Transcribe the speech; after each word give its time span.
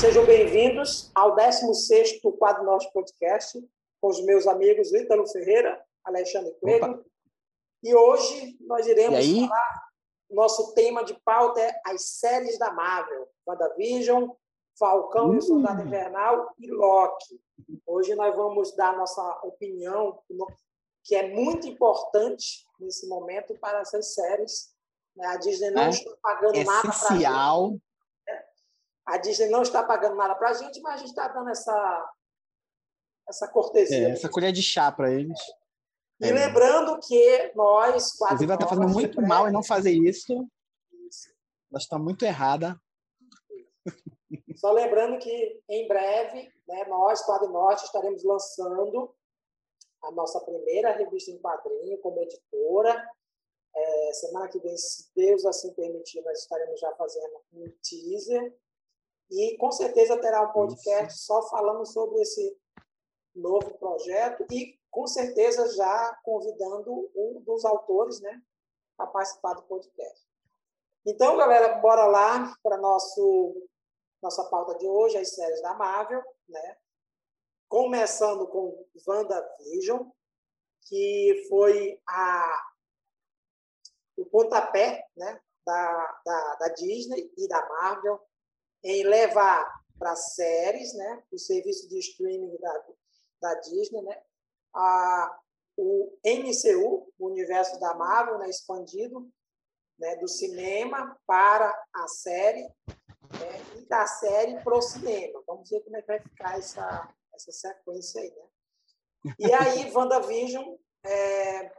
Sejam 0.00 0.24
bem-vindos 0.24 1.10
ao 1.12 1.34
16º 1.34 2.38
Quadro 2.38 2.62
Norte 2.62 2.88
Podcast, 2.92 3.58
com 4.00 4.08
os 4.08 4.24
meus 4.24 4.46
amigos 4.46 4.92
Ítalo 4.92 5.26
Ferreira, 5.26 5.84
Alexandre 6.04 6.52
Coelho. 6.60 7.04
E 7.82 7.92
hoje 7.92 8.56
nós 8.60 8.86
iremos 8.86 9.26
falar, 9.26 9.88
nosso 10.30 10.72
tema 10.72 11.04
de 11.04 11.14
pauta 11.24 11.60
é 11.60 11.80
as 11.84 12.10
séries 12.10 12.56
da 12.60 12.72
Marvel, 12.72 13.28
WandaVision, 13.44 14.30
Falcão 14.78 15.34
e 15.34 15.38
o 15.38 15.42
Soldado 15.42 15.82
Invernal 15.82 16.48
e 16.60 16.70
Loki. 16.70 17.40
Hoje 17.84 18.14
nós 18.14 18.36
vamos 18.36 18.76
dar 18.76 18.96
nossa 18.96 19.40
opinião, 19.42 20.16
que 21.02 21.16
é 21.16 21.28
muito 21.28 21.66
importante 21.66 22.64
nesse 22.78 23.08
momento 23.08 23.52
para 23.58 23.80
essas 23.80 24.14
séries. 24.14 24.72
A 25.20 25.36
Disney 25.38 25.72
não 25.72 25.82
é 25.82 25.90
está 25.90 26.10
pagando 26.22 26.64
nada 26.64 26.82
para 26.82 26.90
Essencial. 26.90 27.72
A 29.08 29.16
Disney 29.16 29.48
não 29.48 29.62
está 29.62 29.82
pagando 29.82 30.16
nada 30.16 30.34
para 30.34 30.50
a 30.50 30.52
gente, 30.52 30.80
mas 30.82 30.94
a 30.94 30.96
gente 30.98 31.08
está 31.08 31.28
dando 31.28 31.48
essa, 31.48 32.12
essa 33.26 33.48
cortesia. 33.48 34.08
É, 34.08 34.10
essa 34.10 34.28
colher 34.28 34.52
de 34.52 34.62
chá 34.62 34.92
para 34.92 35.10
eles. 35.10 35.40
E 36.20 36.26
é. 36.26 36.32
lembrando 36.32 37.00
que 37.00 37.52
nós, 37.54 38.12
quase. 38.12 38.34
Inclusive, 38.34 38.52
ela 38.52 38.54
está 38.54 38.68
fazendo 38.68 38.92
muito 38.92 39.22
mal 39.22 39.48
em 39.48 39.52
não 39.52 39.62
fazer 39.62 39.92
isso. 39.92 40.46
isso. 41.06 41.30
Ela 41.70 41.78
está 41.78 41.98
muito 41.98 42.22
errada. 42.22 42.78
Só 44.56 44.72
lembrando 44.72 45.18
que 45.18 45.62
em 45.70 45.88
breve, 45.88 46.52
né, 46.68 46.84
nós, 46.84 47.22
Quadro 47.22 47.50
Norte, 47.50 47.84
estaremos 47.84 48.22
lançando 48.22 49.14
a 50.02 50.10
nossa 50.10 50.38
primeira 50.40 50.92
revista 50.92 51.30
em 51.30 51.38
quadrinho 51.38 51.96
como 51.98 52.20
editora. 52.20 53.08
É, 53.74 54.12
semana 54.12 54.48
que 54.48 54.58
vem, 54.58 54.76
se 54.76 55.10
Deus 55.16 55.46
assim 55.46 55.72
permitir, 55.72 56.20
nós 56.22 56.40
estaremos 56.40 56.78
já 56.78 56.92
fazendo 56.96 57.40
um 57.54 57.72
teaser. 57.82 58.54
E 59.30 59.56
com 59.58 59.70
certeza 59.70 60.20
terá 60.20 60.42
um 60.42 60.52
podcast 60.52 61.14
Isso. 61.14 61.26
só 61.26 61.42
falando 61.48 61.84
sobre 61.86 62.20
esse 62.20 62.56
novo 63.34 63.76
projeto 63.78 64.46
e 64.50 64.78
com 64.90 65.06
certeza 65.06 65.74
já 65.76 66.18
convidando 66.24 67.10
um 67.14 67.40
dos 67.42 67.64
autores 67.64 68.20
né, 68.20 68.42
a 68.98 69.06
participar 69.06 69.54
do 69.54 69.62
podcast. 69.62 70.26
Então, 71.06 71.36
galera, 71.36 71.78
bora 71.78 72.06
lá 72.06 72.54
para 72.62 72.76
nosso 72.78 73.68
nossa 74.20 74.44
pauta 74.44 74.76
de 74.78 74.86
hoje, 74.86 75.16
as 75.16 75.32
séries 75.32 75.62
da 75.62 75.74
Marvel, 75.74 76.22
né? 76.48 76.76
começando 77.68 78.46
com 78.48 78.86
WandaVision, 79.06 80.10
que 80.88 81.46
foi 81.48 82.00
a, 82.08 82.70
o 84.16 84.24
pontapé 84.26 85.06
né, 85.16 85.40
da, 85.64 86.20
da, 86.24 86.54
da 86.56 86.68
Disney 86.68 87.30
e 87.36 87.46
da 87.46 87.66
Marvel 87.68 88.20
em 88.82 89.02
levar 89.04 89.66
para 89.98 90.14
séries, 90.14 90.94
né, 90.94 91.22
o 91.32 91.38
serviço 91.38 91.88
de 91.88 91.98
streaming 91.98 92.56
da, 92.58 92.84
da 93.40 93.54
Disney, 93.60 94.02
né, 94.02 94.22
a, 94.74 95.38
o 95.76 96.16
MCU, 96.24 97.12
o 97.18 97.26
universo 97.26 97.78
da 97.80 97.94
Marvel, 97.94 98.38
né, 98.38 98.48
expandido 98.48 99.28
né, 99.98 100.16
do 100.16 100.28
cinema 100.28 101.18
para 101.26 101.68
a 101.92 102.08
série 102.08 102.62
né, 102.62 103.76
e 103.76 103.86
da 103.86 104.06
série 104.06 104.62
para 104.62 104.76
o 104.76 104.82
cinema. 104.82 105.42
Vamos 105.46 105.68
ver 105.68 105.80
como 105.80 105.96
é 105.96 106.00
que 106.00 106.06
vai 106.06 106.20
ficar 106.20 106.58
essa, 106.58 107.14
essa 107.34 107.52
sequência 107.52 108.20
aí, 108.20 108.30
né? 108.30 109.34
E 109.38 109.52
aí, 109.52 109.90
WandaVision, 109.94 110.76
é, 111.04 111.72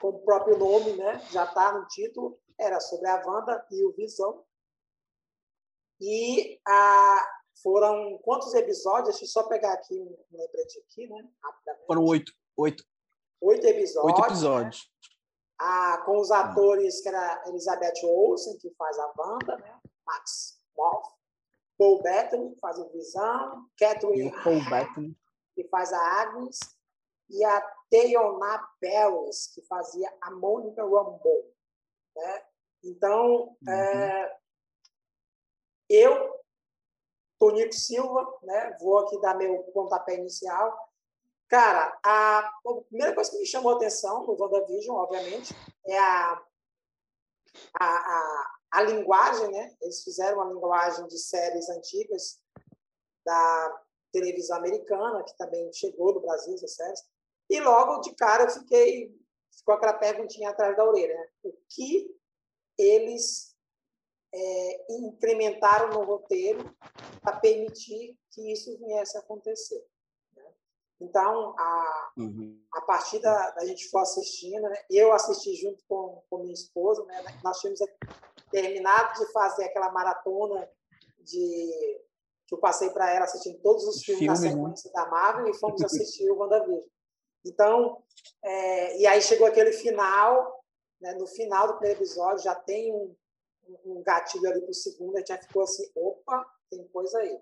como 0.00 0.18
o 0.18 0.24
próprio 0.24 0.56
nome 0.56 0.96
né, 0.96 1.20
já 1.30 1.44
está 1.44 1.72
no 1.72 1.86
título, 1.88 2.38
era 2.58 2.80
sobre 2.80 3.08
a 3.08 3.22
Wanda 3.26 3.66
e 3.70 3.84
o 3.84 3.92
Visão. 3.92 4.44
E 6.00 6.60
a, 6.66 7.26
foram 7.62 8.18
quantos 8.18 8.54
episódios? 8.54 9.18
Deixa 9.18 9.24
eu 9.24 9.28
só 9.28 9.48
pegar 9.48 9.72
aqui 9.72 9.94
um 9.94 10.36
lembrete 10.36 10.78
aqui, 10.80 11.06
né? 11.08 11.28
Foram 11.86 12.04
oito. 12.04 12.32
Oito. 12.56 12.84
Oito 13.40 13.66
episódios. 13.66 14.18
Oito 14.18 14.26
episódios. 14.26 14.78
Né? 14.78 15.08
Ah, 15.58 16.02
com 16.04 16.18
os 16.18 16.30
atores 16.30 17.00
que 17.00 17.08
era 17.08 17.44
Elizabeth 17.46 18.04
Olsen, 18.04 18.58
que 18.58 18.70
faz 18.74 18.98
a 18.98 19.12
Wanda, 19.16 19.56
né? 19.56 19.80
Max 20.06 20.60
Moff, 20.76 21.08
Paul 21.78 22.02
Bettany, 22.02 22.54
que 22.54 22.60
faz 22.60 22.78
o 22.78 22.88
Visão, 22.90 23.66
Catherine 23.78 24.32
Paul 24.42 24.62
Bettany. 24.68 25.16
que 25.54 25.64
faz 25.68 25.92
a 25.92 25.98
Agnes, 26.22 26.58
e 27.28 27.44
a 27.44 27.60
Teyona 27.90 28.68
Paris, 28.80 29.48
que 29.54 29.62
fazia 29.62 30.12
a 30.20 30.30
Mônica 30.30 30.82
Rambeau. 30.82 31.52
Né? 32.16 32.42
Então, 32.84 33.56
uhum. 33.66 33.72
é, 33.72 34.36
eu, 35.88 36.34
Tonico 37.38 37.74
Silva, 37.74 38.38
né, 38.42 38.76
vou 38.80 38.98
aqui 38.98 39.20
dar 39.20 39.36
meu 39.36 39.62
pontapé 39.74 40.14
inicial. 40.16 40.76
Cara, 41.48 41.96
a, 42.04 42.38
a 42.38 42.74
primeira 42.88 43.14
coisa 43.14 43.30
que 43.30 43.38
me 43.38 43.46
chamou 43.46 43.72
a 43.72 43.76
atenção 43.76 44.26
no 44.26 44.36
WandaVision, 44.40 44.96
obviamente, 44.96 45.54
é 45.86 45.98
a, 45.98 46.42
a, 47.78 47.86
a 47.86 48.56
a 48.76 48.82
linguagem, 48.82 49.50
né? 49.50 49.74
Eles 49.80 50.04
fizeram 50.04 50.36
uma 50.36 50.52
linguagem 50.52 51.06
de 51.06 51.18
séries 51.18 51.68
antigas 51.70 52.38
da 53.24 53.82
televisão 54.12 54.58
americana, 54.58 55.24
que 55.24 55.34
também 55.38 55.72
chegou 55.72 56.12
do 56.12 56.20
Brasil, 56.20 56.54
essas. 56.54 57.08
E 57.48 57.58
logo 57.60 58.00
de 58.00 58.14
cara 58.14 58.44
eu 58.44 58.50
fiquei 58.50 59.14
com 59.64 59.72
aquela 59.72 59.94
perguntinha 59.94 60.50
atrás 60.50 60.76
da 60.76 60.84
orelha, 60.84 61.14
né? 61.14 61.28
O 61.44 61.54
que 61.70 62.14
eles 62.76 63.55
é, 64.36 64.86
incrementaram 64.90 65.90
no 65.90 66.04
roteiro 66.04 66.74
para 67.22 67.36
permitir 67.36 68.16
que 68.30 68.52
isso 68.52 68.76
viesse 68.78 69.16
a 69.16 69.20
acontecer? 69.20 69.82
Né? 70.36 70.44
Então, 71.00 71.54
a, 71.58 72.12
uhum. 72.18 72.62
a 72.72 72.80
partir 72.82 73.18
da, 73.20 73.50
da 73.52 73.64
gente 73.64 73.88
for 73.88 74.00
assistindo, 74.00 74.62
né? 74.62 74.78
eu 74.90 75.12
assisti 75.12 75.54
junto 75.54 75.82
com, 75.88 76.22
com 76.28 76.42
minha 76.42 76.52
esposa, 76.52 77.04
né? 77.06 77.24
nós 77.42 77.58
tínhamos 77.60 77.80
terminado 78.50 79.18
de 79.18 79.32
fazer 79.32 79.64
aquela 79.64 79.90
maratona 79.90 80.68
de 81.18 82.00
que 82.46 82.54
eu 82.54 82.58
passei 82.58 82.90
para 82.90 83.10
ela 83.10 83.24
assistindo 83.24 83.60
todos 83.60 83.84
os 83.84 84.04
filmes 84.04 84.20
Filme, 84.20 84.38
da 84.38 84.40
né? 84.40 84.50
sequência 84.50 84.88
né? 84.88 84.94
da 84.94 85.10
Marvel 85.10 85.48
e 85.48 85.58
fomos 85.58 85.82
assistir 85.84 86.30
o 86.30 86.36
WandaVision. 86.36 86.84
Então, 87.44 88.02
é, 88.42 88.98
e 88.98 89.06
aí 89.06 89.20
chegou 89.20 89.46
aquele 89.46 89.72
final, 89.72 90.64
né, 91.00 91.14
no 91.14 91.26
final 91.26 91.66
do 91.66 91.74
primeiro 91.74 92.00
episódio 92.00 92.44
já 92.44 92.54
tem 92.54 92.92
um, 92.92 93.14
um 93.84 94.02
gatilho 94.02 94.48
ali 94.48 94.60
para 94.60 94.70
o 94.70 94.74
segundo, 94.74 95.16
a 95.16 95.18
gente 95.18 95.28
já 95.28 95.38
ficou 95.38 95.62
assim, 95.62 95.90
opa, 95.94 96.46
tem 96.70 96.86
coisa 96.88 97.18
aí. 97.18 97.40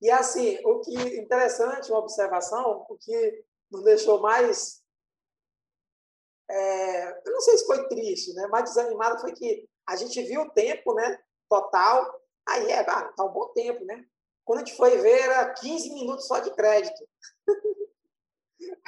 E 0.00 0.10
assim, 0.10 0.58
o 0.64 0.80
que 0.80 0.94
interessante, 1.18 1.90
uma 1.90 2.00
observação, 2.00 2.86
o 2.88 2.96
que 2.96 3.44
nos 3.70 3.84
deixou 3.84 4.20
mais 4.20 4.80
é, 6.50 7.10
eu 7.24 7.32
não 7.32 7.40
sei 7.40 7.56
se 7.58 7.66
foi 7.66 7.86
triste, 7.86 8.32
né? 8.34 8.48
mais 8.48 8.64
desanimado 8.64 9.20
foi 9.20 9.32
que 9.32 9.68
a 9.86 9.94
gente 9.94 10.20
viu 10.22 10.42
o 10.42 10.50
tempo 10.50 10.94
né, 10.94 11.22
total, 11.48 12.20
aí 12.48 12.70
é, 12.70 12.80
ah, 12.80 13.04
tá 13.04 13.24
um 13.24 13.32
bom 13.32 13.52
tempo, 13.52 13.84
né? 13.84 14.04
Quando 14.44 14.62
a 14.62 14.64
gente 14.64 14.76
foi 14.76 14.98
ver, 14.98 15.20
era 15.20 15.52
15 15.54 15.94
minutos 15.94 16.26
só 16.26 16.40
de 16.40 16.50
crédito. 16.50 17.08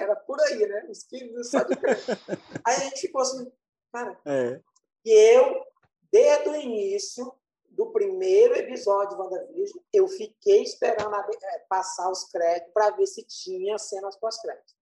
era 0.01 0.17
por 0.17 0.41
aí, 0.41 0.67
né? 0.67 0.87
Os 0.91 1.05
15 1.05 1.25
minutos 1.27 1.51
só 1.51 1.63
de 1.63 1.77
crédito. 1.77 2.11
aí 2.67 2.77
a 2.77 2.81
gente 2.81 3.01
ficou 3.01 3.21
assim, 3.21 3.53
cara. 3.93 4.21
É. 4.27 4.61
E 5.05 5.37
eu, 5.37 5.65
desde 6.13 6.49
o 6.51 6.55
início 6.55 7.35
do 7.71 7.91
primeiro 7.91 8.55
episódio 8.55 9.17
de 9.17 9.23
WandaVision, 9.23 9.83
eu 9.93 10.07
fiquei 10.07 10.63
esperando 10.63 11.15
a, 11.15 11.27
é, 11.43 11.59
passar 11.61 12.11
os 12.11 12.25
créditos 12.25 12.73
para 12.73 12.91
ver 12.91 13.07
se 13.07 13.25
tinha 13.25 13.79
cenas 13.79 14.17
pós-crédito. 14.17 14.75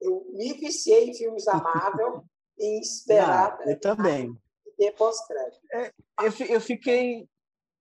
Eu 0.00 0.24
me 0.32 0.54
viciei 0.54 1.10
em 1.10 1.14
filmes 1.14 1.44
da 1.44 1.54
Marvel 1.54 2.24
em 2.58 2.80
esperar. 2.80 3.58
Não, 3.58 3.72
eu 3.72 3.80
também 3.80 4.40
ter 4.76 4.92
pós-crédito. 4.92 5.60
É, 5.72 5.92
eu, 6.20 6.46
eu, 6.48 6.60
fiquei, 6.60 7.28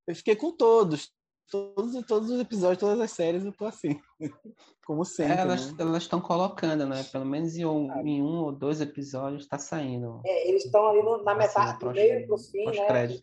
eu 0.08 0.16
fiquei 0.16 0.36
com 0.36 0.52
todos. 0.52 1.14
Todos, 1.50 2.06
todos 2.06 2.30
os 2.30 2.40
episódios, 2.40 2.80
todas 2.80 3.00
as 3.00 3.12
séries, 3.12 3.44
eu 3.44 3.52
tô 3.52 3.66
assim. 3.66 4.00
Como 4.86 5.04
sempre. 5.04 5.34
É, 5.34 5.42
elas 5.42 5.72
né? 5.74 5.98
estão 5.98 6.22
colocando, 6.22 6.86
né? 6.86 7.04
Pelo 7.12 7.26
menos 7.26 7.56
em 7.56 7.66
um, 7.66 7.92
em 8.06 8.22
um 8.22 8.44
ou 8.46 8.52
dois 8.52 8.82
episódios 8.82 9.44
está 9.44 9.58
saindo. 9.58 10.22
É, 10.26 10.50
eles 10.50 10.66
estão 10.66 10.88
ali 10.88 11.02
no, 11.02 11.24
na 11.24 11.36
metade, 11.36 11.70
assim, 11.70 11.80
do 11.80 11.92
meio 11.92 12.28
para 12.28 12.36
o 12.36 12.38
fim, 12.38 12.66
né? 12.66 13.22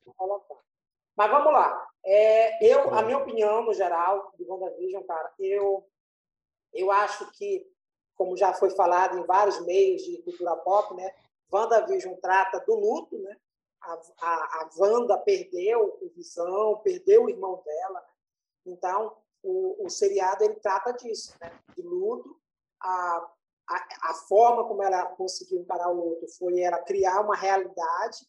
Mas 1.17 1.31
vamos 1.31 1.53
lá. 1.53 1.89
É, 2.05 2.73
eu, 2.73 2.95
a 2.95 3.03
minha 3.03 3.19
opinião, 3.19 3.65
no 3.65 3.73
geral, 3.73 4.33
de 4.39 4.45
WandaVision, 4.45 5.03
cara, 5.05 5.33
eu, 5.39 5.85
eu 6.73 6.91
acho 6.91 7.31
que, 7.33 7.67
como 8.15 8.37
já 8.37 8.53
foi 8.53 8.71
falado 8.71 9.19
em 9.19 9.25
vários 9.25 9.65
meios 9.65 10.03
de 10.03 10.23
cultura 10.23 10.55
pop, 10.57 10.95
né? 10.95 11.11
WandaVision 11.53 12.15
trata 12.21 12.61
do 12.67 12.75
luto, 12.75 13.19
né? 13.19 13.37
a, 13.87 14.01
a, 14.23 14.35
a 14.63 14.71
Wanda 14.79 15.17
perdeu 15.19 15.99
o 16.01 16.09
Visão, 16.15 16.79
perdeu 16.79 17.25
o 17.25 17.31
irmão 17.31 17.63
dela. 17.65 18.01
Né? 18.01 18.07
Então, 18.67 19.17
o, 19.43 19.87
o 19.87 19.89
seriado 19.89 20.45
ele 20.45 20.55
trata 20.57 20.93
disso, 20.93 21.35
né? 21.41 21.59
de 21.75 21.83
luto. 21.83 22.37
A, 22.81 23.31
a, 23.69 24.11
a 24.11 24.15
forma 24.29 24.67
como 24.67 24.83
ela 24.83 25.07
conseguiu 25.17 25.61
encarar 25.61 25.91
o 25.91 26.11
luto 26.11 26.27
foi 26.37 26.61
ela 26.61 26.83
criar 26.83 27.21
uma 27.21 27.37
realidade, 27.37 28.27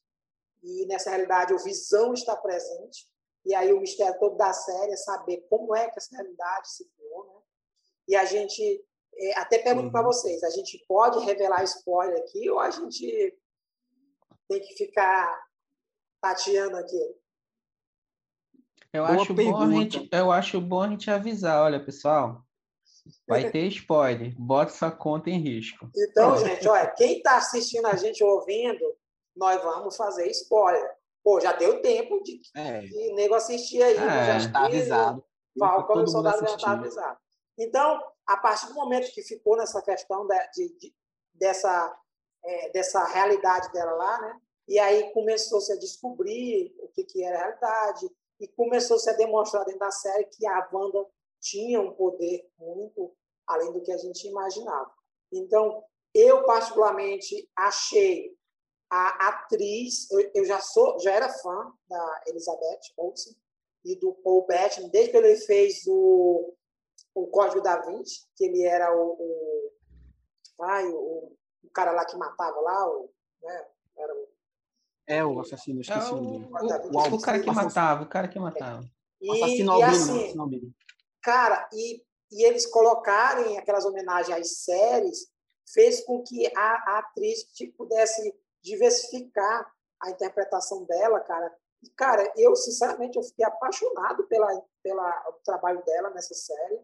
e 0.63 0.85
nessa 0.87 1.09
realidade 1.09 1.53
o 1.53 1.59
Visão 1.59 2.13
está 2.13 2.35
presente. 2.35 3.07
E 3.45 3.55
aí 3.55 3.71
o 3.71 3.79
mistério 3.79 4.19
todo 4.19 4.35
da 4.35 4.51
série 4.51 4.91
é 4.91 4.97
saber 4.97 5.45
como 5.49 5.75
é 5.75 5.89
que 5.89 5.97
essa 5.97 6.15
realidade 6.15 6.69
se 6.69 6.85
criou, 6.89 7.25
né? 7.25 7.41
E 8.09 8.15
a 8.15 8.25
gente 8.25 8.85
é, 9.15 9.39
até 9.39 9.59
pergunto 9.59 9.87
uhum. 9.87 9.91
para 9.91 10.03
vocês, 10.03 10.43
a 10.43 10.49
gente 10.49 10.83
pode 10.87 11.19
revelar 11.19 11.63
spoiler 11.63 12.19
aqui 12.19 12.49
ou 12.49 12.59
a 12.59 12.69
gente 12.69 13.37
tem 14.47 14.61
que 14.61 14.75
ficar 14.75 15.47
tateando 16.21 16.77
aqui? 16.77 17.15
Eu 18.97 19.05
acho, 19.05 19.33
bom 19.33 19.61
a 19.61 19.69
gente, 19.69 20.09
eu 20.11 20.31
acho 20.31 20.61
bom 20.61 20.81
a 20.81 20.87
gente 20.89 21.11
avisar, 21.11 21.63
olha, 21.63 21.83
pessoal, 21.83 22.41
vai 23.27 23.49
ter 23.49 23.67
spoiler, 23.67 24.33
bota 24.37 24.71
sua 24.71 24.91
conta 24.91 25.29
em 25.29 25.39
risco. 25.39 25.89
Então, 25.95 26.37
gente, 26.37 26.67
olha, 26.67 26.87
quem 26.87 27.17
está 27.17 27.37
assistindo 27.37 27.85
a 27.85 27.95
gente 27.95 28.23
ouvindo, 28.23 28.83
nós 29.35 29.61
vamos 29.61 29.95
fazer 29.95 30.27
spoiler. 30.31 30.83
Pô, 31.23 31.39
já 31.39 31.53
deu 31.53 31.81
tempo 31.81 32.23
de, 32.23 32.41
é. 32.55 32.81
de 32.81 33.13
nego 33.13 33.35
assistir 33.35 33.83
aí. 33.83 33.95
É, 33.95 34.25
já 34.25 34.37
está 34.37 34.65
avisado. 34.65 35.23
Falcão 35.59 36.03
o 36.03 36.07
Soldado 36.07 36.39
já 36.39 36.55
está 36.55 36.71
avisado. 36.71 37.19
Então, 37.57 38.01
a 38.25 38.37
partir 38.37 38.67
do 38.67 38.73
momento 38.73 39.11
que 39.13 39.21
ficou 39.21 39.57
nessa 39.57 39.81
questão 39.81 40.25
de, 40.27 40.69
de 40.79 40.95
dessa, 41.33 41.97
é, 42.43 42.69
dessa 42.71 43.03
realidade 43.05 43.71
dela 43.71 43.91
lá, 43.91 44.21
né? 44.21 44.39
E 44.67 44.79
aí 44.79 45.11
começou-se 45.13 45.71
a 45.71 45.77
descobrir 45.77 46.75
o 46.79 46.89
que, 46.89 47.03
que 47.03 47.23
era 47.23 47.37
a 47.37 47.41
realidade, 47.43 48.09
e 48.39 48.47
começou-se 48.49 49.09
a 49.09 49.13
demonstrar 49.13 49.65
dentro 49.65 49.79
da 49.79 49.91
série 49.91 50.25
que 50.25 50.45
a 50.47 50.69
Wanda 50.71 51.05
tinha 51.39 51.81
um 51.81 51.93
poder 51.93 52.49
muito 52.57 53.15
além 53.47 53.71
do 53.71 53.81
que 53.81 53.91
a 53.91 53.97
gente 53.97 54.27
imaginava. 54.27 54.91
Então, 55.31 55.83
eu 56.13 56.43
particularmente 56.43 57.49
achei 57.55 58.35
a 58.89 59.29
atriz, 59.29 60.09
eu, 60.11 60.31
eu 60.33 60.45
já 60.45 60.59
sou, 60.59 60.99
já 60.99 61.11
era 61.11 61.29
fã 61.29 61.73
da 61.87 62.23
Elizabeth 62.27 62.79
Olsen 62.97 63.35
e 63.83 63.95
do 63.95 64.13
Paul 64.13 64.45
Bettany 64.45 64.89
desde 64.89 65.11
que 65.11 65.17
ele 65.17 65.35
fez 65.37 65.85
o, 65.87 66.53
o 67.13 67.27
Código 67.27 67.61
da 67.61 67.81
Vinci, 67.81 68.27
que 68.35 68.45
ele 68.45 68.63
era 68.63 68.95
o, 68.95 69.71
o 70.57 70.63
ai, 70.63 70.87
o, 70.87 71.35
o 71.63 71.69
cara 71.73 71.91
lá 71.91 72.05
que 72.05 72.17
matava 72.17 72.59
lá, 72.61 72.89
o, 72.89 73.09
né, 73.41 73.67
era 73.97 74.13
o 74.15 74.26
é 75.07 75.23
o 75.23 75.39
assassino, 75.39 75.81
esqueci 75.81 76.11
é 76.11 76.13
o, 76.13 76.17
o, 76.17 76.41
o, 76.41 77.15
o, 77.15 77.21
cara 77.21 77.39
que 77.39 77.51
matava, 77.51 78.03
o 78.03 78.09
cara 78.09 78.27
que 78.27 78.37
matava. 78.37 78.83
E, 79.21 79.31
assassino 79.31 79.71
albino, 79.71 79.91
assim, 79.91 80.19
assassino 80.19 80.41
albino. 80.43 80.75
Cara, 81.23 81.69
e, 81.73 82.03
e 82.31 82.45
eles 82.45 82.65
colocarem 82.65 83.57
aquelas 83.57 83.85
homenagens 83.85 84.37
às 84.37 84.57
séries 84.63 85.27
fez 85.73 86.03
com 86.05 86.21
que 86.23 86.45
a, 86.55 86.91
a 86.91 86.99
atriz 86.99 87.43
tipo, 87.53 87.77
pudesse 87.77 88.33
diversificar 88.61 89.71
a 90.01 90.09
interpretação 90.09 90.85
dela, 90.85 91.19
cara. 91.21 91.53
E, 91.83 91.89
cara, 91.91 92.31
eu, 92.35 92.55
sinceramente, 92.55 93.17
eu 93.17 93.23
fiquei 93.23 93.45
apaixonado 93.45 94.27
pela, 94.27 94.61
pela 94.83 95.11
trabalho 95.43 95.83
dela 95.85 96.09
nessa 96.09 96.33
série 96.33 96.79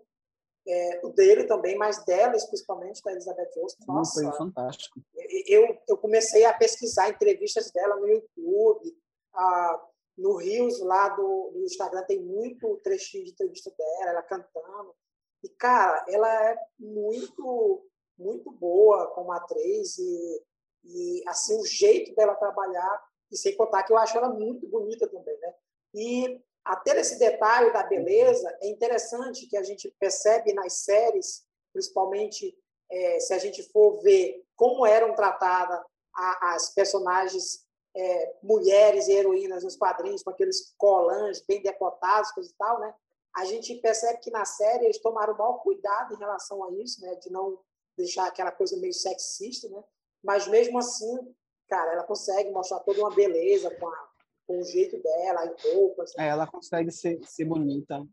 é, 0.67 1.01
o 1.03 1.09
dele 1.09 1.45
também, 1.45 1.77
mas 1.77 2.03
dela 2.05 2.33
principalmente, 2.47 3.01
da 3.03 3.11
Elizabeth 3.11 3.51
Olsen. 3.57 3.85
Nossa, 3.87 4.21
foi 4.21 4.37
fantástico. 4.37 5.01
Eu, 5.47 5.77
eu 5.87 5.97
comecei 5.97 6.45
a 6.45 6.53
pesquisar 6.53 7.09
entrevistas 7.09 7.71
dela 7.71 7.95
no 7.97 8.07
YouTube, 8.07 8.97
ah, 9.33 9.87
no 10.17 10.37
Rios 10.37 10.79
lá 10.79 11.09
do, 11.09 11.51
do 11.53 11.63
Instagram 11.63 12.03
tem 12.03 12.21
muito 12.21 12.77
trechinho 12.77 13.25
de 13.25 13.31
entrevista 13.31 13.71
dela, 13.77 14.11
ela 14.11 14.21
cantando. 14.23 14.95
E, 15.43 15.49
cara, 15.49 16.05
ela 16.07 16.51
é 16.51 16.57
muito, 16.79 17.85
muito 18.17 18.49
boa 18.51 19.07
como 19.07 19.31
atriz 19.31 19.97
e, 19.97 20.43
e 20.85 21.23
assim, 21.27 21.59
o 21.59 21.65
jeito 21.65 22.15
dela 22.15 22.35
trabalhar, 22.35 23.03
e 23.31 23.37
sem 23.37 23.55
contar 23.57 23.83
que 23.83 23.91
eu 23.91 23.97
acho 23.97 24.17
ela 24.17 24.29
muito 24.29 24.67
bonita 24.67 25.07
também, 25.07 25.37
né? 25.39 25.53
E 25.93 26.41
até 26.65 26.99
esse 26.99 27.19
detalhe 27.19 27.71
da 27.73 27.83
beleza 27.83 28.49
é 28.61 28.67
interessante 28.67 29.47
que 29.47 29.57
a 29.57 29.63
gente 29.63 29.93
percebe 29.99 30.53
nas 30.53 30.73
séries, 30.73 31.45
principalmente 31.73 32.57
é, 32.89 33.19
se 33.19 33.33
a 33.33 33.37
gente 33.37 33.63
for 33.71 34.01
ver 34.01 34.45
como 34.55 34.85
eram 34.85 35.13
tratadas 35.15 35.81
as 36.15 36.73
personagens 36.73 37.65
é, 37.95 38.35
mulheres 38.41 39.07
e 39.07 39.13
heroínas 39.13 39.63
nos 39.63 39.75
quadrinhos, 39.75 40.23
com 40.23 40.29
aqueles 40.29 40.73
colãs 40.77 41.41
bem 41.41 41.61
decotados 41.61 42.29
e 42.37 42.53
tal, 42.55 42.79
né? 42.79 42.93
A 43.35 43.45
gente 43.45 43.75
percebe 43.75 44.19
que 44.19 44.31
na 44.31 44.45
série 44.45 44.85
eles 44.85 44.99
tomaram 44.99 45.33
o 45.33 45.37
maior 45.37 45.57
cuidado 45.59 46.13
em 46.13 46.17
relação 46.17 46.63
a 46.63 46.71
isso, 46.71 47.01
né? 47.01 47.15
De 47.15 47.31
não 47.31 47.59
deixar 47.97 48.27
aquela 48.27 48.51
coisa 48.51 48.77
meio 48.77 48.93
sexista, 48.93 49.67
né? 49.69 49.83
Mas 50.23 50.47
mesmo 50.47 50.77
assim, 50.77 51.35
cara, 51.67 51.93
ela 51.93 52.03
consegue 52.03 52.51
mostrar 52.51 52.79
toda 52.79 52.99
uma 52.99 53.13
beleza 53.13 53.69
com 53.75 53.87
a 53.87 54.12
com 54.45 54.59
o 54.59 54.63
jeito 54.63 55.01
dela, 55.01 55.45
em 55.45 55.73
roupas. 55.73 56.13
É, 56.17 56.27
ela 56.27 56.47
consegue 56.47 56.91
ser, 56.91 57.19
ser 57.23 57.45
bonita 57.45 58.05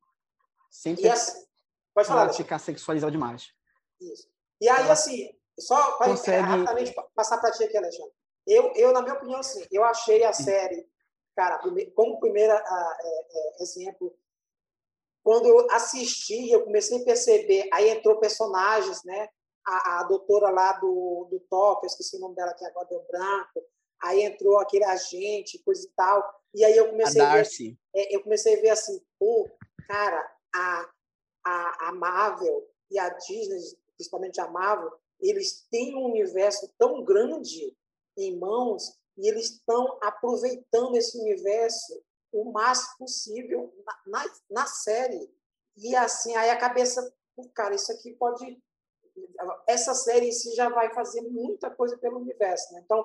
sem 0.71 0.94
assim, 1.09 1.44
pode 1.93 2.06
falar, 2.06 2.32
ficar 2.32 2.59
sexualizada 2.59 3.11
demais. 3.11 3.53
Isso. 4.00 4.29
E 4.61 4.69
aí, 4.69 4.85
ela 4.85 4.93
assim, 4.93 5.35
só 5.59 5.97
para 5.97 6.09
consegue... 6.09 6.41
rapidamente 6.41 6.94
passar 7.15 7.38
para 7.38 7.50
ti 7.50 7.65
aqui, 7.65 7.77
Alexandre. 7.77 8.12
Eu, 8.47 8.73
eu, 8.75 8.93
na 8.93 9.03
minha 9.03 9.15
opinião, 9.15 9.41
assim, 9.41 9.67
eu 9.71 9.85
achei 9.85 10.25
a 10.25 10.32
série, 10.32 10.88
cara, 11.37 11.59
como 11.94 12.21
primeiro 12.21 12.53
é, 12.53 12.59
é, 12.59 13.62
exemplo, 13.62 14.17
quando 15.23 15.47
eu 15.47 15.71
assisti, 15.73 16.50
eu 16.50 16.65
comecei 16.65 17.03
a 17.03 17.05
perceber, 17.05 17.69
aí 17.73 17.91
entrou 17.91 18.19
personagens, 18.19 19.03
né? 19.05 19.29
A, 19.67 20.00
a 20.00 20.05
doutora 20.05 20.50
lá 20.50 20.73
do, 20.75 21.29
do 21.31 21.41
Tóquio, 21.41 21.87
esqueci 21.87 22.17
o 22.17 22.21
nome 22.21 22.35
dela 22.35 22.53
aqui 22.53 22.65
agora, 22.65 22.88
deu 22.88 23.05
branco, 23.06 23.62
aí 24.02 24.23
entrou 24.23 24.58
aquele 24.58 24.85
agente, 24.85 25.62
coisa 25.64 25.87
e 25.87 25.91
tal. 25.91 26.41
E 26.55 26.64
aí 26.64 26.76
eu 26.76 26.91
comecei 26.91 27.20
a, 27.20 27.32
a 27.32 27.37
ver, 27.37 27.79
é, 27.94 28.17
eu 28.17 28.23
comecei 28.23 28.58
a 28.58 28.61
ver 28.61 28.70
assim, 28.70 29.00
pô, 29.19 29.49
cara, 29.87 30.37
a, 30.55 30.91
a, 31.44 31.88
a 31.88 31.93
Marvel 31.93 32.69
e 32.91 32.99
a 32.99 33.08
Disney, 33.11 33.61
principalmente 33.97 34.41
a 34.41 34.49
Marvel, 34.49 34.93
eles 35.20 35.67
têm 35.70 35.94
um 35.94 36.05
universo 36.05 36.73
tão 36.79 37.05
grande 37.05 37.76
em 38.17 38.38
mãos 38.38 38.99
e 39.17 39.29
eles 39.29 39.50
estão 39.50 39.99
aproveitando 40.02 40.97
esse 40.97 41.19
universo 41.19 42.02
o 42.32 42.50
máximo 42.52 42.99
possível 42.99 43.73
na, 43.85 44.02
na, 44.06 44.35
na 44.50 44.67
série. 44.67 45.31
E 45.76 45.94
assim, 45.97 46.35
aí 46.37 46.50
a 46.50 46.58
cabeça, 46.58 47.14
cara, 47.55 47.75
isso 47.75 47.93
aqui 47.93 48.12
pode. 48.14 48.62
Essa 49.67 49.94
série 49.94 50.29
em 50.29 50.32
si 50.32 50.55
já 50.55 50.69
vai 50.69 50.93
fazer 50.94 51.23
muita 51.23 51.70
coisa 51.70 51.99
pelo 51.99 52.19
universo. 52.19 52.73
Né? 52.73 52.80
Então, 52.85 53.04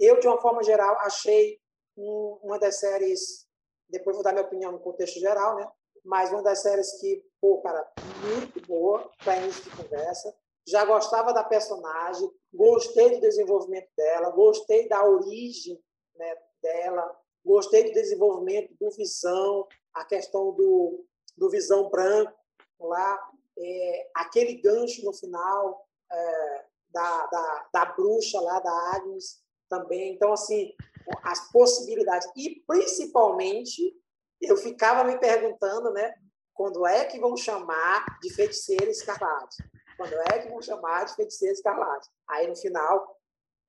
eu, 0.00 0.18
de 0.18 0.26
uma 0.26 0.40
forma 0.40 0.62
geral, 0.62 0.96
achei 1.00 1.60
uma 1.96 2.58
das 2.58 2.80
séries, 2.80 3.46
depois 3.88 4.16
vou 4.16 4.24
dar 4.24 4.32
minha 4.32 4.44
opinião 4.44 4.72
no 4.72 4.80
contexto 4.80 5.20
geral, 5.20 5.56
né? 5.56 5.70
mas 6.04 6.30
uma 6.30 6.42
das 6.42 6.62
séries 6.62 6.98
que, 6.98 7.22
pô, 7.40 7.60
cara, 7.60 7.86
muito 8.22 8.66
boa 8.66 9.10
para 9.22 9.36
início 9.36 9.64
de 9.64 9.76
conversa. 9.76 10.34
Já 10.66 10.84
gostava 10.84 11.32
da 11.32 11.44
personagem, 11.44 12.30
gostei 12.52 13.10
do 13.10 13.20
desenvolvimento 13.20 13.88
dela, 13.96 14.30
gostei 14.30 14.88
da 14.88 15.04
origem 15.04 15.82
né, 16.16 16.36
dela, 16.62 17.18
gostei 17.44 17.84
do 17.84 17.92
desenvolvimento 17.92 18.74
do 18.80 18.90
Visão, 18.90 19.66
a 19.92 20.04
questão 20.04 20.52
do, 20.52 21.04
do 21.36 21.50
Visão 21.50 21.90
branco 21.90 22.32
lá, 22.78 23.30
é, 23.58 24.10
aquele 24.14 24.54
gancho 24.60 25.04
no 25.04 25.12
final 25.12 25.86
é, 26.10 26.64
da, 26.88 27.26
da, 27.26 27.68
da 27.72 27.84
bruxa 27.86 28.40
lá, 28.40 28.60
da 28.60 28.72
Agnes, 28.94 29.42
também. 29.70 30.12
Então, 30.12 30.32
assim, 30.32 30.74
as 31.22 31.50
possibilidades. 31.50 32.28
E, 32.36 32.62
principalmente, 32.66 33.96
eu 34.40 34.56
ficava 34.56 35.04
me 35.04 35.18
perguntando, 35.18 35.90
né? 35.92 36.12
Quando 36.52 36.86
é 36.86 37.06
que 37.06 37.18
vão 37.18 37.36
chamar 37.36 38.18
de 38.20 38.34
feiticeira 38.34 38.90
escarlate? 38.90 39.56
Quando 39.96 40.14
é 40.14 40.38
que 40.40 40.48
vão 40.48 40.60
chamar 40.60 41.04
de 41.04 41.14
feiticeira 41.14 41.54
escarlate? 41.54 42.08
Aí, 42.28 42.46
no 42.46 42.56
final, 42.56 43.16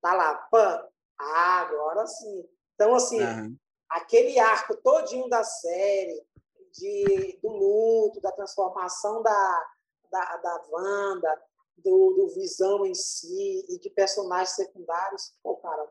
tá 0.02 0.12
lá, 0.12 0.34
pã. 0.50 0.86
Ah, 1.18 1.60
agora 1.60 2.06
sim. 2.06 2.44
Então, 2.74 2.94
assim, 2.94 3.22
uhum. 3.22 3.56
aquele 3.88 4.38
arco 4.38 4.76
todinho 4.76 5.28
da 5.28 5.44
série, 5.44 6.22
de, 6.72 7.38
do 7.42 7.48
luto, 7.48 8.20
da 8.20 8.32
transformação 8.32 9.22
da, 9.22 9.70
da, 10.10 10.36
da 10.38 10.64
Wanda, 10.70 11.42
do, 11.76 12.14
do 12.14 12.34
Visão 12.34 12.86
em 12.86 12.94
si 12.94 13.64
e 13.68 13.78
de 13.78 13.90
personagens 13.90 14.56
secundários, 14.56 15.34
pô, 15.42 15.56
cara, 15.56 15.88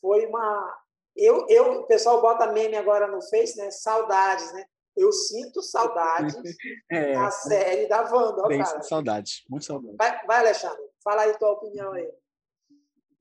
foi 0.00 0.26
uma. 0.26 0.82
Eu, 1.16 1.46
eu, 1.48 1.80
o 1.80 1.86
pessoal 1.86 2.20
bota 2.20 2.52
meme 2.52 2.76
agora 2.76 3.06
no 3.06 3.22
Face, 3.22 3.56
né? 3.56 3.70
Saudades, 3.70 4.52
né? 4.52 4.64
Eu 4.96 5.12
sinto 5.12 5.60
saudades 5.62 6.34
é, 6.90 7.14
da 7.14 7.30
série 7.30 7.86
da 7.88 8.02
Wanda, 8.02 8.42
ó, 8.42 8.48
cara. 8.48 8.82
Saudades, 8.82 9.44
muito 9.48 9.64
saudades. 9.64 9.96
Vai, 9.96 10.26
vai, 10.26 10.38
Alexandre, 10.38 10.82
fala 11.02 11.22
aí 11.22 11.38
tua 11.38 11.52
opinião 11.52 11.92
aí. 11.92 12.08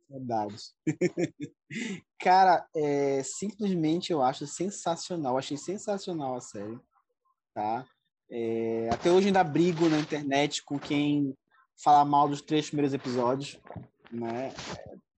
Saudades. 0.10 0.76
cara, 2.20 2.68
é, 2.76 3.24
simplesmente 3.24 4.12
eu 4.12 4.22
acho 4.22 4.46
sensacional. 4.46 5.38
Achei 5.38 5.58
sensacional 5.58 6.36
a 6.36 6.42
série, 6.42 6.80
tá? 7.54 7.88
É, 8.30 8.90
até 8.92 9.12
hoje 9.12 9.28
ainda 9.28 9.44
brigo 9.44 9.90
na 9.90 10.00
internet 10.00 10.64
com 10.64 10.80
quem 10.80 11.36
falar 11.82 12.06
mal 12.06 12.28
dos 12.28 12.42
três 12.42 12.68
primeiros 12.68 12.94
episódios, 12.94 13.60
né? 14.12 14.54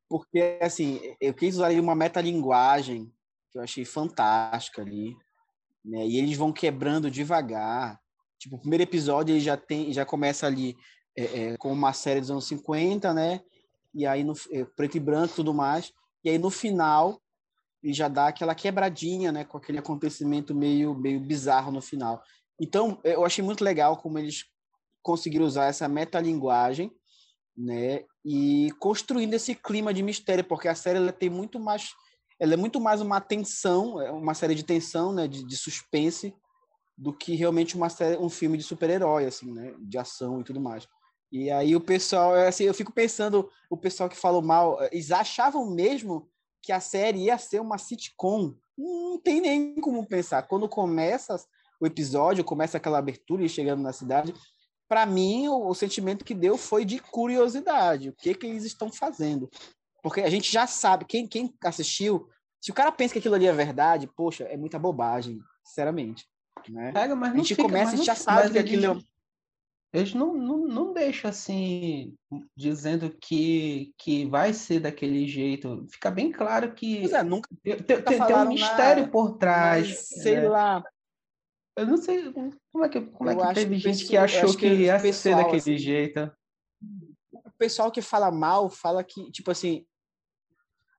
Porque, 0.09 0.59
assim, 0.61 0.99
eu 1.19 1.33
quis 1.33 1.55
usar 1.55 1.71
uma 1.73 1.95
metalinguagem 1.95 3.11
que 3.51 3.57
eu 3.57 3.63
achei 3.63 3.83
fantástica 3.85 4.81
ali, 4.81 5.15
né? 5.83 6.05
E 6.05 6.17
eles 6.17 6.37
vão 6.37 6.51
quebrando 6.51 7.11
devagar. 7.11 7.99
Tipo, 8.37 8.55
o 8.55 8.59
primeiro 8.59 8.83
episódio 8.83 9.33
ele 9.33 9.39
já 9.39 9.57
tem, 9.57 9.91
já 9.93 10.05
começa 10.05 10.45
ali 10.45 10.75
é, 11.17 11.23
é, 11.23 11.57
com 11.57 11.71
uma 11.71 11.93
série 11.93 12.19
dos 12.19 12.31
anos 12.31 12.47
50, 12.47 13.13
né? 13.13 13.41
E 13.93 14.05
aí 14.05 14.23
no 14.23 14.33
é, 14.51 14.65
preto 14.65 14.97
e 14.97 14.99
branco 14.99 15.35
tudo 15.35 15.53
mais. 15.53 15.93
E 16.23 16.29
aí 16.29 16.37
no 16.37 16.49
final 16.49 17.21
ele 17.81 17.93
já 17.93 18.07
dá 18.07 18.27
aquela 18.27 18.55
quebradinha, 18.55 19.31
né? 19.31 19.45
Com 19.45 19.57
aquele 19.57 19.77
acontecimento 19.77 20.53
meio 20.53 20.93
meio 20.93 21.19
bizarro 21.19 21.71
no 21.71 21.81
final. 21.81 22.21
Então 22.59 22.99
eu 23.03 23.25
achei 23.25 23.43
muito 23.43 23.63
legal 23.63 23.97
como 23.97 24.19
eles 24.19 24.45
conseguiram 25.05 25.45
usar 25.45 25.65
essa 25.65 25.87
metalinguagem, 25.87 26.91
né? 27.55 28.03
E 28.25 28.71
construindo 28.79 29.35
esse 29.35 29.53
clima 29.53 29.93
de 29.93 30.01
mistério, 30.01 30.43
porque 30.43 30.67
a 30.67 30.73
série 30.73 30.97
ela 30.97 31.13
tem 31.13 31.29
muito 31.29 31.59
mais 31.59 31.91
ela 32.37 32.53
é 32.53 32.57
muito 32.57 32.81
mais 32.81 32.99
uma 32.99 33.21
tensão, 33.21 34.01
é 34.01 34.11
uma 34.11 34.33
série 34.33 34.55
de 34.55 34.63
tensão, 34.63 35.13
né, 35.13 35.25
de, 35.25 35.41
de 35.41 35.55
suspense, 35.55 36.35
do 36.97 37.13
que 37.13 37.33
realmente 37.33 37.77
uma 37.77 37.87
série, 37.87 38.17
um 38.17 38.29
filme 38.29 38.57
de 38.57 38.63
super-herói, 38.63 39.25
assim, 39.25 39.53
né, 39.53 39.73
de 39.79 39.97
ação 39.97 40.41
e 40.41 40.43
tudo 40.43 40.59
mais. 40.59 40.85
E 41.31 41.49
aí 41.49 41.77
o 41.77 41.79
pessoal, 41.79 42.35
é 42.35 42.49
assim, 42.49 42.65
eu 42.65 42.73
fico 42.73 42.91
pensando, 42.91 43.49
o 43.69 43.77
pessoal 43.77 44.09
que 44.09 44.17
falou 44.17 44.41
mal, 44.41 44.77
eles 44.91 45.11
achavam 45.11 45.65
mesmo 45.69 46.29
que 46.61 46.73
a 46.73 46.81
série 46.81 47.19
ia 47.19 47.37
ser 47.37 47.61
uma 47.61 47.77
sitcom. 47.77 48.53
Não 48.77 49.17
tem 49.17 49.39
nem 49.39 49.75
como 49.75 50.05
pensar. 50.05 50.41
Quando 50.43 50.67
começa 50.67 51.37
o 51.79 51.85
episódio, 51.85 52.43
começa 52.43 52.75
aquela 52.75 52.97
abertura 52.97 53.45
e 53.45 53.49
chegando 53.49 53.81
na 53.81 53.93
cidade, 53.93 54.33
para 54.87 55.05
mim 55.05 55.47
o, 55.47 55.67
o, 55.67 55.75
sentimento 55.75 56.25
que 56.25 56.33
deu 56.33 56.57
foi 56.57 56.85
de 56.85 56.99
curiosidade. 56.99 58.09
O 58.09 58.13
que 58.13 58.33
que 58.33 58.45
eles 58.45 58.63
estão 58.63 58.91
fazendo? 58.91 59.49
Porque 60.01 60.21
a 60.21 60.29
gente 60.29 60.51
já 60.51 60.67
sabe, 60.67 61.05
quem, 61.05 61.27
quem 61.27 61.53
assistiu, 61.63 62.29
se 62.61 62.71
o 62.71 62.73
cara 62.73 62.91
pensa 62.91 63.13
que 63.13 63.19
aquilo 63.19 63.35
ali 63.35 63.47
é 63.47 63.53
verdade, 63.53 64.09
poxa, 64.15 64.43
é 64.43 64.55
muita 64.57 64.77
bobagem, 64.77 65.39
sinceramente. 65.63 66.25
Né? 66.69 66.91
Pega, 66.91 67.15
mas 67.15 67.33
a 67.33 67.37
gente 67.37 67.55
fica, 67.55 67.63
começa 67.63 67.95
e 67.95 68.03
já 68.03 68.15
sabe 68.15 68.51
que 68.51 68.59
aquilo 68.59 68.85
é 68.85 69.15
eles 69.95 70.13
não, 70.13 70.33
não, 70.33 70.57
não 70.67 70.93
deixam 70.93 71.29
assim, 71.29 72.13
dizendo 72.55 73.09
que, 73.09 73.93
que 73.97 74.25
vai 74.25 74.51
ser 74.53 74.81
daquele 74.81 75.25
jeito. 75.25 75.85
Fica 75.89 76.11
bem 76.11 76.33
claro 76.33 76.73
que 76.73 77.05
é, 77.13 77.23
nunca, 77.23 77.49
tem, 77.63 77.77
tem, 77.77 78.01
tem, 78.01 78.35
um 78.35 78.49
mistério 78.49 79.03
nada, 79.03 79.11
por 79.11 79.37
trás. 79.37 79.87
Mas, 79.87 80.07
sei 80.21 80.35
né? 80.35 80.49
lá. 80.49 80.83
Eu 81.77 81.87
não 81.87 81.97
sei 81.97 82.31
como 82.71 82.85
é 82.85 82.89
que, 82.89 83.01
como 83.01 83.29
é 83.29 83.35
que 83.35 83.53
teve 83.53 83.75
que 83.75 83.81
gente 83.81 83.97
pessoa, 83.99 84.09
que 84.09 84.17
achou 84.17 84.51
que, 84.51 84.57
que 84.57 84.73
ia 84.75 84.99
pessoal, 84.99 85.13
ser 85.13 85.35
daquele 85.35 85.57
assim, 85.57 85.77
jeito. 85.77 86.31
O 87.31 87.51
pessoal 87.57 87.91
que 87.91 88.01
fala 88.01 88.31
mal 88.31 88.69
fala 88.69 89.03
que, 89.03 89.29
tipo 89.31 89.51
assim, 89.51 89.85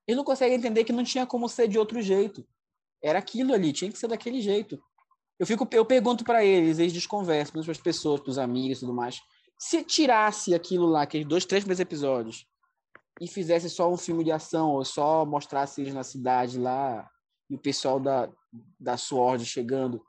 eles 0.07 0.17
não 0.17 0.25
conseguem 0.25 0.57
entender 0.57 0.85
que 0.85 0.93
não 0.93 1.03
tinha 1.03 1.27
como 1.27 1.49
ser 1.49 1.67
de 1.67 1.79
outro 1.79 2.01
jeito. 2.03 2.47
Era 3.03 3.19
aquilo 3.19 3.55
ali, 3.55 3.73
tinha 3.73 3.91
que 3.91 3.99
ser 3.99 4.09
daquele 4.09 4.41
jeito. 4.41 4.81
Eu 5.39 5.47
fico, 5.47 5.67
eu 5.73 5.85
pergunto 5.85 6.25
para 6.25 6.45
eles, 6.45 6.79
eles 6.79 6.93
desconversam 6.93 7.53
para 7.53 7.73
as 7.73 7.79
pessoas, 7.79 8.21
para 8.21 8.31
os 8.31 8.39
amigos 8.39 8.79
e 8.79 8.81
tudo 8.81 8.95
mais. 8.95 9.21
Se 9.59 9.83
tirasse 9.83 10.55
aquilo 10.55 10.87
lá, 10.87 11.03
aqueles 11.03 11.27
dois, 11.27 11.45
três 11.45 11.65
primeiros 11.65 11.81
episódios, 11.81 12.47
e 13.21 13.27
fizesse 13.27 13.69
só 13.71 13.91
um 13.91 13.97
filme 13.97 14.23
de 14.23 14.31
ação, 14.31 14.71
ou 14.73 14.85
só 14.85 15.25
mostrasse 15.25 15.81
eles 15.81 15.95
na 15.95 16.03
cidade 16.03 16.59
lá, 16.59 17.09
e 17.49 17.55
o 17.55 17.59
pessoal 17.59 17.99
da, 17.99 18.31
da 18.79 18.97
SWORD 18.97 19.45
chegando, 19.45 20.03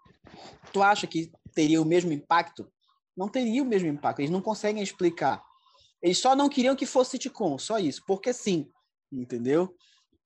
tu 0.72 0.82
acha 0.82 1.08
que 1.08 1.32
teria 1.54 1.82
o 1.82 1.86
mesmo 1.86 2.12
impacto? 2.12 2.72
Não 3.16 3.28
teria 3.28 3.64
o 3.64 3.66
mesmo 3.66 3.88
impacto. 3.88 4.20
Eles 4.20 4.32
não 4.32 4.42
conseguem 4.42 4.84
explicar. 4.84 5.44
Eles 6.02 6.20
só 6.20 6.36
não 6.36 6.50
queriam 6.50 6.76
que 6.76 6.86
fosse 6.86 7.12
sitcom, 7.12 7.58
só 7.58 7.80
isso. 7.80 8.04
Porque 8.06 8.32
sim, 8.32 8.70
entendeu? 9.12 9.76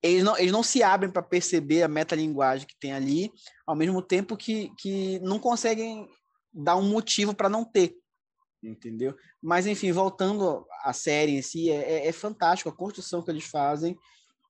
Eles 0.02 0.24
não, 0.24 0.36
eles 0.36 0.52
não 0.52 0.62
se 0.62 0.82
abrem 0.82 1.10
para 1.10 1.22
perceber 1.22 1.82
a 1.82 1.88
metalinguagem 1.88 2.66
que 2.66 2.76
tem 2.78 2.92
ali, 2.92 3.30
ao 3.66 3.76
mesmo 3.76 4.02
tempo 4.02 4.36
que, 4.36 4.72
que 4.78 5.20
não 5.20 5.38
conseguem 5.38 6.08
dar 6.52 6.76
um 6.76 6.88
motivo 6.88 7.34
para 7.34 7.48
não 7.48 7.64
ter, 7.64 7.96
entendeu? 8.62 9.16
Mas, 9.40 9.66
enfim, 9.66 9.92
voltando 9.92 10.66
à 10.82 10.92
série 10.92 11.32
em 11.32 11.42
si, 11.42 11.70
é, 11.70 11.76
é, 11.76 12.06
é 12.08 12.12
fantástico 12.12 12.68
a 12.68 12.76
construção 12.76 13.22
que 13.22 13.30
eles 13.30 13.44
fazem, 13.44 13.96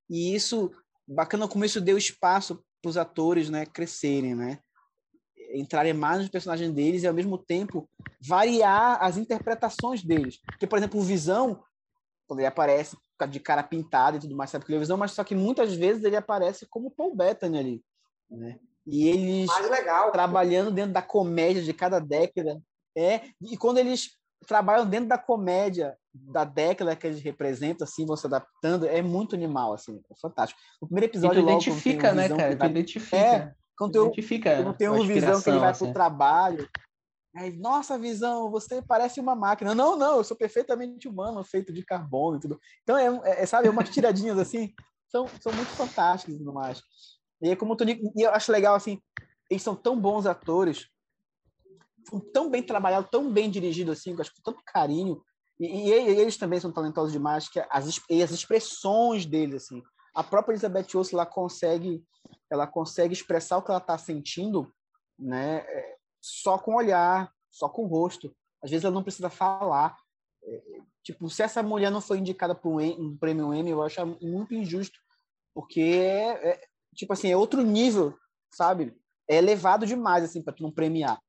e 0.09 0.35
isso, 0.35 0.71
bacana 1.07 1.47
como 1.47 1.65
isso 1.65 1.81
deu 1.81 1.97
espaço 1.97 2.65
para 2.81 2.89
os 2.89 2.97
atores 2.97 3.49
né, 3.51 3.67
crescerem, 3.67 4.35
né? 4.35 4.59
Entrarem 5.53 5.93
mais 5.93 6.19
nos 6.19 6.29
personagens 6.29 6.71
deles 6.73 7.03
e, 7.03 7.07
ao 7.07 7.15
mesmo 7.15 7.39
tempo, 7.39 7.89
variar 8.21 8.99
as 9.01 9.17
interpretações 9.17 10.03
deles. 10.03 10.39
Porque, 10.47 10.67
por 10.67 10.79
exemplo, 10.79 11.01
o 11.01 11.05
Visão, 11.05 11.63
quando 12.27 12.41
ele 12.41 12.49
aparece 12.49 12.97
de 13.29 13.39
cara 13.39 13.63
pintada 13.63 14.17
e 14.17 14.21
tudo 14.21 14.35
mais, 14.35 14.51
sabe 14.51 14.65
que 14.65 14.73
ele 14.73 14.79
é 14.79 14.81
Visão, 14.81 14.97
mas 14.97 15.13
só 15.13 15.23
que 15.23 15.35
muitas 15.35 15.75
vezes 15.75 16.03
ele 16.03 16.17
aparece 16.17 16.67
como 16.67 16.91
Paul 16.91 17.15
Bettany 17.15 17.59
ali, 17.59 17.85
né? 18.29 18.59
E 18.85 19.09
eles 19.09 19.49
legal, 19.71 20.11
trabalhando 20.11 20.73
dentro 20.73 20.93
da 20.93 21.03
comédia 21.03 21.63
de 21.63 21.73
cada 21.73 22.01
década. 22.01 22.61
É, 22.97 23.21
e 23.41 23.57
quando 23.57 23.79
eles 23.79 24.11
trabalham 24.47 24.87
dentro 24.87 25.09
da 25.09 25.17
comédia 25.17 25.97
da 26.13 26.45
década 26.45 26.97
que 26.97 27.07
eles 27.07 27.23
representam, 27.23 27.85
assim, 27.85 28.05
vão 28.05 28.17
se 28.17 28.27
adaptando, 28.27 28.87
é 28.87 29.01
muito 29.01 29.35
animal, 29.35 29.73
assim, 29.73 30.03
é 30.11 30.15
fantástico. 30.21 30.61
O 30.81 30.87
primeiro 30.87 31.11
episódio 31.11 31.39
e 31.39 31.43
tu 31.43 31.47
logo, 31.47 31.63
identifica, 31.63 32.13
né, 32.13 32.29
cara? 32.29 32.57
Tu 32.57 32.67
identifica. 32.67 33.17
É, 33.17 33.55
quando 33.91 34.11
tem, 34.11 34.41
quando 34.41 34.77
tem 34.77 34.89
uma 34.89 35.07
visão 35.07 35.43
que 35.43 35.51
ele 35.51 35.59
vai 35.59 35.71
assim. 35.71 35.85
pro 35.87 35.95
trabalho, 35.95 36.69
aí, 37.37 37.53
nossa, 37.57 37.99
visão, 37.99 38.51
você 38.51 38.83
parece 38.83 39.21
uma 39.21 39.35
máquina. 39.35 39.75
Não, 39.75 39.97
não, 39.97 40.19
eu 40.19 40.25
sou 40.25 40.37
perfeitamente 40.37 41.09
humano, 41.09 41.43
feito 41.45 41.73
de 41.73 41.85
carbono 41.85 42.37
e 42.37 42.41
tudo. 42.41 42.61
Então, 42.83 42.97
é, 42.97 43.07
é, 43.31 43.43
é 43.43 43.47
sabe, 43.47 43.69
umas 43.69 43.89
tiradinhas 43.91 44.39
assim, 44.39 44.73
são, 45.09 45.27
são 45.41 45.53
muito 45.53 45.71
fantásticas 45.71 46.35
e 46.35 46.39
tudo 46.39 46.53
mais. 46.53 46.83
E 47.43 47.51
é 47.51 47.57
como 47.57 47.77
tu 47.77 47.85
e 47.85 48.23
eu 48.23 48.31
acho 48.31 48.53
legal, 48.53 48.75
assim, 48.75 49.01
eles 49.51 49.63
são 49.63 49.75
tão 49.75 50.01
bons 50.01 50.27
atores, 50.27 50.89
tão 52.33 52.51
bem 52.51 52.63
trabalhados, 52.63 53.11
tão 53.11 53.33
bem 53.33 53.51
dirigidos, 53.51 53.99
assim, 53.99 54.15
com 54.17 54.23
tanto 54.45 54.63
carinho. 54.65 55.23
E, 55.59 55.89
e, 55.89 55.93
eles 55.93 56.37
também 56.37 56.61
são 56.61 56.73
talentosos 56.73 57.13
demais, 57.13 57.49
que 57.49 57.61
as, 57.61 57.87
as 57.89 58.31
expressões 58.31 59.27
deles, 59.27 59.65
assim. 59.65 59.83
A 60.15 60.23
própria 60.23 60.53
Elizabeth 60.53 60.95
Olsen, 60.95 61.17
ela 61.17 61.27
consegue, 61.27 62.05
ela 62.51 62.67
consegue 62.67 63.13
expressar 63.13 63.59
o 63.59 63.63
que 63.63 63.71
ela 63.71 63.81
está 63.81 63.97
sentindo, 63.97 64.73
né? 65.19 65.59
É, 65.67 65.97
só 66.21 66.59
com 66.59 66.75
olhar, 66.75 67.33
só 67.51 67.69
com 67.69 67.85
o 67.85 67.87
rosto. 67.87 68.35
Às 68.63 68.71
vezes 68.71 68.85
ela 68.85 68.95
não 68.95 69.03
precisa 69.03 69.31
falar. 69.31 69.97
É, 70.45 70.63
tipo, 71.03 71.29
se 71.31 71.43
essa 71.43 71.63
mulher 71.63 71.91
não 71.91 72.01
foi 72.01 72.19
indicada 72.19 72.55
para 72.55 72.69
um 72.71 73.17
prêmio 73.17 73.55
Emmy, 73.55 73.71
eu 73.71 73.83
acho 73.83 74.05
muito 74.21 74.55
injusto, 74.55 74.99
porque 75.55 75.81
é, 75.81 76.51
é, 76.51 76.61
tipo 76.95 77.13
assim, 77.13 77.31
é 77.31 77.37
outro 77.37 77.63
nível, 77.63 78.17
sabe? 78.53 78.97
É 79.29 79.37
elevado 79.37 79.87
demais 79.87 80.25
assim 80.25 80.43
para 80.43 80.53
tu 80.53 80.63
não 80.63 80.71
premiar. 80.71 81.21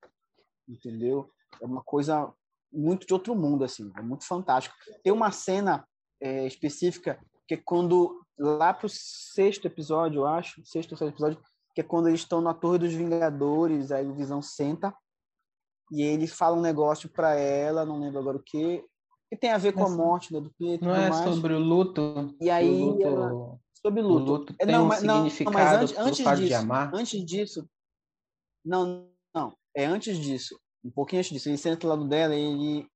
Entendeu? 0.68 1.30
É 1.62 1.66
uma 1.66 1.84
coisa 1.84 2.34
muito 2.72 3.06
de 3.06 3.14
outro 3.14 3.36
mundo 3.36 3.64
assim, 3.64 3.92
é 3.98 4.02
muito 4.02 4.26
fantástico. 4.26 4.76
Tem 5.04 5.14
uma 5.14 5.32
cena 5.32 5.88
é, 6.22 6.48
específica 6.48 7.20
que 7.48 7.56
é 7.56 7.58
quando 7.58 8.23
lá 8.38 8.74
pro 8.74 8.90
sexto 8.90 9.66
episódio, 9.66 10.22
eu 10.22 10.28
acho, 10.28 10.64
sexto 10.66 10.92
ou 10.92 10.98
sétimo 10.98 11.16
episódio, 11.16 11.40
que 11.74 11.82
é 11.82 11.84
quando 11.84 12.08
eles 12.08 12.22
estão 12.22 12.42
na 12.42 12.54
Torre 12.54 12.80
dos 12.80 12.94
Vingadores, 12.94 13.92
aí 13.92 14.06
o 14.06 14.14
Visão 14.14 14.42
senta 14.42 14.96
e 15.92 16.02
ele 16.02 16.28
fala 16.28 16.58
um 16.58 16.62
negócio 16.62 17.10
para 17.10 17.36
ela, 17.36 17.86
não 17.86 18.00
lembro 18.00 18.20
agora 18.20 18.38
o 18.38 18.44
que, 18.44 18.84
que 19.30 19.38
tem 19.38 19.52
a 19.52 19.58
ver 19.58 19.74
com 19.74 19.86
a 19.86 19.90
morte 19.90 20.34
né, 20.34 20.40
do 20.40 20.52
Pietro. 20.54 20.88
Não 20.88 20.96
é 20.96 21.10
mais. 21.10 21.24
sobre 21.24 21.54
o 21.54 21.60
luto. 21.60 22.36
E 22.40 22.50
aí 22.50 22.80
luto, 22.80 23.04
ela, 23.04 23.60
sobre 23.74 24.02
luto. 24.02 24.16
O 24.16 24.38
luto 24.38 24.56
é, 24.60 24.66
tem 24.66 24.76
não, 24.76 24.86
um 24.86 24.88
mas, 24.88 25.00
significado 25.00 25.58
não, 25.58 25.64
mas 25.64 25.82
antes, 25.82 25.98
antes 25.98 26.40
disso, 26.40 26.68
antes 26.94 27.26
disso, 27.26 27.70
não, 28.66 29.10
não, 29.34 29.56
é 29.76 29.86
antes 29.86 30.18
disso, 30.18 30.60
um 30.84 30.92
pouquinho 30.92 31.20
antes 31.20 31.32
disso, 31.32 31.50
ele 31.50 31.58
senta 31.58 31.98
do 31.98 32.08
dela 32.08 32.36
e 32.36 32.42
ele 32.42 32.88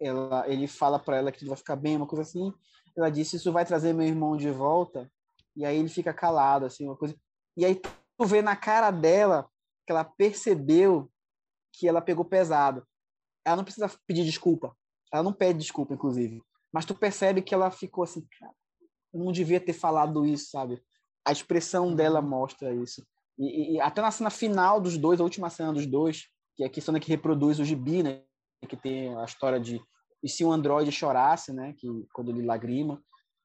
ela, 0.00 0.48
ele 0.48 0.66
fala 0.66 0.98
para 0.98 1.18
ela 1.18 1.30
que 1.30 1.38
tudo 1.38 1.48
vai 1.48 1.58
ficar 1.58 1.76
bem, 1.76 1.96
uma 1.96 2.06
coisa 2.06 2.22
assim. 2.22 2.52
Ela 2.96 3.10
disse: 3.10 3.36
Isso 3.36 3.52
vai 3.52 3.64
trazer 3.64 3.92
meu 3.92 4.06
irmão 4.06 4.36
de 4.36 4.50
volta. 4.50 5.10
E 5.56 5.64
aí 5.64 5.78
ele 5.78 5.88
fica 5.88 6.12
calado, 6.12 6.66
assim, 6.66 6.84
uma 6.84 6.96
coisa. 6.96 7.16
E 7.56 7.64
aí 7.64 7.76
tu 7.76 8.24
vê 8.26 8.42
na 8.42 8.56
cara 8.56 8.90
dela 8.90 9.48
que 9.86 9.92
ela 9.92 10.04
percebeu 10.04 11.10
que 11.72 11.88
ela 11.88 12.00
pegou 12.00 12.24
pesado. 12.24 12.86
Ela 13.44 13.56
não 13.56 13.64
precisa 13.64 13.90
pedir 14.06 14.24
desculpa. 14.24 14.74
Ela 15.12 15.22
não 15.22 15.32
pede 15.32 15.58
desculpa, 15.60 15.94
inclusive. 15.94 16.42
Mas 16.72 16.84
tu 16.84 16.94
percebe 16.94 17.42
que 17.42 17.54
ela 17.54 17.70
ficou 17.70 18.02
assim, 18.02 18.26
cara, 18.38 18.52
eu 19.12 19.20
não 19.20 19.30
devia 19.30 19.60
ter 19.60 19.72
falado 19.72 20.26
isso, 20.26 20.50
sabe? 20.50 20.82
A 21.24 21.30
expressão 21.30 21.94
dela 21.94 22.20
mostra 22.20 22.74
isso. 22.74 23.06
E, 23.38 23.74
e, 23.74 23.80
até 23.80 24.00
na 24.00 24.10
cena 24.10 24.30
final 24.30 24.80
dos 24.80 24.96
dois, 24.96 25.20
a 25.20 25.24
última 25.24 25.50
cena 25.50 25.72
dos 25.72 25.86
dois, 25.86 26.28
que 26.56 26.62
é 26.62 26.66
a 26.66 26.70
questão 26.70 26.98
que 26.98 27.08
reproduz 27.08 27.58
o 27.58 27.64
gibi, 27.64 28.02
né? 28.02 28.22
Que 28.68 28.76
tem 28.76 29.16
a 29.16 29.24
história 29.24 29.60
de 29.60 29.80
e 30.24 30.28
se 30.28 30.42
um 30.42 30.50
androide 30.50 30.90
chorasse, 30.90 31.52
né, 31.52 31.74
que 31.76 31.86
quando 32.14 32.30
ele 32.30 32.46
lagrima, 32.46 33.00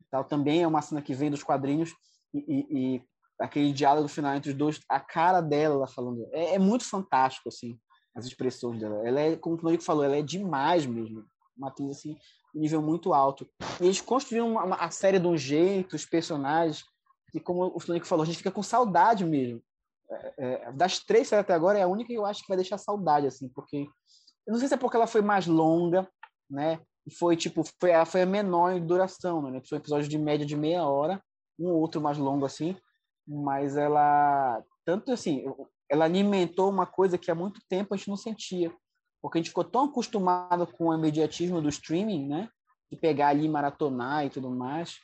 tal, 0.09 0.23
também 0.23 0.63
é 0.63 0.67
uma 0.67 0.81
cena 0.81 1.01
que 1.01 1.13
vem 1.13 1.29
dos 1.29 1.43
quadrinhos 1.43 1.93
e, 2.33 2.39
e, 2.39 2.95
e 2.95 3.03
aquele 3.39 3.73
diálogo 3.73 4.07
final 4.07 4.33
entre 4.33 4.51
os 4.51 4.57
dois, 4.57 4.79
a 4.89 4.99
cara 4.99 5.41
dela 5.41 5.75
ela 5.75 5.87
falando, 5.87 6.27
é, 6.31 6.55
é, 6.55 6.59
muito 6.59 6.85
fantástico 6.85 7.49
assim, 7.49 7.77
as 8.15 8.25
expressões 8.25 8.79
dela. 8.79 9.05
Ela 9.07 9.19
é, 9.19 9.35
como 9.35 9.55
o 9.55 9.57
Tonico 9.57 9.83
falou, 9.83 10.03
ela 10.03 10.15
é 10.15 10.21
demais 10.21 10.85
mesmo, 10.85 11.25
uma 11.57 11.67
atriz 11.67 11.91
assim, 11.91 12.17
nível 12.55 12.81
muito 12.81 13.13
alto. 13.13 13.47
E 13.79 13.85
eles 13.85 14.01
construíram 14.01 14.51
uma, 14.51 14.63
uma, 14.63 14.75
a 14.77 14.89
série 14.89 15.19
de 15.19 15.27
um 15.27 15.37
jeito, 15.37 15.95
os 15.95 16.05
personagens, 16.05 16.83
que 17.31 17.39
como 17.39 17.65
o 17.65 17.77
Tonico 17.77 18.07
falou, 18.07 18.23
a 18.23 18.25
gente 18.25 18.37
fica 18.37 18.51
com 18.51 18.63
saudade 18.63 19.25
mesmo. 19.25 19.61
é, 20.09 20.33
é, 20.37 20.71
das 20.71 20.99
três 20.99 21.27
séries 21.27 21.43
até 21.43 21.53
agora, 21.53 21.77
é 21.77 21.83
a 21.83 21.87
única 21.87 22.07
que 22.07 22.17
eu 22.17 22.25
acho 22.25 22.41
que 22.41 22.47
vai 22.47 22.57
deixar 22.57 22.77
saudade, 22.77 23.27
assim, 23.27 23.49
porque. 23.49 23.87
Eu 24.47 24.53
não 24.53 24.59
sei 24.59 24.67
se 24.67 24.73
é 24.73 24.77
porque 24.77 24.97
ela 24.97 25.05
foi 25.05 25.21
mais 25.21 25.45
longa, 25.45 26.09
né? 26.49 26.79
Foi, 27.17 27.35
tipo, 27.35 27.63
foi 27.79 27.93
a, 27.93 28.05
foi 28.05 28.21
a 28.21 28.25
menor 28.25 28.73
em 28.73 28.85
duração, 28.85 29.41
né? 29.41 29.61
Foi 29.67 29.77
um 29.77 29.81
episódio 29.81 30.07
de 30.07 30.17
média 30.17 30.45
de 30.45 30.55
meia 30.55 30.85
hora, 30.85 31.21
um 31.59 31.69
outro 31.69 31.99
mais 31.99 32.17
longo, 32.17 32.45
assim, 32.45 32.75
mas 33.27 33.77
ela. 33.77 34.63
Tanto 34.85 35.11
assim, 35.11 35.45
ela 35.89 36.05
alimentou 36.05 36.69
uma 36.69 36.85
coisa 36.85 37.17
que 37.17 37.29
há 37.29 37.35
muito 37.35 37.61
tempo 37.67 37.93
a 37.93 37.97
gente 37.97 38.09
não 38.09 38.17
sentia, 38.17 38.73
porque 39.21 39.37
a 39.37 39.41
gente 39.41 39.49
ficou 39.49 39.63
tão 39.63 39.85
acostumado 39.85 40.65
com 40.67 40.87
o 40.87 40.93
imediatismo 40.93 41.61
do 41.61 41.69
streaming, 41.69 42.27
né? 42.27 42.49
De 42.91 42.97
pegar 42.97 43.29
ali, 43.29 43.47
maratonar 43.47 44.25
e 44.25 44.29
tudo 44.29 44.49
mais, 44.49 44.97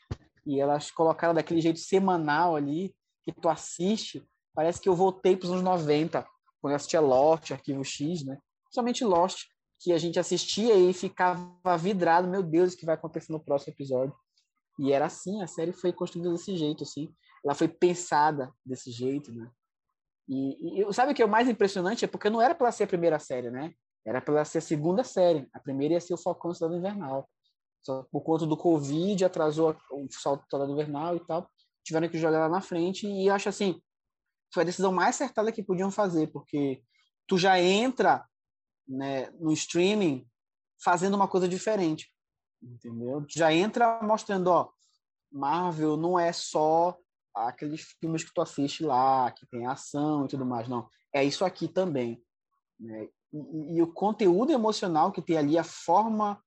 e 0.45 0.59
elas 0.59 0.91
colocaram 0.91 1.33
daquele 1.33 1.61
jeito 1.61 1.79
semanal 1.79 2.55
ali, 2.55 2.93
que 3.23 3.31
tu 3.31 3.49
assiste, 3.49 4.23
parece 4.53 4.79
que 4.79 4.87
eu 4.87 4.95
voltei 4.95 5.35
para 5.35 5.45
os 5.45 5.51
anos 5.51 5.63
90, 5.63 6.25
quando 6.61 6.71
eu 6.71 6.75
assistia 6.75 6.99
Lost, 6.99 7.51
Arquivo 7.51 7.83
X, 7.83 8.23
né? 8.23 8.37
Somente 8.71 9.03
Lost, 9.03 9.45
que 9.79 9.91
a 9.91 9.98
gente 9.98 10.20
assistia 10.20 10.75
e 10.75 10.94
ficava 10.94 11.77
vidrado, 11.77 12.27
meu 12.27 12.41
Deus, 12.41 12.74
o 12.74 12.77
que 12.77 12.86
vai 12.86 12.96
acontecer 12.96 13.32
no 13.32 13.39
próximo 13.39 13.74
episódio. 13.74 14.15
E 14.79 14.91
era 14.91 15.05
assim, 15.05 15.41
a 15.41 15.48
série 15.48 15.72
foi 15.72 15.94
construída 15.94 16.32
desse 16.32 16.55
jeito, 16.58 16.84
assim. 16.84 17.13
Ela 17.44 17.53
foi 17.53 17.67
pensada 17.67 18.51
desse 18.65 18.91
jeito, 18.91 19.32
né? 19.32 19.50
E, 20.27 20.82
e 20.82 20.94
sabe 20.94 21.12
o 21.12 21.15
que 21.15 21.22
é 21.22 21.25
o 21.25 21.29
mais 21.29 21.48
impressionante? 21.48 22.03
É 22.03 22.08
porque 22.08 22.29
não 22.29 22.41
era 22.41 22.55
para 22.55 22.72
ser 22.72 22.86
a 22.86 22.88
primeira 22.88 23.20
série, 23.20 23.51
né? 23.51 23.74
Era 24.05 24.22
para 24.22 24.44
ser 24.44 24.60
a 24.60 24.62
segunda 24.62 25.03
série. 25.03 25.48
A 25.53 25.60
primeira 25.60 25.94
ia 25.94 26.01
ser 26.01 26.13
o 26.13 26.17
Falcão 26.17 26.53
Cidade 26.53 26.75
Invernal. 26.75 27.29
Só 27.84 28.03
por 28.12 28.22
conta 28.22 28.46
do 28.46 28.58
Covid, 28.58 29.24
atrasou 29.24 29.75
o 29.91 30.08
salto 30.10 30.46
do 30.50 30.72
Invernal 30.72 31.15
e 31.15 31.20
tal. 31.20 31.50
Tiveram 31.84 32.10
que 32.10 32.17
jogar 32.17 32.39
lá 32.39 32.50
na 32.50 32.62
frente. 32.62 33.08
E 33.08 33.29
acho 33.29 33.50
assim, 33.50 33.79
foi 34.53 34.63
a 34.63 34.65
decisão 34.65 34.91
mais 34.91 35.15
acertada 35.15 35.51
que 35.51 35.63
podiam 35.63 35.91
fazer, 35.91 36.27
porque 36.27 36.82
tu 37.27 37.38
já 37.38 37.60
entra 37.60 38.25
né, 38.88 39.30
no 39.39 39.51
streaming 39.51 40.27
fazendo 40.84 41.15
uma 41.15 41.27
coisa 41.27 41.48
diferente. 41.48 42.12
Entendeu? 42.62 43.25
Já 43.30 43.54
entra 43.54 44.01
mostrando, 44.01 44.48
ó, 44.48 44.70
Marvel 45.32 45.98
não 45.98 46.18
é 46.20 46.32
só 46.32 46.98
aqueles 47.34 47.82
filmes 48.00 48.24
que 48.24 48.34
tu 48.34 48.42
assiste 48.42 48.84
lá, 48.84 49.32
que 49.32 49.46
tem 49.48 49.68
ação 49.68 50.25
e 50.25 50.27
tudo 50.27 50.46
mais, 50.46 50.68
não. 50.68 50.88
É 51.13 51.24
isso 51.24 51.44
aqui 51.44 51.68
também. 51.68 52.24
Né? 52.80 53.10
E, 53.34 53.77
e, 53.77 53.82
o 53.82 53.92
conteúdo 53.92 54.51
emocional 54.51 55.12
que 55.12 55.22
tem 55.22 55.38
ali, 55.38 55.58
a 55.58 55.63
forma 55.63 56.42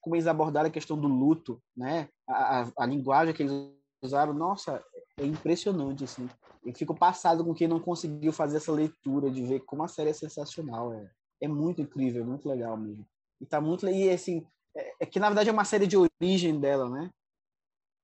como 0.00 0.16
eles 0.16 0.26
abordaram 0.26 0.68
a 0.68 0.72
questão 0.72 0.98
do 0.98 1.08
luto, 1.08 1.62
né? 1.74 2.10
A, 2.28 2.60
a, 2.60 2.72
a 2.80 2.86
linguagem 2.86 3.32
que 3.32 3.42
eles 3.42 3.72
usaram, 4.02 4.34
nossa, 4.34 4.84
é 5.18 5.24
impressionante, 5.24 6.04
assim. 6.04 6.28
Eu 6.62 6.74
fico 6.74 6.94
passado 6.94 7.42
com 7.42 7.54
quem 7.54 7.66
não 7.66 7.80
conseguiu 7.80 8.30
fazer 8.30 8.58
essa 8.58 8.70
leitura, 8.70 9.30
de 9.30 9.42
ver 9.42 9.60
como 9.60 9.82
a 9.82 9.88
série 9.88 10.10
é 10.10 10.12
sensacional. 10.12 10.92
É, 10.92 11.10
é 11.40 11.48
muito 11.48 11.82
incrível, 11.82 12.22
é 12.22 12.26
muito 12.26 12.48
legal 12.48 12.76
mesmo. 12.76 13.06
E 13.40 13.46
tá 13.46 13.60
muito... 13.60 13.88
E, 13.88 14.10
assim, 14.10 14.46
é, 14.76 14.94
é 15.00 15.06
que, 15.06 15.18
na 15.18 15.28
verdade, 15.28 15.48
é 15.48 15.52
uma 15.52 15.64
série 15.64 15.86
de 15.86 15.96
origem 15.96 16.58
dela, 16.58 16.88
né? 16.88 17.10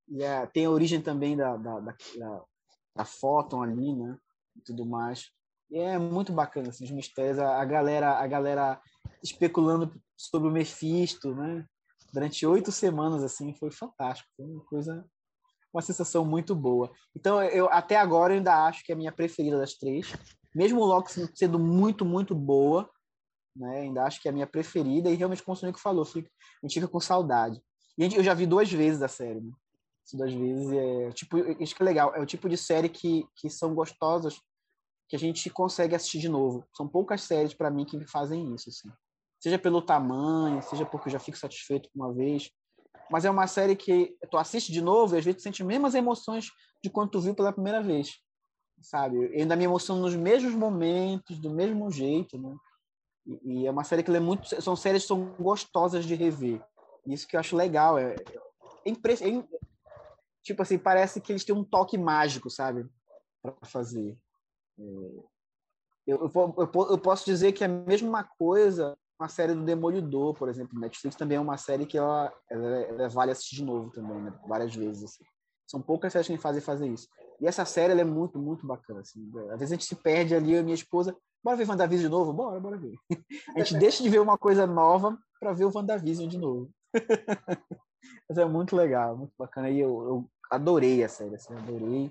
E 0.09 0.23
é, 0.23 0.47
tem 0.47 0.67
a 0.67 0.71
origem 0.71 1.01
também 1.01 1.37
da, 1.37 1.57
da, 1.57 1.81
da, 1.81 1.97
da, 2.19 2.45
da 2.97 3.63
ali, 3.63 3.95
né? 3.95 4.19
E 4.57 4.61
tudo 4.61 4.85
mais. 4.85 5.31
E 5.71 5.79
é 5.79 5.99
muito 5.99 6.33
bacana, 6.33 6.71
assim, 6.71 6.85
os 6.85 6.91
mistérios. 6.91 7.39
A, 7.39 7.61
a, 7.61 7.65
galera, 7.65 8.19
a 8.19 8.27
galera 8.27 8.81
especulando 9.23 9.95
sobre 10.17 10.49
o 10.49 10.53
Mephisto, 10.53 11.35
né? 11.35 11.65
Durante 12.13 12.45
oito 12.45 12.73
semanas, 12.73 13.23
assim, 13.23 13.55
foi 13.55 13.71
fantástico. 13.71 14.29
Foi 14.37 14.47
uma 14.47 14.65
coisa... 14.65 15.07
Uma 15.73 15.83
sensação 15.83 16.25
muito 16.25 16.53
boa. 16.53 16.91
Então, 17.15 17.41
eu 17.45 17.71
até 17.71 17.95
agora 17.95 18.33
eu 18.33 18.39
ainda 18.39 18.67
acho 18.67 18.83
que 18.83 18.91
é 18.91 18.95
a 18.97 18.99
minha 18.99 19.13
preferida 19.13 19.57
das 19.57 19.75
três. 19.75 20.13
Mesmo 20.53 20.81
o 20.81 20.85
Loki 20.85 21.13
sendo 21.33 21.61
muito, 21.61 22.05
muito 22.05 22.35
boa, 22.35 22.91
né? 23.55 23.81
Ainda 23.81 24.05
acho 24.05 24.21
que 24.21 24.29
é 24.29 24.31
a 24.31 24.35
minha 24.35 24.47
preferida. 24.47 25.11
E 25.11 25.15
realmente, 25.15 25.43
como 25.43 25.55
o 25.55 25.57
Sonic 25.57 25.81
falou, 25.81 26.05
fica, 26.05 26.31
a 26.63 26.67
gente 26.67 26.75
fica 26.75 26.89
com 26.89 27.01
saudade. 27.01 27.61
E 27.99 28.05
eu 28.15 28.23
já 28.23 28.35
vi 28.35 28.47
duas 28.47 28.71
vezes 28.71 29.03
a 29.03 29.09
série, 29.09 29.41
né? 29.41 29.53
das 30.15 30.33
vezes. 30.33 30.73
É, 30.73 31.11
tipo, 31.13 31.39
isso 31.63 31.75
que 31.75 31.83
é 31.83 31.85
legal. 31.85 32.15
É 32.15 32.21
o 32.21 32.27
tipo 32.27 32.49
de 32.49 32.57
série 32.57 32.89
que, 32.89 33.25
que 33.37 33.49
são 33.49 33.75
gostosas 33.75 34.41
que 35.09 35.17
a 35.17 35.19
gente 35.19 35.51
consegue 35.51 35.95
assistir 35.95 36.19
de 36.19 36.29
novo. 36.29 36.65
São 36.77 36.89
poucas 36.89 37.23
séries 37.23 37.55
para 37.55 37.71
mim 37.71 37.85
que 37.85 38.07
fazem 38.07 38.55
isso, 38.55 38.69
assim. 38.69 38.89
Seja 39.41 39.59
pelo 39.59 39.83
tamanho, 39.83 40.63
seja 40.63 40.87
porque 40.87 41.09
eu 41.09 41.13
já 41.13 41.19
fico 41.19 41.37
satisfeito 41.37 41.89
uma 41.95 42.13
vez. 42.13 42.51
Mas 43.11 43.25
é 43.25 43.31
uma 43.31 43.47
série 43.47 43.75
que 43.75 44.17
tu 44.31 44.37
assiste 44.37 44.71
de 44.71 44.81
novo 44.81 45.15
e 45.15 45.19
às 45.19 45.25
vezes 45.25 45.41
tu 45.41 45.43
sente 45.43 45.63
as 45.63 45.67
mesmas 45.67 45.95
emoções 45.95 46.51
de 46.83 46.89
quando 46.89 47.11
tu 47.11 47.21
viu 47.21 47.35
pela 47.35 47.53
primeira 47.53 47.83
vez. 47.83 48.21
Sabe? 48.81 49.17
Eu 49.17 49.41
ainda 49.41 49.57
me 49.57 49.65
emociono 49.65 50.01
nos 50.01 50.15
mesmos 50.15 50.55
momentos, 50.55 51.39
do 51.39 51.51
mesmo 51.51 51.91
jeito, 51.91 52.39
né? 52.39 52.55
E, 53.27 53.67
é 53.67 53.71
uma 53.71 53.85
série 53.85 54.03
que 54.03 54.11
é 54.11 54.21
muito. 54.21 54.61
São 54.61 54.75
séries 54.75 55.03
que 55.03 55.09
são 55.09 55.35
gostosas 55.39 56.05
de 56.05 56.15
rever. 56.15 56.63
Isso 57.07 57.27
que 57.27 57.37
eu 57.37 57.41
acho 57.41 57.57
legal. 57.57 57.99
É, 57.99 58.15
é, 58.85 58.91
é, 58.91 59.45
tipo 60.43 60.63
assim, 60.63 60.79
parece 60.79 61.21
que 61.21 61.33
eles 61.33 61.45
têm 61.45 61.55
um 61.55 61.65
toque 61.65 61.97
mágico, 61.99 62.51
sabe? 62.51 62.89
Para 63.43 63.55
fazer. 63.63 64.17
É, 64.79 64.83
eu, 66.07 66.19
eu, 66.19 66.33
eu, 66.35 66.91
eu, 66.91 66.99
posso 66.99 67.25
dizer 67.25 67.53
que 67.53 67.63
é 67.63 67.67
a 67.67 67.71
mesma 67.71 68.25
coisa 68.25 68.97
uma 69.21 69.29
série 69.29 69.55
do 69.55 69.63
Demolidor, 69.63 70.35
por 70.35 70.49
exemplo. 70.49 70.81
Netflix 70.81 71.15
também 71.15 71.37
é 71.37 71.41
uma 71.41 71.59
série 71.59 71.85
que 71.85 71.99
ela, 71.99 72.33
ela, 72.49 72.67
ela 72.67 73.09
vale 73.09 73.33
assistir 73.33 73.57
de 73.57 73.65
novo 73.65 73.91
também, 73.91 74.19
né? 74.23 74.33
várias 74.49 74.75
vezes. 74.75 75.05
Assim. 75.05 75.25
São 75.67 75.83
poucas 75.83 76.13
séries 76.13 76.27
que 76.27 76.39
fazem 76.39 76.63
fazer 76.63 76.89
isso. 76.89 77.07
E 77.39 77.47
essa 77.47 77.65
série 77.67 77.99
é 77.99 78.05
muito, 78.05 78.39
muito 78.39 78.67
bacana. 78.67 79.01
Assim. 79.01 79.31
Às 79.53 79.61
vezes 79.61 79.73
a 79.73 79.75
gente 79.75 79.85
se 79.85 79.95
perde 79.95 80.35
ali, 80.35 80.55
e 80.55 80.63
minha 80.63 80.75
esposa, 80.75 81.15
bora 81.43 81.57
ver 81.57 81.69
WandaVision 81.69 82.09
de 82.09 82.11
novo? 82.11 82.33
Bora, 82.33 82.61
bora 82.61 82.77
ver. 82.77 82.95
A 83.55 83.59
gente 83.59 83.77
deixa 83.79 84.03
de 84.03 84.09
ver 84.09 84.21
uma 84.21 84.39
coisa 84.39 84.67
nova 84.67 85.19
para 85.39 85.53
ver 85.53 85.65
o 85.65 85.73
WandaVision 85.75 86.29
de 86.29 86.39
novo. 86.39 86.71
Mas 88.29 88.39
é 88.39 88.45
muito 88.45 88.77
legal, 88.77 89.17
muito 89.17 89.33
bacana. 89.39 89.71
E 89.71 89.81
eu, 89.81 89.91
eu 90.03 90.31
adorei 90.51 91.03
a 91.03 91.09
série, 91.09 91.35
assim, 91.35 91.55
adorei. 91.55 92.11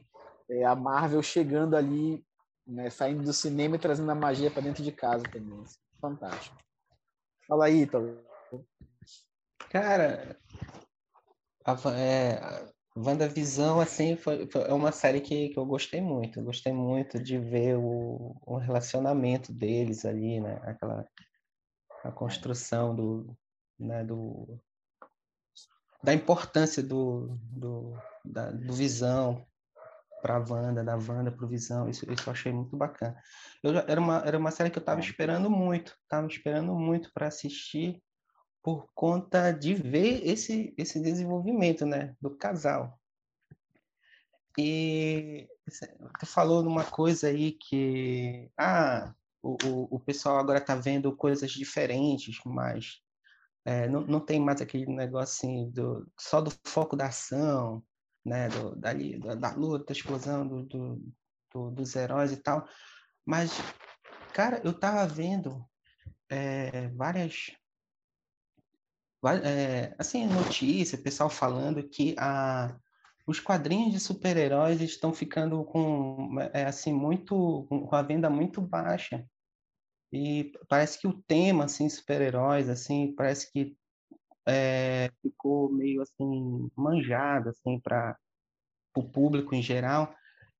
É, 0.49 0.65
a 0.65 0.75
Marvel 0.75 1.21
chegando 1.21 1.75
ali, 1.75 2.23
né, 2.65 2.89
saindo 2.89 3.23
do 3.23 3.33
cinema 3.33 3.75
e 3.75 3.79
trazendo 3.79 4.11
a 4.11 4.15
magia 4.15 4.49
para 4.51 4.63
dentro 4.63 4.83
de 4.83 4.91
casa 4.91 5.23
também. 5.23 5.61
Assim, 5.61 5.77
fantástico. 6.01 6.57
Fala 7.47 7.65
aí, 7.65 7.81
Ítalo. 7.81 8.17
Cara, 9.69 10.39
a, 11.65 11.73
é, 11.95 12.73
a 12.95 12.99
WandaVisão, 12.99 13.79
assim, 13.79 14.15
foi, 14.15 14.47
foi, 14.47 14.61
é 14.63 14.73
uma 14.73 14.91
série 14.91 15.21
que, 15.21 15.49
que 15.49 15.59
eu 15.59 15.65
gostei 15.65 16.01
muito. 16.01 16.39
Eu 16.39 16.43
gostei 16.43 16.73
muito 16.73 17.21
de 17.21 17.37
ver 17.37 17.77
o, 17.77 18.35
o 18.45 18.57
relacionamento 18.57 19.53
deles 19.53 20.05
ali, 20.05 20.39
né? 20.39 20.59
Aquela 20.63 21.05
a 22.03 22.11
construção 22.11 22.95
do, 22.95 23.37
né, 23.79 24.03
do, 24.03 24.59
da 26.03 26.13
importância 26.13 26.81
do, 26.81 27.37
do, 27.51 27.93
da, 28.23 28.51
do 28.51 28.73
Visão 28.73 29.45
para 30.21 30.35
a 30.35 30.39
Wanda, 30.39 30.83
da 30.83 30.95
Wanda 30.95 31.31
para 31.31 31.45
o 31.45 31.47
Visão, 31.47 31.89
isso, 31.89 32.09
isso 32.11 32.27
eu 32.27 32.33
achei 32.33 32.51
muito 32.51 32.75
bacana. 32.75 33.17
Eu, 33.63 33.77
era, 33.77 33.99
uma, 33.99 34.17
era 34.25 34.37
uma 34.37 34.51
série 34.51 34.69
que 34.69 34.77
eu 34.77 34.81
estava 34.81 34.99
esperando 34.99 35.49
muito, 35.49 35.95
estava 36.03 36.27
esperando 36.27 36.75
muito 36.75 37.11
para 37.13 37.27
assistir 37.27 38.01
por 38.61 38.89
conta 38.93 39.51
de 39.51 39.73
ver 39.73 40.27
esse, 40.27 40.73
esse 40.77 40.99
desenvolvimento 40.99 41.85
né, 41.85 42.15
do 42.21 42.35
casal. 42.35 42.99
E 44.57 45.47
tu 46.19 46.25
falou 46.25 46.61
numa 46.61 46.83
coisa 46.83 47.27
aí 47.27 47.53
que 47.53 48.51
ah, 48.57 49.13
o, 49.41 49.57
o, 49.65 49.95
o 49.95 49.99
pessoal 49.99 50.37
agora 50.37 50.59
está 50.59 50.75
vendo 50.75 51.15
coisas 51.15 51.51
diferentes, 51.51 52.39
mas 52.45 53.01
é, 53.63 53.87
não, 53.87 54.01
não 54.01 54.19
tem 54.19 54.39
mais 54.39 54.61
aquele 54.61 54.87
negócio 54.87 55.35
assim 55.35 55.69
do, 55.69 56.09
só 56.19 56.41
do 56.41 56.51
foco 56.65 56.95
da 56.95 57.07
ação, 57.07 57.83
né, 58.25 58.49
do, 58.49 58.75
dali, 58.75 59.19
da, 59.19 59.35
da 59.35 59.51
luta, 59.51 59.85
da 59.85 59.93
explosão 59.93 60.45
do, 60.45 60.63
do, 60.63 61.13
do, 61.53 61.71
dos 61.71 61.95
heróis 61.95 62.31
e 62.31 62.37
tal. 62.37 62.67
Mas, 63.25 63.51
cara, 64.33 64.61
eu 64.63 64.73
tava 64.73 65.05
vendo 65.07 65.65
é, 66.29 66.89
várias 66.89 67.51
é, 69.43 69.93
assim 69.97 70.25
notícia, 70.27 70.97
pessoal 70.97 71.29
falando 71.29 71.87
que 71.87 72.15
a, 72.17 72.75
os 73.27 73.39
quadrinhos 73.39 73.91
de 73.91 73.99
super-heróis 73.99 74.81
estão 74.81 75.13
ficando 75.13 75.63
com 75.65 76.35
é, 76.53 76.65
assim 76.65 76.93
muito 76.93 77.65
com 77.69 77.95
a 77.95 78.01
venda 78.01 78.29
muito 78.29 78.61
baixa 78.61 79.25
e 80.11 80.51
parece 80.67 80.99
que 80.99 81.07
o 81.07 81.21
tema 81.27 81.65
assim 81.65 81.89
super-heróis 81.89 82.69
assim 82.69 83.13
parece 83.15 83.51
que 83.51 83.77
é, 84.47 85.11
ficou 85.21 85.71
meio 85.71 86.01
assim 86.01 86.69
manjado 86.75 87.49
assim 87.49 87.79
para 87.79 88.17
o 88.95 89.03
público 89.03 89.53
em 89.53 89.61
geral. 89.61 90.13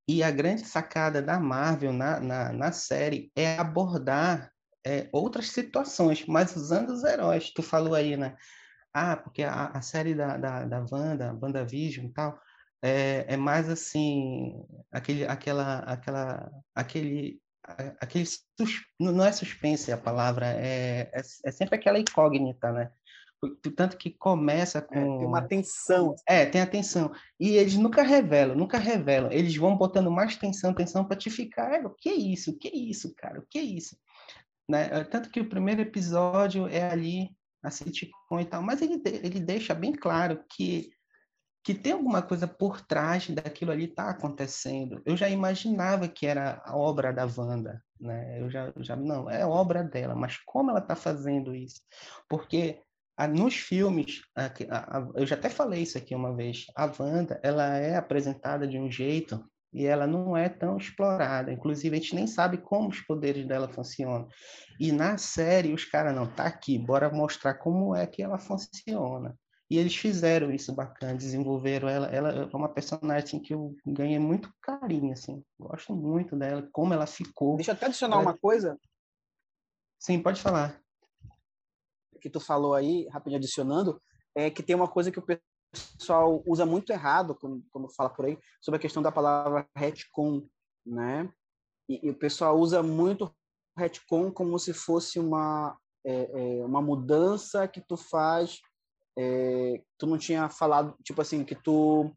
E 0.08 0.24
a 0.24 0.32
grande 0.32 0.66
sacada 0.66 1.22
da 1.22 1.40
Marvel 1.40 1.94
na, 1.94 2.20
na, 2.20 2.54
na 2.54 2.72
série 2.72 3.32
é 3.36 3.58
abordar 3.58 4.52
é, 4.86 5.10
outras 5.12 5.50
situações, 5.50 6.26
mas 6.26 6.56
usando 6.56 6.90
os 6.90 7.04
heróis. 7.04 7.52
Tu 7.52 7.62
falou 7.62 7.96
aí, 7.96 8.18
né? 8.18 8.36
Ah, 8.94 9.16
porque 9.18 9.44
a, 9.44 9.68
a 9.68 9.82
série 9.82 10.16
da, 10.16 10.38
da, 10.38 10.66
da 10.66 10.86
Wanda, 10.92 11.38
WandaVision 11.42 12.08
e 12.08 12.14
tal, 12.14 12.40
é, 12.82 13.26
é 13.28 13.38
mais 13.38 13.70
assim, 13.70 14.64
aquele, 14.92 15.26
aquela, 15.26 15.80
aquela, 15.80 16.52
aquele, 16.74 17.42
aquele 18.00 18.26
sus, 18.26 18.86
não 19.00 19.24
é 19.24 19.32
suspense 19.32 19.92
a 19.92 19.98
palavra, 19.98 20.48
é, 20.48 21.12
é, 21.14 21.22
é 21.46 21.52
sempre 21.52 21.76
aquela 21.76 22.00
incógnita, 22.00 22.72
né? 22.72 22.92
tanto 23.76 23.98
que 23.98 24.10
começa 24.10 24.82
com 24.82 24.96
é, 24.96 25.18
tem 25.18 25.26
uma 25.26 25.42
tensão 25.42 26.16
é 26.28 26.46
tem 26.46 26.62
a 26.62 26.68
tensão 26.68 27.12
e 27.40 27.56
eles 27.56 27.76
nunca 27.78 28.04
revelam 28.04 28.56
nunca 28.56 28.78
revelam 28.78 29.32
eles 29.32 29.56
vão 29.56 29.78
botando 29.78 30.12
mais 30.12 30.36
tensão 30.36 30.74
tensão 30.74 31.06
para 31.06 31.16
te 31.16 31.30
ficar 31.30 31.86
o 31.86 31.92
que 31.92 32.10
é 32.10 32.16
isso 32.16 32.52
o 32.52 32.58
que 32.58 32.68
é 32.68 32.76
isso 32.76 33.14
cara 33.16 33.40
o 33.40 33.46
que 33.50 33.58
é 33.58 33.62
isso 33.62 33.96
né 34.70 35.04
tanto 35.06 35.30
que 35.30 35.42
o 35.42 35.50
primeiro 35.50 35.82
episódio 35.82 36.68
é 36.68 36.90
ali 36.90 37.30
a 37.64 37.72
sitcom 37.72 38.40
e 38.40 38.46
tal 38.46 38.62
mas 38.62 38.82
ele 38.82 39.02
ele 39.06 39.40
deixa 39.40 39.74
bem 39.74 39.92
claro 39.92 40.44
que 40.50 40.90
que 41.64 41.74
tem 41.74 41.92
alguma 41.92 42.22
coisa 42.22 42.48
por 42.48 42.82
trás 42.82 43.30
daquilo 43.30 43.72
ali 43.72 43.88
tá 43.88 44.10
acontecendo. 44.10 45.02
Eu 45.06 45.16
já 45.16 45.30
imaginava 45.30 46.08
que 46.08 46.26
era 46.26 46.62
a 46.66 46.76
obra 46.76 47.12
da 47.12 47.26
Wanda, 47.26 47.84
né? 48.00 48.42
Eu 48.42 48.50
já, 48.50 48.74
já 48.78 48.96
não, 48.96 49.30
é 49.30 49.46
obra 49.46 49.84
dela, 49.84 50.16
mas 50.16 50.38
como 50.46 50.72
ela 50.72 50.80
está 50.80 50.96
fazendo 50.96 51.54
isso? 51.54 51.82
Porque 52.28 52.82
nos 53.36 53.56
filmes, 53.56 54.22
eu 55.16 55.26
já 55.28 55.36
até 55.36 55.50
falei 55.50 55.84
isso 55.84 55.98
aqui 55.98 56.16
uma 56.16 56.34
vez, 56.34 56.66
a 56.76 56.86
Wanda, 56.86 57.40
ela 57.44 57.78
é 57.78 57.98
apresentada 57.98 58.66
de 58.66 58.80
um 58.80 58.90
jeito 58.90 59.44
e 59.72 59.86
ela 59.86 60.08
não 60.08 60.36
é 60.36 60.50
tão 60.50 60.78
explorada. 60.78 61.52
Inclusive, 61.52 61.96
a 61.96 62.00
gente 62.00 62.16
nem 62.16 62.28
sabe 62.28 62.58
como 62.58 62.90
os 62.90 63.02
poderes 63.02 63.48
dela 63.48 63.70
funcionam. 63.70 64.28
E 64.80 64.92
na 64.92 65.18
série, 65.18 65.74
os 65.74 65.86
caras, 65.86 66.16
não, 66.16 66.28
tá 66.28 66.46
aqui, 66.46 66.78
bora 66.78 67.10
mostrar 67.10 67.56
como 67.56 67.96
é 67.96 68.08
que 68.08 68.22
ela 68.22 68.38
funciona. 68.38 69.38
E 69.70 69.78
eles 69.78 69.96
fizeram 69.96 70.52
isso 70.52 70.74
bacana, 70.74 71.16
desenvolveram 71.16 71.88
ela. 71.88 72.08
Ela 72.08 72.50
é 72.52 72.56
uma 72.56 72.70
personagem 72.70 73.40
que 73.40 73.54
eu 73.54 73.76
ganhei 73.86 74.18
muito 74.18 74.52
carinho, 74.62 75.14
assim. 75.14 75.44
Gosto 75.60 75.96
muito 75.96 76.36
dela, 76.36 76.68
como 76.72 76.94
ela 76.94 77.06
ficou. 77.06 77.56
Deixa 77.56 77.72
eu 77.72 77.76
até 77.76 77.86
adicionar 77.86 78.16
ela... 78.16 78.24
uma 78.24 78.38
coisa. 78.38 78.80
Sim, 80.00 80.22
pode 80.24 80.42
falar 80.42 80.82
que 82.20 82.30
tu 82.30 82.40
falou 82.40 82.74
aí, 82.74 83.08
rapidinho 83.08 83.38
adicionando, 83.38 84.02
é 84.36 84.50
que 84.50 84.62
tem 84.62 84.76
uma 84.76 84.88
coisa 84.88 85.12
que 85.12 85.20
o 85.20 85.26
pessoal 85.98 86.44
usa 86.46 86.66
muito 86.66 86.92
errado, 86.92 87.36
quando, 87.36 87.64
quando 87.72 87.94
fala 87.94 88.10
por 88.10 88.26
aí, 88.26 88.38
sobre 88.62 88.78
a 88.78 88.82
questão 88.82 89.02
da 89.02 89.12
palavra 89.12 89.68
retcon, 89.76 90.48
né? 90.86 91.32
E, 91.88 92.08
e 92.08 92.10
o 92.10 92.16
pessoal 92.16 92.58
usa 92.58 92.82
muito 92.82 93.34
retcon 93.78 94.32
como 94.32 94.58
se 94.60 94.74
fosse 94.74 95.20
uma, 95.20 95.78
é, 96.06 96.60
é, 96.60 96.66
uma 96.66 96.82
mudança 96.82 97.68
que 97.68 97.82
tu 97.82 97.96
faz, 97.96 98.60
é, 99.18 99.82
tu 99.98 100.06
não 100.08 100.18
tinha 100.18 100.50
falado, 100.50 100.96
tipo 101.04 101.22
assim, 101.22 101.44
que 101.44 101.56
tu 101.56 102.12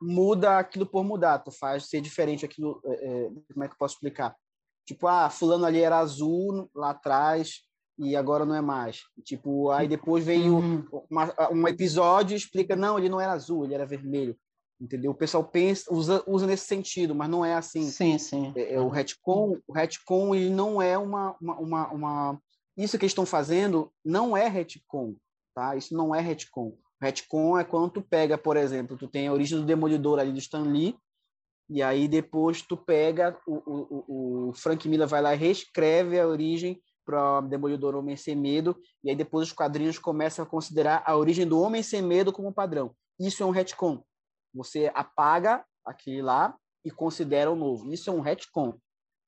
muda 0.00 0.58
aquilo 0.58 0.86
por 0.86 1.04
mudar, 1.04 1.38
tu 1.38 1.52
faz 1.52 1.88
ser 1.88 2.00
diferente 2.00 2.44
aquilo, 2.44 2.80
é, 2.84 2.92
é, 2.92 3.30
como 3.52 3.64
é 3.64 3.68
que 3.68 3.74
eu 3.74 3.78
posso 3.78 3.94
explicar? 3.94 4.36
Tipo, 4.84 5.06
ah, 5.06 5.30
fulano 5.30 5.64
ali 5.64 5.80
era 5.80 5.98
azul 5.98 6.68
lá 6.74 6.90
atrás, 6.90 7.60
e 8.02 8.16
agora 8.16 8.44
não 8.44 8.54
é 8.54 8.60
mais. 8.60 9.02
Tipo, 9.24 9.70
aí 9.70 9.86
depois 9.86 10.24
veio 10.24 10.56
uhum. 10.56 10.84
uma, 11.08 11.32
um 11.52 11.68
episódio 11.68 12.34
e 12.34 12.36
explica, 12.36 12.74
não, 12.74 12.98
ele 12.98 13.08
não 13.08 13.20
era 13.20 13.32
azul, 13.32 13.64
ele 13.64 13.74
era 13.74 13.86
vermelho. 13.86 14.36
Entendeu? 14.80 15.12
O 15.12 15.14
pessoal 15.14 15.44
pensa, 15.44 15.84
usa, 15.94 16.24
usa 16.26 16.44
nesse 16.44 16.66
sentido, 16.66 17.14
mas 17.14 17.30
não 17.30 17.44
é 17.44 17.54
assim. 17.54 17.84
Sim, 17.84 18.18
sim. 18.18 18.52
É, 18.56 18.74
é, 18.74 18.80
o 18.80 18.88
retcon, 18.88 19.56
o 19.66 19.72
retcon 19.72 20.34
ele 20.34 20.50
não 20.50 20.82
é 20.82 20.98
uma, 20.98 21.36
uma, 21.40 21.58
uma, 21.58 21.88
uma... 21.92 22.42
Isso 22.76 22.98
que 22.98 23.04
eles 23.04 23.12
estão 23.12 23.24
fazendo 23.24 23.92
não 24.04 24.36
é 24.36 24.48
retcon, 24.48 25.14
tá? 25.54 25.76
Isso 25.76 25.94
não 25.94 26.12
é 26.12 26.20
retcon. 26.20 26.76
Retcon 27.00 27.58
é 27.58 27.64
quando 27.64 27.90
tu 27.90 28.02
pega, 28.02 28.36
por 28.36 28.56
exemplo, 28.56 28.96
tu 28.96 29.06
tem 29.06 29.28
a 29.28 29.32
origem 29.32 29.58
do 29.58 29.64
Demolidor 29.64 30.18
ali 30.18 30.32
do 30.32 30.38
Stan 30.38 30.62
Lee, 30.62 30.96
e 31.70 31.80
aí 31.80 32.08
depois 32.08 32.62
tu 32.62 32.76
pega, 32.76 33.38
o, 33.46 33.54
o, 33.54 34.48
o 34.48 34.52
Frank 34.54 34.88
Miller 34.88 35.06
vai 35.06 35.22
lá 35.22 35.34
e 35.34 35.38
reescreve 35.38 36.18
a 36.18 36.26
origem 36.26 36.80
para 37.12 37.42
Demolidor 37.42 37.94
Homem 37.94 38.16
Sem 38.16 38.34
Medo, 38.34 38.74
e 39.04 39.10
aí 39.10 39.16
depois 39.16 39.48
os 39.48 39.52
quadrinhos 39.52 39.98
começam 39.98 40.42
a 40.42 40.48
considerar 40.48 41.02
a 41.04 41.14
origem 41.14 41.46
do 41.46 41.60
Homem 41.60 41.82
Sem 41.82 42.00
Medo 42.00 42.32
como 42.32 42.54
padrão. 42.54 42.94
Isso 43.20 43.42
é 43.42 43.46
um 43.46 43.50
retcon. 43.50 44.02
Você 44.54 44.90
apaga 44.94 45.62
aquele 45.84 46.22
lá 46.22 46.56
e 46.82 46.90
considera 46.90 47.50
o 47.50 47.56
novo. 47.56 47.92
Isso 47.92 48.08
é 48.08 48.12
um 48.12 48.20
retcon, 48.20 48.78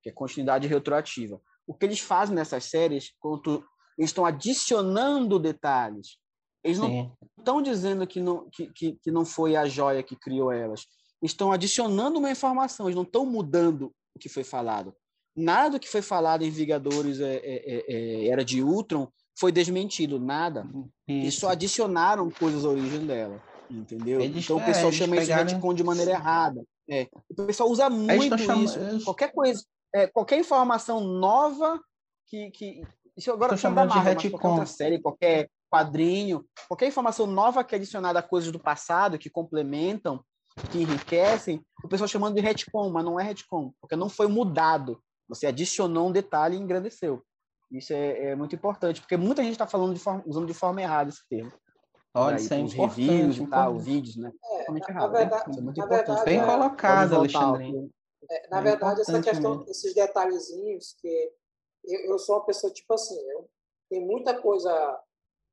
que 0.02 0.08
é 0.08 0.12
continuidade 0.12 0.66
retroativa. 0.66 1.38
O 1.66 1.74
que 1.74 1.84
eles 1.84 2.00
fazem 2.00 2.34
nessas 2.34 2.64
séries, 2.64 3.12
quando 3.20 3.62
eles 3.98 4.10
estão 4.10 4.24
adicionando 4.24 5.38
detalhes, 5.38 6.16
eles 6.62 6.78
não 6.78 6.88
Sim. 6.88 7.12
estão 7.38 7.60
dizendo 7.60 8.06
que 8.06 8.18
não, 8.18 8.48
que, 8.50 8.72
que, 8.72 8.98
que 9.02 9.10
não 9.10 9.26
foi 9.26 9.56
a 9.56 9.66
joia 9.66 10.02
que 10.02 10.16
criou 10.16 10.50
elas. 10.50 10.86
Estão 11.22 11.52
adicionando 11.52 12.18
uma 12.18 12.30
informação, 12.30 12.86
eles 12.86 12.96
não 12.96 13.02
estão 13.02 13.26
mudando 13.26 13.94
o 14.14 14.18
que 14.18 14.30
foi 14.30 14.42
falado 14.42 14.94
nada 15.36 15.70
do 15.70 15.80
que 15.80 15.88
foi 15.88 16.02
falado 16.02 16.42
em 16.42 16.50
Vingadores 16.50 17.20
é, 17.20 17.34
é, 17.36 17.64
é, 17.66 17.84
é 17.88 18.28
era 18.28 18.44
de 18.44 18.62
Ultron 18.62 19.08
foi 19.36 19.50
desmentido, 19.50 20.20
nada. 20.20 20.66
Isso. 21.08 21.26
E 21.26 21.32
só 21.32 21.48
adicionaram 21.48 22.30
coisas 22.30 22.64
à 22.64 22.68
origem 22.68 23.04
dela, 23.04 23.42
entendeu? 23.68 24.20
Eles, 24.20 24.44
então 24.44 24.58
o 24.58 24.64
pessoal 24.64 24.92
chama 24.92 25.16
pegaram... 25.16 25.42
isso 25.42 25.48
de 25.48 25.54
retcon 25.54 25.74
de 25.74 25.84
maneira 25.84 26.12
errada. 26.12 26.64
É. 26.88 27.08
O 27.28 27.46
pessoal 27.46 27.68
usa 27.68 27.90
muito 27.90 28.36
isso. 28.36 29.04
Qualquer 29.04 29.32
coisa, 29.32 29.64
é, 29.92 30.06
qualquer 30.06 30.38
informação 30.38 31.00
nova 31.00 31.80
que, 32.28 32.50
que 32.50 32.82
isso 33.16 33.32
agora 33.32 33.56
chamando 33.56 33.90
Marvel, 33.90 34.14
de 34.14 34.30
qualquer 34.30 34.48
outra 34.48 34.66
série, 34.66 35.00
qualquer 35.00 35.48
quadrinho, 35.70 36.44
qualquer 36.68 36.86
informação 36.86 37.26
nova 37.26 37.64
que 37.64 37.74
é 37.74 37.78
adicionada 37.78 38.18
a 38.18 38.22
coisas 38.22 38.52
do 38.52 38.58
passado 38.58 39.18
que 39.18 39.30
complementam, 39.30 40.24
que 40.70 40.78
enriquecem, 40.78 41.60
o 41.82 41.88
pessoal 41.88 42.06
chamando 42.06 42.34
de 42.34 42.40
retcon, 42.40 42.90
mas 42.90 43.04
não 43.04 43.18
é 43.18 43.24
retcon, 43.24 43.72
porque 43.80 43.96
não 43.96 44.08
foi 44.08 44.28
mudado. 44.28 45.00
Você 45.28 45.46
adicionou 45.46 46.08
um 46.08 46.12
detalhe 46.12 46.56
e 46.56 46.60
engrandeceu. 46.60 47.22
Isso 47.70 47.92
é, 47.92 48.30
é 48.30 48.36
muito 48.36 48.54
importante, 48.54 49.00
porque 49.00 49.16
muita 49.16 49.42
gente 49.42 49.52
está 49.52 49.66
falando 49.66 49.94
de 49.94 50.00
forma, 50.00 50.22
usando 50.26 50.46
de 50.46 50.54
forma 50.54 50.80
errada 50.80 51.10
esse 51.10 51.26
termo. 51.28 51.52
Olha, 52.14 52.36
isso 52.36 52.54
é 52.54 52.58
importante. 52.58 53.00
Reviews 53.00 53.36
e 53.38 53.46
tal, 53.48 53.78
vídeos, 53.78 54.16
né? 54.16 54.32
É, 54.44 54.70
na, 54.70 54.78
errado, 54.78 55.12
né? 55.12 55.18
verdade, 55.18 55.50
né? 55.50 55.56
é 55.58 55.60
muito 55.60 55.80
importante. 55.80 56.06
Verdade, 56.06 56.24
Bem 56.24 56.40
é, 56.40 56.46
colocado, 56.46 57.16
Alexandre. 57.16 57.90
É, 58.30 58.48
na 58.48 58.58
é 58.58 58.62
verdade, 58.62 59.00
essa 59.00 59.20
questão, 59.20 59.56
mesmo. 59.56 59.70
esses 59.70 59.94
detalhezinhos, 59.94 60.96
que 61.00 61.32
eu, 61.84 62.00
eu, 62.12 62.18
sou 62.18 62.36
uma 62.36 62.46
pessoa 62.46 62.72
tipo 62.72 62.94
assim, 62.94 63.18
eu 63.30 63.48
tem 63.90 64.00
muita 64.00 64.40
coisa, 64.40 65.00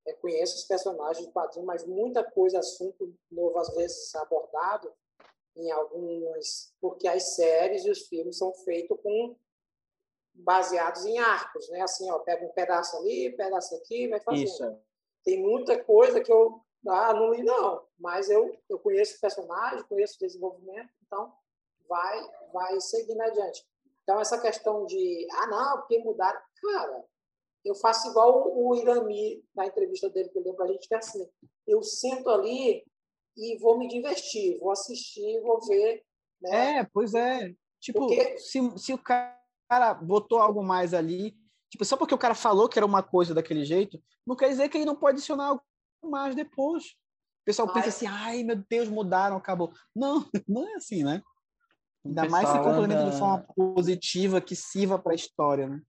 eu 0.06 0.16
conheço 0.18 0.58
os 0.58 0.64
personagens 0.66 1.26
do 1.26 1.34
quadrinho, 1.34 1.66
mas 1.66 1.86
muita 1.86 2.24
coisa, 2.24 2.60
assunto 2.60 3.14
novo 3.32 3.58
às 3.58 3.74
vezes 3.76 4.14
abordado 4.16 4.92
em 5.56 5.70
algumas, 5.72 6.74
porque 6.80 7.08
as 7.08 7.36
séries 7.36 7.86
e 7.86 7.90
os 7.90 8.08
filmes 8.08 8.38
são 8.38 8.54
feitos 8.54 8.98
com 9.02 9.36
baseados 10.34 11.06
em 11.06 11.18
arcos, 11.20 11.70
né? 11.70 11.82
Assim, 11.82 12.10
ó, 12.12 12.20
pega 12.20 12.46
um 12.46 12.52
pedaço 12.52 12.98
ali, 12.98 13.34
um 13.34 13.38
pedaço 13.38 13.76
aqui, 13.76 14.08
vai 14.08 14.20
fazendo. 14.20 14.46
Isso. 14.46 14.78
Tem 15.24 15.42
muita 15.42 15.84
coisa 15.84 16.22
que 16.22 16.32
eu 16.32 16.62
ah, 16.88 17.14
não 17.14 17.32
li 17.32 17.44
não, 17.44 17.84
mas 18.00 18.30
eu 18.30 18.58
eu 18.68 18.80
conheço 18.80 19.18
o 19.18 19.22
personagem, 19.22 19.86
conheço 19.88 20.16
o 20.16 20.20
desenvolvimento, 20.20 20.90
então 21.06 21.32
vai 21.88 22.28
vai 22.52 22.80
seguindo 22.82 23.22
adiante. 23.22 23.64
Então 24.04 24.20
essa 24.20 24.42
questão 24.42 24.86
de 24.86 25.28
ah 25.32 25.48
não, 25.48 25.78
porque 25.78 26.00
mudaram, 26.00 26.42
cara, 26.62 27.06
eu 27.64 27.76
faço 27.76 28.10
igual 28.10 28.52
o 28.52 28.76
Irami 28.76 29.44
na 29.56 29.68
entrevista 29.68 30.10
dele 30.10 30.30
que 30.30 30.38
ele 30.38 30.46
deu 30.46 30.56
para 30.56 30.66
a 30.66 30.68
gente 30.70 30.88
que 30.88 30.96
é 30.96 30.98
assim, 30.98 31.30
eu 31.68 31.84
sento 31.84 32.30
ali 32.30 32.84
e 33.38 33.58
vou 33.60 33.78
me 33.78 33.88
divertir, 33.88 34.58
vou 34.58 34.72
assistir, 34.72 35.40
vou 35.42 35.62
ver, 35.62 36.04
né? 36.42 36.80
É, 36.80 36.88
pois 36.92 37.14
é. 37.14 37.54
Tipo, 37.80 38.00
Porque... 38.00 38.38
se, 38.38 38.60
se 38.78 38.94
o 38.94 38.98
cara 38.98 39.41
cara 39.72 39.94
botou 39.94 40.40
algo 40.40 40.62
mais 40.62 40.94
ali, 40.94 41.34
tipo, 41.70 41.86
só 41.86 41.96
porque 41.96 42.14
o 42.14 42.18
cara 42.18 42.36
falou 42.36 42.68
que 42.68 42.78
era 42.78 42.86
uma 42.86 43.02
coisa 43.02 43.34
daquele 43.34 43.64
jeito, 43.64 43.98
não 44.28 44.36
quer 44.36 44.50
dizer 44.50 44.68
que 44.68 44.78
ele 44.78 44.86
não 44.86 44.98
pode 44.98 45.16
adicionar 45.16 45.46
algo 45.46 45.64
mais 46.04 46.36
depois. 46.36 46.84
O 46.84 47.46
pessoal 47.46 47.70
ai. 47.70 47.76
pensa 47.76 47.88
assim, 47.88 48.06
ai 48.06 48.44
meu 48.44 48.62
Deus, 48.70 48.90
mudaram, 48.90 49.38
acabou. 49.38 49.72
Não, 49.96 50.26
não 50.48 50.68
é 50.68 50.74
assim, 50.74 51.04
né? 51.04 51.22
Ainda 52.06 52.28
mais 52.28 52.50
se 52.50 52.58
complementa 52.58 53.02
anda... 53.02 53.12
de 53.12 53.18
forma 53.18 53.46
positiva 53.56 54.42
que 54.42 54.56
sirva 54.56 55.00
para 55.00 55.14
a 55.14 55.16
história, 55.16 55.70
né? 55.70 55.82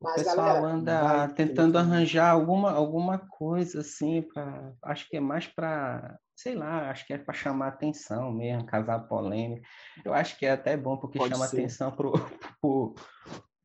O 0.00 0.14
pessoal 0.14 0.36
galera, 0.36 0.66
anda 0.66 1.28
tentando 1.28 1.78
arranjar 1.78 2.30
alguma, 2.32 2.72
alguma 2.72 3.18
coisa 3.18 3.82
assim, 3.82 4.22
pra, 4.22 4.72
acho 4.82 5.06
que 5.08 5.16
é 5.16 5.20
mais 5.20 5.46
para 5.46 6.18
sei 6.42 6.56
lá, 6.56 6.90
acho 6.90 7.06
que 7.06 7.12
é 7.12 7.18
para 7.18 7.32
chamar 7.32 7.68
atenção 7.68 8.32
mesmo, 8.32 8.66
causar 8.66 8.98
polêmica. 9.00 9.66
Eu 10.04 10.12
acho 10.12 10.36
que 10.36 10.44
é 10.44 10.50
até 10.50 10.76
bom 10.76 10.96
porque 10.96 11.18
Pode 11.18 11.32
chama 11.32 11.46
ser. 11.46 11.58
atenção 11.58 11.92
pro, 11.92 12.12
pro, 12.60 12.94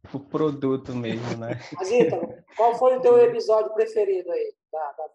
pro, 0.03 0.19
produto 0.19 0.93
mesmo, 0.93 1.37
né? 1.37 1.59
Mas, 1.73 1.91
Ítalo, 1.91 2.35
qual 2.55 2.75
foi 2.75 2.97
o 2.97 3.01
teu 3.01 3.17
episódio 3.25 3.73
preferido 3.73 4.31
aí 4.31 4.53
da, 4.71 4.91
da 4.91 5.07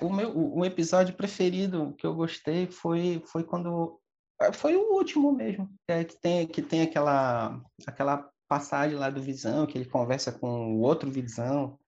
O 0.00 0.10
meu 0.10 0.30
o, 0.36 0.64
episódio 0.64 1.14
preferido 1.14 1.92
que 1.98 2.06
eu 2.06 2.14
gostei 2.14 2.68
foi, 2.68 3.20
foi 3.26 3.42
quando 3.42 4.00
ah, 4.40 4.52
foi 4.52 4.76
o 4.76 4.94
último 4.94 5.32
mesmo, 5.32 5.68
é, 5.88 6.04
que 6.04 6.16
tem 6.16 6.46
que 6.46 6.62
tem 6.62 6.82
aquela 6.82 7.60
aquela 7.86 8.30
passagem 8.48 8.96
lá 8.96 9.10
do 9.10 9.20
Visão, 9.22 9.66
que 9.66 9.76
ele 9.76 9.88
conversa 9.88 10.30
com 10.30 10.76
o 10.76 10.80
outro 10.80 11.10
Visão, 11.10 11.78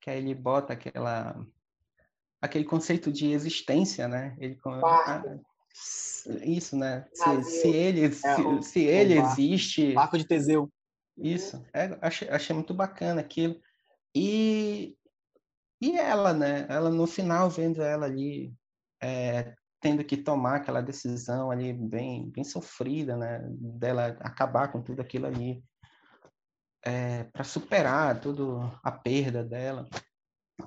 que 0.00 0.08
aí 0.08 0.18
ele 0.18 0.34
bota 0.34 0.72
aquela 0.72 1.36
aquele 2.40 2.64
conceito 2.64 3.10
de 3.10 3.30
existência, 3.30 4.08
né? 4.08 4.36
Ele, 4.38 4.58
ah, 4.84 5.22
isso, 6.42 6.76
né? 6.76 7.06
Se, 7.12 7.42
se 7.44 7.68
ele, 7.68 8.04
é, 8.04 8.10
se, 8.10 8.40
o, 8.42 8.62
se 8.62 8.80
ele 8.80 9.18
existe. 9.18 9.92
Barco 9.92 10.18
de 10.18 10.26
Teseu. 10.26 10.70
Isso, 11.16 11.64
é, 11.72 11.98
achei, 12.00 12.28
achei 12.28 12.54
muito 12.54 12.72
bacana 12.72 13.20
aquilo. 13.20 13.60
E, 14.14 14.96
e 15.80 15.98
ela, 15.98 16.32
né? 16.32 16.66
Ela 16.68 16.90
no 16.90 17.06
final, 17.06 17.50
vendo 17.50 17.82
ela 17.82 18.06
ali 18.06 18.52
é, 19.02 19.54
tendo 19.80 20.04
que 20.04 20.16
tomar 20.16 20.56
aquela 20.56 20.80
decisão 20.80 21.50
ali 21.50 21.72
bem, 21.72 22.30
bem 22.30 22.44
sofrida, 22.44 23.16
né? 23.16 23.40
Dela 23.50 24.16
acabar 24.20 24.70
com 24.70 24.82
tudo 24.82 25.00
aquilo 25.00 25.26
ali 25.26 25.62
é, 26.84 27.24
para 27.24 27.44
superar 27.44 28.20
tudo 28.20 28.60
a 28.82 28.90
perda 28.90 29.44
dela, 29.44 29.88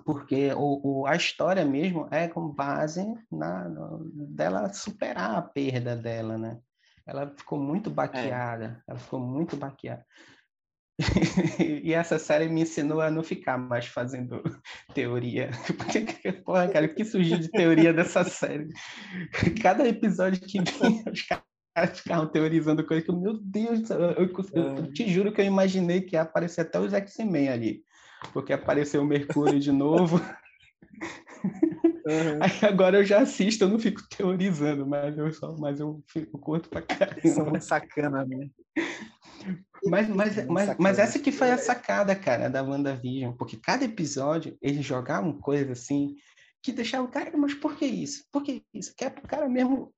porque 0.05 0.53
o, 0.53 1.01
o, 1.01 1.05
a 1.05 1.15
história 1.15 1.65
mesmo 1.65 2.07
é 2.11 2.27
com 2.27 2.47
base 2.49 3.05
na 3.31 3.67
no, 3.67 4.09
dela 4.13 4.71
superar 4.73 5.35
a 5.35 5.41
perda 5.41 5.95
dela, 5.95 6.37
né? 6.37 6.59
Ela 7.05 7.33
ficou 7.35 7.59
muito 7.59 7.89
é. 7.89 7.93
baqueada, 7.93 8.83
é. 8.87 8.91
ela 8.91 8.99
ficou 8.99 9.19
muito 9.19 9.57
baqueada. 9.57 10.05
e 11.83 11.93
essa 11.93 12.19
série 12.19 12.47
me 12.47 12.61
ensinou 12.61 13.01
a 13.01 13.09
não 13.09 13.23
ficar 13.23 13.57
mais 13.57 13.85
fazendo 13.85 14.41
teoria. 14.93 15.49
Porque, 15.77 16.31
porra, 16.31 16.67
cara, 16.67 16.85
o 16.85 16.93
que 16.93 17.03
surgiu 17.03 17.39
de 17.39 17.49
teoria 17.49 17.93
dessa 17.93 18.23
série? 18.23 18.69
Cada 19.61 19.87
episódio 19.87 20.41
que 20.41 20.59
vinha, 20.61 21.03
os 21.11 21.21
caras 21.23 21.99
ficavam 21.99 22.27
teorizando 22.27 22.85
coisa 22.85 23.03
que, 23.03 23.11
meu 23.11 23.39
Deus, 23.41 23.89
eu, 23.89 23.99
eu, 23.99 24.31
eu, 24.53 24.85
é. 24.85 24.91
te 24.91 25.09
juro 25.09 25.31
que 25.31 25.41
eu 25.41 25.45
imaginei 25.45 26.01
que 26.01 26.15
ia 26.15 26.21
aparecer 26.21 26.61
até 26.61 26.79
os 26.79 26.93
X-Men 26.93 27.49
ali. 27.49 27.83
Porque 28.33 28.53
apareceu 28.53 29.01
o 29.01 29.05
Mercúrio 29.05 29.59
de 29.59 29.71
novo. 29.71 30.21
Uhum. 32.03 32.39
Aí 32.41 32.67
agora 32.67 32.97
eu 32.97 33.05
já 33.05 33.21
assisto, 33.21 33.63
eu 33.63 33.69
não 33.69 33.79
fico 33.79 34.01
teorizando, 34.09 34.85
mas 34.87 35.17
eu 35.17 35.31
só, 35.31 35.55
mas 35.57 35.79
eu 35.79 36.03
fico 36.07 36.37
curto 36.39 36.67
pra 36.67 36.81
caramba. 36.81 37.21
Isso 37.23 37.39
é 37.39 37.43
muito 37.43 37.63
sacana, 37.63 38.25
né? 38.25 38.49
Mas, 39.83 40.07
mas, 40.07 40.45
mas, 40.45 40.77
mas 40.77 40.99
essa 40.99 41.17
que 41.17 41.31
foi 41.31 41.49
a 41.49 41.57
sacada, 41.57 42.15
cara, 42.15 42.47
da 42.51 42.61
WandaVision, 42.61 43.33
porque 43.33 43.57
cada 43.57 43.83
episódio 43.83 44.55
eles 44.61 44.85
jogavam 44.85 45.33
coisas 45.33 45.71
assim 45.71 46.15
que 46.61 46.71
deixavam 46.71 47.07
o 47.07 47.11
cara, 47.11 47.35
mas 47.35 47.55
por 47.55 47.75
que 47.75 47.87
isso? 47.87 48.23
Por 48.31 48.43
que 48.43 48.63
isso? 48.71 48.93
Que 48.95 49.05
é 49.05 49.09
pro 49.09 49.27
cara 49.27 49.49
mesmo 49.49 49.91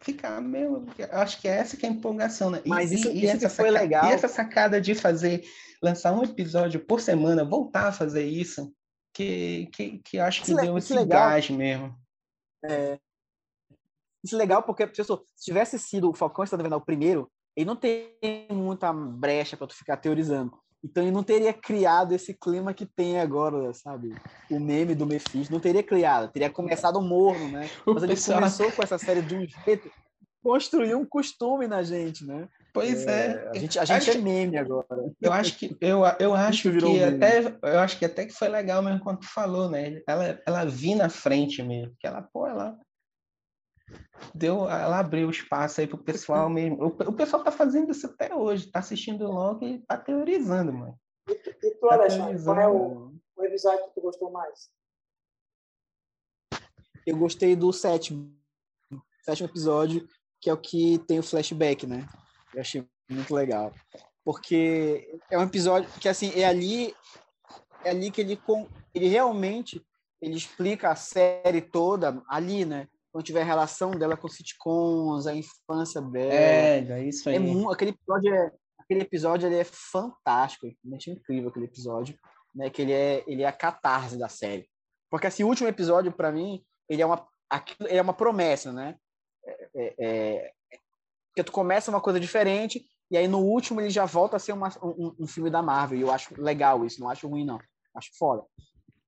ficar 0.00 0.40
meio. 0.40 0.86
Acho 1.10 1.40
que 1.40 1.48
é 1.48 1.56
essa 1.56 1.76
que 1.76 1.84
é 1.84 1.88
a 1.88 1.92
empolgação, 1.92 2.50
né? 2.50 2.62
Mas 2.64 2.92
e, 2.92 2.94
isso, 2.94 3.08
e, 3.08 3.24
isso 3.24 3.50
foi 3.50 3.66
sacada, 3.66 3.70
legal. 3.70 4.10
E 4.10 4.12
essa 4.12 4.28
sacada 4.28 4.80
de 4.80 4.94
fazer, 4.94 5.42
lançar 5.82 6.12
um 6.12 6.22
episódio 6.22 6.84
por 6.84 7.00
semana, 7.00 7.44
voltar 7.44 7.88
a 7.88 7.92
fazer 7.92 8.24
isso, 8.24 8.72
que, 9.14 9.68
que, 9.72 9.98
que 9.98 10.18
acho 10.18 10.42
que 10.42 10.52
isso 10.52 10.60
deu 10.60 10.76
esse 10.78 10.94
legal. 10.94 11.30
gás 11.30 11.50
mesmo. 11.50 11.94
É, 12.64 12.98
isso 14.22 14.34
é 14.34 14.38
legal 14.38 14.62
porque, 14.62 14.86
pessoal, 14.86 15.22
se 15.34 15.44
tivesse 15.44 15.78
sido 15.78 16.10
o 16.10 16.14
Falcão 16.14 16.44
Estado 16.44 16.60
Invernal 16.60 16.80
primeiro, 16.80 17.30
ele 17.56 17.66
não 17.66 17.76
tem 17.76 18.14
muita 18.50 18.92
brecha 18.92 19.56
para 19.56 19.66
tu 19.66 19.74
ficar 19.74 19.96
teorizando. 19.96 20.52
Então 20.82 21.02
ele 21.02 21.12
não 21.12 21.22
teria 21.22 21.52
criado 21.52 22.12
esse 22.12 22.32
clima 22.32 22.72
que 22.72 22.86
tem 22.86 23.20
agora, 23.20 23.72
sabe? 23.74 24.14
O 24.50 24.58
meme 24.58 24.94
do 24.94 25.06
Mephisto 25.06 25.52
não 25.52 25.60
teria 25.60 25.82
criado, 25.82 26.32
teria 26.32 26.50
começado 26.50 27.00
morno, 27.02 27.48
né? 27.50 27.68
Mas 27.86 28.02
ele 28.02 28.14
pessoal... 28.14 28.38
começou 28.38 28.72
com 28.72 28.82
essa 28.82 28.96
série 28.96 29.20
de 29.20 29.36
um 29.36 29.46
jeito, 29.46 29.90
construiu 30.42 30.98
um 30.98 31.04
costume 31.04 31.66
na 31.66 31.82
gente, 31.82 32.24
né? 32.24 32.48
Pois 32.72 33.06
é. 33.06 33.32
é. 33.32 33.50
A 33.50 33.58
gente, 33.58 33.78
a 33.78 33.84
gente 33.84 34.10
acho, 34.10 34.18
é 34.18 34.20
meme 34.20 34.56
agora. 34.56 34.86
Eu 35.20 35.32
acho 35.32 35.58
que 35.58 35.76
eu, 35.80 36.02
eu 36.18 36.34
acho 36.34 36.62
que 36.62 36.70
meme. 36.70 37.02
até 37.02 37.58
eu 37.62 37.78
acho 37.78 37.98
que 37.98 38.04
até 38.04 38.26
que 38.26 38.32
foi 38.32 38.48
legal 38.48 38.82
mesmo 38.82 39.00
quando 39.00 39.20
tu 39.20 39.28
falou, 39.28 39.68
né? 39.68 40.00
Ela 40.06 40.40
ela 40.46 40.64
vi 40.64 40.94
na 40.94 41.08
frente 41.08 41.62
mesmo, 41.62 41.94
que 41.98 42.06
ela 42.06 42.22
pô, 42.22 42.46
ela 42.46 42.78
deu, 44.34 44.68
ela 44.68 44.98
abriu 44.98 45.30
espaço 45.30 45.80
aí 45.80 45.86
pro 45.86 45.98
pessoal 45.98 46.48
mesmo. 46.50 46.76
O, 46.82 46.86
o 46.86 47.12
pessoal 47.12 47.42
tá 47.42 47.50
fazendo 47.50 47.90
isso 47.90 48.06
até 48.06 48.34
hoje, 48.34 48.70
tá 48.70 48.78
assistindo 48.78 49.26
logo 49.26 49.64
e 49.64 49.78
tá 49.80 49.96
teorizando, 49.96 50.72
mano. 50.72 50.98
E, 51.28 51.32
e 51.32 51.74
tu, 51.74 51.88
tá 51.88 51.94
Alexandre, 51.94 52.42
qual 52.42 52.60
é 52.60 52.68
o, 52.68 53.14
o 53.36 53.44
episódio 53.44 53.84
que 53.86 53.94
tu 53.94 54.00
gostou 54.00 54.30
mais? 54.30 54.70
Eu 57.06 57.16
gostei 57.16 57.56
do 57.56 57.72
sétimo. 57.72 58.38
Sétimo 59.24 59.48
episódio, 59.48 60.08
que 60.40 60.48
é 60.48 60.52
o 60.52 60.56
que 60.56 60.98
tem 61.06 61.18
o 61.18 61.22
flashback, 61.22 61.86
né? 61.86 62.06
Eu 62.54 62.60
achei 62.60 62.84
muito 63.08 63.34
legal. 63.34 63.72
Porque 64.24 65.18
é 65.30 65.38
um 65.38 65.42
episódio 65.42 65.88
que, 66.00 66.08
assim, 66.08 66.32
é 66.34 66.44
ali, 66.44 66.94
é 67.84 67.90
ali 67.90 68.10
que 68.10 68.20
ele, 68.20 68.40
ele 68.94 69.08
realmente 69.08 69.84
ele 70.20 70.36
explica 70.36 70.90
a 70.90 70.96
série 70.96 71.62
toda 71.62 72.22
ali, 72.28 72.64
né? 72.64 72.86
quando 73.12 73.24
tiver 73.24 73.42
a 73.42 73.44
relação 73.44 73.90
dela 73.92 74.16
com 74.16 74.28
sitcoms, 74.28 75.26
a 75.26 75.34
infância 75.34 76.00
dela. 76.00 76.32
É, 76.32 76.78
é 76.78 77.04
isso 77.04 77.28
aí. 77.28 77.36
É, 77.36 77.72
aquele 77.72 77.90
episódio 77.90 78.34
é, 78.34 78.52
aquele 78.78 79.00
episódio 79.02 79.48
ele 79.48 79.56
é 79.56 79.64
fantástico, 79.64 80.66
é 80.66 80.72
realmente 80.82 81.10
incrível 81.10 81.50
aquele 81.50 81.66
episódio, 81.66 82.16
né? 82.54 82.70
Que 82.70 82.82
ele 82.82 82.92
é, 82.92 83.24
ele 83.26 83.42
é 83.42 83.46
a 83.46 83.52
catarse 83.52 84.16
da 84.18 84.28
série. 84.28 84.68
Porque 85.10 85.26
assim, 85.26 85.42
o 85.42 85.48
último 85.48 85.68
episódio 85.68 86.12
para 86.12 86.30
mim, 86.30 86.64
ele 86.88 87.02
é 87.02 87.06
uma, 87.06 87.26
ele 87.80 87.98
é 87.98 88.02
uma 88.02 88.14
promessa, 88.14 88.72
né? 88.72 88.96
É, 89.74 89.94
é, 89.98 90.52
é, 91.32 91.36
que 91.36 91.44
tu 91.44 91.52
começa 91.52 91.90
uma 91.90 92.00
coisa 92.00 92.20
diferente 92.20 92.84
e 93.10 93.16
aí 93.16 93.26
no 93.26 93.38
último 93.38 93.80
ele 93.80 93.90
já 93.90 94.04
volta 94.04 94.36
a 94.36 94.38
ser 94.38 94.52
uma, 94.52 94.68
um, 94.82 95.14
um 95.20 95.26
filme 95.26 95.50
da 95.50 95.62
Marvel. 95.62 95.98
E 95.98 96.02
eu 96.02 96.10
acho 96.10 96.40
legal 96.40 96.84
isso, 96.84 97.00
não 97.00 97.10
acho 97.10 97.28
ruim 97.28 97.44
não, 97.44 97.58
acho 97.94 98.10
foda 98.18 98.44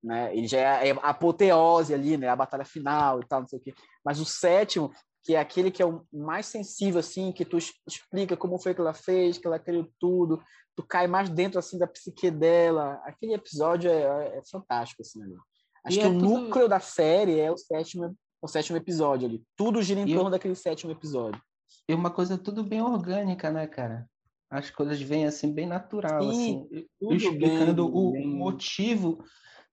né? 0.02 0.36
Ele 0.36 0.46
já 0.46 0.58
é, 0.58 0.88
é 0.88 0.98
apoteose 1.02 1.94
ali, 1.94 2.16
né? 2.16 2.28
A 2.28 2.36
batalha 2.36 2.64
final 2.64 3.20
e 3.20 3.26
tal, 3.26 3.40
não 3.40 3.48
sei 3.48 3.58
o 3.58 3.62
quê. 3.62 3.74
Mas 4.04 4.18
o 4.18 4.24
sétimo, 4.24 4.92
que 5.22 5.34
é 5.34 5.40
aquele 5.40 5.70
que 5.70 5.82
é 5.82 5.86
o 5.86 6.04
mais 6.12 6.46
sensível, 6.46 6.98
assim, 6.98 7.30
que 7.32 7.44
tu 7.44 7.56
explica 7.86 8.36
como 8.36 8.58
foi 8.58 8.74
que 8.74 8.80
ela 8.80 8.94
fez, 8.94 9.38
que 9.38 9.46
ela 9.46 9.58
criou 9.58 9.88
tudo, 10.00 10.42
tu 10.74 10.82
cai 10.82 11.06
mais 11.06 11.30
dentro, 11.30 11.58
assim, 11.58 11.78
da 11.78 11.86
psique 11.86 12.30
dela. 12.30 13.00
Aquele 13.04 13.34
episódio 13.34 13.90
é, 13.90 14.02
é, 14.02 14.38
é 14.38 14.42
fantástico, 14.50 15.02
assim, 15.02 15.22
ali. 15.22 15.36
Acho 15.84 15.96
e 15.96 16.00
que 16.00 16.06
é 16.06 16.08
o 16.08 16.18
tudo... 16.18 16.28
núcleo 16.28 16.68
da 16.68 16.80
série 16.80 17.38
é 17.38 17.50
o 17.50 17.56
sétimo, 17.56 18.16
o 18.40 18.48
sétimo 18.48 18.76
episódio 18.76 19.28
ali. 19.28 19.42
Tudo 19.56 19.82
gira 19.82 20.00
em 20.00 20.08
e 20.08 20.14
torno 20.14 20.28
eu... 20.28 20.32
daquele 20.32 20.54
sétimo 20.54 20.90
episódio. 20.92 21.40
E 21.88 21.94
uma 21.94 22.10
coisa 22.10 22.38
tudo 22.38 22.62
bem 22.62 22.80
orgânica, 22.80 23.50
né, 23.50 23.66
cara? 23.66 24.08
As 24.50 24.70
coisas 24.70 25.00
vêm 25.00 25.26
assim 25.26 25.52
bem 25.52 25.66
natural, 25.66 26.22
Sim, 26.22 26.68
assim, 26.70 26.86
explicando 27.14 27.86
bem, 27.86 27.94
o 27.94 28.12
bem... 28.12 28.26
motivo 28.26 29.24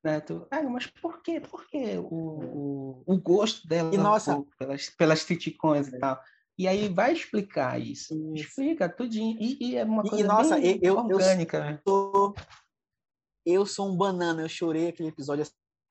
né? 0.03 0.19
Tu, 0.21 0.47
ah, 0.49 0.63
mas 0.63 0.87
por 0.87 1.21
quê? 1.21 1.39
Por 1.39 1.67
quê 1.67 1.97
o, 1.97 2.05
o, 2.05 3.03
o 3.05 3.17
gosto 3.17 3.67
dela 3.67 3.93
e, 3.93 3.97
nossa, 3.97 4.41
pelas, 4.57 4.89
pelas 4.91 5.19
sitcoms 5.21 5.89
e 5.89 5.99
tal? 5.99 6.19
E 6.57 6.67
aí 6.67 6.89
vai 6.89 7.13
explicar 7.13 7.79
isso. 7.79 8.13
isso. 8.13 8.47
Explica 8.47 8.89
tudinho. 8.89 9.37
E, 9.39 9.57
e, 9.61 9.75
é 9.77 9.83
uma 9.83 10.03
coisa 10.03 10.23
e, 10.23 10.27
nossa, 10.27 10.59
bem 10.59 10.79
eu, 10.81 10.97
orgânica. 10.97 11.57
Eu 11.57 11.63
né? 11.63 11.79
sou, 11.87 12.35
eu 13.45 13.65
sou 13.65 13.89
um 13.89 13.95
banana. 13.95 14.41
Eu 14.41 14.49
chorei 14.49 14.89
aquele 14.89 15.09
episódio 15.09 15.45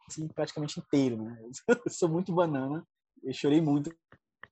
assim, 0.06 0.28
praticamente 0.28 0.78
inteiro. 0.78 1.22
Né? 1.22 1.38
Eu 1.86 1.90
sou 1.90 2.08
muito 2.08 2.34
banana. 2.34 2.86
Eu 3.22 3.32
chorei 3.32 3.62
muito. 3.62 3.90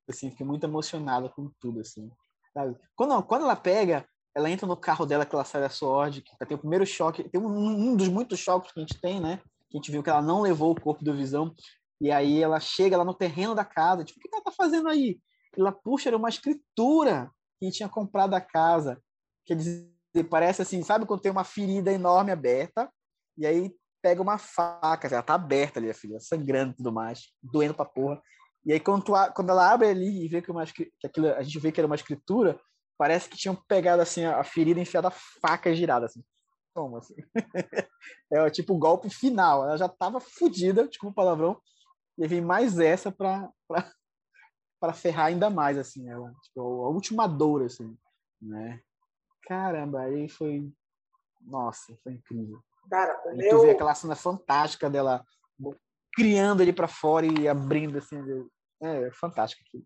Assim, 0.08 0.30
fiquei 0.30 0.46
muito 0.46 0.64
emocionada 0.64 1.28
com 1.28 1.50
tudo. 1.60 1.80
Assim, 1.80 2.10
sabe? 2.52 2.76
Quando, 2.94 3.22
quando 3.24 3.42
ela 3.42 3.56
pega 3.56 4.06
ela 4.36 4.50
entra 4.50 4.66
no 4.66 4.76
carro 4.76 5.06
dela 5.06 5.24
que 5.24 5.34
ela 5.34 5.46
sai 5.46 5.62
da 5.62 5.70
Sword, 5.70 6.20
que 6.20 6.46
tem 6.46 6.54
o 6.54 6.60
primeiro 6.60 6.84
choque, 6.84 7.26
tem 7.26 7.40
um, 7.40 7.48
um, 7.48 7.96
dos 7.96 8.08
muitos 8.08 8.38
choques 8.38 8.70
que 8.70 8.78
a 8.78 8.82
gente 8.82 9.00
tem, 9.00 9.18
né? 9.18 9.40
Que 9.70 9.78
a 9.78 9.80
gente 9.80 9.90
viu 9.90 10.02
que 10.02 10.10
ela 10.10 10.20
não 10.20 10.42
levou 10.42 10.72
o 10.72 10.80
corpo 10.80 11.02
do 11.02 11.16
Visão, 11.16 11.54
e 11.98 12.10
aí 12.12 12.42
ela 12.42 12.60
chega 12.60 12.98
lá 12.98 13.04
no 13.04 13.14
terreno 13.14 13.54
da 13.54 13.64
casa, 13.64 14.04
tipo, 14.04 14.18
o 14.18 14.22
que 14.22 14.28
ela 14.30 14.44
tá 14.44 14.52
fazendo 14.52 14.90
aí? 14.90 15.18
Ela 15.56 15.72
puxa, 15.72 16.10
era 16.10 16.18
uma 16.18 16.28
escritura 16.28 17.30
que 17.58 17.70
tinha 17.70 17.88
comprado 17.88 18.34
a 18.34 18.40
casa, 18.40 19.02
quer 19.46 19.56
dizer, 19.56 19.88
parece 20.28 20.60
assim, 20.60 20.82
sabe 20.82 21.06
quando 21.06 21.22
tem 21.22 21.32
uma 21.32 21.44
ferida 21.44 21.90
enorme 21.90 22.30
aberta, 22.30 22.92
e 23.38 23.46
aí 23.46 23.74
pega 24.02 24.20
uma 24.20 24.36
faca, 24.36 25.08
ela 25.08 25.22
tá 25.22 25.32
aberta 25.32 25.80
ali, 25.80 25.88
a 25.88 25.94
filha, 25.94 26.20
sangrando 26.20 26.72
e 26.72 26.76
tudo 26.76 26.92
mais, 26.92 27.32
doendo 27.42 27.72
pra 27.72 27.86
porra, 27.86 28.20
e 28.66 28.72
aí 28.72 28.80
quando, 28.80 29.04
tu, 29.04 29.12
quando 29.34 29.50
ela 29.50 29.72
abre 29.72 29.86
ali 29.86 30.24
e 30.24 30.28
vê 30.28 30.42
que, 30.42 30.50
uma, 30.50 30.66
que 30.66 30.90
aquilo, 31.04 31.28
a 31.28 31.42
gente 31.42 31.58
vê 31.60 31.70
que 31.70 31.80
era 31.80 31.86
uma 31.86 31.94
escritura, 31.94 32.60
parece 32.98 33.28
que 33.28 33.36
tinham 33.36 33.54
pegado 33.54 34.02
assim 34.02 34.24
a 34.24 34.42
ferida 34.42 34.80
e 34.80 34.82
enfiado 34.82 35.06
a 35.06 35.12
faca 35.40 35.72
girada 35.72 36.06
assim. 36.06 36.22
Toma, 36.74 36.98
assim. 36.98 37.14
é 38.32 38.50
tipo 38.50 38.74
o 38.74 38.78
golpe 38.78 39.08
final. 39.08 39.64
Ela 39.64 39.76
já 39.78 39.88
tava 39.88 40.18
fodida, 40.18 40.88
desculpa 40.88 41.12
o 41.12 41.14
palavrão, 41.14 41.60
e 42.18 42.26
vem 42.26 42.40
mais 42.40 42.78
essa 42.78 43.12
para 43.12 43.48
para 43.68 44.92
ferrar 44.92 45.26
ainda 45.26 45.48
mais 45.48 45.78
assim 45.78 46.08
ela, 46.10 46.32
tipo, 46.42 46.60
a 46.60 46.88
última 46.88 47.28
dor 47.28 47.62
assim, 47.62 47.96
né? 48.42 48.82
Caramba, 49.44 50.00
aí 50.00 50.28
foi 50.28 50.68
nossa, 51.40 51.96
foi 52.02 52.14
incrível. 52.14 52.60
Cara, 52.90 53.16
o 53.26 53.36
meu... 53.36 53.50
Tu 53.50 53.62
vê 53.62 53.70
aquela 53.70 53.94
cena 53.94 54.16
fantástica 54.16 54.90
dela 54.90 55.24
criando 56.16 56.62
ele 56.62 56.72
para 56.72 56.88
fora 56.88 57.26
e 57.26 57.46
abrindo 57.46 57.98
assim, 57.98 58.16
é, 58.82 59.08
é 59.08 59.10
fantástico 59.12 59.62
aqui. 59.66 59.84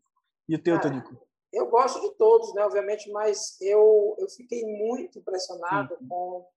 E 0.49 0.55
o 0.55 0.63
teu, 0.63 0.77
Cara, 0.77 0.91
Tonico? 0.91 1.31
eu 1.53 1.67
gosto 1.69 2.01
de 2.01 2.15
todos, 2.17 2.55
né, 2.55 2.65
obviamente, 2.65 3.11
mas 3.11 3.61
eu, 3.61 4.17
eu 4.19 4.29
fiquei 4.29 4.65
muito 4.65 5.19
impressionado 5.19 5.97
uhum. 6.01 6.09
com 6.09 6.49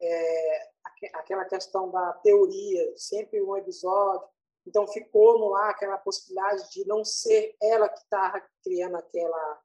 é, 0.00 0.70
aquela 1.14 1.44
questão 1.44 1.90
da 1.90 2.12
teoria, 2.14 2.92
sempre 2.96 3.42
um 3.42 3.56
episódio. 3.56 4.28
Então 4.66 4.86
ficou 4.86 5.38
no 5.38 5.54
ar 5.54 5.70
aquela 5.70 5.98
possibilidade 5.98 6.70
de 6.70 6.86
não 6.86 7.04
ser 7.04 7.56
ela 7.60 7.88
que 7.88 7.98
estava 7.98 8.42
criando 8.62 8.96
aquela. 8.96 9.60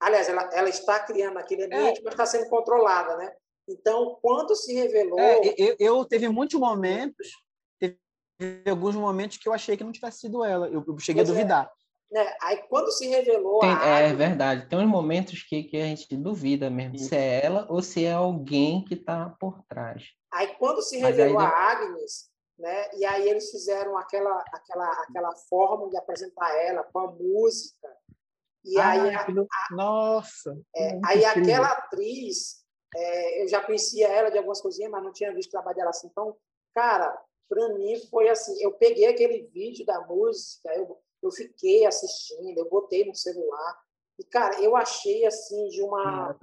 Aliás, 0.00 0.28
ela, 0.28 0.42
ela 0.52 0.68
está 0.68 1.00
criando 1.00 1.38
aquele 1.38 1.62
é. 1.62 1.66
ambiente, 1.66 2.00
é. 2.00 2.02
mas 2.04 2.14
está 2.14 2.26
sendo 2.26 2.48
controlada, 2.48 3.16
né? 3.16 3.34
Então, 3.66 4.18
quando 4.20 4.54
se 4.54 4.74
revelou. 4.74 5.18
É, 5.18 5.54
eu, 5.56 5.76
eu, 5.78 6.04
teve 6.04 6.28
muitos 6.28 6.60
momentos, 6.60 7.28
alguns 8.68 8.94
momentos 8.94 9.36
que 9.36 9.48
eu 9.48 9.52
achei 9.52 9.76
que 9.76 9.84
não 9.84 9.92
tivesse 9.92 10.20
sido 10.20 10.44
ela. 10.44 10.68
Eu, 10.68 10.84
eu 10.86 10.98
cheguei 10.98 11.22
pois 11.24 11.30
a 11.30 11.32
é. 11.32 11.36
duvidar. 11.36 11.64
É. 11.64 11.84
Né? 12.14 12.36
Aí, 12.42 12.58
quando 12.68 12.92
se 12.92 13.08
revelou. 13.08 13.58
Tem, 13.58 13.70
é 13.70 14.12
verdade. 14.14 14.68
Tem 14.68 14.78
uns 14.78 14.88
momentos 14.88 15.42
que, 15.42 15.64
que 15.64 15.76
a 15.76 15.86
gente 15.86 16.16
duvida 16.16 16.70
mesmo 16.70 16.98
se 16.98 17.16
é 17.16 17.44
ela 17.44 17.66
ou 17.68 17.82
se 17.82 18.04
é 18.04 18.12
alguém 18.12 18.84
que 18.84 18.94
está 18.94 19.30
por 19.40 19.62
trás. 19.68 20.04
Aí, 20.32 20.54
quando 20.58 20.80
se 20.80 20.96
revelou 20.98 21.40
aí, 21.40 21.46
a 21.46 21.48
Agnes, 21.48 22.30
né? 22.58 22.88
E 22.94 23.04
aí 23.04 23.28
eles 23.28 23.50
fizeram 23.50 23.96
aquela 23.98 24.44
aquela 24.52 24.92
aquela 25.02 25.34
forma 25.48 25.88
de 25.90 25.96
apresentar 25.96 26.56
ela 26.56 26.84
com 26.84 27.00
a 27.00 27.10
música. 27.10 27.88
E 28.64 28.78
ah, 28.78 28.90
aí 28.90 29.14
a, 29.14 29.22
a, 29.22 29.74
nossa. 29.74 30.56
É, 30.74 31.00
aí 31.04 31.24
aquela 31.24 31.66
atriz, 31.66 32.64
é, 32.94 33.42
eu 33.42 33.48
já 33.48 33.60
conhecia 33.60 34.08
ela 34.08 34.30
de 34.30 34.38
algumas 34.38 34.60
coisinhas, 34.60 34.90
mas 34.90 35.02
não 35.02 35.12
tinha 35.12 35.34
visto 35.34 35.48
o 35.48 35.52
trabalho 35.52 35.76
dela 35.76 35.90
assim. 35.90 36.06
Então, 36.06 36.36
cara, 36.72 37.20
para 37.48 37.68
mim 37.70 37.98
foi 38.10 38.28
assim, 38.28 38.60
eu 38.62 38.72
peguei 38.72 39.06
aquele 39.06 39.42
vídeo 39.52 39.84
da 39.84 40.00
música, 40.02 40.72
eu 40.74 40.98
eu 41.22 41.30
fiquei 41.30 41.86
assistindo, 41.86 42.58
eu 42.58 42.68
botei 42.68 43.06
no 43.06 43.14
celular 43.14 43.82
e 44.18 44.24
cara, 44.24 44.60
eu 44.60 44.76
achei 44.76 45.24
assim 45.24 45.68
de 45.68 45.82
uma 45.82 46.36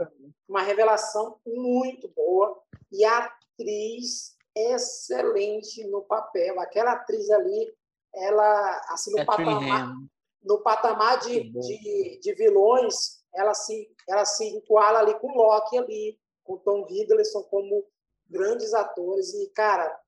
uma 0.47 0.61
revelação 0.63 1.37
muito 1.45 2.07
boa 2.07 2.59
e 2.91 3.05
a 3.05 3.19
atriz 3.19 4.35
excelente 4.55 5.85
no 5.87 6.01
papel. 6.01 6.59
Aquela 6.59 6.93
atriz 6.93 7.29
ali, 7.29 7.73
ela, 8.13 8.81
assim, 8.89 9.11
no 9.11 9.25
patamar, 9.25 9.95
no 10.43 10.61
patamar 10.61 11.19
de, 11.19 11.49
de, 11.49 12.19
de, 12.19 12.33
vilões, 12.33 13.21
ela 13.33 13.53
se, 13.53 13.89
ela 14.07 14.25
se 14.25 14.45
enquadra 14.45 14.99
ali 14.99 15.13
com 15.19 15.35
Loki 15.35 15.77
ali, 15.77 16.19
com 16.43 16.57
Tom 16.57 16.85
Hiddleston 16.89 17.43
como 17.43 17.85
grandes 18.29 18.73
atores. 18.73 19.33
E, 19.33 19.49
cara, 19.51 19.99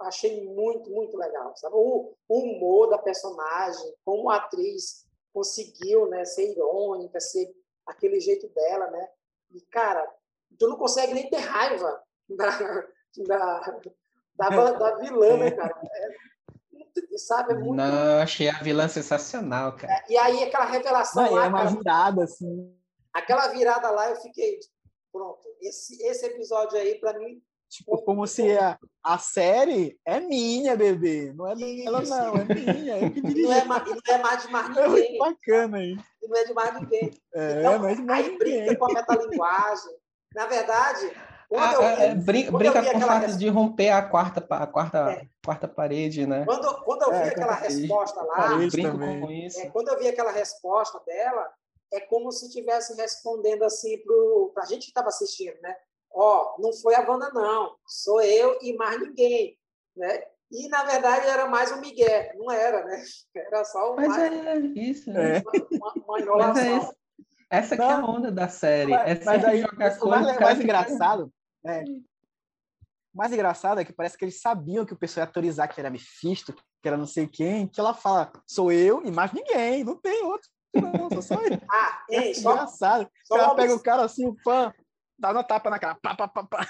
achei 0.00 0.44
muito, 0.44 0.90
muito 0.90 1.16
legal. 1.16 1.56
Sabe? 1.56 1.74
O, 1.74 2.14
o 2.28 2.38
humor 2.38 2.88
da 2.88 2.98
personagem, 2.98 3.94
como 4.04 4.30
a 4.30 4.36
atriz 4.36 5.06
conseguiu 5.32 6.08
né, 6.08 6.24
ser 6.24 6.50
irônica, 6.52 7.20
ser 7.20 7.54
aquele 7.86 8.20
jeito 8.20 8.48
dela, 8.48 8.90
né? 8.90 9.08
E, 9.52 9.60
cara, 9.60 10.06
tu 10.58 10.68
não 10.68 10.76
consegue 10.76 11.14
nem 11.14 11.28
ter 11.28 11.38
raiva 11.38 12.02
da, 12.28 12.48
da, 13.26 14.48
da, 14.48 14.70
da 14.72 14.96
vilã, 14.96 15.36
né, 15.36 15.50
cara? 15.50 15.78
É, 15.84 17.18
sabe? 17.18 17.52
É 17.52 17.56
muito... 17.56 17.76
Não, 17.76 18.18
achei 18.20 18.48
a 18.48 18.58
vilã 18.58 18.88
sensacional, 18.88 19.76
cara. 19.76 19.92
É, 19.92 20.12
e 20.12 20.16
aí 20.16 20.42
aquela 20.42 20.64
revelação 20.64 21.24
Não, 21.24 21.32
lá, 21.32 21.46
é 21.46 21.48
uma 21.48 21.58
cara, 21.58 21.70
virada, 21.70 22.24
assim. 22.24 22.76
Aquela 23.12 23.48
virada 23.48 23.90
lá, 23.90 24.10
eu 24.10 24.16
fiquei, 24.16 24.58
pronto, 25.12 25.46
esse, 25.60 26.02
esse 26.06 26.26
episódio 26.26 26.78
aí, 26.78 26.98
para 26.98 27.18
mim... 27.18 27.42
Tipo, 27.68 27.98
como 28.02 28.26
se 28.26 28.56
a, 28.56 28.78
a 29.02 29.18
série 29.18 29.98
é 30.04 30.20
minha, 30.20 30.76
bebê. 30.76 31.32
Não 31.34 31.48
é 31.48 31.54
dela, 31.54 32.02
não, 32.02 32.34
é 32.36 32.44
minha. 32.44 32.98
Eu 32.98 33.10
que 33.10 33.20
não, 33.20 33.52
é, 33.52 33.64
não 33.64 33.74
é 34.08 34.18
mais 34.18 34.42
de 34.42 34.50
mais 34.50 34.68
ninguém. 34.68 35.14
É 35.14 35.18
bacana 35.18 35.76
aí. 35.78 35.96
Não 36.22 36.36
é 36.36 36.44
de 36.44 36.54
mais 36.54 36.80
ninguém. 36.80 37.10
É, 37.34 37.60
então, 37.60 37.78
não 37.78 37.88
é 37.88 37.94
de 37.94 38.02
mais 38.02 38.24
aí 38.24 38.32
ninguém. 38.32 38.64
brinca 38.66 38.76
com 38.76 38.84
a 38.84 38.94
metalinguagem. 38.94 39.92
Na 40.34 40.46
verdade, 40.46 41.12
quando 41.48 41.62
ah, 41.62 41.94
vi, 41.94 42.02
é, 42.02 42.14
brinca, 42.14 42.52
brinca 42.52 42.90
com 42.90 42.98
o 42.98 43.00
fato 43.00 43.38
de 43.38 43.48
romper 43.48 43.90
a 43.90 44.02
quarta, 44.02 44.46
a 44.50 44.66
quarta, 44.66 44.98
é. 45.12 45.28
quarta 45.44 45.68
parede, 45.68 46.26
né? 46.26 46.44
Quando, 46.44 46.82
quando 46.82 47.02
eu 47.02 47.10
vi 47.10 47.18
é, 47.18 47.28
aquela 47.28 47.54
resposta 47.54 48.22
lá, 48.22 48.48
brinco 48.70 48.98
com 48.98 49.30
isso. 49.30 49.60
É, 49.60 49.70
quando 49.70 49.88
eu 49.88 49.98
vi 49.98 50.08
aquela 50.08 50.32
resposta 50.32 51.00
dela, 51.06 51.48
é 51.92 52.00
como 52.00 52.32
se 52.32 52.46
estivesse 52.46 52.94
respondendo 52.96 53.62
assim 53.64 54.02
para 54.52 54.64
a 54.64 54.66
gente 54.66 54.84
que 54.84 54.90
estava 54.90 55.08
assistindo, 55.08 55.60
né? 55.62 55.76
Ó, 56.18 56.54
oh, 56.56 56.62
não 56.62 56.72
foi 56.72 56.94
a 56.94 57.08
Wanda, 57.08 57.30
não. 57.34 57.76
Sou 57.86 58.22
eu 58.22 58.58
e 58.62 58.74
mais 58.74 58.98
ninguém, 59.00 59.58
né? 59.94 60.22
E, 60.50 60.68
na 60.68 60.84
verdade, 60.84 61.26
era 61.26 61.46
mais 61.46 61.70
um 61.72 61.80
migué. 61.80 62.32
Não 62.36 62.50
era, 62.50 62.84
né? 62.84 63.02
Era 63.34 63.64
só 63.64 63.92
uma, 63.92 64.08
Mas 64.08 64.16
é 64.18 64.56
isso. 64.58 65.12
Né? 65.12 65.42
Uma, 65.72 65.92
uma, 65.92 66.04
uma 66.04 66.20
enrolação. 66.20 66.94
Essa 67.50 67.76
que 67.76 67.82
é 67.82 67.92
a 67.92 68.04
onda 68.04 68.30
da 68.30 68.48
série. 68.48 68.92
Mas, 68.92 69.20
é 69.20 69.24
mas 69.24 69.44
aí, 69.44 69.64
o 69.64 70.08
mais, 70.08 70.40
mais 70.40 70.60
engraçado 70.60 71.32
é, 71.66 71.82
o 71.82 73.16
mais 73.16 73.32
engraçado 73.32 73.80
é 73.80 73.84
que 73.84 73.92
parece 73.92 74.16
que 74.16 74.24
eles 74.24 74.40
sabiam 74.40 74.84
que 74.84 74.92
o 74.92 74.96
pessoal 74.96 75.24
ia 75.24 75.28
autorizar 75.28 75.68
que 75.68 75.80
era 75.80 75.90
Mephisto, 75.90 76.52
que 76.52 76.86
era 76.86 76.96
não 76.96 77.06
sei 77.06 77.26
quem, 77.26 77.66
que 77.66 77.80
ela 77.80 77.94
fala, 77.94 78.30
sou 78.46 78.70
eu 78.70 79.02
e 79.04 79.10
mais 79.10 79.32
ninguém, 79.32 79.82
não 79.82 79.96
tem 79.96 80.22
outro. 80.22 80.48
Não, 80.74 81.22
só 81.22 81.42
ele. 81.42 81.58
Ah, 81.70 82.04
é 82.10 82.38
engraçado. 82.38 83.08
Só 83.24 83.38
ela 83.38 83.54
pega 83.54 83.74
o 83.74 83.82
cara 83.82 84.04
assim, 84.04 84.28
o 84.28 84.36
fã, 84.44 84.72
dá 85.18 85.30
uma 85.30 85.44
tapa 85.44 85.70
na 85.70 85.78
cara. 85.78 85.96
Pá, 86.02 86.14
pá, 86.14 86.28
pá, 86.28 86.44
pá. 86.44 86.66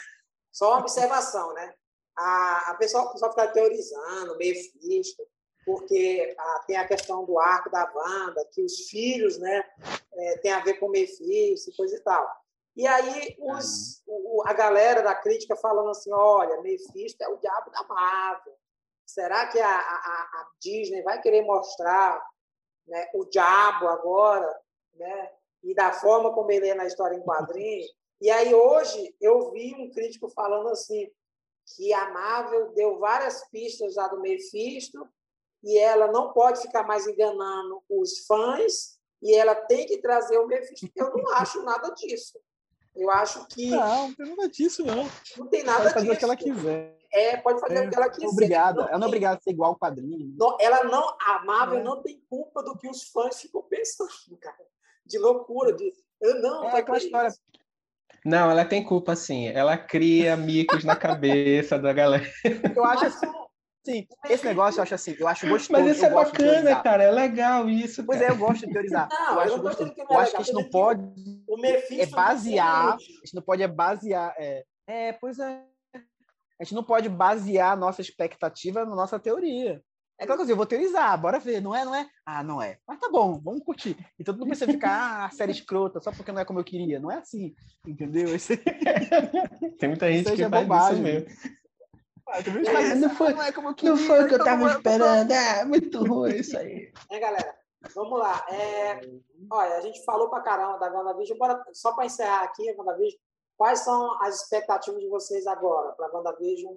Só 0.52 0.70
uma 0.70 0.80
observação, 0.80 1.52
né? 1.54 1.74
A, 2.16 2.70
a 2.70 2.74
pessoa, 2.76 3.04
a 3.04 3.12
pessoa 3.12 3.30
fica 3.30 3.48
teorizando, 3.48 4.38
Mephisto, 4.38 5.22
porque 5.66 6.34
ah, 6.38 6.64
tem 6.66 6.76
a 6.76 6.86
questão 6.86 7.24
do 7.24 7.38
arco 7.38 7.70
da 7.70 7.90
Wanda, 7.94 8.48
que 8.52 8.62
os 8.62 8.88
filhos 8.88 9.38
né, 9.38 9.62
é, 10.14 10.38
tem 10.38 10.52
a 10.52 10.60
ver 10.60 10.74
com 10.74 10.88
Mephisto 10.88 11.70
e 11.70 11.76
coisa 11.76 11.96
e 11.96 12.00
tal. 12.00 12.26
E 12.76 12.86
aí 12.86 13.36
os, 13.38 14.02
o, 14.06 14.42
a 14.46 14.52
galera 14.52 15.02
da 15.02 15.14
crítica 15.14 15.56
falando 15.56 15.90
assim, 15.90 16.12
olha, 16.12 16.60
Mephisto 16.62 17.22
é 17.22 17.28
o 17.28 17.38
diabo 17.38 17.70
da 17.70 17.82
Marvel. 17.84 18.54
Será 19.04 19.46
que 19.48 19.58
a, 19.58 19.68
a, 19.68 19.72
a 19.74 20.48
Disney 20.60 21.02
vai 21.02 21.20
querer 21.20 21.42
mostrar 21.42 22.22
né, 22.86 23.08
o 23.14 23.24
diabo 23.24 23.88
agora, 23.88 24.60
né? 24.94 25.32
E 25.62 25.74
da 25.74 25.92
forma 25.92 26.32
como 26.32 26.50
ele 26.50 26.68
é 26.68 26.74
na 26.74 26.86
história 26.86 27.16
em 27.16 27.22
quadrinho. 27.22 27.86
E 28.20 28.30
aí 28.30 28.54
hoje 28.54 29.14
eu 29.20 29.50
vi 29.52 29.74
um 29.74 29.90
crítico 29.90 30.28
falando 30.30 30.68
assim 30.68 31.10
que 31.74 31.92
a 31.92 32.10
Marvel 32.10 32.72
deu 32.72 32.98
várias 32.98 33.46
pistas 33.50 33.94
já 33.94 34.06
do 34.08 34.20
Mephisto 34.20 35.06
e 35.62 35.78
ela 35.78 36.10
não 36.12 36.32
pode 36.32 36.62
ficar 36.62 36.84
mais 36.84 37.06
enganando 37.06 37.82
os 37.88 38.24
fãs 38.26 38.98
e 39.22 39.34
ela 39.34 39.54
tem 39.54 39.86
que 39.86 39.98
trazer 39.98 40.38
o 40.38 40.46
Mephisto. 40.46 40.90
Eu 40.94 41.12
não 41.12 41.32
acho 41.34 41.62
nada 41.62 41.90
disso. 41.90 42.38
Eu 42.94 43.10
acho 43.10 43.46
que. 43.48 43.70
Não, 43.70 44.08
não 44.08 44.14
tem 44.14 44.26
nada 44.26 44.48
disso, 44.48 44.84
não. 44.84 45.10
Não 45.36 45.46
tem 45.48 45.62
nada 45.62 45.82
pode 45.82 45.94
fazer 45.94 46.06
disso. 46.06 46.16
o 46.16 46.18
que 46.18 46.24
ela 46.24 46.36
quiser. 46.36 46.98
É, 47.12 47.36
pode 47.36 47.60
fazer 47.60 47.76
é, 47.76 47.86
o 47.86 47.90
que 47.90 47.96
ela 47.96 48.08
quiser. 48.08 48.26
Obrigada. 48.26 48.82
Ela 48.82 48.98
não 48.98 49.04
é 49.04 49.08
obrigada 49.08 49.38
a 49.38 49.40
ser 49.40 49.50
igual 49.50 49.70
ao 49.72 49.78
quadrinho. 49.78 50.34
Não, 50.38 50.56
ela 50.58 50.84
não, 50.84 51.16
a 51.20 51.44
Marvel 51.44 51.80
é. 51.80 51.82
não 51.82 52.02
tem 52.02 52.22
culpa 52.28 52.62
do 52.62 52.76
que 52.78 52.88
os 52.88 53.02
fãs 53.04 53.40
ficam 53.40 53.62
pensando, 53.62 54.10
cara. 54.40 54.66
De 55.04 55.18
loucura, 55.18 55.72
de. 55.72 55.92
Eu 56.20 56.40
não, 56.40 56.64
é 56.64 56.78
aquela 56.78 56.96
história. 56.96 57.30
Não, 58.26 58.50
ela 58.50 58.64
tem 58.64 58.82
culpa, 58.82 59.14
sim. 59.14 59.46
Ela 59.46 59.78
cria 59.78 60.36
micos 60.36 60.82
na 60.82 60.96
cabeça 60.96 61.78
da 61.78 61.92
galera. 61.92 62.28
Eu 62.74 62.84
acho 62.84 63.06
assim, 63.06 63.26
Sim, 63.86 64.04
esse 64.28 64.44
negócio 64.44 64.80
eu 64.80 64.82
acho 64.82 64.96
assim, 64.96 65.14
eu 65.16 65.28
acho 65.28 65.46
gostoso. 65.46 65.80
Mas 65.80 65.96
isso 65.96 66.04
é 66.04 66.10
bacana, 66.10 66.82
cara, 66.82 67.04
é 67.04 67.10
legal 67.12 67.70
isso. 67.70 68.04
Pois 68.04 68.20
é, 68.20 68.28
eu 68.28 68.36
gosto 68.36 68.66
de 68.66 68.72
teorizar. 68.72 69.08
Não, 69.08 69.34
eu 69.34 69.40
acho, 69.40 69.52
eu 69.52 69.62
gostoso. 69.62 69.94
É 69.96 70.02
eu 70.12 70.18
acho 70.18 70.30
que 70.32 70.36
a 70.38 70.42
gente 70.42 70.54
não 70.54 70.64
pode 70.64 71.04
é 71.92 72.06
basear, 72.06 72.94
a 72.94 72.98
gente 72.98 73.34
não 73.34 73.42
pode 73.42 73.62
é 73.62 73.68
basear, 73.68 74.34
é, 74.38 74.64
é, 74.88 75.12
pois 75.12 75.38
é. 75.38 75.62
A 76.58 76.64
gente 76.64 76.74
não 76.74 76.82
pode 76.82 77.08
basear 77.08 77.72
a 77.72 77.76
nossa 77.76 78.00
expectativa 78.00 78.84
na 78.84 78.96
nossa 78.96 79.20
teoria. 79.20 79.80
É 80.18 80.24
aquela 80.24 80.38
coisa, 80.38 80.52
eu 80.52 80.56
vou 80.56 80.64
teorizar, 80.64 81.20
bora 81.20 81.38
ver, 81.38 81.60
não 81.60 81.74
é, 81.74 81.84
não 81.84 81.94
é? 81.94 82.08
Ah, 82.24 82.42
não 82.42 82.62
é. 82.62 82.78
Mas 82.86 82.98
tá 82.98 83.08
bom, 83.10 83.38
vamos 83.38 83.62
curtir. 83.62 83.96
Então 84.18 84.34
não 84.34 84.46
precisa 84.46 84.70
ficar, 84.70 85.26
ah, 85.26 85.30
série 85.30 85.52
escrota, 85.52 86.00
só 86.00 86.10
porque 86.10 86.32
não 86.32 86.40
é 86.40 86.44
como 86.44 86.58
eu 86.58 86.64
queria. 86.64 86.98
Não 86.98 87.10
é 87.10 87.18
assim, 87.18 87.54
entendeu? 87.86 88.28
Esse... 88.34 88.56
Tem 89.78 89.88
muita 89.90 90.10
gente 90.10 90.32
que 90.32 90.48
faz 90.48 90.66
bobagem. 90.66 90.94
isso 90.94 91.02
mesmo. 91.02 91.28
Ah, 92.28 92.40
é, 92.40 92.94
não, 92.96 93.10
foi, 93.10 93.34
não, 93.34 93.42
é 93.42 93.52
como 93.52 93.74
queria, 93.74 93.94
não 93.94 93.98
foi 93.98 94.24
o 94.24 94.28
que 94.28 94.34
eu 94.34 94.38
estava 94.38 94.66
esperando. 94.72 95.30
É 95.30 95.64
muito 95.64 96.04
ruim 96.04 96.34
isso 96.34 96.58
aí. 96.58 96.90
É, 97.08 97.20
galera, 97.20 97.54
vamos 97.94 98.18
lá. 98.18 98.44
É, 98.50 99.00
olha, 99.50 99.76
a 99.76 99.80
gente 99.80 100.04
falou 100.04 100.28
pra 100.28 100.40
caramba 100.40 100.78
da 100.78 100.92
WandaVision. 100.92 101.38
Bora, 101.38 101.62
só 101.72 101.94
para 101.94 102.06
encerrar 102.06 102.42
aqui 102.42 102.68
a 102.68 102.74
WandaVision, 102.76 103.20
quais 103.56 103.80
são 103.80 104.20
as 104.22 104.42
expectativas 104.42 105.00
de 105.00 105.08
vocês 105.08 105.46
agora 105.46 105.92
para 105.92 106.06
a 106.06 106.16
WandaVision? 106.16 106.74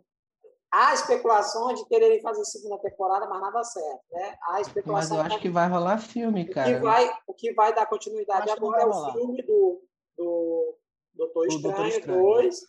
Há 0.71 0.93
especulações 0.93 1.79
de 1.79 1.87
quererem 1.87 2.21
fazer 2.21 2.45
segunda 2.45 2.77
temporada, 2.77 3.27
mas 3.27 3.41
nada 3.41 3.63
certo, 3.63 4.03
né? 4.11 4.37
Há 4.43 4.61
especulação. 4.61 5.17
Mas 5.17 5.29
eu 5.29 5.33
acho 5.33 5.41
que 5.41 5.49
vai 5.49 5.67
rolar 5.67 5.97
filme, 5.97 6.45
cara. 6.45 6.69
O 6.69 6.73
que 6.73 6.79
vai, 6.79 7.19
o 7.27 7.33
que 7.33 7.53
vai 7.53 7.73
dar 7.73 7.85
continuidade 7.87 8.51
agora 8.51 8.83
é 8.83 8.85
o 8.85 9.11
filme 9.11 9.41
do, 9.41 9.81
do 10.15 10.77
Doutor 11.13 11.47
Estranho 11.47 12.05
2 12.05 12.59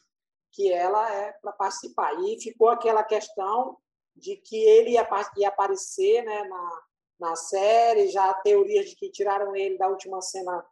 que 0.53 0.73
ela 0.73 1.13
é 1.15 1.33
para 1.33 1.53
participar. 1.53 2.13
E 2.25 2.41
ficou 2.41 2.69
aquela 2.69 3.03
questão 3.03 3.77
de 4.17 4.37
que 4.37 4.57
ele 4.57 4.91
ia, 4.91 5.09
ia 5.37 5.49
aparecer 5.49 6.23
né, 6.25 6.45
na, 6.45 6.83
na 7.21 7.37
série, 7.37 8.09
já 8.09 8.33
teorias 8.35 8.91
de 8.91 8.97
que 8.97 9.11
tiraram 9.11 9.55
ele 9.55 9.79
da 9.79 9.89
última 9.89 10.21
cena 10.21 10.65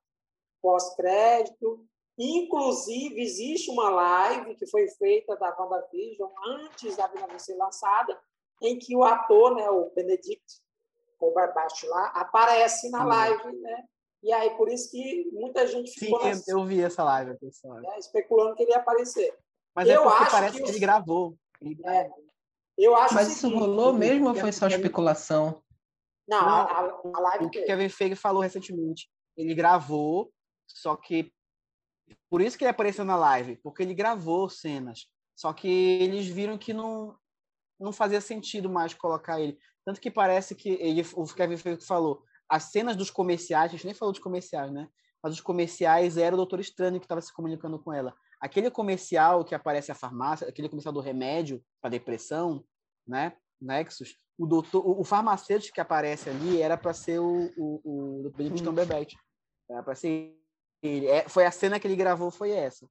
pós-crédito. 0.61 1.87
Inclusive, 2.19 3.21
existe 3.21 3.71
uma 3.71 3.89
live 3.91 4.57
que 4.57 4.66
foi 4.66 4.89
feita 4.89 5.37
da 5.37 5.57
WandaVision 5.57 6.29
antes 6.47 6.97
da 6.97 7.05
WandaVision 7.05 7.39
ser 7.39 7.55
lançada, 7.57 8.21
em 8.61 8.77
que 8.77 8.97
o 8.97 9.05
ator, 9.05 9.55
né, 9.55 9.71
o 9.71 9.91
Benedict 9.95 10.61
Cumberbatch 11.19 11.85
lá, 11.85 12.09
aparece 12.09 12.91
na 12.91 13.05
live, 13.05 13.57
né? 13.61 13.85
E 14.23 14.33
aí, 14.33 14.51
por 14.57 14.69
isso 14.69 14.91
que 14.91 15.31
muita 15.33 15.64
gente 15.66 15.93
ficou... 15.93 16.21
Sim, 16.21 16.43
eu 16.49 16.64
vi 16.64 16.83
essa 16.83 17.05
live, 17.05 17.39
pessoal. 17.39 17.81
Né, 17.81 17.99
especulando 17.99 18.57
que 18.57 18.64
ele 18.64 18.73
ia 18.73 18.79
aparecer. 18.79 19.33
Mas 19.75 19.89
é 19.89 19.97
eu 19.97 20.03
é 20.03 20.16
porque 20.16 20.31
parece 20.31 20.57
que, 20.57 20.62
que 20.64 20.71
ele 20.71 20.79
gravou. 20.81 21.37
Ele 21.61 21.79
É, 21.85 22.11
eu 22.77 22.97
acho 22.97 23.14
Mas 23.14 23.29
isso 23.29 23.49
rolou 23.49 23.93
mesmo 23.93 24.29
ou 24.29 24.35
foi 24.35 24.51
só 24.51 24.66
especulação? 24.66 25.62
Não, 26.27 26.43
Não 26.43 26.49
a, 26.49 27.01
a, 27.14 27.21
live... 27.21 27.45
O 27.45 27.51
que 27.51 27.62
Kevin 27.62 27.89
Feige 27.89 28.16
falou 28.16 28.43
recentemente. 28.43 29.09
Ele 29.37 29.55
gravou, 29.55 30.33
só 30.66 30.97
que... 30.97 31.33
Por 32.31 32.41
isso 32.41 32.57
que 32.57 32.65
ele 32.65 32.71
apareceu 32.71 33.05
na 33.05 33.17
live, 33.17 33.57
porque 33.63 33.83
ele 33.83 33.95
gravou 33.95 34.49
cenas. 34.49 35.07
Só 35.35 35.53
que 35.53 35.69
eles 35.69 36.27
viram 36.27 36.59
que 36.59 36.73
não, 36.73 37.17
não 37.79 37.93
fazia 37.93 38.21
sentido 38.21 38.69
mais 38.69 38.93
colocar 38.95 39.41
ele. 39.41 39.59
Tanto 39.85 40.01
que 40.01 40.11
parece 40.11 40.55
que 40.55 40.71
ele, 40.71 41.03
o 41.15 41.25
Kevin 41.27 41.57
Feige 41.57 41.87
falou, 41.87 42.23
as 42.49 42.65
cenas 42.65 42.97
dos 42.97 43.11
comerciais, 43.11 43.71
a 43.71 43.77
gente 43.77 43.85
nem 43.85 43.95
falou 43.95 44.13
dos 44.13 44.23
comerciais, 44.23 44.73
né? 44.73 44.89
Mas 45.23 45.35
os 45.35 45.41
comerciais 45.41 46.17
era 46.17 46.35
o 46.35 46.37
Doutor 46.37 46.61
Estranho 46.61 46.99
que 46.99 47.07
estava 47.07 47.21
se 47.21 47.33
comunicando 47.33 47.79
com 47.79 47.93
ela. 47.93 48.15
Aquele 48.41 48.71
comercial 48.71 49.45
que 49.45 49.55
aparece 49.55 49.91
a 49.91 49.95
farmácia, 49.95 50.49
aquele 50.49 50.69
comercial 50.69 50.93
do 50.93 51.01
remédio 51.01 51.63
para 51.81 51.91
depressão, 51.91 52.65
né? 53.07 53.37
Nexus, 53.61 54.17
o 54.39 54.47
doutor, 54.47 54.87
o, 54.87 55.01
o 55.01 55.05
farmacêutico 55.05 55.75
que 55.75 55.81
aparece 55.81 56.31
ali 56.31 56.63
era 56.63 56.77
para 56.77 56.93
ser 56.93 57.19
o, 57.19 57.51
o, 57.57 58.27
o 58.27 58.31
Benedict 58.37 58.65
Cumberbatch. 58.65 59.15
Era 59.69 59.83
para 59.83 59.95
ser 59.95 60.39
ele. 60.83 61.07
É, 61.07 61.29
foi 61.29 61.45
a 61.47 61.51
cena 61.51 61.79
que 61.79 61.87
ele 61.87 61.97
gravou, 61.97 62.31
foi 62.31 62.51
essa. 62.51 62.89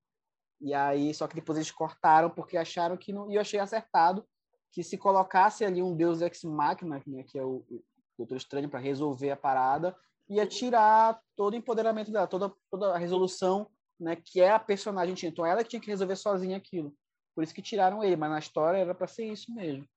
E 0.60 0.74
aí, 0.74 1.14
só 1.14 1.28
que 1.28 1.36
depois 1.36 1.58
eles 1.58 1.72
cortaram 1.72 2.30
porque 2.30 2.58
acharam 2.58 2.98
que 2.98 3.14
não. 3.14 3.30
E 3.32 3.36
eu 3.36 3.42
achei 3.42 3.60
acertado 3.60 4.26
que 4.72 4.84
se 4.84 4.98
colocasse 4.98 5.64
ali 5.64 5.82
um 5.82 5.96
Deus 5.96 6.22
ex 6.22 6.44
machina, 6.44 7.02
né, 7.08 7.24
que 7.24 7.38
é 7.38 7.44
o, 7.44 7.66
o 7.70 7.84
Doutor 8.18 8.38
Estranho, 8.38 8.70
para 8.70 8.80
resolver 8.80 9.32
a 9.32 9.38
parada, 9.38 9.96
ia 10.30 10.46
tirar 10.46 11.20
todo 11.36 11.54
o 11.54 11.58
empoderamento 11.58 12.12
dela, 12.12 12.28
toda, 12.28 12.54
toda 12.70 12.94
a 12.94 12.98
resolução 12.98 13.70
né, 14.00 14.16
que 14.16 14.42
é 14.42 14.52
a 14.52 14.60
personagem 14.60 15.16
tinha. 15.16 15.30
Então 15.30 15.46
ela 15.46 15.64
que 15.64 15.70
tinha 15.70 15.82
que 15.82 15.90
resolver 15.90 16.16
sozinha 16.16 16.58
aquilo. 16.58 16.94
Por 17.36 17.44
isso 17.44 17.54
que 17.54 17.62
tiraram 17.62 18.04
ele, 18.04 18.16
mas 18.16 18.32
na 18.32 18.40
história 18.40 18.78
era 18.78 18.96
para 18.96 19.08
ser 19.08 19.26
isso 19.26 19.54
mesmo. 19.54 19.88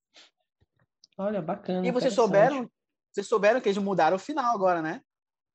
Olha, 1.16 1.41
bacana. 1.41 1.86
E 1.86 1.91
vocês 1.91 2.14
souberam, 2.14 2.70
vocês 3.11 3.26
souberam 3.26 3.61
que 3.61 3.68
eles 3.68 3.82
mudaram 3.82 4.16
o 4.16 4.20
final 4.20 4.55
agora, 4.55 4.80
né? 4.80 5.03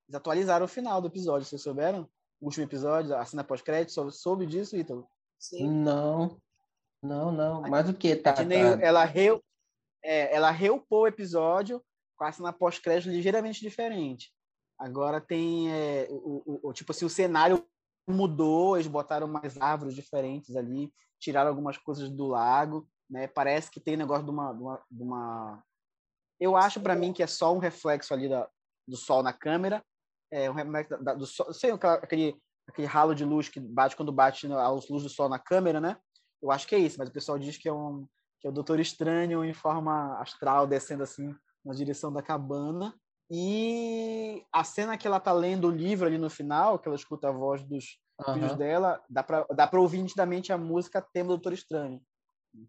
Eles 0.07 0.15
atualizaram 0.15 0.65
o 0.65 0.69
final 0.69 1.01
do 1.01 1.07
episódio, 1.07 1.47
vocês 1.47 1.61
souberam? 1.61 2.09
O 2.45 2.47
último 2.47 2.63
episódio, 2.63 3.15
a 3.15 3.25
cena 3.25 3.43
pós-crédito, 3.43 3.91
soube, 3.91 4.11
soube 4.11 4.45
disso, 4.45 4.77
Ítalo? 4.77 5.07
Sim. 5.39 5.67
Não. 5.67 6.39
Não, 7.01 7.31
não. 7.31 7.61
Mas 7.61 7.89
o 7.89 7.93
que, 7.95 8.15
tá? 8.15 8.33
tá. 8.33 8.43
Ela, 8.43 9.03
reu, 9.03 9.43
é, 10.03 10.31
ela 10.31 10.51
reupou 10.51 11.01
o 11.01 11.07
episódio 11.07 11.83
com 12.15 12.23
a 12.23 12.31
cena 12.31 12.53
pós-crédito 12.53 13.09
ligeiramente 13.09 13.61
diferente. 13.61 14.31
Agora 14.77 15.19
tem, 15.19 15.73
é, 15.73 16.07
o, 16.11 16.43
o, 16.45 16.69
o, 16.69 16.73
tipo 16.73 16.91
assim, 16.91 17.03
o 17.03 17.09
cenário 17.09 17.65
mudou, 18.07 18.77
eles 18.77 18.85
botaram 18.85 19.27
mais 19.27 19.59
árvores 19.59 19.95
diferentes 19.95 20.55
ali, 20.55 20.93
tiraram 21.19 21.49
algumas 21.49 21.79
coisas 21.79 22.11
do 22.11 22.27
lago, 22.27 22.87
né? 23.09 23.25
Parece 23.25 23.71
que 23.71 23.79
tem 23.79 23.97
negócio 23.97 24.23
de 24.23 24.29
uma, 24.29 24.53
de 24.53 24.61
uma, 24.61 24.83
de 24.91 25.03
uma... 25.03 25.63
eu 26.39 26.55
acho 26.55 26.79
para 26.79 26.95
mim 26.95 27.11
que 27.11 27.23
é 27.23 27.27
só 27.27 27.51
um 27.51 27.57
reflexo 27.57 28.13
ali 28.13 28.29
da, 28.29 28.47
do 28.87 28.95
sol 28.95 29.23
na 29.23 29.33
câmera, 29.33 29.83
é 30.31 30.49
um 30.49 30.53
reflexo 30.53 30.97
da, 31.03 31.13
do 31.13 31.25
sol, 31.25 31.53
sei 31.53 31.71
aquele 31.71 32.35
aquele 32.67 32.87
ralo 32.87 33.13
de 33.13 33.23
luz 33.23 33.47
que 33.47 33.59
bate 33.59 33.95
quando 33.95 34.11
bate 34.11 34.51
a 34.51 34.69
luz 34.69 35.03
do 35.03 35.09
sol 35.09 35.29
na 35.29 35.39
câmera, 35.39 35.79
né? 35.79 35.97
Eu 36.41 36.51
acho 36.51 36.67
que 36.67 36.75
é 36.75 36.79
isso, 36.79 36.97
mas 36.97 37.09
o 37.09 37.13
pessoal 37.13 37.37
diz 37.37 37.57
que 37.57 37.69
é 37.69 37.73
um 37.73 38.05
que 38.39 38.47
é 38.47 38.49
o 38.49 38.53
Doutor 38.53 38.79
Estranho 38.79 39.43
em 39.43 39.53
forma 39.53 40.19
astral 40.19 40.67
descendo 40.67 41.03
assim 41.03 41.33
na 41.63 41.73
direção 41.73 42.11
da 42.11 42.21
cabana. 42.21 42.93
E 43.29 44.43
a 44.53 44.63
cena 44.63 44.97
que 44.97 45.07
ela 45.07 45.19
tá 45.19 45.33
lendo 45.33 45.67
o 45.67 45.71
livro 45.71 46.05
ali 46.05 46.17
no 46.17 46.29
final, 46.29 46.77
que 46.77 46.87
ela 46.87 46.95
escuta 46.95 47.29
a 47.29 47.31
voz 47.31 47.63
dos 47.63 47.97
uhum. 48.27 48.33
filhos 48.35 48.55
dela, 48.55 49.01
dá 49.09 49.23
para 49.23 49.45
dá 49.55 49.67
para 49.67 49.79
ouvir 49.79 50.01
nitidamente 50.01 50.53
a 50.53 50.57
música 50.57 51.01
tema 51.01 51.29
do 51.29 51.35
Doutor 51.37 51.53
Estranho. 51.53 52.01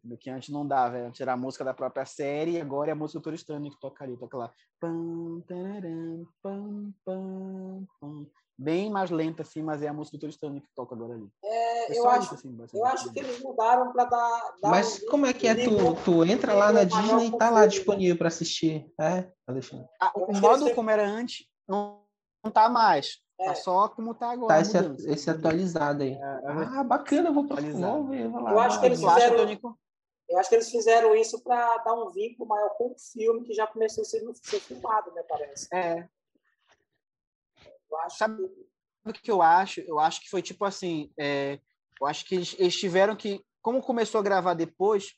Do 0.02 0.16
que 0.16 0.30
antes 0.30 0.48
não 0.48 0.66
dava, 0.66 0.98
era 0.98 1.10
tirar 1.10 1.34
a 1.34 1.36
música 1.36 1.64
da 1.64 1.74
própria 1.74 2.04
série 2.04 2.52
e 2.52 2.60
agora 2.60 2.90
é 2.90 2.92
a 2.92 2.96
música 2.96 3.34
Estranho 3.34 3.70
que 3.70 3.78
toca 3.78 4.04
ali, 4.04 4.16
toca 4.16 4.36
lá. 4.36 4.52
Pam, 4.80 5.42
tararam, 5.46 6.26
pam, 6.42 6.92
pam, 7.04 7.86
pam. 8.00 8.26
Bem 8.58 8.90
mais 8.90 9.10
lenta, 9.10 9.42
assim, 9.42 9.62
mas 9.62 9.82
é 9.82 9.88
a 9.88 9.92
música 9.92 10.26
Estranho 10.26 10.60
que 10.60 10.68
toca 10.74 10.94
agora 10.94 11.14
ali. 11.14 11.28
É, 11.44 11.92
é 11.92 11.98
eu, 11.98 12.08
acho, 12.08 12.34
isso, 12.34 12.34
assim, 12.34 12.58
eu 12.74 12.84
acho 12.86 13.12
que 13.12 13.18
eles 13.18 13.40
mudaram 13.42 13.92
para 13.92 14.04
dar, 14.04 14.54
dar, 14.62 14.70
Mas 14.70 15.02
um 15.02 15.06
como 15.06 15.26
é 15.26 15.32
que 15.32 15.46
é? 15.46 15.54
Tu, 15.54 15.94
tu 16.04 16.24
entra 16.24 16.54
lá 16.54 16.72
na 16.72 16.84
Disney 16.84 17.28
e 17.28 17.38
tá 17.38 17.50
lá 17.50 17.66
disponível 17.66 18.16
para 18.16 18.28
assistir, 18.28 18.90
é, 19.00 19.30
Alexandre? 19.46 19.86
Ah, 20.00 20.12
o 20.14 20.32
modo 20.32 20.74
como 20.74 20.90
era 20.90 21.06
antes 21.06 21.46
não, 21.68 22.02
não 22.44 22.50
tá 22.50 22.68
mais. 22.68 23.20
Tá 23.36 23.50
é. 23.50 23.54
só 23.54 23.88
como 23.88 24.14
tá 24.14 24.30
agora. 24.30 24.54
Tá 24.54 24.60
esse, 24.60 25.10
esse 25.10 25.30
atualizado 25.30 26.02
aí. 26.02 26.12
É, 26.12 26.16
é 26.16 26.50
ah, 26.78 26.84
bacana, 26.84 27.30
vou 27.30 27.44
atualizar. 27.44 28.02
Vou 28.02 28.40
lá. 28.40 28.52
Eu 28.52 28.60
acho 28.60 28.80
que 28.80 28.86
eles 28.86 29.00
fizeram. 29.00 29.76
Eu 30.28 30.38
acho 30.38 30.48
que 30.48 30.54
eles 30.56 30.70
fizeram 30.70 31.14
isso 31.14 31.40
para 31.42 31.78
dar 31.78 31.94
um 31.94 32.10
vínculo 32.10 32.48
maior 32.48 32.70
com 32.70 32.92
o 32.92 32.96
filme 32.98 33.44
que 33.44 33.54
já 33.54 33.66
começou 33.66 34.02
a 34.02 34.04
ser, 34.04 34.24
ser 34.42 34.60
filmado, 34.60 35.12
né? 35.12 35.22
Parece. 35.28 35.68
É. 35.72 36.08
Eu 37.88 37.98
acho 37.98 38.16
Sabe 38.16 38.42
o 39.04 39.12
que 39.12 39.30
eu 39.30 39.40
acho? 39.40 39.80
Eu 39.82 40.00
acho 40.00 40.20
que 40.20 40.30
foi 40.30 40.42
tipo 40.42 40.64
assim. 40.64 41.12
É, 41.18 41.60
eu 42.00 42.06
acho 42.06 42.24
que 42.24 42.34
eles, 42.34 42.56
eles 42.58 42.76
tiveram 42.76 43.14
que. 43.14 43.44
Como 43.62 43.82
começou 43.82 44.20
a 44.20 44.24
gravar 44.24 44.54
depois, 44.54 45.12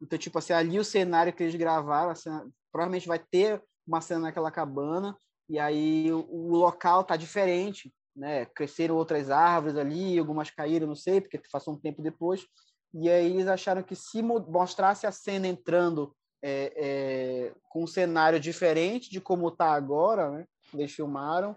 então, 0.00 0.18
tipo 0.18 0.38
assim, 0.38 0.52
ali 0.52 0.78
o 0.78 0.84
cenário 0.84 1.32
que 1.32 1.42
eles 1.42 1.54
gravaram, 1.54 2.14
cena, 2.14 2.46
provavelmente 2.70 3.08
vai 3.08 3.18
ter 3.18 3.62
uma 3.86 4.00
cena 4.00 4.20
naquela 4.20 4.50
cabana, 4.50 5.16
e 5.48 5.58
aí 5.58 6.12
o, 6.12 6.26
o 6.28 6.56
local 6.56 7.04
tá 7.04 7.16
diferente, 7.16 7.92
né? 8.14 8.46
Cresceram 8.46 8.96
outras 8.96 9.30
árvores 9.30 9.76
ali, 9.76 10.18
algumas 10.18 10.50
caíram, 10.50 10.86
não 10.86 10.96
sei, 10.96 11.20
porque 11.20 11.40
passou 11.50 11.74
um 11.74 11.80
tempo 11.80 12.02
depois. 12.02 12.46
E 12.94 13.10
aí 13.10 13.32
eles 13.32 13.46
acharam 13.46 13.82
que 13.82 13.94
se 13.94 14.22
mostrasse 14.22 15.06
a 15.06 15.12
cena 15.12 15.46
entrando 15.46 16.14
é, 16.42 16.72
é, 16.76 17.54
com 17.68 17.84
um 17.84 17.86
cenário 17.86 18.40
diferente 18.40 19.10
de 19.10 19.20
como 19.20 19.48
está 19.48 19.72
agora, 19.72 20.30
né? 20.30 20.46
Eles 20.72 20.92
filmaram, 20.92 21.56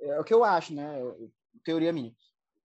é 0.00 0.18
o 0.20 0.24
que 0.24 0.34
eu 0.34 0.44
acho, 0.44 0.74
né? 0.74 1.00
Teoria 1.64 1.92
minha. 1.92 2.12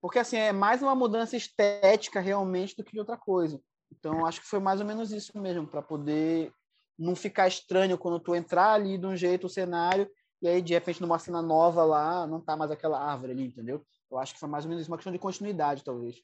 Porque 0.02 0.20
assim 0.20 0.38
é 0.38 0.52
mais 0.52 0.82
uma 0.82 0.96
mudança 0.96 1.38
estética 1.38 2.20
realmente 2.20 2.76
do 2.76 2.84
que 2.84 2.92
de 2.92 3.00
outra 3.00 3.18
coisa. 3.18 3.62
Então 3.92 4.26
acho 4.26 4.42
que 4.42 4.48
foi 4.48 4.60
mais 4.60 4.80
ou 4.80 4.86
menos 4.86 5.12
isso 5.12 5.38
mesmo 5.40 5.68
para 5.68 5.82
poder 5.82 6.52
não 6.98 7.16
ficar 7.16 7.48
estranho 7.48 7.98
quando 7.98 8.20
tu 8.20 8.36
entrar 8.36 8.74
ali 8.74 8.98
de 8.98 9.06
um 9.06 9.16
jeito 9.16 9.48
o 9.48 9.50
cenário 9.50 10.10
e 10.46 10.48
aí 10.48 10.62
de 10.62 10.76
repente 10.76 11.02
numa 11.02 11.18
cena 11.18 11.42
nova 11.42 11.84
lá 11.84 12.28
não 12.28 12.40
tá 12.40 12.56
mais 12.56 12.70
aquela 12.70 13.00
árvore 13.00 13.32
ali, 13.32 13.48
entendeu? 13.48 13.84
Eu 14.12 14.20
acho 14.20 14.36
que 14.36 14.40
foi 14.40 14.48
mais 14.48 14.64
ou 14.64 14.70
menos 14.70 14.88
uma 14.88 14.96
questão 14.96 15.12
de 15.12 15.18
continuidade 15.18 15.84
talvez. 15.84 16.22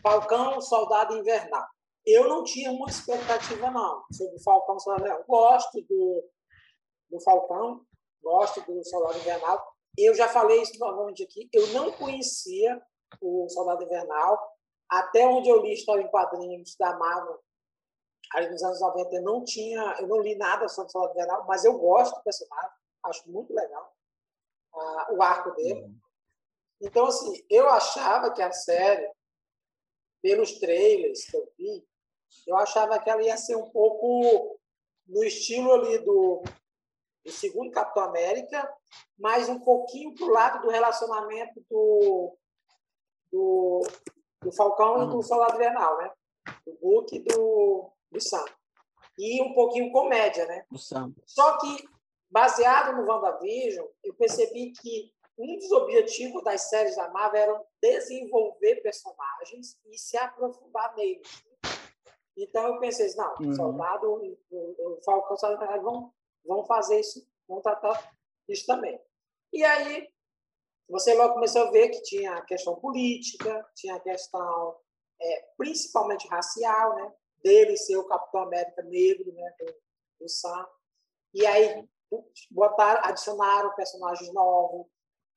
Falcão, 0.00 0.60
Soldado 0.60 1.16
Invernal. 1.16 1.66
Eu 2.06 2.28
não 2.28 2.44
tinha 2.44 2.70
muita 2.70 2.92
expectativa 2.92 3.70
não 3.72 4.04
sobre 4.12 4.40
Falcão, 4.40 4.78
Soldado 4.78 5.04
Invernal. 5.04 5.24
Gosto 5.26 5.82
do, 5.82 6.24
do 7.10 7.20
Falcão, 7.22 7.84
gosto 8.22 8.60
do 8.60 8.84
Soldado 8.84 9.18
Invernal. 9.18 9.66
Eu 9.98 10.14
já 10.14 10.28
falei 10.28 10.62
isso 10.62 10.78
novamente 10.78 11.24
aqui, 11.24 11.48
eu 11.52 11.66
não 11.72 11.90
conhecia 11.90 12.80
o 13.20 13.48
Soldado 13.48 13.82
Invernal, 13.82 14.38
até 14.88 15.26
onde 15.26 15.48
eu 15.48 15.60
li 15.60 15.72
história 15.72 16.02
em 16.02 16.10
quadrinhos 16.10 16.76
da 16.78 16.96
Marvel, 16.96 17.40
ali 18.34 18.50
nos 18.50 18.62
anos 18.62 18.80
90, 18.80 19.14
eu 19.14 19.22
não 19.22 19.44
tinha, 19.44 19.96
eu 20.00 20.06
não 20.06 20.20
li 20.20 20.34
nada 20.36 20.68
sobre 20.68 20.88
o 20.88 20.92
Soldado 20.92 21.14
Invernal, 21.14 21.44
mas 21.46 21.64
eu 21.64 21.78
gosto 21.78 22.16
do 22.16 22.22
personagem, 22.22 22.70
acho 23.04 23.30
muito 23.30 23.54
legal 23.54 23.96
o 25.10 25.22
arco 25.22 25.50
dele. 25.52 25.82
Uhum. 25.82 25.98
Então, 26.80 27.06
assim, 27.06 27.44
eu 27.48 27.68
achava 27.68 28.30
que 28.32 28.42
a 28.42 28.52
série, 28.52 29.10
pelos 30.22 30.58
trailers 30.58 31.24
que 31.24 31.36
eu 31.36 31.48
vi, 31.56 31.86
eu 32.46 32.56
achava 32.56 32.98
que 32.98 33.08
ela 33.08 33.22
ia 33.22 33.36
ser 33.36 33.56
um 33.56 33.70
pouco 33.70 34.58
no 35.06 35.24
estilo 35.24 35.72
ali 35.72 35.98
do 35.98 36.42
o 37.24 37.30
segundo 37.30 37.72
Capitão 37.72 38.04
América, 38.04 38.72
mas 39.18 39.48
um 39.48 39.58
pouquinho 39.58 40.14
para 40.14 40.24
o 40.24 40.30
lado 40.30 40.62
do 40.62 40.70
relacionamento 40.70 41.60
do, 41.68 42.36
do, 43.32 43.80
do 44.42 44.52
Falcão 44.52 45.02
e 45.02 45.10
do 45.10 45.20
Soldado 45.22 45.56
Invernal, 45.56 45.98
né? 45.98 46.12
Do 46.64 46.78
Hulk 46.80 47.16
e 47.16 47.24
do, 47.24 47.90
do 48.10 48.20
Sam. 48.20 48.44
E 49.18 49.42
um 49.42 49.54
pouquinho 49.54 49.92
comédia, 49.92 50.46
né? 50.46 50.64
Do 50.70 50.78
Sam. 50.78 51.14
Só 51.24 51.58
que, 51.58 51.88
baseado 52.30 52.96
no 52.96 53.06
WandaVision, 53.10 53.86
eu 54.04 54.14
percebi 54.14 54.72
que 54.72 55.12
um 55.38 55.58
dos 55.58 55.70
objetivos 55.72 56.42
das 56.44 56.68
séries 56.68 56.96
da 56.96 57.10
Marvel 57.10 57.40
era 57.40 57.64
desenvolver 57.82 58.76
personagens 58.82 59.78
e 59.86 59.98
se 59.98 60.16
aprofundar 60.16 60.94
neles. 60.96 61.44
Então 62.36 62.74
eu 62.74 62.80
pensei, 62.80 63.14
não, 63.14 63.34
uhum. 63.40 63.54
Soldado, 63.54 64.36
o, 64.50 65.00
Falcão, 65.04 65.36
Soldado 65.36 65.82
vão 65.82 66.12
vão 66.46 66.64
fazer 66.64 67.00
isso, 67.00 67.26
vão 67.48 67.60
tratar 67.60 68.12
isso 68.48 68.64
também. 68.66 68.98
E 69.52 69.64
aí, 69.64 70.08
você 70.88 71.14
logo 71.14 71.34
começou 71.34 71.66
a 71.66 71.70
ver 71.70 71.88
que 71.88 72.02
tinha 72.02 72.34
a 72.34 72.44
questão 72.44 72.76
política, 72.76 73.66
tinha 73.74 73.96
a 73.96 74.00
questão 74.00 74.76
é, 75.20 75.48
principalmente 75.56 76.28
racial, 76.28 76.94
né? 76.94 77.12
Dele 77.42 77.76
ser 77.76 77.96
o 77.96 78.06
Capitão 78.06 78.42
América 78.42 78.82
negro, 78.82 79.32
né, 79.32 79.54
do, 79.58 79.74
do 80.20 80.28
Sam. 80.28 80.66
E 81.34 81.46
aí 81.46 81.86
botaram, 82.50 83.00
adicionaram 83.04 83.74
personagens 83.74 84.32
novos. 84.32 84.86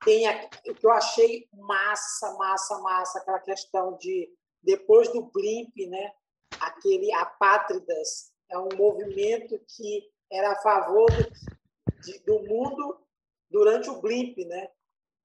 Tem 0.05 0.25
o 0.29 0.75
que 0.75 0.85
eu 0.85 0.91
achei 0.91 1.47
massa, 1.53 2.33
massa, 2.37 2.79
massa, 2.79 3.19
aquela 3.19 3.39
questão 3.39 3.97
de 3.97 4.31
depois 4.61 5.11
do 5.11 5.23
Blimp, 5.23 5.75
né, 5.87 6.13
aquele 6.59 7.11
Apátridas 7.13 8.31
é 8.49 8.57
um 8.57 8.69
movimento 8.75 9.59
que 9.67 10.09
era 10.31 10.51
a 10.51 10.61
favor 10.61 11.09
do, 11.11 12.01
de, 12.01 12.19
do 12.19 12.39
mundo 12.43 12.99
durante 13.49 13.89
o 13.89 14.01
Blimp, 14.01 14.37
né? 14.39 14.69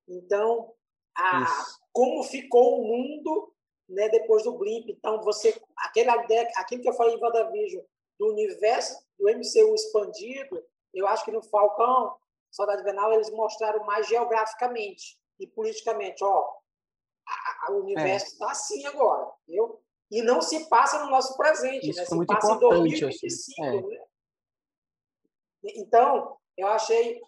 Então, 0.07 0.72
a, 1.16 1.47
como 1.93 2.22
ficou 2.25 2.81
o 2.81 2.87
mundo 2.87 3.54
né, 3.89 4.09
depois 4.09 4.43
do 4.45 4.57
Blimp. 4.57 4.89
Então, 4.89 5.20
você, 5.22 5.61
aquela 5.76 6.22
ideia, 6.24 6.49
aquilo 6.57 6.82
que 6.82 6.89
eu 6.89 6.95
falei 6.95 7.14
em 7.14 7.20
WandaVision, 7.20 7.85
do 8.18 8.28
universo 8.28 9.05
do 9.18 9.28
MCU 9.28 9.74
expandido, 9.74 10.62
eu 10.93 11.07
acho 11.07 11.24
que 11.24 11.32
no 11.32 11.43
Falcão, 11.43 12.16
Saudade 12.51 12.82
Invernal, 12.82 13.12
eles 13.12 13.30
mostraram 13.30 13.85
mais 13.85 14.07
geograficamente 14.07 15.18
e 15.39 15.47
politicamente. 15.47 16.22
Ó, 16.22 16.55
a, 17.26 17.66
a, 17.66 17.72
o 17.72 17.82
universo 17.82 18.26
está 18.26 18.47
é. 18.47 18.51
assim 18.51 18.87
agora, 18.87 19.30
viu? 19.47 19.80
E 20.11 20.22
não 20.22 20.41
se 20.41 20.68
passa 20.68 21.03
no 21.03 21.11
nosso 21.11 21.37
presente, 21.37 21.91
Isso 21.91 21.99
né? 21.99 22.07
se 22.07 22.26
passa 22.26 22.53
em 22.53 22.59
2025. 22.59 23.26
Assim. 23.26 23.64
É. 23.64 23.80
Né? 23.80 24.05
Então, 25.76 26.37
eu 26.57 26.68
achei, 26.68 27.20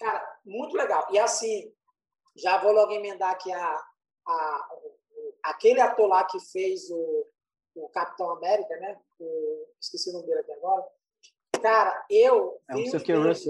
cara, 0.00 0.38
muito 0.44 0.76
legal. 0.76 1.06
E 1.12 1.18
assim, 1.18 1.72
já 2.34 2.58
vou 2.58 2.72
logo 2.72 2.92
emendar 2.92 3.30
aqui 3.30 3.52
a, 3.52 3.84
a, 4.26 4.68
aquele 5.50 5.80
ator 5.80 6.08
lá 6.08 6.24
que 6.24 6.38
fez 6.40 6.90
o, 6.90 7.26
o 7.74 7.88
Capitão 7.88 8.30
América, 8.30 8.76
né? 8.78 8.98
O, 9.18 9.66
esqueci 9.80 10.10
o 10.10 10.12
nome 10.12 10.26
dele 10.26 10.40
aqui 10.40 10.52
agora. 10.52 10.86
Cara, 11.60 12.06
eu 12.10 12.60
é 12.68 12.74
vi 12.74 12.84
os, 12.84 13.02
memes, 13.02 13.46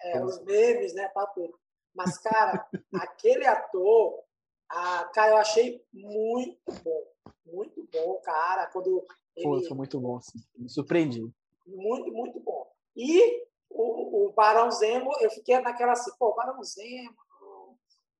é, 0.00 0.24
os 0.24 0.42
memes, 0.44 0.94
né? 0.94 1.10
Tudo. 1.34 1.58
Mas, 1.94 2.18
cara, 2.18 2.68
aquele 2.94 3.46
ator, 3.46 4.22
a, 4.68 5.04
cara, 5.06 5.32
eu 5.32 5.36
achei 5.38 5.84
muito 5.92 6.72
bom. 6.82 7.06
Muito 7.46 7.88
bom, 7.92 8.20
cara. 8.22 8.66
Quando 8.66 9.06
ele... 9.36 9.46
Foi, 9.46 9.64
foi 9.64 9.76
muito 9.76 10.00
bom, 10.00 10.20
sim. 10.20 10.38
Me 10.56 10.68
surpreendi. 10.68 11.22
Muito, 11.66 12.12
muito 12.12 12.40
bom. 12.40 12.70
E 12.96 13.46
o, 13.70 14.26
o 14.26 14.32
Barão 14.32 14.70
Zemo, 14.70 15.10
eu 15.20 15.30
fiquei 15.30 15.58
naquela 15.60 15.92
assim, 15.92 16.10
pô, 16.18 16.34
Barão 16.34 16.62
Zemo, 16.62 17.16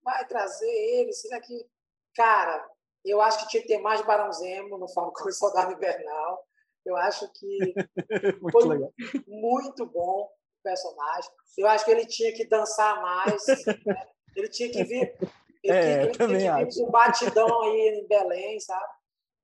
vai 0.03 0.27
trazer 0.27 0.71
ele, 0.71 1.13
será 1.13 1.41
que... 1.41 1.67
Cara, 2.15 2.69
eu 3.05 3.21
acho 3.21 3.41
que 3.41 3.49
tinha 3.49 3.63
que 3.63 3.69
ter 3.69 3.79
mais 3.79 4.01
Barão 4.03 4.33
Zemo 4.33 4.79
no 4.79 4.89
Falcão 4.89 5.29
e 5.29 5.33
Soldado 5.33 5.73
Invernal. 5.73 6.45
Eu 6.85 6.97
acho 6.97 7.31
que 7.33 7.75
muito 8.41 8.53
foi 8.53 8.69
legal. 8.69 8.93
muito 9.27 9.87
bom 9.87 10.25
o 10.25 10.63
personagem. 10.63 11.31
Eu 11.57 11.67
acho 11.69 11.85
que 11.85 11.91
ele 11.91 12.07
tinha 12.07 12.33
que 12.33 12.47
dançar 12.47 13.01
mais. 13.01 13.47
Né? 13.47 14.07
Ele 14.37 14.49
tinha 14.49 14.71
que 14.71 14.85
vir. 14.85 15.17
Ele 15.63 15.77
é, 15.77 16.11
tinha, 16.11 16.25
ele 16.25 16.39
tinha 16.39 16.67
que 16.67 16.75
vir 16.75 16.85
um 16.85 16.91
batidão 16.91 17.63
aí 17.63 18.01
em 18.01 18.07
Belém, 18.07 18.61
sabe? 18.61 18.93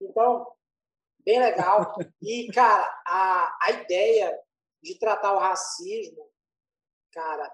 Então, 0.01 0.47
bem 1.25 1.41
legal. 1.41 1.95
E, 2.23 2.51
cara, 2.53 3.03
a, 3.07 3.59
a 3.63 3.71
ideia 3.73 4.39
de 4.83 4.99
tratar 4.99 5.35
o 5.35 5.39
racismo, 5.39 6.31
cara, 7.13 7.53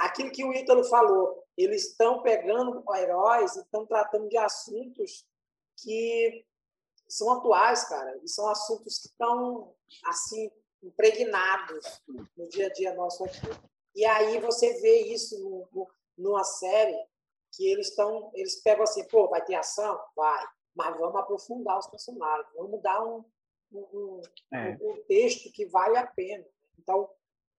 aquilo 0.00 0.30
que 0.30 0.44
o 0.44 0.52
Ítalo 0.52 0.84
falou, 0.84 1.44
eles 1.56 1.90
estão 1.90 2.22
pegando 2.22 2.82
heróis 2.94 3.56
e 3.56 3.60
estão 3.60 3.86
tratando 3.86 4.28
de 4.28 4.36
assuntos 4.36 5.26
que 5.76 6.44
são 7.08 7.30
atuais, 7.32 7.88
cara, 7.88 8.18
e 8.22 8.28
são 8.28 8.48
assuntos 8.48 8.98
que 8.98 9.08
estão, 9.08 9.74
assim, 10.06 10.50
impregnados 10.82 12.02
no 12.36 12.48
dia 12.48 12.66
a 12.66 12.72
dia 12.72 12.94
nosso 12.94 13.24
aqui. 13.24 13.46
E 13.94 14.04
aí 14.04 14.40
você 14.40 14.80
vê 14.80 15.02
isso 15.04 15.38
no, 15.38 15.68
no, 15.72 15.88
numa 16.18 16.44
série 16.44 16.96
que 17.52 17.66
eles 17.66 17.88
estão, 17.88 18.30
eles 18.34 18.60
pegam 18.62 18.82
assim, 18.82 19.06
pô, 19.08 19.28
vai 19.28 19.42
ter 19.44 19.54
ação? 19.54 19.98
Vai, 20.14 20.46
mas 20.74 20.98
vamos 20.98 21.16
aprofundar 21.16 21.78
os 21.78 21.86
personagens, 21.86 22.46
vamos 22.54 22.82
dar 22.82 23.02
um, 23.02 23.24
um, 23.72 24.20
é. 24.52 24.76
um, 24.80 25.02
texto 25.08 25.50
que 25.52 25.66
vale 25.66 25.96
a 25.96 26.06
pena. 26.06 26.44
Então, 26.78 27.08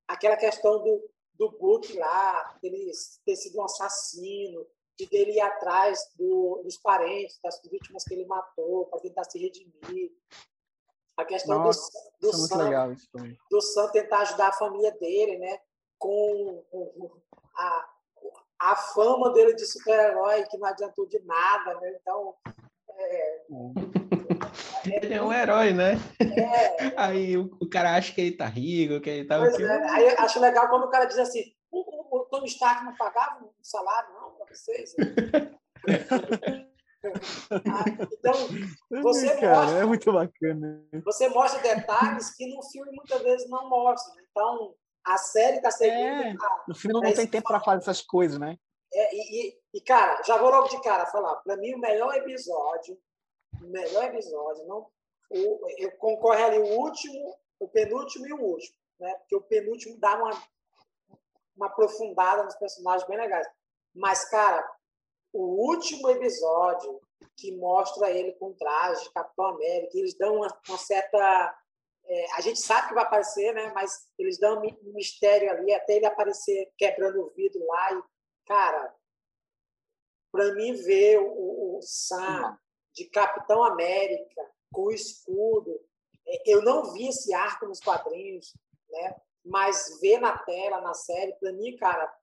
aquela 0.08 0.38
questão 0.38 0.84
do, 0.84 1.10
do 1.38 1.52
Book 1.52 1.96
lá, 1.98 2.58
dele 2.62 2.92
ter 3.26 3.36
sido 3.36 3.60
um 3.60 3.64
assassino, 3.64 4.66
de 4.98 5.06
dele 5.06 5.34
ir 5.34 5.42
atrás 5.42 6.00
do, 6.18 6.62
dos 6.64 6.78
parentes, 6.78 7.40
das 7.44 7.62
vítimas 7.70 8.04
que 8.04 8.14
ele 8.14 8.26
matou, 8.26 8.86
para 8.88 9.00
tentar 9.00 9.24
se 9.26 9.38
redimir. 9.38 10.12
A 11.16 11.26
questão 11.26 11.60
Nossa, 11.60 11.92
do, 12.20 12.30
do, 12.30 12.38
Sam, 12.38 12.96
do 13.50 13.62
Sam 13.62 13.92
tentar 13.92 14.20
ajudar 14.20 14.50
a 14.50 14.54
família 14.54 14.92
dele, 14.92 15.38
né? 15.38 15.60
Com, 15.98 16.64
com 16.70 17.12
a, 17.56 17.90
a 18.60 18.76
fama 18.76 19.32
dele 19.34 19.54
de 19.56 19.66
super-herói, 19.66 20.44
que 20.44 20.58
não 20.58 20.68
adiantou 20.68 21.08
de 21.08 21.20
nada, 21.24 21.80
né? 21.80 21.98
Então, 22.00 22.36
é, 22.90 23.46
ele 24.86 25.14
é 25.14 25.22
um 25.22 25.32
herói, 25.32 25.74
né? 25.74 25.94
É. 26.20 26.94
Aí 26.98 27.38
o, 27.38 27.56
o, 27.60 27.70
cara 27.70 27.96
acha 27.96 28.14
que 28.14 28.22
ele 28.22 28.38
tá 28.38 28.46
rico, 28.46 29.02
que 29.02 29.10
ele 29.10 29.28
tá. 29.28 29.38
Pois 29.38 29.60
é. 29.60 29.90
Aí 29.90 30.10
acho 30.18 30.40
legal 30.40 30.68
quando 30.70 30.86
o 30.86 30.90
cara 30.90 31.06
diz 31.06 31.18
assim: 31.18 31.54
o, 31.72 31.80
o, 31.80 32.22
o 32.22 32.26
Tony 32.26 32.48
Stark 32.48 32.84
não 32.84 32.96
pagava 32.96 33.44
um 33.44 33.50
salário, 33.62 34.14
não, 34.14 34.32
para 34.32 34.48
vocês. 34.54 34.96
ah, 37.66 37.86
então, 38.14 38.34
você 39.04 39.36
cara, 39.38 39.62
mostra. 39.62 39.80
É 39.80 39.86
muito 39.86 40.12
bacana. 40.12 40.84
Você 41.06 41.30
mostra 41.30 41.62
detalhes 41.62 42.36
que 42.36 42.54
no 42.54 42.64
filme 42.64 42.92
muitas 42.92 43.22
vezes 43.22 43.50
não 43.50 43.70
mostra. 43.70 44.14
Então, 44.30 44.76
a 45.06 45.18
série 45.18 45.58
está 45.58 45.72
seguindo. 45.72 45.98
É, 45.98 46.36
no 46.68 46.76
filme 46.76 46.94
não 46.94 47.02
tem 47.02 47.28
tempo 47.28 47.48
para 47.48 47.62
fazer 47.62 47.82
essas 47.82 48.02
coisas, 48.02 48.38
né? 48.38 48.58
É, 48.94 49.16
e, 49.16 49.48
e, 49.48 49.54
e, 49.76 49.82
cara, 49.82 50.22
já 50.24 50.38
vou 50.38 50.50
logo 50.50 50.70
de 50.70 50.82
cara 50.82 51.06
falar. 51.08 51.36
Para 51.38 51.58
mim, 51.58 51.74
o 51.74 51.80
melhor 51.80 52.14
episódio 52.16 52.98
melhor 53.62 54.06
episódio. 54.06 54.66
Não, 54.66 54.88
o, 55.30 55.70
eu 55.78 55.92
concorre 55.98 56.44
ali 56.44 56.60
o 56.60 56.80
último, 56.80 57.38
o 57.60 57.68
penúltimo 57.68 58.28
e 58.28 58.34
o 58.34 58.42
último, 58.42 58.78
né? 59.00 59.14
Porque 59.16 59.36
o 59.36 59.42
penúltimo 59.42 59.98
dá 60.00 60.16
uma, 60.16 60.32
uma 61.56 61.68
aprofundada 61.68 62.44
nos 62.44 62.56
personagens 62.56 63.08
bem 63.08 63.18
legais. 63.18 63.48
Mas, 63.94 64.30
cara, 64.30 64.64
o 65.34 65.70
último 65.70 66.10
episódio 66.10 67.02
que 67.36 67.56
mostra 67.58 68.12
ele 68.12 68.34
com 68.34 68.54
traje 68.54 69.12
Capitão 69.12 69.48
América, 69.48 69.98
eles 69.98 70.16
dão 70.18 70.36
uma, 70.36 70.48
uma 70.68 70.78
certa. 70.78 71.58
É, 72.10 72.36
a 72.36 72.42
gente 72.42 72.60
sabe 72.62 72.88
que 72.88 72.94
vai 72.94 73.04
aparecer, 73.04 73.54
né? 73.54 73.72
Mas 73.74 74.08
eles 74.18 74.40
dão 74.40 74.62
um 74.62 74.94
mistério 74.94 75.50
ali 75.52 75.74
até 75.74 75.96
ele 75.96 76.06
aparecer 76.06 76.72
quebrando 76.78 77.22
o 77.22 77.30
vidro 77.32 77.66
lá. 77.66 77.94
E, 77.94 78.04
cara, 78.46 78.96
para 80.32 80.54
mim 80.54 80.74
ver 80.74 81.20
o, 81.20 81.78
o 81.78 81.82
Sam 81.82 82.58
de 82.98 83.06
Capitão 83.06 83.64
América 83.64 84.42
com 84.72 84.86
o 84.86 84.92
escudo. 84.92 85.80
É, 86.28 86.52
eu 86.52 86.62
não 86.64 86.92
vi 86.92 87.08
esse 87.08 87.34
arco 87.34 87.68
nos 87.68 87.80
quadrinhos, 87.80 88.54
né? 88.90 89.16
mas 89.46 90.00
ver 90.02 90.20
na 90.20 90.38
tela, 90.40 90.82
na 90.82 90.94
série, 90.94 91.34
para 91.34 91.54
mim, 91.54 91.76
cara, 91.78 92.14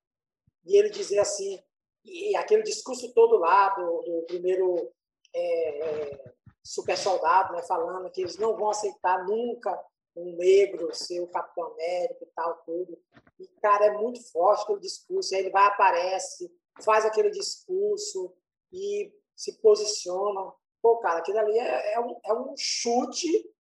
e 0.67 0.77
ele 0.77 0.91
dizer 0.91 1.19
assim, 1.21 1.63
e 2.05 2.37
aquele 2.37 2.63
discurso 2.63 3.13
todo 3.15 3.39
lá 3.39 3.71
do, 3.71 4.03
do 4.03 4.25
primeiro 4.27 4.93
é, 5.35 5.79
é, 5.79 6.35
super 6.63 6.99
soldado, 6.99 7.55
né, 7.55 7.63
falando 7.63 8.11
que 8.11 8.21
eles 8.21 8.37
não 8.37 8.57
vão 8.57 8.71
aceitar 8.71 9.25
nunca 9.25 9.83
um 10.17 10.37
negro 10.37 10.95
ser 10.95 11.21
o 11.21 11.27
Capitão 11.27 11.73
América 11.73 12.23
e 12.23 12.29
tal, 12.35 12.63
tudo. 12.65 12.99
E, 13.41 13.49
cara, 13.61 13.87
é 13.87 13.99
muito 13.99 14.23
forte 14.31 14.63
aquele 14.63 14.81
discurso. 14.81 15.35
Aí 15.35 15.41
ele 15.41 15.51
vai, 15.51 15.67
aparece, 15.67 16.53
faz 16.83 17.05
aquele 17.05 17.31
discurso 17.31 18.33
e 18.73 19.13
se 19.35 19.61
posiciona 19.61 20.53
pô, 20.85 20.99
cara, 20.99 21.21
aquilo 21.21 21.39
ali 21.39 21.59
é, 21.59 21.95
é, 21.95 22.01
um, 22.01 22.21
é 22.23 22.35
um 22.35 22.55
chute 22.59 23.51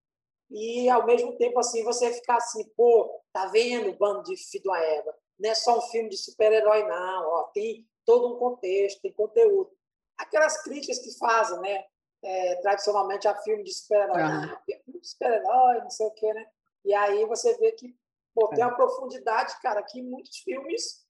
e, 0.50 0.90
ao 0.90 1.06
mesmo 1.06 1.34
tempo, 1.38 1.58
assim, 1.58 1.82
você 1.82 2.12
ficar 2.12 2.36
assim, 2.36 2.62
pô, 2.76 3.18
tá 3.32 3.46
vendo 3.46 3.88
o 3.88 3.96
bando 3.96 4.24
de 4.24 4.36
filho 4.36 4.64
da 4.64 4.78
Eva? 4.78 5.16
Não 5.38 5.48
é 5.48 5.54
só 5.54 5.78
um 5.78 5.80
filme 5.80 6.10
de 6.10 6.18
super-herói, 6.18 6.86
não. 6.86 7.26
Ó, 7.26 7.44
tem 7.44 7.88
todo 8.04 8.34
um 8.34 8.38
contexto, 8.38 9.00
tem 9.00 9.12
conteúdo. 9.14 9.70
Aquelas 10.18 10.62
críticas 10.62 10.98
que 10.98 11.18
fazem, 11.18 11.58
né? 11.60 11.86
É, 12.22 12.56
tradicionalmente 12.56 13.26
a 13.26 13.34
filme 13.36 13.64
de 13.64 13.72
super-herói. 13.72 14.20
Ah, 14.20 14.62
filme 14.66 15.00
de 15.00 15.08
super-herói, 15.08 15.80
não 15.80 15.90
sei 15.90 16.06
o 16.06 16.10
quê, 16.10 16.32
né? 16.34 16.46
E 16.84 16.92
aí 16.92 17.24
você 17.24 17.56
vê 17.56 17.72
que 17.72 17.96
pô, 18.34 18.48
tem 18.48 18.62
é. 18.62 18.66
uma 18.66 18.76
profundidade, 18.76 19.58
cara, 19.62 19.82
que 19.82 20.02
muitos 20.02 20.36
filmes 20.38 21.06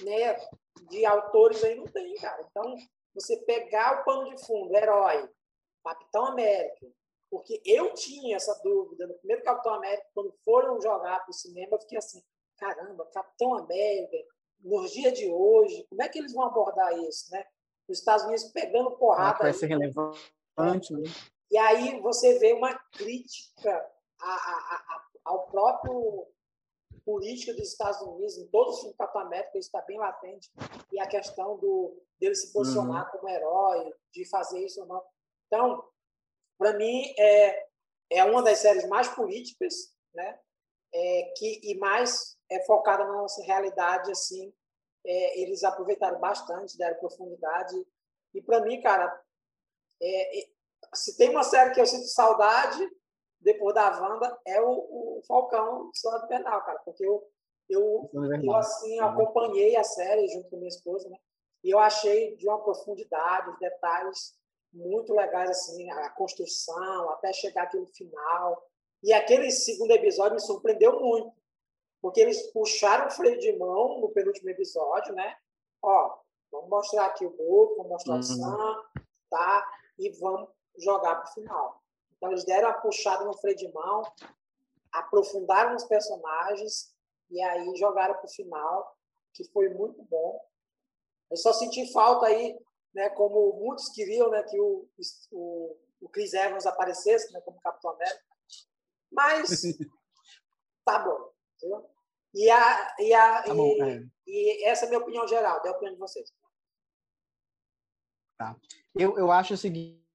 né, 0.00 0.34
de 0.88 1.04
autores 1.04 1.62
aí 1.62 1.74
não 1.74 1.84
tem, 1.84 2.14
cara. 2.14 2.44
Então, 2.50 2.74
você 3.16 3.36
pegar 3.38 4.00
o 4.00 4.04
pano 4.04 4.28
de 4.28 4.46
fundo, 4.46 4.76
herói, 4.76 5.28
Capitão 5.82 6.26
América, 6.26 6.86
porque 7.30 7.60
eu 7.64 7.94
tinha 7.94 8.36
essa 8.36 8.54
dúvida 8.62 9.06
no 9.06 9.14
primeiro 9.14 9.42
Capitão 9.42 9.74
América, 9.74 10.06
quando 10.14 10.32
foram 10.44 10.80
jogar 10.80 11.20
para 11.20 11.30
o 11.30 11.34
cinema, 11.34 11.74
eu 11.74 11.80
fiquei 11.80 11.98
assim, 11.98 12.22
caramba, 12.58 13.06
Capitão 13.06 13.54
América, 13.54 14.16
nos 14.60 14.90
dias 14.90 15.14
de 15.14 15.30
hoje, 15.30 15.86
como 15.88 16.02
é 16.02 16.08
que 16.08 16.18
eles 16.18 16.32
vão 16.32 16.44
abordar 16.44 16.92
isso, 16.98 17.30
né? 17.30 17.44
Os 17.88 17.98
Estados 17.98 18.24
Unidos 18.24 18.44
pegando 18.52 18.92
porrada. 18.92 19.38
Vai 19.38 19.52
ser 19.52 19.66
relevante, 19.66 20.92
né? 20.92 21.02
E 21.50 21.56
aí 21.56 22.00
você 22.00 22.38
vê 22.38 22.52
uma 22.52 22.74
crítica 22.92 23.70
a, 24.20 24.30
a, 24.30 24.76
a, 24.76 25.04
ao 25.24 25.46
próprio 25.46 26.26
política 27.06 27.54
dos 27.54 27.68
Estados 27.68 28.00
Unidos, 28.02 28.36
em 28.36 28.48
todos 28.48 28.74
os 28.74 28.80
filmes 28.80 28.96
do 28.96 28.98
Capitão 28.98 29.22
América, 29.22 29.56
isso 29.56 29.68
está 29.68 29.80
bem 29.82 29.96
latente, 29.96 30.50
e 30.92 31.00
a 31.00 31.06
questão 31.06 31.56
do, 31.56 31.96
dele 32.18 32.34
se 32.34 32.52
posicionar 32.52 33.04
uhum. 33.04 33.10
como 33.12 33.30
herói, 33.30 33.94
de 34.12 34.28
fazer 34.28 34.64
isso 34.64 34.80
ou 34.80 34.86
não. 34.86 35.02
Então, 35.46 35.88
para 36.58 36.72
mim, 36.72 37.14
é, 37.16 37.66
é 38.10 38.24
uma 38.24 38.42
das 38.42 38.58
séries 38.58 38.88
mais 38.88 39.06
políticas, 39.06 39.94
né? 40.12 40.40
É, 40.92 41.34
que, 41.36 41.60
e 41.62 41.78
mais 41.78 42.36
é 42.50 42.64
focada 42.64 43.04
na 43.04 43.12
nossa 43.12 43.42
realidade, 43.44 44.10
assim, 44.10 44.52
é, 45.04 45.40
eles 45.40 45.62
aproveitaram 45.62 46.18
bastante, 46.18 46.76
deram 46.76 46.98
profundidade, 46.98 47.86
e 48.34 48.42
para 48.42 48.60
mim, 48.62 48.80
cara, 48.80 49.22
é, 50.02 50.48
se 50.92 51.16
tem 51.16 51.30
uma 51.30 51.42
série 51.44 51.72
que 51.72 51.80
eu 51.80 51.86
sinto 51.86 52.06
saudade, 52.06 52.88
depois 53.46 53.72
da 53.76 54.00
Wanda, 54.00 54.36
é 54.44 54.60
o, 54.60 54.70
o 54.70 55.22
Falcão 55.24 55.86
do 55.86 55.96
Soldado 55.96 56.26
Penal, 56.26 56.64
cara, 56.64 56.80
porque 56.84 57.06
eu, 57.06 57.24
eu, 57.68 58.10
eu 58.42 58.54
assim, 58.56 58.98
acompanhei 58.98 59.76
a 59.76 59.84
série 59.84 60.26
junto 60.26 60.50
com 60.50 60.56
minha 60.56 60.68
esposa, 60.68 61.08
né? 61.08 61.16
E 61.62 61.70
eu 61.70 61.78
achei 61.78 62.34
de 62.34 62.48
uma 62.48 62.60
profundidade, 62.60 63.56
detalhes 63.60 64.36
muito 64.72 65.14
legais, 65.14 65.48
assim, 65.48 65.88
a 65.92 66.10
construção, 66.10 67.08
até 67.10 67.32
chegar 67.32 67.62
aquele 67.62 67.86
final. 67.86 68.60
E 69.00 69.12
aquele 69.12 69.52
segundo 69.52 69.92
episódio 69.92 70.34
me 70.34 70.40
surpreendeu 70.40 70.98
muito, 70.98 71.32
porque 72.02 72.20
eles 72.20 72.50
puxaram 72.50 73.06
o 73.06 73.10
freio 73.12 73.38
de 73.38 73.56
mão 73.56 74.00
no 74.00 74.08
penúltimo 74.08 74.50
episódio, 74.50 75.14
né? 75.14 75.36
Ó, 75.82 76.18
vamos 76.50 76.68
mostrar 76.68 77.06
aqui 77.06 77.24
o 77.24 77.30
Book, 77.30 77.76
vamos 77.76 77.92
mostrar 77.92 78.14
uhum. 78.14 78.20
o 78.20 78.22
Sam, 78.24 78.84
tá? 79.30 79.72
E 80.00 80.10
vamos 80.18 80.50
jogar 80.76 81.14
para 81.14 81.30
o 81.30 81.32
final. 81.32 81.85
Então, 82.16 82.30
eles 82.30 82.44
deram 82.44 82.68
a 82.68 82.74
puxada 82.74 83.24
no 83.24 83.36
freio 83.38 83.56
de 83.56 83.70
mão, 83.72 84.02
aprofundaram 84.92 85.74
os 85.76 85.84
personagens 85.84 86.94
e 87.30 87.42
aí 87.42 87.76
jogaram 87.76 88.14
para 88.14 88.24
o 88.24 88.32
final, 88.32 88.96
que 89.34 89.44
foi 89.52 89.68
muito 89.68 90.02
bom. 90.04 90.40
Eu 91.30 91.36
só 91.36 91.52
senti 91.52 91.92
falta 91.92 92.26
aí, 92.26 92.58
né, 92.94 93.10
como 93.10 93.52
muitos 93.54 93.90
queriam, 93.90 94.30
né, 94.30 94.42
que 94.44 94.58
o, 94.58 94.88
o, 95.32 95.76
o 96.00 96.08
Chris 96.08 96.32
Evans 96.32 96.66
aparecesse, 96.66 97.32
né, 97.32 97.40
como 97.42 97.60
Capitão 97.60 97.90
América. 97.90 98.24
Mas 99.10 99.62
tá 100.84 100.98
bom, 101.00 101.30
entendeu? 101.56 101.90
E, 102.34 102.50
a, 102.50 102.96
e, 102.98 103.14
a, 103.14 103.42
tá 103.42 103.54
bom, 103.54 103.66
e, 103.66 103.82
é. 103.82 104.02
e, 104.26 104.64
essa 104.64 104.84
é 104.84 104.86
a 104.86 104.88
minha 104.90 105.00
opinião 105.00 105.26
geral, 105.26 105.60
é 105.64 105.68
a 105.68 105.72
opinião 105.72 105.94
de 105.94 106.00
vocês. 106.00 106.32
Tá. 108.38 108.56
Eu, 108.94 109.18
eu 109.18 109.30
acho 109.30 109.54
o 109.54 109.56
seguinte, 109.56 110.05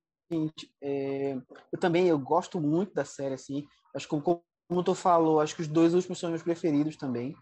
é, 0.81 1.37
eu 1.71 1.79
também 1.79 2.07
eu 2.07 2.17
gosto 2.17 2.59
muito 2.59 2.93
da 2.93 3.05
série, 3.05 3.35
assim. 3.35 3.67
Acho 3.95 4.07
que, 4.07 4.21
como, 4.21 4.43
como 4.67 4.83
tu 4.83 4.95
falou, 4.95 5.39
acho 5.39 5.55
que 5.55 5.61
os 5.61 5.67
dois 5.67 5.93
últimos 5.93 6.19
são 6.19 6.29
meus 6.29 6.43
preferidos 6.43 6.95
também. 6.95 7.35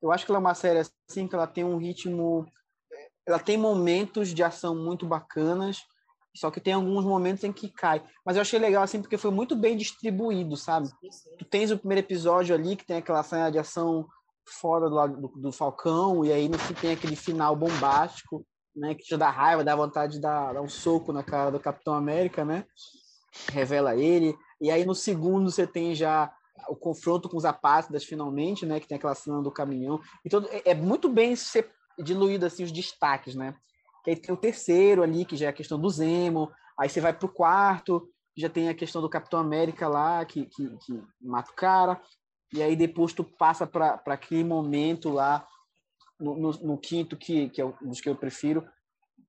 Eu 0.00 0.12
acho 0.12 0.24
que 0.24 0.30
ela 0.30 0.38
é 0.38 0.40
uma 0.40 0.54
série 0.54 0.78
assim 0.78 1.26
que 1.26 1.34
ela 1.34 1.46
tem 1.46 1.64
um 1.64 1.76
ritmo, 1.76 2.46
ela 3.26 3.38
tem 3.38 3.58
momentos 3.58 4.32
de 4.32 4.42
ação 4.42 4.74
muito 4.74 5.06
bacanas, 5.06 5.82
só 6.34 6.50
que 6.50 6.60
tem 6.60 6.72
alguns 6.72 7.04
momentos 7.04 7.44
em 7.44 7.52
que 7.52 7.68
cai. 7.68 8.02
Mas 8.24 8.36
eu 8.36 8.42
achei 8.42 8.58
legal 8.58 8.82
assim 8.82 9.00
porque 9.00 9.18
foi 9.18 9.30
muito 9.30 9.56
bem 9.56 9.76
distribuído, 9.76 10.56
sabe? 10.56 10.88
Tu 11.38 11.44
tens 11.44 11.70
o 11.70 11.78
primeiro 11.78 12.06
episódio 12.06 12.54
ali 12.54 12.76
que 12.76 12.86
tem 12.86 12.98
aquela 12.98 13.22
cena 13.22 13.50
de 13.50 13.58
ação 13.58 14.06
fora 14.46 14.88
do, 14.88 15.06
do, 15.08 15.28
do 15.28 15.52
Falcão 15.52 16.24
e 16.24 16.32
aí 16.32 16.48
no 16.48 16.58
fim 16.58 16.74
tem 16.74 16.92
aquele 16.92 17.16
final 17.16 17.54
bombástico 17.54 18.44
né? 18.74 18.94
Que 18.94 19.02
te 19.02 19.16
dá 19.16 19.30
raiva, 19.30 19.64
dá 19.64 19.74
vontade 19.74 20.14
de 20.14 20.20
dar, 20.20 20.52
dar 20.52 20.62
um 20.62 20.68
soco 20.68 21.12
na 21.12 21.22
cara 21.22 21.50
do 21.50 21.60
Capitão 21.60 21.94
América, 21.94 22.44
né? 22.44 22.64
Revela 23.52 23.96
ele. 23.96 24.36
E 24.60 24.70
aí 24.70 24.84
no 24.84 24.94
segundo 24.94 25.50
você 25.50 25.66
tem 25.66 25.94
já 25.94 26.32
o 26.68 26.76
confronto 26.76 27.28
com 27.28 27.36
os 27.36 27.44
apátridas 27.44 28.04
finalmente, 28.04 28.66
né? 28.66 28.80
Que 28.80 28.88
tem 28.88 28.96
aquela 28.96 29.14
cena 29.14 29.42
do 29.42 29.50
caminhão. 29.50 30.00
Então 30.24 30.44
é, 30.50 30.70
é 30.70 30.74
muito 30.74 31.08
bem 31.08 31.34
diluído 31.98 32.46
assim 32.46 32.64
os 32.64 32.72
destaques, 32.72 33.34
né? 33.34 33.54
Que 34.04 34.10
aí 34.10 34.16
tem 34.16 34.34
o 34.34 34.38
terceiro 34.38 35.02
ali, 35.02 35.24
que 35.24 35.36
já 35.36 35.46
é 35.46 35.48
a 35.50 35.54
questão 35.54 35.78
do 35.78 35.90
Zemo. 35.90 36.50
Aí 36.78 36.88
você 36.88 37.00
vai 37.00 37.12
pro 37.12 37.28
quarto, 37.28 38.08
já 38.36 38.48
tem 38.48 38.68
a 38.68 38.74
questão 38.74 39.02
do 39.02 39.10
Capitão 39.10 39.38
América 39.38 39.88
lá, 39.88 40.24
que, 40.24 40.46
que, 40.46 40.76
que 40.78 41.02
mata 41.20 41.50
o 41.50 41.54
cara. 41.54 42.00
E 42.52 42.62
aí 42.62 42.74
depois 42.74 43.12
tu 43.12 43.22
passa 43.22 43.66
para 43.66 44.00
aquele 44.06 44.44
momento 44.44 45.10
lá 45.10 45.46
no, 46.20 46.36
no, 46.36 46.50
no, 46.50 46.78
quinto, 46.78 47.16
que, 47.16 47.48
que 47.48 47.60
é 47.60 47.64
um 47.64 47.74
dos 47.82 48.00
que 48.00 48.08
eu 48.08 48.16
prefiro, 48.16 48.66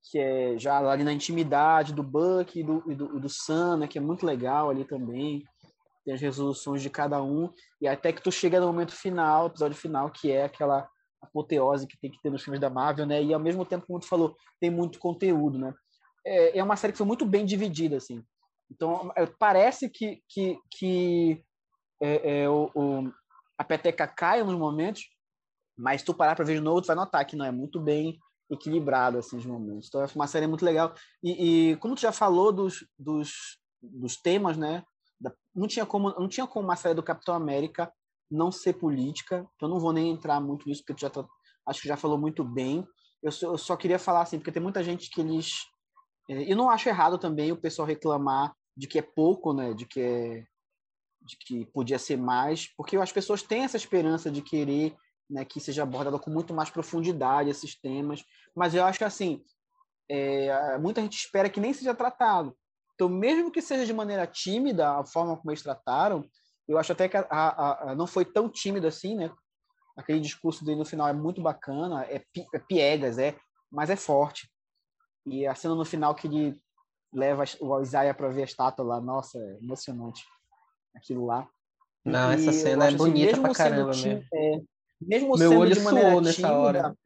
que 0.10 0.20
é 0.20 0.58
já 0.58 0.78
ali 0.78 1.04
na 1.04 1.14
intimidade 1.14 1.94
do 1.94 2.04
Buck 2.04 2.60
e 2.60 2.64
do, 2.64 2.84
e 2.92 2.96
do, 2.96 3.20
do 3.20 3.30
Sam, 3.30 3.78
né, 3.78 3.88
que 3.88 3.98
é 3.98 4.02
muito 4.02 4.26
legal 4.26 4.70
ali 4.70 4.86
também. 4.86 5.44
Tem 6.04 6.14
as 6.14 6.22
resoluções 6.22 6.82
de 6.82 6.90
cada 6.90 7.22
um. 7.22 7.50
E 7.80 7.88
até 7.88 8.12
que 8.12 8.22
tu 8.22 8.32
chega 8.32 8.60
no 8.60 8.68
momento 8.68 8.92
final, 8.92 9.48
episódio 9.48 9.78
final, 9.78 10.10
que 10.10 10.32
é 10.32 10.46
aquela 10.46 10.90
apoteose 11.22 11.86
que 11.86 12.00
tem 12.00 12.10
que 12.10 12.20
ter 12.22 12.32
nos 12.32 12.44
filmes 12.44 12.60
da 12.60 12.70
Marvel, 12.70 13.06
né? 13.06 13.24
E 13.24 13.34
ao 13.34 13.40
mesmo 13.40 13.64
tempo, 13.64 13.86
como 13.86 14.00
tu 14.00 14.08
falou, 14.08 14.36
tem 14.60 14.72
muito 14.72 14.98
conteúdo, 14.98 15.60
né? 15.60 15.74
É, 16.26 16.58
é 16.58 16.64
uma 16.64 16.76
série 16.76 16.94
que 16.94 16.98
foi 16.98 17.06
muito 17.06 17.26
bem 17.26 17.46
dividida, 17.46 17.98
assim. 17.98 18.24
Então, 18.72 19.12
é, 19.16 19.26
parece 19.26 19.90
que, 19.90 20.22
que, 20.28 20.58
que 20.72 21.44
é, 22.02 22.42
é, 22.42 22.50
o, 22.50 22.72
o, 22.74 23.12
a 23.58 23.64
peteca 23.64 24.08
cai 24.08 24.44
nos 24.44 24.56
momentos, 24.56 25.04
mas 25.82 26.04
tu 26.04 26.14
parar 26.14 26.36
para 26.36 26.46
ver 26.46 26.56
de 26.56 26.62
novo, 26.62 26.82
tu 26.82 26.88
vai 26.88 26.96
notar 26.96 27.26
que 27.26 27.36
não 27.36 27.44
é 27.44 27.52
muito 27.52 27.80
bem 27.80 28.20
equilibrado 28.50 29.18
assim 29.18 29.38
os 29.38 29.46
momentos. 29.46 29.88
Então 29.88 30.02
é 30.02 30.08
uma 30.14 30.28
série 30.28 30.46
muito 30.46 30.64
legal. 30.64 30.94
E, 31.24 31.72
e 31.72 31.76
como 31.78 31.96
tu 31.96 32.02
já 32.02 32.12
falou 32.12 32.52
dos, 32.52 32.86
dos, 32.98 33.58
dos 33.82 34.16
temas, 34.18 34.58
né? 34.58 34.84
não 35.54 35.68
tinha 35.68 35.86
como 35.86 36.10
não 36.12 36.28
tinha 36.28 36.48
como 36.48 36.66
uma 36.66 36.76
série 36.76 36.96
do 36.96 37.04
Capitão 37.04 37.36
América 37.36 37.92
não 38.30 38.52
ser 38.52 38.74
política. 38.74 39.48
Então 39.56 39.68
não 39.68 39.80
vou 39.80 39.92
nem 39.92 40.12
entrar 40.12 40.40
muito 40.40 40.68
nisso 40.68 40.82
porque 40.82 40.94
tu 40.94 41.02
já 41.02 41.10
tá, 41.10 41.26
acho 41.68 41.82
que 41.82 41.88
já 41.88 41.98
falou 41.98 42.18
muito 42.18 42.44
bem. 42.44 42.88
Eu 43.22 43.32
só, 43.32 43.48
eu 43.48 43.58
só 43.58 43.76
queria 43.76 44.00
falar 44.00 44.22
assim 44.22 44.38
porque 44.38 44.52
tem 44.52 44.62
muita 44.62 44.84
gente 44.84 45.10
que 45.10 45.22
eles 45.22 45.66
é, 46.30 46.52
eu 46.52 46.56
não 46.56 46.70
acho 46.70 46.90
errado 46.90 47.18
também 47.18 47.52
o 47.52 47.60
pessoal 47.60 47.88
reclamar 47.88 48.54
de 48.78 48.88
que 48.88 49.00
é 49.00 49.02
pouco, 49.02 49.52
né? 49.54 49.74
De 49.74 49.86
que 49.86 50.00
é 50.00 50.44
de 51.24 51.38
que 51.38 51.66
podia 51.68 52.00
ser 52.00 52.18
mais, 52.18 52.68
porque 52.76 52.98
as 52.98 53.12
pessoas 53.12 53.44
têm 53.44 53.64
essa 53.64 53.78
esperança 53.78 54.32
de 54.32 54.42
querer 54.42 54.96
né, 55.32 55.46
que 55.46 55.60
seja 55.60 55.84
abordado 55.84 56.20
com 56.20 56.30
muito 56.30 56.54
mais 56.54 56.70
profundidade 56.70 57.50
esses 57.50 57.80
temas. 57.80 58.24
Mas 58.56 58.76
eu 58.76 58.84
acho 58.84 59.00
que 59.00 59.06
assim, 59.06 59.42
é, 60.10 60.78
muita 60.78 61.02
gente 61.02 61.18
espera 61.18 61.50
que 61.50 61.60
nem 61.60 61.74
seja 61.74 61.96
tratado. 61.96 62.56
Então, 62.94 63.08
mesmo 63.08 63.50
que 63.50 63.62
seja 63.62 63.86
de 63.86 63.94
maneira 63.94 64.28
tímida 64.28 65.00
a 65.00 65.06
forma 65.06 65.36
como 65.38 65.50
eles 65.50 65.64
trataram, 65.64 66.24
eu 66.68 66.78
acho 66.78 66.92
até 66.92 67.08
que 67.08 67.18
a, 67.18 67.26
a, 67.30 67.92
a 67.92 67.96
não 67.96 68.06
foi 68.06 68.26
tão 68.26 68.50
tímido 68.50 68.86
assim, 68.86 69.16
né? 69.16 69.32
Aquele 69.98 70.20
discurso 70.20 70.64
dele 70.64 70.78
no 70.78 70.86
final 70.86 71.08
é 71.08 71.14
muito 71.14 71.42
bacana, 71.42 72.04
é, 72.06 72.24
é 72.54 72.60
piegas, 72.60 73.18
é, 73.18 73.36
mas 73.72 73.90
é 73.90 73.96
forte. 73.96 74.52
E 75.26 75.48
a 75.48 75.56
cena 75.56 75.76
no 75.76 75.86
final 75.86 76.14
que 76.14 76.28
ele 76.28 76.60
leva 77.14 77.44
o 77.60 77.80
Isaiah 77.82 78.14
para 78.14 78.30
ver 78.30 78.42
a 78.42 78.46
estátua 78.46 78.86
lá, 78.86 79.02
nossa, 79.02 79.38
é 79.38 79.58
emocionante 79.62 80.24
aquilo 80.96 81.26
lá. 81.26 81.48
Não, 82.04 82.32
e 82.32 82.36
essa 82.36 82.52
cena 82.52 82.86
é 82.86 82.88
assim, 82.88 82.98
bonita 82.98 83.32
assim, 83.32 83.42
pra 83.42 83.54
caramba 83.54 83.92
mesmo. 83.92 84.26
É, 84.34 84.62
mesmo 85.02 85.38
Meu 85.38 85.58
olho 85.58 85.74
de 85.74 85.80
suou 85.80 86.22
nessa 86.22 86.36
tímida, 86.36 86.54
hora. 86.58 86.98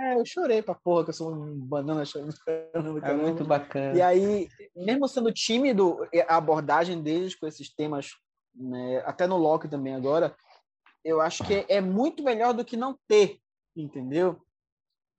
É, 0.00 0.18
eu 0.18 0.26
chorei 0.26 0.62
pra 0.62 0.74
porra, 0.74 1.04
que 1.04 1.10
eu 1.10 1.14
sou 1.14 1.32
um 1.32 1.58
banana 1.58 2.04
chorando. 2.04 2.34
É 3.04 3.12
muito 3.14 3.44
bacana. 3.44 3.96
E 3.96 4.02
aí, 4.02 4.48
mesmo 4.74 5.08
sendo 5.08 5.32
tímido, 5.32 5.98
a 6.28 6.36
abordagem 6.36 7.02
deles 7.02 7.34
com 7.34 7.46
esses 7.46 7.72
temas, 7.74 8.10
né, 8.54 9.02
até 9.06 9.26
no 9.26 9.36
Loki 9.36 9.68
também 9.68 9.94
agora, 9.94 10.36
eu 11.04 11.20
acho 11.20 11.44
que 11.44 11.64
é 11.68 11.80
muito 11.80 12.22
melhor 12.22 12.52
do 12.52 12.64
que 12.64 12.76
não 12.76 12.98
ter, 13.08 13.38
entendeu? 13.76 14.40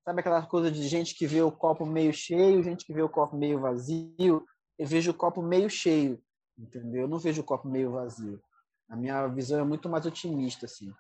Sabe 0.04 0.20
aquela 0.20 0.46
coisa 0.46 0.72
de 0.72 0.88
gente 0.88 1.16
que 1.16 1.26
vê 1.26 1.42
o 1.42 1.52
copo 1.52 1.86
meio 1.86 2.14
cheio, 2.14 2.64
gente 2.64 2.86
que 2.86 2.94
vê 2.94 3.02
o 3.02 3.10
copo 3.10 3.36
meio 3.36 3.60
vazio? 3.60 4.46
Eu 4.78 4.88
vejo 4.88 5.12
o 5.12 5.14
copo 5.14 5.42
meio 5.42 5.70
cheio, 5.70 6.22
entendeu? 6.58 7.04
Eu 7.04 7.08
não 7.08 7.18
vejo 7.18 7.42
o 7.42 7.44
copo 7.44 7.68
meio 7.68 7.92
vazio. 7.92 8.40
A 8.90 8.96
minha 8.96 9.28
visão 9.28 9.60
é 9.60 9.64
muito 9.64 9.90
mais 9.90 10.06
otimista, 10.06 10.66
assim. 10.66 10.94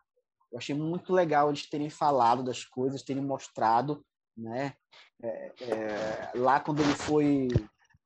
Eu 0.51 0.57
achei 0.57 0.75
muito 0.75 1.13
legal 1.13 1.49
eles 1.49 1.69
terem 1.69 1.89
falado 1.89 2.43
das 2.43 2.63
coisas, 2.63 3.01
terem 3.03 3.23
mostrado, 3.23 4.05
né? 4.35 4.73
É, 5.21 5.53
é, 5.61 6.31
lá 6.35 6.59
quando 6.59 6.81
ele 6.81 6.93
foi 6.93 7.47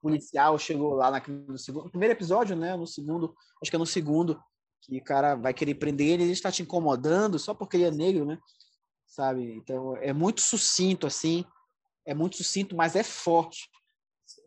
policial, 0.01 0.57
chegou 0.57 0.95
lá 0.95 1.11
naquele, 1.11 1.45
no 1.45 1.57
segundo, 1.57 1.89
primeiro 1.89 2.13
episódio, 2.13 2.55
né? 2.55 2.75
No 2.75 2.87
segundo, 2.87 3.35
acho 3.61 3.69
que 3.69 3.75
é 3.75 3.79
no 3.79 3.85
segundo, 3.85 4.41
que 4.81 4.97
o 4.97 5.03
cara 5.03 5.35
vai 5.35 5.53
querer 5.53 5.75
prender 5.75 6.07
ele, 6.07 6.23
ele 6.23 6.31
está 6.31 6.51
te 6.51 6.63
incomodando 6.63 7.37
só 7.37 7.53
porque 7.53 7.77
ele 7.77 7.85
é 7.85 7.91
negro, 7.91 8.25
né? 8.25 8.39
Sabe? 9.05 9.53
Então 9.53 9.95
é 9.97 10.11
muito 10.11 10.41
sucinto 10.41 11.05
assim, 11.05 11.45
é 12.05 12.13
muito 12.13 12.37
sucinto, 12.37 12.75
mas 12.75 12.95
é 12.95 13.03
forte, 13.03 13.69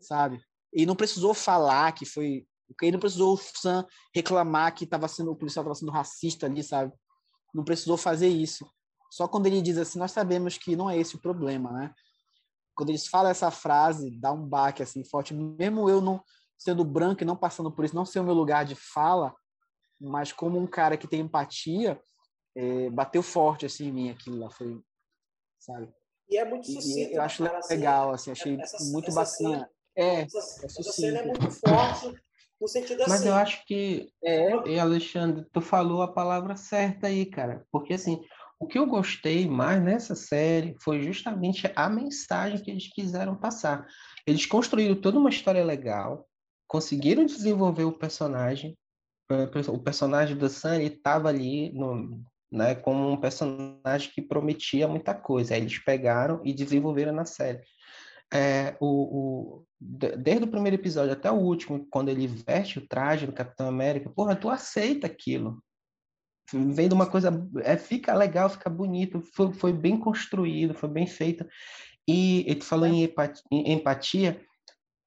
sabe? 0.01 0.41
E 0.73 0.85
não 0.85 0.95
precisou 0.95 1.33
falar 1.33 1.93
que 1.93 2.05
foi, 2.05 2.45
ele 2.81 2.91
não 2.91 2.99
precisou 2.99 3.33
o 3.33 3.37
Sam 3.37 3.85
reclamar 4.13 4.73
que 4.75 4.83
estava 4.83 5.07
sendo 5.07 5.31
o 5.31 5.35
policial 5.35 5.63
estava 5.63 5.75
sendo 5.75 5.91
racista 5.91 6.47
ali, 6.47 6.61
sabe? 6.61 6.91
Não 7.55 7.63
precisou 7.63 7.95
fazer 7.95 8.27
isso. 8.27 8.69
Só 9.09 9.27
quando 9.27 9.45
ele 9.45 9.61
diz 9.61 9.77
assim, 9.77 9.97
nós 9.97 10.11
sabemos 10.11 10.57
que 10.57 10.75
não 10.75 10.89
é 10.89 10.97
esse 10.97 11.15
o 11.15 11.21
problema, 11.21 11.71
né? 11.71 11.93
Quando 12.75 12.89
eles 12.89 13.07
falam 13.07 13.31
essa 13.31 13.49
frase, 13.49 14.11
dá 14.19 14.33
um 14.33 14.45
baque 14.45 14.83
assim 14.83 15.05
forte. 15.05 15.33
Mesmo 15.33 15.89
eu 15.89 16.01
não 16.01 16.21
sendo 16.57 16.83
branco 16.83 17.23
e 17.23 17.25
não 17.25 17.35
passando 17.35 17.71
por 17.71 17.85
isso, 17.85 17.95
não 17.95 18.05
ser 18.05 18.19
o 18.19 18.23
meu 18.23 18.33
lugar 18.33 18.65
de 18.65 18.75
fala, 18.75 19.33
mas 19.99 20.33
como 20.33 20.59
um 20.59 20.67
cara 20.67 20.97
que 20.97 21.07
tem 21.07 21.21
empatia, 21.21 22.01
é, 22.55 22.89
bateu 22.89 23.23
forte 23.23 23.65
assim 23.65 23.87
em 23.87 23.91
mim 23.91 24.09
aquilo 24.09 24.37
lá, 24.37 24.49
foi, 24.49 24.81
sabe? 25.59 25.93
E 26.29 26.37
é 26.37 26.43
muito 26.43 26.67
sucinto. 26.67 27.13
eu 27.13 27.21
acho 27.21 27.45
assim, 27.45 27.73
legal, 27.73 28.11
assim, 28.11 28.31
achei 28.31 28.59
essa, 28.59 28.83
muito 28.91 29.09
essa 29.09 29.15
bacana. 29.15 29.57
Cena, 29.57 29.69
é, 29.95 30.21
essa, 30.21 30.37
é 30.37 30.65
essa 30.65 30.83
cena 30.83 31.19
é 31.19 31.25
muito 31.25 31.51
forte 31.51 32.21
no 32.65 32.67
sentido 32.67 33.01
assim. 33.01 33.11
Mas 33.11 33.25
eu 33.25 33.35
acho 33.35 33.63
que, 33.65 34.09
é, 34.23 34.69
e 34.69 34.79
Alexandre, 34.79 35.45
tu 35.53 35.61
falou 35.61 36.01
a 36.01 36.11
palavra 36.11 36.55
certa 36.55 37.07
aí, 37.07 37.25
cara, 37.25 37.63
porque 37.71 37.93
assim, 37.93 38.19
o 38.59 38.65
que 38.65 38.79
eu 38.79 38.87
gostei 38.87 39.47
mais 39.47 39.81
nessa 39.81 40.15
série 40.15 40.75
foi 40.81 41.01
justamente 41.01 41.71
a 41.75 41.87
mensagem 41.87 42.61
que 42.61 42.71
eles 42.71 42.87
quiseram 42.91 43.35
passar. 43.35 43.85
Eles 44.25 44.45
construíram 44.45 44.99
toda 44.99 45.19
uma 45.19 45.29
história 45.29 45.63
legal, 45.63 46.27
conseguiram 46.67 47.25
desenvolver 47.25 47.83
o 47.83 47.97
personagem. 47.97 48.75
O 49.67 49.79
personagem 49.79 50.37
do 50.37 50.47
Sunny 50.49 50.85
estava 50.85 51.29
ali 51.29 51.71
no, 51.73 52.21
né, 52.51 52.75
como 52.75 53.11
um 53.11 53.17
personagem 53.17 54.11
que 54.13 54.21
prometia 54.21 54.87
muita 54.87 55.13
coisa. 55.13 55.53
Aí 55.53 55.61
eles 55.61 55.77
pegaram 55.79 56.41
e 56.43 56.53
desenvolveram 56.53 57.11
na 57.11 57.25
série. 57.25 57.59
É, 58.35 58.75
o, 58.79 58.87
o, 58.87 59.65
desde 59.79 60.43
o 60.43 60.47
primeiro 60.47 60.75
episódio 60.75 61.13
até 61.13 61.31
o 61.31 61.35
último, 61.35 61.87
quando 61.89 62.09
ele 62.09 62.27
veste 62.27 62.79
o 62.79 62.87
traje 62.87 63.25
do 63.25 63.33
Capitão 63.33 63.67
América, 63.67 64.09
porra, 64.09 64.35
tu 64.35 64.49
aceita 64.49 65.07
aquilo 65.07 65.63
vem 66.53 66.87
de 66.87 66.93
uma 66.93 67.09
coisa, 67.09 67.31
é, 67.63 67.77
fica 67.77 68.13
legal, 68.13 68.49
fica 68.49 68.69
bonito, 68.69 69.21
foi, 69.33 69.53
foi 69.53 69.73
bem 69.73 69.99
construído, 69.99 70.73
foi 70.73 70.89
bem 70.89 71.07
feito. 71.07 71.45
E 72.07 72.45
ele 72.47 72.61
falou 72.61 72.85
em 72.85 73.03
empatia, 73.03 73.43
em 73.51 73.73
empatia, 73.73 74.45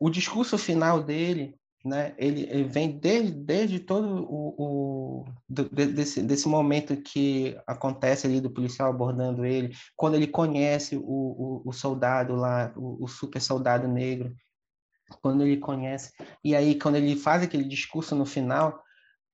o 0.01 0.11
discurso 0.11 0.59
final 0.59 1.03
dele, 1.03 1.55
né, 1.85 2.15
ele, 2.19 2.43
ele 2.51 2.65
vem 2.65 2.99
desde, 2.99 3.33
desde 3.33 3.79
todo 3.79 4.27
o, 4.29 4.55
o 4.59 5.25
desse, 5.49 6.23
desse 6.23 6.49
momento 6.49 6.97
que 6.97 7.57
acontece 7.67 8.27
ali 8.27 8.41
do 8.41 8.51
policial 8.51 8.91
abordando 8.91 9.45
ele, 9.45 9.75
quando 9.97 10.15
ele 10.15 10.27
conhece 10.27 10.97
o, 10.97 11.03
o, 11.03 11.63
o 11.65 11.73
soldado 11.73 12.35
lá, 12.35 12.73
o, 12.77 13.05
o 13.05 13.09
super 13.09 13.41
soldado 13.41 13.87
negro, 13.87 14.35
quando 15.23 15.43
ele 15.45 15.57
conhece, 15.57 16.13
e 16.45 16.55
aí 16.55 16.79
quando 16.79 16.97
ele 16.97 17.17
faz 17.17 17.43
aquele 17.43 17.65
discurso 17.65 18.15
no 18.15 18.27
final, 18.27 18.83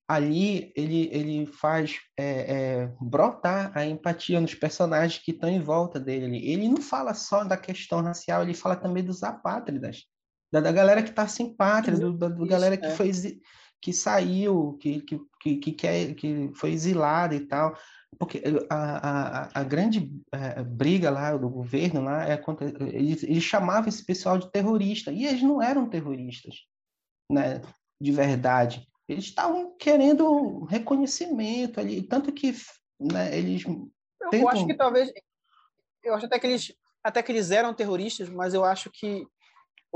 ali 0.07 0.73
ele, 0.77 1.09
ele 1.13 1.47
faz 1.47 1.99
é, 2.17 2.25
é, 2.83 2.93
brotar 3.01 3.73
a 3.75 3.87
empatia 3.87 4.41
nos 4.41 4.55
personagens 4.55 5.23
que 5.23 5.33
estão 5.33 5.49
em 5.49 5.61
volta 5.61 5.99
dele. 5.99 6.47
Ele 6.47 6.69
não 6.69 6.83
fala 6.83 7.15
só 7.15 7.43
da 7.43 7.57
questão 7.57 8.03
racial, 8.03 8.43
ele 8.43 8.55
fala 8.55 8.77
também 8.77 9.03
dos 9.03 9.23
apátridas, 9.23 10.05
da, 10.55 10.61
da 10.61 10.73
galera 10.73 11.03
que 11.03 11.11
está 11.11 11.27
sem 11.27 11.53
pátria, 11.53 11.99
do, 11.99 12.13
da, 12.13 12.29
do 12.29 12.47
galera 12.47 12.77
que 12.77 12.87
é. 12.87 12.91
foi 12.91 13.11
que 13.81 13.93
saiu, 13.93 14.79
que, 14.81 15.03
que, 15.03 15.21
que, 15.41 15.57
que, 15.57 15.73
quer, 15.73 16.15
que 16.15 16.51
foi 16.55 16.71
exilada 16.71 17.35
e 17.35 17.41
tal. 17.41 17.77
Porque 18.19 18.43
a, 18.71 18.77
a, 18.77 19.61
a 19.61 19.65
grande 19.65 20.11
é, 20.33 20.63
briga 20.63 21.11
lá 21.11 21.37
do 21.37 21.51
governo 21.51 22.03
lá 22.03 22.25
é 22.25 22.37
contra, 22.37 22.69
eles, 22.89 23.25
eles 23.25 23.43
chamavam 23.43 23.89
esse 23.89 24.05
pessoal 24.05 24.39
de 24.39 24.51
terrorista, 24.51 25.11
e 25.11 25.27
eles 25.27 25.43
não 25.43 25.61
eram 25.61 25.91
terroristas, 25.91 26.55
né, 27.29 27.61
de 28.01 28.13
verdade 28.13 28.87
eles 29.09 29.25
estavam 29.25 29.77
querendo 29.77 30.65
reconhecimento 30.65 31.79
ali, 31.79 32.03
tanto 32.03 32.33
que 32.33 32.55
né, 32.99 33.37
eles. 33.37 33.65
Eu 33.65 34.31
tentam... 34.31 34.49
acho 34.49 34.67
que 34.67 34.75
talvez. 34.75 35.13
Eu 36.03 36.15
acho 36.15 36.27
até 36.27 36.39
que 36.39 36.47
eles 36.47 36.75
até 37.03 37.23
que 37.23 37.31
eles 37.31 37.51
eram 37.51 37.75
terroristas, 37.75 38.31
mas 38.31 38.55
eu 38.55 38.65
acho 38.65 38.91
que 38.91 39.27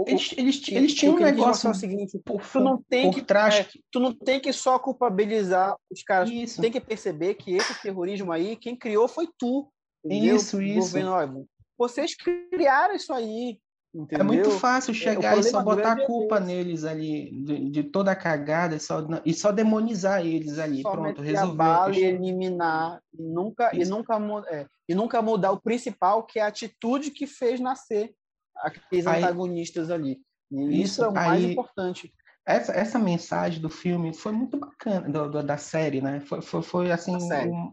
eles, 0.07 0.34
eles, 0.36 0.59
que, 0.61 0.74
eles 0.74 0.94
tinham 0.94 1.14
um 1.14 1.18
negócio 1.18 1.66
é 1.66 1.70
o 1.70 1.74
seguinte, 1.74 2.20
por, 2.24 2.40
tu 2.40 2.61
não 2.61 2.82
tem 2.88 3.11
que 3.11 3.22
trás, 3.22 3.55
é, 3.57 3.68
tu 3.90 3.99
não 3.99 4.12
tem 4.12 4.38
que 4.38 4.53
só 4.53 4.78
culpabilizar 4.78 5.74
os 5.90 6.03
caras, 6.03 6.30
isso. 6.30 6.61
tem 6.61 6.70
que 6.70 6.80
perceber 6.80 7.34
que 7.34 7.55
esse 7.55 7.82
terrorismo 7.82 8.30
aí 8.30 8.57
quem 8.57 8.76
criou 8.76 9.09
foi 9.09 9.28
tu. 9.38 9.70
Entendeu? 10.05 10.36
Isso, 10.36 10.62
isso. 10.62 10.92
Governo, 10.92 11.46
vocês 11.76 12.14
criaram 12.14 12.94
isso 12.94 13.12
aí, 13.12 13.59
Entendeu? 13.94 14.20
É 14.20 14.22
muito 14.22 14.51
fácil 14.51 14.90
é, 14.90 14.94
chegar 14.94 15.36
é, 15.36 15.40
e 15.40 15.42
só 15.42 15.62
botar 15.62 15.92
a 15.92 16.07
culpa 16.07 16.36
é 16.36 16.40
neles 16.40 16.84
ali, 16.84 17.30
de, 17.42 17.70
de, 17.70 17.82
toda 17.82 18.12
a 18.12 18.16
cagada 18.16 18.76
e 18.76 18.80
só, 18.80 19.05
e 19.24 19.32
só 19.32 19.51
demonizar 19.51 20.24
eles 20.24 20.59
ali. 20.59 20.82
Só 20.82 20.90
Pronto, 20.90 21.22
resolver. 21.22 21.92
E 21.94 22.05
eliminar, 22.05 23.01
e 23.12 23.22
nunca, 23.22 23.70
e, 23.74 23.84
nunca, 23.86 24.18
é, 24.51 24.66
e 24.88 24.94
nunca 24.94 25.22
mudar 25.22 25.53
o 25.53 25.61
principal, 25.61 26.24
que 26.24 26.38
é 26.38 26.42
a 26.42 26.49
atitude 26.49 27.11
que 27.11 27.26
fez 27.26 27.59
nascer 27.61 28.12
aqueles 28.62 29.06
aí, 29.06 29.22
antagonistas 29.22 29.90
ali. 29.90 30.20
E 30.50 30.82
isso, 30.82 30.82
isso 30.82 31.04
é 31.04 31.09
o 31.09 31.14
mais 31.14 31.44
aí, 31.44 31.52
importante. 31.52 32.12
Essa, 32.46 32.72
essa 32.72 32.98
mensagem 32.98 33.61
do 33.61 33.68
filme 33.68 34.14
foi 34.14 34.32
muito 34.32 34.59
bacana, 34.59 35.09
do, 35.09 35.30
do, 35.30 35.42
da 35.42 35.59
série, 35.59 36.00
né? 36.00 36.20
Foi, 36.20 36.40
foi, 36.40 36.62
foi 36.62 36.90
assim, 36.90 37.16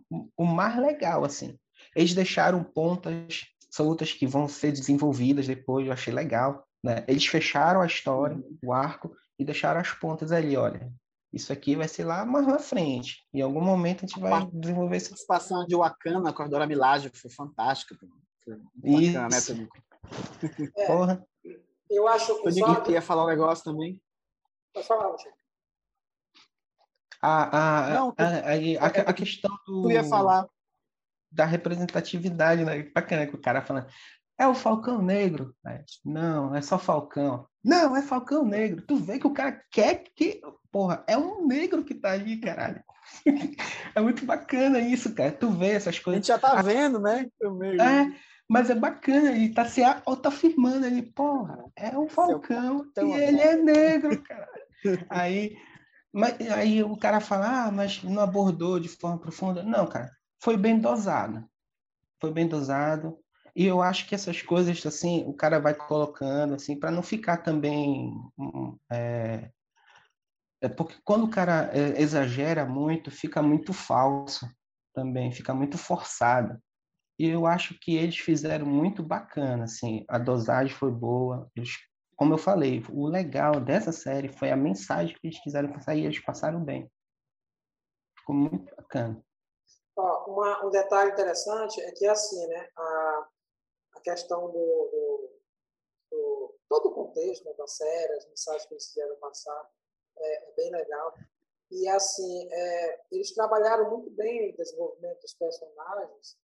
o, 0.09 0.31
o 0.35 0.45
mais 0.45 0.77
legal, 0.77 1.23
assim. 1.23 1.57
Eles 1.95 2.13
deixaram 2.13 2.61
pontas 2.61 3.45
são 3.75 3.87
lutas 3.87 4.13
que 4.13 4.25
vão 4.25 4.47
ser 4.47 4.71
desenvolvidas 4.71 5.47
depois, 5.47 5.85
eu 5.85 5.91
achei 5.91 6.13
legal. 6.13 6.65
Né? 6.81 7.03
Eles 7.09 7.25
fecharam 7.25 7.81
a 7.81 7.85
história, 7.85 8.37
uhum. 8.37 8.57
o 8.63 8.71
arco, 8.71 9.13
e 9.37 9.43
deixaram 9.43 9.81
as 9.81 9.91
pontas 9.91 10.31
ali, 10.31 10.55
olha. 10.55 10.89
Isso 11.33 11.51
aqui 11.51 11.75
vai 11.75 11.89
ser 11.89 12.05
lá 12.05 12.25
mais 12.25 12.47
na 12.47 12.57
frente. 12.57 13.27
Em 13.33 13.41
algum 13.41 13.59
momento 13.59 14.05
a 14.05 14.07
gente 14.07 14.17
vai 14.17 14.49
desenvolver 14.53 14.95
essa. 14.95 15.07
A 15.07 15.09
participação 15.09 15.65
de 15.65 15.75
Wakanda 15.75 16.31
com 16.31 16.43
a 16.43 16.47
Dora 16.47 16.65
Milaje 16.65 17.11
foi 17.13 17.29
fantástica. 17.29 17.97
Foi 17.99 18.07
bacana, 18.73 19.27
né, 19.27 19.41
também. 19.41 19.67
É, 20.77 20.87
Porra. 20.87 21.25
Eu 21.89 22.07
acho 22.07 22.41
que. 22.41 22.49
O 22.49 22.51
só... 22.51 22.91
ia 22.91 23.01
falar 23.01 23.25
um 23.25 23.27
negócio 23.27 23.63
também. 23.63 24.01
Pode 24.73 24.87
falar, 24.87 25.17
Chico. 25.17 25.35
A, 27.21 27.87
a, 27.87 27.89
Não, 27.89 28.11
tu... 28.11 28.21
a, 28.21 28.85
a, 28.85 28.87
a, 28.87 29.13
questão 29.13 29.51
do. 29.65 29.83
Tu 29.83 29.91
ia 29.91 30.03
falar 30.03 30.47
da 31.31 31.45
representatividade, 31.45 32.63
né? 32.63 32.83
Bacana 32.93 33.25
que 33.25 33.35
o 33.35 33.41
cara 33.41 33.61
falando, 33.61 33.87
é 34.37 34.47
o 34.47 34.53
Falcão 34.53 35.01
Negro. 35.01 35.55
Não, 36.03 36.55
é 36.55 36.61
só 36.61 36.77
Falcão. 36.77 37.47
Não, 37.63 37.95
é 37.95 38.01
Falcão 38.01 38.45
Negro. 38.45 38.81
Tu 38.85 38.95
vê 38.97 39.17
que 39.17 39.27
o 39.27 39.33
cara 39.33 39.61
quer 39.71 40.03
que. 40.15 40.41
Porra, 40.71 41.03
é 41.07 41.17
um 41.17 41.47
negro 41.47 41.83
que 41.83 41.95
tá 41.95 42.11
ali, 42.11 42.39
caralho. 42.39 42.83
é 43.95 44.01
muito 44.01 44.25
bacana 44.25 44.79
isso, 44.79 45.13
cara. 45.13 45.31
Tu 45.31 45.49
vê 45.49 45.71
essas 45.71 45.99
coisas. 45.99 46.17
A 46.17 46.21
gente 46.21 46.27
já 46.27 46.39
tá 46.39 46.61
vendo, 46.61 46.99
né? 46.99 47.27
É, 47.41 48.05
mas 48.47 48.69
é 48.69 48.75
bacana, 48.75 49.31
ele 49.31 49.53
tá 49.53 49.65
se 49.65 49.83
autoafirmando 49.83 50.85
ali, 50.85 51.01
porra, 51.01 51.65
é 51.75 51.97
um 51.97 52.07
Falcão 52.07 52.85
e 52.97 53.11
ele 53.13 53.41
é 53.41 53.55
negro, 53.55 54.21
cara. 54.21 54.47
aí, 55.09 55.57
mas, 56.13 56.39
aí 56.51 56.83
o 56.83 56.95
cara 56.95 57.19
fala, 57.19 57.65
ah, 57.65 57.71
mas 57.71 58.03
não 58.03 58.21
abordou 58.21 58.79
de 58.79 58.87
forma 58.87 59.19
profunda. 59.19 59.63
Não, 59.63 59.87
cara, 59.87 60.11
foi 60.39 60.57
bem 60.57 60.79
dosado. 60.79 61.43
Foi 62.21 62.31
bem 62.31 62.47
dosado. 62.47 63.17
E 63.55 63.65
eu 63.65 63.81
acho 63.81 64.07
que 64.07 64.13
essas 64.13 64.41
coisas, 64.41 64.85
assim, 64.85 65.23
o 65.25 65.33
cara 65.33 65.59
vai 65.59 65.73
colocando, 65.73 66.53
assim, 66.53 66.77
para 66.77 66.91
não 66.91 67.01
ficar 67.01 67.37
também. 67.37 68.11
Hum, 68.37 68.77
é, 68.91 69.49
é 70.61 70.69
porque 70.69 70.95
quando 71.03 71.23
o 71.23 71.29
cara 71.29 71.71
é, 71.73 72.01
exagera 72.01 72.65
muito, 72.65 73.09
fica 73.09 73.41
muito 73.41 73.73
falso 73.73 74.49
também, 74.93 75.31
fica 75.31 75.53
muito 75.53 75.77
forçado. 75.77 76.61
E 77.17 77.29
eu 77.29 77.45
acho 77.45 77.79
que 77.79 77.95
eles 77.95 78.17
fizeram 78.17 78.65
muito 78.65 79.01
bacana, 79.01 79.63
assim, 79.63 80.05
a 80.07 80.17
dosagem 80.17 80.75
foi 80.75 80.91
boa. 80.91 81.49
Eles, 81.55 81.71
como 82.15 82.33
eu 82.33 82.37
falei, 82.37 82.83
o 82.91 83.07
legal 83.07 83.59
dessa 83.61 83.91
série 83.91 84.27
foi 84.27 84.51
a 84.51 84.57
mensagem 84.57 85.15
que 85.15 85.27
eles 85.27 85.41
quiseram 85.41 85.71
passar 85.71 85.95
e 85.95 86.03
eles 86.03 86.19
passaram 86.19 86.63
bem. 86.63 86.91
Ficou 88.19 88.35
muito 88.35 88.75
bacana. 88.75 89.23
Ó, 89.97 90.25
uma, 90.33 90.65
um 90.65 90.69
detalhe 90.69 91.11
interessante 91.11 91.79
é 91.81 91.91
que, 91.93 92.05
assim, 92.05 92.45
né, 92.47 92.69
a, 92.75 93.27
a 93.95 94.01
questão 94.01 94.47
do, 94.47 94.51
do, 94.51 95.39
do, 96.11 96.59
todo 96.67 96.89
o 96.89 96.93
contexto 96.93 97.45
né, 97.45 97.53
da 97.53 97.65
série, 97.65 98.13
as 98.13 98.27
mensagens 98.27 98.65
que 98.65 98.73
eles 98.73 98.87
quiseram 98.87 99.15
passar, 99.19 99.69
é, 100.17 100.49
é 100.49 100.55
bem 100.57 100.69
legal. 100.69 101.13
E, 101.71 101.87
assim, 101.87 102.49
é, 102.51 103.01
eles 103.09 103.33
trabalharam 103.33 103.89
muito 103.89 104.11
bem 104.11 104.51
o 104.51 104.57
desenvolvimento 104.57 105.21
dos 105.21 105.33
personagens, 105.33 106.37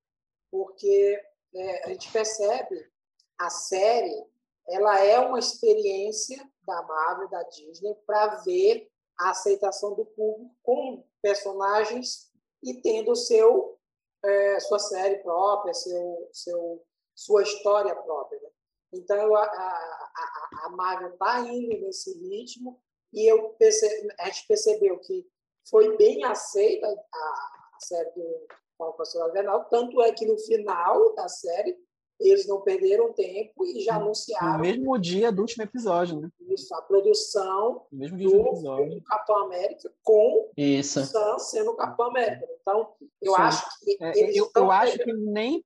porque 0.52 1.20
é, 1.56 1.86
a 1.86 1.90
gente 1.90 2.12
percebe 2.12 2.92
a 3.40 3.50
série 3.50 4.30
ela 4.68 5.04
é 5.04 5.20
uma 5.20 5.40
experiência 5.40 6.38
da 6.64 6.82
Marvel, 6.84 7.30
da 7.30 7.44
Disney, 7.44 7.96
para 8.06 8.38
ver 8.38 8.90
a 9.20 9.32
aceitação 9.32 9.96
do 9.96 10.06
público 10.06 10.56
com 10.64 11.04
personagens 11.22 12.32
e 12.64 12.82
tendo 12.82 13.16
seu 13.16 13.78
é, 14.24 14.60
sua 14.60 14.78
série 14.78 15.18
própria, 15.18 15.74
seu, 15.74 16.30
seu 16.32 16.86
sua 17.16 17.42
história 17.44 17.96
própria. 17.96 18.40
Né? 18.40 18.50
Então 18.94 19.36
a, 19.36 19.44
a, 19.44 20.66
a 20.66 20.70
Marvel 20.70 21.14
está 21.14 21.40
indo 21.40 21.80
nesse 21.82 22.18
ritmo 22.20 22.80
e 23.14 23.30
eu 23.32 23.56
a 24.20 24.26
gente 24.26 24.48
percebeu 24.48 25.00
que 25.00 25.28
foi 25.70 25.98
bem 25.98 26.24
aceita 26.24 26.88
a, 26.88 27.70
a 27.74 27.80
série 27.80 28.12
do 28.12 28.48
Avenal, 29.26 29.66
tanto 29.66 30.02
é 30.02 30.12
que 30.12 30.26
no 30.26 30.38
final 30.40 31.14
da 31.16 31.28
série 31.30 31.78
eles 32.20 32.48
não 32.48 32.62
perderam 32.62 33.12
tempo 33.14 33.66
e 33.66 33.80
já 33.82 33.96
No 33.96 34.02
anunciaram 34.06 34.60
mesmo 34.60 34.96
dia 35.00 35.32
do 35.32 35.42
último 35.42 35.64
episódio, 35.64 36.20
né? 36.22 36.30
isso, 36.50 36.74
a 36.76 36.82
produção 36.84 37.88
No 37.92 37.98
mesmo 37.98 38.16
dia 38.18 38.28
do 38.30 38.44
do 38.44 38.48
episódio. 38.50 38.86
filme 38.86 39.02
Capitão 39.02 39.38
América 39.46 39.92
com 40.04 40.52
Isso. 40.56 41.00
o 41.00 41.04
Sam 41.06 41.40
sendo 41.40 41.72
o 41.72 41.76
Capitão 41.76 42.06
América. 42.08 42.48
Então, 42.62 42.94
eu 43.22 43.34
Sim. 43.36 43.42
acho 43.42 43.66
que 43.80 43.98
É, 44.00 44.20
eles 44.20 44.36
eu, 44.36 44.46
estão 44.46 44.66
eu 44.66 44.72
acho 44.72 44.98
que 45.00 45.14
nem. 45.14 45.66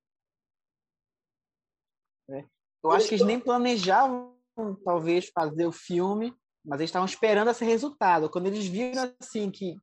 É, 2.29 2.39
eu 2.39 2.91
Eles 2.91 2.95
acho 2.97 3.07
que 3.09 3.13
eles 3.15 3.19
tão- 3.19 3.27
nem 3.27 3.39
planejavam, 3.39 4.35
talvez, 4.83 5.27
fazer 5.29 5.65
o 5.65 5.71
filme, 5.71 6.33
mas 6.63 6.79
eles 6.79 6.89
estavam 6.89 7.05
esperando 7.05 7.49
esse 7.51 7.65
resultado. 7.65 8.29
Quando 8.29 8.47
eles 8.47 8.65
viram 8.65 9.13
assim 9.19 9.51
que 9.51 9.75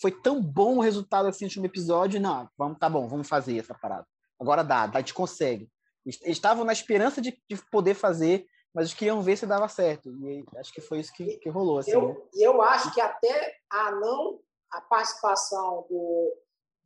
foi 0.00 0.10
tão 0.10 0.42
bom 0.42 0.76
o 0.76 0.80
resultado 0.80 1.28
assim 1.28 1.44
no 1.44 1.48
último 1.48 1.66
episódio, 1.66 2.20
não, 2.20 2.48
vamos, 2.56 2.78
tá 2.78 2.88
bom, 2.88 3.08
vamos 3.08 3.28
fazer 3.28 3.58
essa 3.58 3.74
parada. 3.74 4.06
Agora 4.38 4.62
dá, 4.62 4.82
a 4.82 4.98
gente 4.98 5.14
consegue. 5.14 5.70
Eles 6.04 6.20
estavam 6.24 6.64
na 6.64 6.72
esperança 6.72 7.20
de, 7.20 7.42
de 7.48 7.56
poder 7.70 7.94
fazer, 7.94 8.46
mas 8.72 8.86
eles 8.86 8.94
queriam 8.94 9.22
ver 9.22 9.36
se 9.36 9.46
dava 9.46 9.68
certo. 9.68 10.10
E 10.10 10.44
acho 10.56 10.72
que 10.72 10.80
foi 10.80 11.00
isso 11.00 11.12
que, 11.12 11.38
que 11.38 11.48
rolou. 11.48 11.78
Assim, 11.78 11.92
né? 11.92 11.96
Eu, 11.96 12.28
e 12.34 12.42
eu 12.46 12.62
acho 12.62 12.92
que 12.94 13.00
até 13.00 13.56
a 13.70 13.90
não 13.92 14.40
a 14.70 14.80
participação 14.82 15.86
do, 15.88 16.36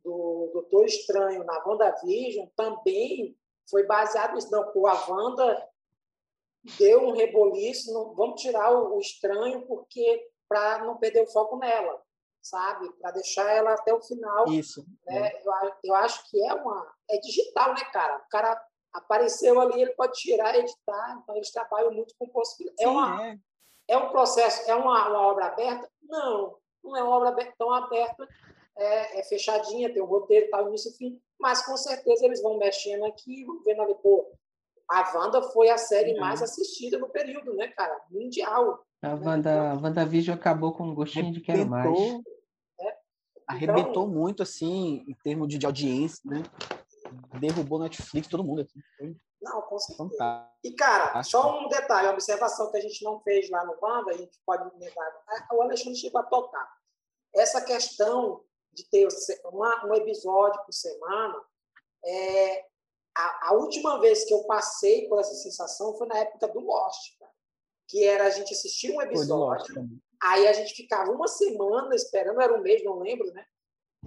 do 0.03 0.49
Doutor 0.53 0.85
Estranho 0.85 1.43
na 1.43 1.63
WandaVision 1.65 2.47
também 2.55 3.37
foi 3.69 3.85
baseado 3.85 4.33
nisso. 4.33 4.51
Não, 4.51 4.71
pô, 4.71 4.87
a 4.87 5.05
Wanda 5.07 5.67
deu 6.77 7.07
um 7.07 7.13
reboliço, 7.13 7.93
não, 7.93 8.13
vamos 8.13 8.41
tirar 8.41 8.71
o, 8.71 8.95
o 8.97 8.99
estranho 8.99 9.65
porque 9.67 10.29
para 10.47 10.83
não 10.85 10.97
perder 10.97 11.23
o 11.23 11.31
foco 11.31 11.57
nela, 11.57 12.01
sabe? 12.41 12.91
Para 12.93 13.11
deixar 13.11 13.49
ela 13.51 13.73
até 13.73 13.93
o 13.93 14.01
final. 14.01 14.47
Isso. 14.47 14.85
né? 15.05 15.31
Eu, 15.43 15.51
a- 15.53 15.77
eu 15.83 15.95
acho 15.95 16.29
que 16.29 16.43
é 16.47 16.53
uma 16.53 16.91
é 17.09 17.17
digital, 17.19 17.73
né, 17.73 17.83
cara? 17.91 18.17
O 18.17 18.29
cara 18.29 18.61
apareceu 18.93 19.59
ali, 19.61 19.81
ele 19.81 19.91
pode 19.93 20.13
tirar, 20.13 20.55
editar, 20.57 21.19
então 21.23 21.35
eles 21.35 21.51
trabalham 21.51 21.91
muito 21.91 22.13
com 22.17 22.27
possibilidades. 22.27 22.83
É 22.83 22.87
uma 22.89 23.25
é. 23.27 23.37
é 23.89 23.97
um 23.97 24.09
processo, 24.09 24.69
é 24.69 24.75
uma, 24.75 25.07
uma 25.09 25.27
obra 25.27 25.45
aberta? 25.45 25.89
Não, 26.03 26.57
não 26.83 26.97
é 26.97 27.03
uma 27.03 27.15
obra 27.17 27.53
tão 27.57 27.71
aberta, 27.71 28.27
é, 28.77 29.19
é 29.19 29.23
fechadinha, 29.23 29.93
tem 29.93 30.01
um 30.01 30.05
roteiro, 30.07 30.49
tal, 30.49 30.67
início 30.67 30.91
e 30.91 30.95
fim, 30.97 31.21
mas 31.39 31.65
com 31.65 31.77
certeza 31.77 32.25
eles 32.25 32.41
vão 32.41 32.57
mexendo 32.57 33.05
aqui, 33.05 33.45
vão 33.45 33.61
vendo 33.63 33.81
ali, 33.81 33.95
pô, 33.95 34.29
a 34.89 35.17
Wanda 35.17 35.41
foi 35.41 35.69
a 35.69 35.77
série 35.77 36.13
Uhum. 36.13 36.19
mais 36.19 36.41
assistida 36.41 36.97
no 36.97 37.07
período, 37.07 37.53
né, 37.53 37.69
cara? 37.69 37.97
Mundial. 38.09 38.85
A 39.01 39.15
Wanda, 39.15 39.71
a 39.71 39.73
WandaVision 39.75 40.35
acabou 40.35 40.73
com 40.73 40.83
um 40.83 40.93
gostinho 40.93 41.31
de 41.33 41.41
quero 41.41 41.65
mais. 41.67 41.97
Arrebentou, 43.47 44.03
Então- 44.03 44.07
muito, 44.07 44.43
assim, 44.43 45.03
em 45.07 45.15
termos 45.23 45.47
de, 45.47 45.57
de 45.57 45.65
audiência, 45.65 46.21
né? 46.25 46.43
Derrubou 47.39 47.79
Netflix, 47.79 48.27
todo 48.27 48.43
mundo 48.43 48.61
aqui. 48.61 48.79
Não, 49.41 49.61
com 49.63 49.77
certeza. 49.79 49.97
fantástico. 50.09 50.51
E, 50.63 50.73
cara, 50.75 51.17
Acho 51.19 51.31
só 51.31 51.59
um 51.59 51.67
detalhe, 51.67 52.07
uma 52.07 52.13
observação 52.13 52.71
que 52.71 52.77
a 52.77 52.81
gente 52.81 53.03
não 53.03 53.19
fez 53.21 53.49
lá 53.49 53.65
no 53.65 53.75
Wanda, 53.81 54.11
a 54.11 54.17
gente 54.17 54.39
pode 54.45 54.63
lembrar. 54.77 55.11
O 55.51 55.61
Alexandre 55.63 55.95
chegou 55.99 56.21
a 56.21 56.23
tocar. 56.23 56.71
Essa 57.35 57.59
questão 57.61 58.43
de 58.71 58.87
ter 58.89 59.07
uma, 59.45 59.85
um 59.85 59.95
episódio 59.95 60.61
por 60.63 60.71
semana, 60.71 61.35
é, 62.05 62.65
a, 63.17 63.49
a 63.49 63.53
última 63.53 63.99
vez 63.99 64.23
que 64.25 64.33
eu 64.33 64.43
passei 64.45 65.09
por 65.09 65.19
essa 65.19 65.33
sensação 65.33 65.97
foi 65.97 66.07
na 66.07 66.19
época 66.19 66.47
do 66.47 66.59
Lost. 66.59 67.17
Que 67.91 68.03
era 68.05 68.25
a 68.25 68.29
gente 68.29 68.53
assistir 68.53 68.91
um 68.91 69.01
episódio, 69.01 69.73
também. 69.75 69.99
aí 70.23 70.47
a 70.47 70.53
gente 70.53 70.73
ficava 70.73 71.11
uma 71.11 71.27
semana 71.27 71.93
esperando, 71.93 72.39
era 72.39 72.53
um 72.57 72.61
mês, 72.61 72.81
não 72.85 72.99
lembro, 72.99 73.31
né? 73.33 73.43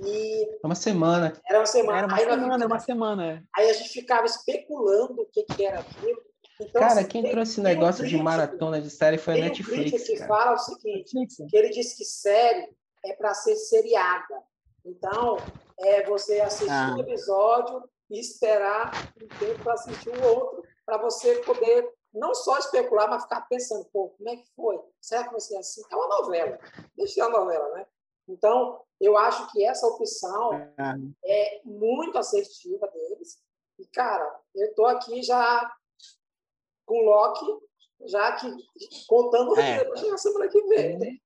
E 0.03 0.45
É 0.63 0.67
Uma 0.67 0.75
semana. 0.75 1.33
era 1.47 1.59
uma 1.61 1.67
semana. 1.67 1.99
Era 1.99 2.07
uma 2.09 2.15
aí, 2.17 2.21
semana, 2.25 2.45
ficava- 2.55 2.67
uma 2.75 2.81
semana. 2.81 3.33
é. 3.33 3.43
aí 3.57 3.69
a 3.71 3.73
gente 3.75 3.91
ficava 3.91 4.25
especulando 4.27 5.21
o 5.23 5.27
que, 5.27 5.43
que 5.45 5.65
era 5.65 5.81
aquilo. 5.81 6.21
Então, 6.61 6.81
Cara, 6.81 7.01
assim, 7.01 7.09
quem 7.09 7.23
tem- 7.23 7.33
trouxe 7.33 7.53
esse 7.53 7.63
tem 7.63 7.71
um 7.71 7.75
negócio 7.79 8.07
de 8.07 8.17
maratona 8.17 8.81
de 8.81 8.89
série 8.91 9.19
foi 9.19 9.35
a 9.35 9.37
um 9.37 9.41
Netflix, 9.41 9.91
crítico 9.91 10.05
que 10.13 10.17
cara. 10.19 10.29
fala 10.29 10.53
o 10.55 10.59
seguinte, 10.59 11.15
Netflix, 11.15 11.51
que 11.51 11.57
ele 11.57 11.69
diz 11.71 11.95
que 11.95 12.05
série 12.05 12.69
é 13.05 13.13
para 13.15 13.35
ser 13.35 13.55
seriada. 13.57 14.43
Então, 14.85 15.37
é 15.81 16.03
você 16.05 16.41
assistir 16.41 16.71
Ah. 16.71 16.95
um 16.97 17.01
episódio 17.01 17.83
e 18.11 18.19
esperar 18.21 19.13
um 19.23 19.27
tempo 19.39 19.63
para 19.65 19.73
assistir 19.75 20.11
o 20.11 20.23
outro, 20.27 20.63
para 20.87 20.99
você 20.99 21.37
poder 21.37 21.89
não 22.15 22.35
só 22.35 22.57
especular, 22.59 23.11
mas 23.11 23.25
ficar 23.25 23.41
pensando, 23.43 23.85
pô, 23.93 24.11
como 24.11 24.29
é 24.31 24.37
que 24.37 24.47
foi? 24.55 24.81
Será 25.01 25.25
que 25.25 25.31
vai 25.33 25.41
ser 25.41 25.57
assim? 25.57 25.83
É 25.91 25.97
uma 25.97 26.07
novela. 26.21 26.59
Deixa 26.97 27.25
a 27.25 27.29
novela, 27.29 27.69
né? 27.75 27.87
Então, 28.29 28.81
eu 29.01 29.17
acho 29.17 29.51
que 29.53 29.65
essa 29.65 29.87
opção 29.87 30.51
Ah, 30.79 30.95
é 31.25 31.61
muito 31.65 32.17
assertiva 32.17 32.87
deles. 32.89 33.43
E, 33.79 33.87
cara, 33.89 34.41
eu 34.55 34.69
estou 34.69 34.87
aqui 34.87 35.23
já 35.23 35.71
com 36.87 36.95
o 36.99 37.05
Loki, 37.05 37.47
já 38.07 38.33
que 38.37 38.47
contando 39.09 39.51
o 39.53 39.59
É. 39.59 39.83
na 40.11 40.17
semana 40.17 40.49
que 40.49 40.63
vem. 40.69 41.21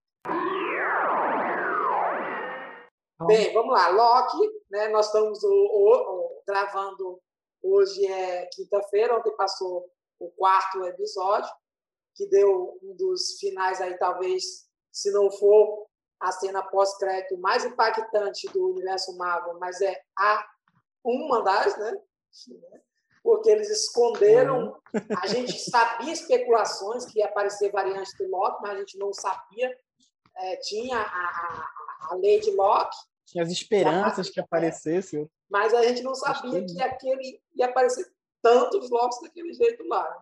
Bem, 3.27 3.53
vamos 3.53 3.73
lá. 3.73 3.89
Loki, 3.89 4.39
né? 4.71 4.89
Nós 4.89 5.07
estamos 5.07 5.43
o, 5.43 5.49
o- 5.49 6.11
o- 6.39 6.43
gravando 6.47 7.21
hoje 7.63 8.07
é 8.07 8.47
quinta-feira, 8.47 9.17
ontem 9.19 9.35
passou 9.37 9.91
o 10.19 10.31
quarto 10.31 10.85
episódio, 10.85 11.51
que 12.15 12.27
deu 12.29 12.79
um 12.83 12.95
dos 12.97 13.39
finais 13.39 13.81
aí, 13.81 13.97
talvez, 13.99 14.67
se 14.91 15.11
não 15.13 15.31
for 15.31 15.87
a 16.21 16.33
cena 16.33 16.63
pós-crédito 16.63 17.39
mais 17.39 17.65
impactante 17.65 18.49
do 18.49 18.71
universo 18.71 19.17
Marvel, 19.17 19.59
mas 19.61 19.81
é 19.81 20.01
a 20.19 20.45
uma 21.05 21.43
das, 21.43 21.77
né? 21.79 21.97
Porque 23.23 23.51
eles 23.51 23.71
esconderam. 23.71 24.77
A 25.23 25.27
gente 25.27 25.59
sabia 25.59 26.13
especulações 26.13 27.05
que 27.07 27.19
ia 27.21 27.27
aparecer 27.27 27.71
variante 27.71 28.17
do 28.17 28.29
Loki, 28.29 28.63
mas 28.63 28.73
a 28.73 28.79
gente 28.79 28.99
não 28.99 29.13
sabia. 29.13 29.79
É, 30.37 30.57
tinha 30.57 30.97
a, 30.97 31.01
a, 31.01 31.69
a 32.11 32.15
Lady 32.15 32.51
Locke, 32.53 32.97
Tinha 33.27 33.43
as 33.45 33.51
esperanças 33.51 34.31
que 34.31 34.41
aparecesse. 34.41 35.29
mas 35.51 35.75
a 35.75 35.83
gente 35.83 36.03
não 36.03 36.15
sabia 36.15 36.65
que 36.65 36.81
aquele 36.81 37.41
ia 37.55 37.67
aparecer 37.67 38.07
tantos 38.43 38.91
Locks 38.91 39.21
daquele 39.23 39.53
jeito 39.53 39.87
lá. 39.89 40.03
né? 40.09 40.17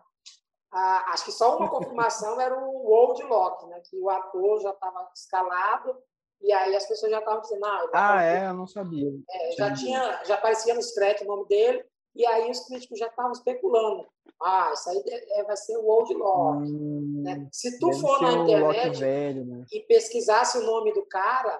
Ah, 0.71 1.05
acho 1.13 1.25
que 1.25 1.31
só 1.31 1.57
uma 1.57 1.69
confirmação 1.71 2.39
era 2.41 2.57
o 2.57 2.85
Old 2.87 3.23
Loki, 3.23 3.65
né? 3.67 3.81
que 3.89 3.97
o 3.99 4.09
ator 4.09 4.59
já 4.61 4.71
estava 4.71 5.09
escalado 5.15 5.97
e 6.41 6.51
aí 6.53 6.75
as 6.75 6.85
pessoas 6.87 7.11
já 7.11 7.19
estavam 7.19 7.41
dizendo, 7.41 7.65
ah, 7.65 7.89
Ah, 7.93 8.23
é, 8.23 8.47
eu 8.47 8.53
não 8.53 8.67
sabia. 8.67 9.09
é, 9.29 9.51
já 9.53 9.73
tinha, 9.73 10.23
já 10.25 10.35
aparecia 10.35 10.73
nos 10.75 10.91
créditos 10.91 11.25
o 11.25 11.29
nome 11.29 11.47
dele 11.47 11.83
e 12.15 12.25
aí 12.25 12.49
os 12.51 12.59
críticos 12.67 12.99
já 12.99 13.07
estavam 13.07 13.31
especulando, 13.31 14.07
ah, 14.41 14.71
isso 14.73 14.89
aí 14.89 15.03
é- 15.39 15.43
vai 15.43 15.55
ser 15.57 15.77
o 15.77 15.85
Old 15.87 16.13
Loki. 16.13 16.71
Hum, 16.71 17.21
né? 17.23 17.47
Se 17.51 17.79
tu 17.79 17.91
for 17.93 18.21
na 18.21 18.31
internet 18.33 18.99
velho, 18.99 19.45
né? 19.45 19.65
e 19.71 19.79
pesquisasse 19.81 20.57
o 20.57 20.63
nome 20.63 20.93
do 20.93 21.05
cara, 21.05 21.59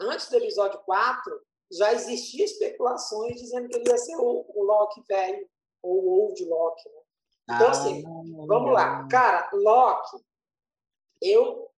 antes 0.00 0.28
do 0.28 0.36
episódio 0.36 0.78
4, 0.80 1.40
já 1.72 1.92
existia 1.92 2.44
especulações 2.44 3.40
dizendo 3.40 3.68
que 3.68 3.76
ele 3.76 3.88
ia 3.90 3.98
ser 3.98 4.16
o, 4.16 4.44
o 4.48 4.62
Loki 4.64 5.02
velho, 5.08 5.46
ou 5.82 6.04
o 6.04 6.22
Old 6.22 6.44
Loki. 6.44 6.88
Né? 6.88 7.54
Então, 7.54 7.70
assim, 7.70 8.02
vamos 8.46 8.72
lá. 8.72 9.06
Cara, 9.08 9.48
Loki, 9.52 10.16
eu, 11.22 11.70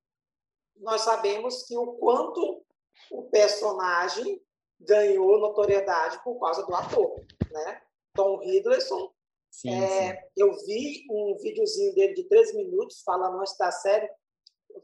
nós 0.77 1.03
sabemos 1.03 1.65
que 1.65 1.77
o 1.77 1.95
quanto 1.95 2.65
o 3.11 3.23
personagem 3.25 4.43
ganhou 4.81 5.39
notoriedade 5.39 6.23
por 6.23 6.39
causa 6.39 6.65
do 6.65 6.75
ator, 6.75 7.25
né? 7.51 7.83
Tom 8.15 8.43
Hiddleston 8.43 9.13
Sim, 9.51 9.71
sim. 9.71 9.83
é, 9.83 10.29
eu 10.37 10.53
vi 10.67 11.07
um 11.11 11.37
videozinho 11.39 11.95
dele 11.95 12.15
de 12.15 12.25
13 12.25 12.57
minutos 12.57 13.03
falando 13.03 13.41
antes 13.41 13.57
da 13.57 13.71
série, 13.71 14.09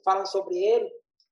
falando 0.05 0.27
sobre 0.27 0.57
ele, 0.57 0.91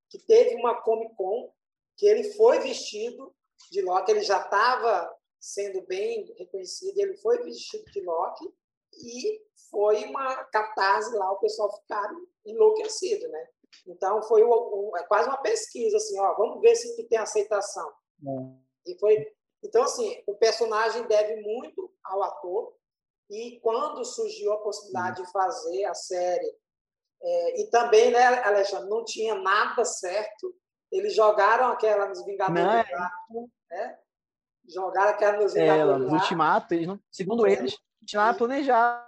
que 0.09 0.19
teve 0.19 0.55
uma 0.57 0.81
Comic 0.83 1.15
Con 1.17 1.51
que 1.97 2.07
ele 2.07 2.25
foi 2.35 2.61
vestido 2.61 3.35
de 3.71 3.83
Loki, 3.83 4.11
ele 4.11 4.23
já 4.23 4.41
estava 4.41 5.13
sendo 5.43 5.83
bem 5.83 6.33
reconhecido, 6.39 6.97
ele 6.99 7.17
foi 7.17 7.43
vestido 7.43 7.85
de 7.91 8.01
Loki 8.01 8.49
e 8.95 9.43
foi 9.69 10.05
uma 10.05 10.45
catarse 10.45 11.13
lá, 11.17 11.33
o 11.33 11.41
pessoal 11.41 11.75
ficaram 11.81 12.25
enlouquecido, 12.47 13.27
né? 13.29 13.49
Então 13.87 14.23
foi 14.23 14.43
é 14.43 15.03
quase 15.05 15.29
uma 15.29 15.39
pesquisa 15.39 15.97
assim, 15.97 16.19
ó, 16.21 16.35
vamos 16.35 16.61
ver 16.61 16.77
se 16.77 17.03
tem 17.09 17.19
aceitação. 17.19 17.93
E 18.87 18.97
foi 19.01 19.35
então 19.65 19.83
assim, 19.83 20.23
o 20.27 20.35
personagem 20.37 21.07
deve 21.09 21.41
muito 21.41 21.93
ao 22.05 22.23
ator 22.23 22.77
e 23.29 23.59
quando 23.61 24.05
surgiu 24.05 24.53
a 24.53 24.61
possibilidade 24.61 25.25
de 25.25 25.33
fazer 25.33 25.85
a 25.87 25.95
série 25.95 26.57
é, 27.25 27.61
e 27.61 27.71
também, 27.71 28.11
né, 28.11 28.25
Alexandre, 28.45 28.91
não 28.91 29.05
tinha 29.05 29.35
nada 29.35 29.85
certo. 29.85 30.55
Eles 30.91 31.15
jogaram 31.15 31.67
aquela 31.67 32.09
nos 32.09 32.25
Vingadores 32.25 32.65
Não, 32.65 32.73
é. 32.73 32.91
lá, 32.91 33.11
né? 33.71 33.99
Jogaram 34.69 35.11
aquela 35.11 35.37
nos 35.39 35.55
É, 35.57 35.85
no 35.85 36.07
lá. 36.09 36.13
Ultimato, 36.15 36.75
eles 36.75 36.87
não- 36.87 37.01
segundo 37.11 37.47
eles, 37.47 37.73
não 37.73 38.07
tinha 38.07 38.23
nada 38.23 38.39
planejado. 38.39 39.03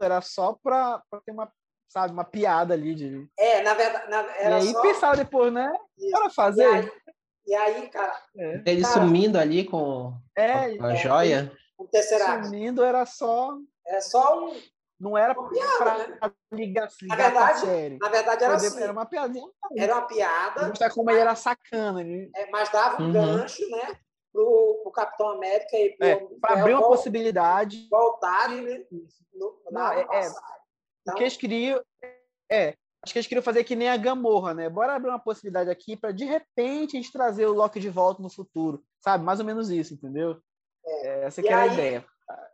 Era 0.00 0.20
só 0.20 0.52
pra, 0.62 1.00
pra 1.08 1.20
ter 1.20 1.30
uma, 1.30 1.50
sabe, 1.88 2.12
uma 2.12 2.24
piada 2.24 2.74
ali. 2.74 2.94
De... 2.94 3.28
É, 3.38 3.62
na 3.62 3.74
verdade, 3.74 4.10
na- 4.10 4.22
E 4.22 4.42
era 4.42 4.56
aí 4.56 4.72
só 4.72 4.82
pensaram 4.82 5.16
depois, 5.18 5.52
né? 5.52 5.72
isso. 5.96 6.10
Para 6.10 6.26
E 6.26 6.30
fazer. 6.34 6.64
aí, 6.66 6.92
e 7.46 7.54
aí, 7.54 7.88
cara, 7.88 8.20
É. 8.36 8.62
Ele 8.66 8.82
Cara, 8.82 8.94
sumindo 8.94 9.38
ali 9.38 9.64
com 9.64 10.12
É, 10.36 10.52
a 10.80 10.92
é, 10.92 10.96
joia. 10.96 11.52
um 11.78 11.86
Tesseract. 11.86 12.46
Sumindo 12.46 12.82
era 12.82 13.06
só. 13.06 13.56
É 13.86 14.00
só 14.00 14.44
um. 14.46 14.60
Não 14.98 15.16
era 15.16 15.34
para 15.34 15.96
né? 15.98 16.18
ligar, 16.52 16.88
ligar 17.00 17.16
na 17.16 17.24
verdade, 17.30 17.60
série. 17.60 17.98
Na 17.98 18.08
verdade, 18.10 18.44
era 18.44 18.54
assim. 18.54 18.82
Era 18.82 18.92
uma 18.92 19.06
piadinha. 19.06 19.48
Era 19.78 19.94
uma 19.94 20.02
piada. 20.06 20.68
Mostrar 20.68 20.90
como 20.90 21.10
ele 21.10 21.20
era 21.20 21.34
sacana. 21.34 22.02
Ele... 22.02 22.30
É, 22.36 22.50
mas 22.50 22.68
dava 22.70 23.00
um 23.02 23.06
Uhum. 23.06 23.12
gancho, 23.12 23.62
né? 23.70 23.96
Pro, 24.32 24.80
pro 24.82 24.92
Capitão 24.92 25.28
América 25.30 25.76
e 25.76 25.96
É, 26.00 26.16
para 26.40 26.50
Ferro 26.54 26.60
abrir 26.60 26.74
uma 26.74 26.86
possibilidade. 26.88 27.88
voltarem 27.90 28.62
né, 28.62 28.84
no, 29.34 29.60
na 29.70 29.94
é- 29.94 30.00
é. 30.00 30.04
passagem. 30.04 30.60
O 31.08 31.14
que 31.14 31.22
eles 31.22 31.36
queriam. 31.36 31.82
É. 32.50 32.74
Acho 33.02 33.12
que 33.14 33.18
eles 33.18 33.26
queriam 33.26 33.42
fazer 33.42 33.64
que 33.64 33.74
nem 33.74 33.88
a 33.88 33.96
Gamorra, 33.96 34.52
né? 34.54 34.68
Bora 34.68 34.94
abrir 34.94 35.08
uma 35.08 35.18
possibilidade 35.18 35.70
aqui 35.70 35.96
para 35.96 36.12
de 36.12 36.24
repente 36.26 36.96
a 36.96 37.00
gente 37.00 37.10
trazer 37.12 37.46
o 37.46 37.54
Loki 37.54 37.80
de 37.80 37.88
volta 37.88 38.22
no 38.22 38.30
futuro. 38.30 38.82
Sabe? 39.00 39.24
Mais 39.24 39.40
ou 39.40 39.46
menos 39.46 39.70
isso, 39.70 39.94
entendeu? 39.94 40.36
É, 40.84 41.24
essa 41.24 41.40
E 41.40 41.44
que 41.44 41.48
era 41.48 41.62
a 41.62 41.64
aí, 41.64 41.72
ideia. 41.72 42.04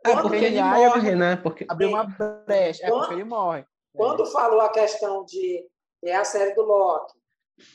É 0.05 0.11
Quando 0.13 0.21
porque 0.23 0.35
ele 0.37 0.45
ele 0.45 0.63
morre, 0.63 1.15
né? 1.15 1.35
Porque 1.35 1.65
Abrir 1.69 1.85
uma 1.87 2.05
brecha. 2.05 2.85
É 2.85 2.89
Quando- 2.89 2.99
porque 3.01 3.13
ele 3.15 3.23
morre. 3.25 3.65
Quando 3.95 4.25
falou 4.27 4.61
a 4.61 4.69
questão 4.69 5.25
de 5.25 5.63
é 6.03 6.15
a 6.15 6.23
série 6.23 6.53
do 6.55 6.61
Loki, 6.63 7.13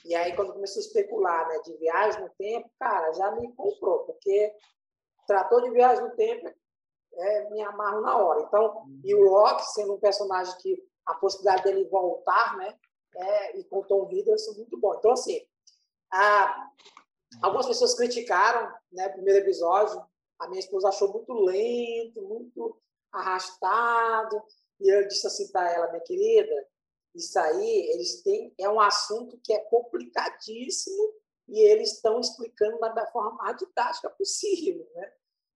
e 0.04 0.14
aí 0.14 0.34
quando 0.36 0.52
começou 0.52 0.80
a 0.80 0.84
especular 0.86 1.48
né, 1.48 1.60
de 1.60 1.76
viagem 1.76 2.22
no 2.22 2.30
tempo, 2.30 2.70
cara, 2.78 3.12
já 3.12 3.30
me 3.32 3.52
comprou, 3.54 4.00
porque 4.00 4.54
tratou 5.26 5.60
de 5.62 5.70
viagem 5.70 6.04
no 6.04 6.14
tempo, 6.14 6.48
é, 7.14 7.50
me 7.50 7.60
amarro 7.62 8.00
na 8.00 8.16
hora. 8.16 8.42
Então, 8.42 8.84
e 9.04 9.14
o 9.14 9.22
Loki, 9.22 9.64
sendo 9.72 9.94
um 9.94 10.00
personagem 10.00 10.54
que 10.58 10.82
a 11.06 11.14
possibilidade 11.14 11.64
dele 11.64 11.84
voltar, 11.88 12.56
né, 12.56 12.76
é, 13.14 13.58
e 13.58 13.64
com 13.64 13.82
Tom 13.82 14.08
Hiddleston, 14.10 14.54
muito 14.54 14.78
bom. 14.78 14.94
Então, 14.94 15.12
assim, 15.12 15.40
a- 16.10 16.70
algumas 17.42 17.66
pessoas 17.66 17.94
criticaram 17.94 18.72
né, 18.92 19.08
o 19.08 19.12
primeiro 19.12 19.40
episódio, 19.40 20.02
a 20.38 20.48
minha 20.48 20.60
esposa 20.60 20.88
achou 20.88 21.12
muito 21.12 21.32
lento, 21.32 22.22
muito 22.22 22.76
arrastado, 23.12 24.42
e 24.80 24.88
eu 24.92 25.06
disse 25.06 25.26
assim 25.26 25.50
para 25.52 25.70
ela, 25.72 25.88
minha 25.90 26.02
querida, 26.02 26.68
isso 27.14 27.38
aí 27.38 27.90
eles 27.92 28.22
têm 28.22 28.52
é 28.58 28.68
um 28.68 28.80
assunto 28.80 29.38
que 29.44 29.52
é 29.52 29.58
complicadíssimo 29.60 31.12
e 31.48 31.60
eles 31.60 31.94
estão 31.94 32.20
explicando 32.20 32.78
da 32.78 33.06
forma 33.06 33.32
mais 33.36 33.56
didática 33.56 34.08
possível, 34.10 34.86
né? 34.94 35.10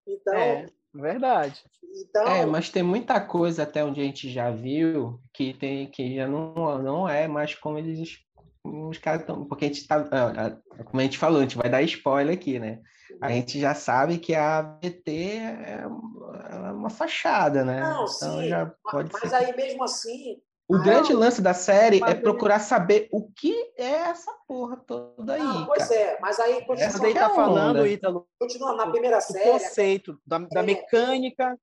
Então, 0.07 0.33
É, 0.35 0.65
verdade. 0.93 1.63
então 1.95 2.27
É, 2.27 2.45
mas 2.45 2.69
tem 2.69 2.83
muita 2.83 3.19
coisa 3.19 3.63
até 3.63 3.83
onde 3.83 3.99
a 4.01 4.03
gente 4.03 4.29
já 4.31 4.51
viu 4.51 5.19
que 5.33 5.53
tem 5.53 5.89
que 5.89 6.15
já 6.15 6.27
não, 6.27 6.81
não 6.81 7.09
é 7.09 7.27
mais 7.27 7.55
como 7.55 7.77
eles 7.77 8.19
os 8.63 8.97
caras 8.97 9.21
estão, 9.21 9.45
porque 9.45 9.65
a 9.65 9.67
gente 9.69 9.87
tá, 9.87 10.07
ah, 10.11 10.47
ah, 10.77 10.83
como 10.83 10.99
a 10.99 11.03
gente 11.03 11.17
falou, 11.17 11.39
a 11.39 11.43
gente 11.43 11.57
vai 11.57 11.69
dar 11.69 11.81
spoiler 11.83 12.35
aqui, 12.35 12.59
né? 12.59 12.81
A 13.21 13.31
gente 13.31 13.59
já 13.59 13.73
sabe 13.73 14.17
que 14.17 14.35
a 14.35 14.59
ABT 14.59 15.11
é 15.37 15.87
uma- 15.87 16.37
é 16.49 16.71
uma 16.73 16.89
fachada, 16.89 17.63
né? 17.63 17.79
Não, 17.79 18.03
então 18.03 18.07
sim, 18.41 18.49
já 18.49 18.65
pode 18.83 19.09
mas 19.13 19.29
ser. 19.29 19.35
aí 19.35 19.55
mesmo 19.55 19.83
assim, 19.83 20.41
O 20.69 20.75
Ah, 20.75 20.79
grande 20.83 21.13
lance 21.13 21.41
da 21.41 21.53
série 21.53 21.99
Mas 22.01 22.11
é 22.11 22.15
procurar 22.15 22.59
saber 22.59 23.07
o 23.11 23.31
que 23.31 23.53
é 23.77 23.85
essa 24.09 24.31
porra 24.45 24.75
toda 24.75 25.33
aí, 25.35 25.41
não, 25.41 25.65
pois 25.65 25.87
cara. 25.87 25.95
é, 25.99 26.19
mas 26.19 26.39
aí 26.41 26.51
Essa 26.51 26.59
Você 26.59 26.67
continua, 26.67 26.99
daí 27.01 27.13
tá 27.13 27.25
é 27.31 27.35
falando, 27.35 27.77
onda. 27.79 27.87
Ítalo, 27.87 28.27
continua 28.37 28.75
na 28.75 28.91
primeira 28.91 29.17
do 29.17 29.21
série, 29.23 29.49
conceito, 29.51 30.21
da, 30.25 30.39
da 30.39 30.59
É. 30.59 30.63
mecânica, 30.63 31.57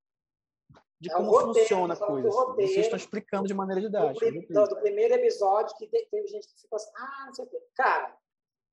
de 0.98 1.10
É 1.10 1.14
o 1.14 1.18
como 1.18 1.30
roteiro, 1.32 1.68
funciona 1.68 1.92
a 1.92 1.96
coisa. 1.98 2.28
roteiro. 2.30 2.70
Vocês 2.72 2.86
estão 2.86 2.96
explicando 2.96 3.46
de 3.46 3.52
maneira 3.52 3.80
didática. 3.82 4.30
do- 4.30 4.68
do 4.68 4.76
primeiro 4.80 5.12
episódio, 5.14 5.76
que 5.76 5.86
te- 5.86 6.08
teve 6.10 6.26
gente 6.28 6.46
que 6.48 6.60
ficou 6.62 6.76
assim, 6.76 6.90
ah, 6.96 7.24
não 7.26 7.34
sei 7.34 7.44
o 7.44 7.48
quê. 7.48 7.58
Cara, 7.76 8.16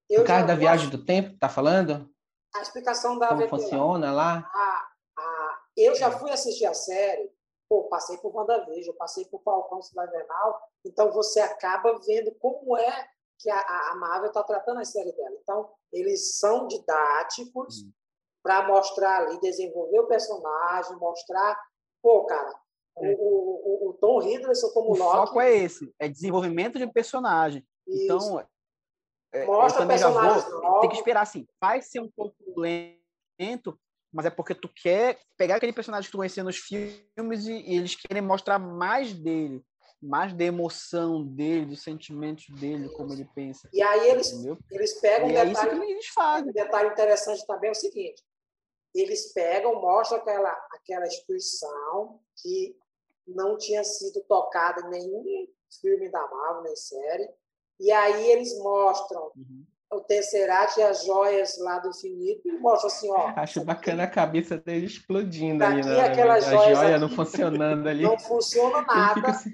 eu 0.10 0.22
O 0.22 0.26
cara 0.26 0.42
já 0.42 0.48
da 0.48 0.56
viagem 0.56 0.90
do 0.90 1.04
tempo, 1.04 1.38
tá 1.38 1.50
falando? 1.50 2.10
A 2.56 2.62
explicação 2.62 3.20
da 3.20 3.28
Como 3.28 3.42
lá. 3.42 3.50
funciona 3.50 4.14
lá? 4.14 4.50
a, 4.54 4.88
a, 5.22 5.60
eu 5.76 5.94
já 5.96 6.10
fui 6.10 6.32
assistir 6.32 6.66
a 6.68 6.74
série, 6.74 7.30
pô, 7.72 7.84
passei 7.86 8.18
por 8.18 8.36
WandaVision, 8.36 8.94
passei 8.98 9.24
por 9.24 9.42
Falcão 9.44 9.80
Invernal, 9.80 10.62
então 10.86 11.10
você 11.14 11.40
acaba 11.40 11.98
vendo 12.06 12.30
como 12.36 12.78
é 12.78 13.08
que 13.40 13.50
a, 13.50 13.58
a- 13.92 13.96
Marvel 13.96 14.28
está 14.28 14.44
tratando 14.44 14.82
a 14.82 14.84
série 14.84 15.14
dela. 15.14 15.38
Então, 15.42 15.72
eles 15.90 16.38
são 16.38 16.68
didáticos 16.68 17.86
para 18.44 18.68
mostrar 18.68 19.20
ali, 19.22 19.40
desenvolver 19.40 20.00
o 20.02 20.08
personagem, 20.08 20.98
mostrar, 20.98 21.58
pô, 22.04 22.26
cara, 22.26 22.54
o, 22.94 23.06
É. 23.06 23.16
o, 23.18 23.86
o, 23.86 23.90
o 23.90 23.94
Tom 23.94 24.22
Hiddleston 24.22 24.70
como 24.74 24.92
O 24.92 24.98
Loki, 24.98 25.28
foco 25.28 25.40
é 25.40 25.56
esse, 25.56 25.96
é 25.98 26.10
desenvolvimento 26.10 26.78
de 26.78 26.86
personagem. 26.92 27.66
isso, 27.88 28.04
Então, 28.04 28.40
é, 29.34 29.44
eu 29.44 29.48
mostra 29.48 29.84
também 29.84 29.98
já 29.98 30.10
vou, 30.10 30.82
tem 30.82 30.90
que 30.90 30.98
esperar 30.98 31.22
assim, 31.22 31.48
vai 31.58 31.82
ser 31.82 32.02
um 32.02 32.12
pouco 32.12 32.36
lento, 32.58 33.80
mas 34.12 34.26
é 34.26 34.30
porque 34.30 34.54
tu 34.54 34.70
quer 34.70 35.20
pegar 35.38 35.56
aquele 35.56 35.74
personagem 35.74 36.06
que 36.08 36.12
tu 36.12 36.18
conhecia 36.18 36.44
nos 36.44 36.58
filmes 36.58 37.48
e, 37.48 37.54
e 37.54 37.78
eles 37.78 37.96
querem 37.96 38.22
mostrar 38.22 38.60
mais 38.60 39.14
dele, 39.14 39.64
mais 40.02 40.34
da 40.34 40.44
emoção 40.44 41.24
dele, 41.24 41.68
dos 41.68 41.84
sentimentos 41.84 42.46
dele, 42.60 42.90
como 42.90 43.14
ele 43.14 43.28
pensa, 43.34 43.70
e 43.72 43.82
aí 43.82 44.10
eles, 44.10 44.32
entendeu? 44.32 44.58
eles 44.72 45.00
pegam 45.00 45.28
um 45.28 45.32
E 45.32 45.36
é 45.36 45.44
isso 45.46 45.62
detalhe 45.62 45.86
que 45.86 45.92
eles 45.92 46.08
fazem. 46.08 46.50
Um 46.50 46.54
detalhe 46.54 46.90
interessante 46.90 47.46
também 47.46 47.70
é 47.70 47.72
o 47.72 47.76
seguinte: 47.76 48.24
eles 48.94 49.32
pegam, 49.34 49.80
mostram 49.80 50.20
aquela, 50.20 50.52
aquela 50.72 51.08
instituição 51.08 52.20
que 52.42 52.76
não 53.28 53.58
tinha 53.58 53.84
sido 53.84 54.22
tocada 54.28 54.82
em 54.82 54.90
nenhum 54.90 55.48
filme 55.80 56.10
da 56.10 56.28
Marvel, 56.28 56.64
nem 56.64 56.76
série, 56.76 57.30
e 57.80 57.92
aí 57.92 58.30
eles 58.32 58.58
mostram 58.60 59.32
Uhum. 59.36 59.66
O 59.92 60.00
Tesseract 60.02 60.80
e 60.80 60.84
as 60.84 61.04
joias 61.06 61.58
lá 61.60 61.80
do 61.80 61.90
infinito, 61.90 62.48
e 62.48 62.52
mostram 62.54 62.88
assim: 62.88 63.10
ó, 63.12 63.34
Acho 63.36 63.64
bacana 63.64 64.04
a 64.04 64.10
cabeça 64.10 64.58
dele 64.58 64.86
explodindo 64.86 65.60
Daqui 65.60 65.80
ali, 65.82 65.90
né? 65.90 66.02
aquelas 66.02 66.48
A 66.48 66.50
joias 66.52 66.78
joia 66.78 66.92
aqui. 66.96 67.00
não 67.00 67.10
funcionando 67.10 67.88
ali. 67.88 68.04
não 68.04 68.18
funciona 68.18 68.82
nada, 68.84 69.28
assim, 69.30 69.52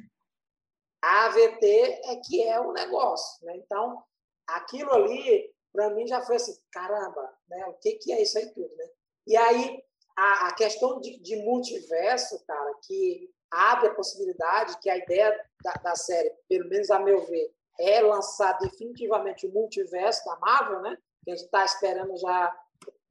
a 1.03 1.25
AVT 1.25 1.65
é 1.65 2.15
que 2.23 2.43
é 2.43 2.59
o 2.59 2.71
negócio. 2.73 3.45
Né? 3.45 3.57
Então, 3.57 4.03
aquilo 4.47 4.93
ali, 4.93 5.49
para 5.73 5.89
mim, 5.91 6.07
já 6.07 6.21
foi 6.21 6.35
assim, 6.35 6.55
caramba, 6.71 7.33
né? 7.49 7.65
o 7.67 7.73
que, 7.73 7.93
que 7.93 8.11
é 8.11 8.21
isso 8.21 8.37
aí 8.37 8.47
tudo? 8.53 8.75
Né? 8.75 8.85
E 9.27 9.37
aí, 9.37 9.83
a, 10.15 10.47
a 10.47 10.53
questão 10.53 10.99
de, 10.99 11.19
de 11.19 11.35
multiverso, 11.37 12.43
cara, 12.45 12.73
que 12.85 13.29
abre 13.49 13.87
a 13.87 13.93
possibilidade, 13.93 14.77
que 14.79 14.89
a 14.89 14.97
ideia 14.97 15.31
da, 15.63 15.73
da 15.73 15.95
série, 15.95 16.31
pelo 16.49 16.67
menos 16.69 16.91
a 16.91 16.99
meu 16.99 17.25
ver, 17.25 17.51
é 17.79 18.01
lançar 18.01 18.57
definitivamente 18.59 19.45
o 19.45 19.51
multiverso 19.51 20.25
da 20.25 20.37
Marvel, 20.37 20.81
né? 20.81 20.97
que 21.27 21.31
a 21.31 21.35
gente 21.35 21.45
está 21.45 21.65
esperando 21.65 22.15
já 22.17 22.57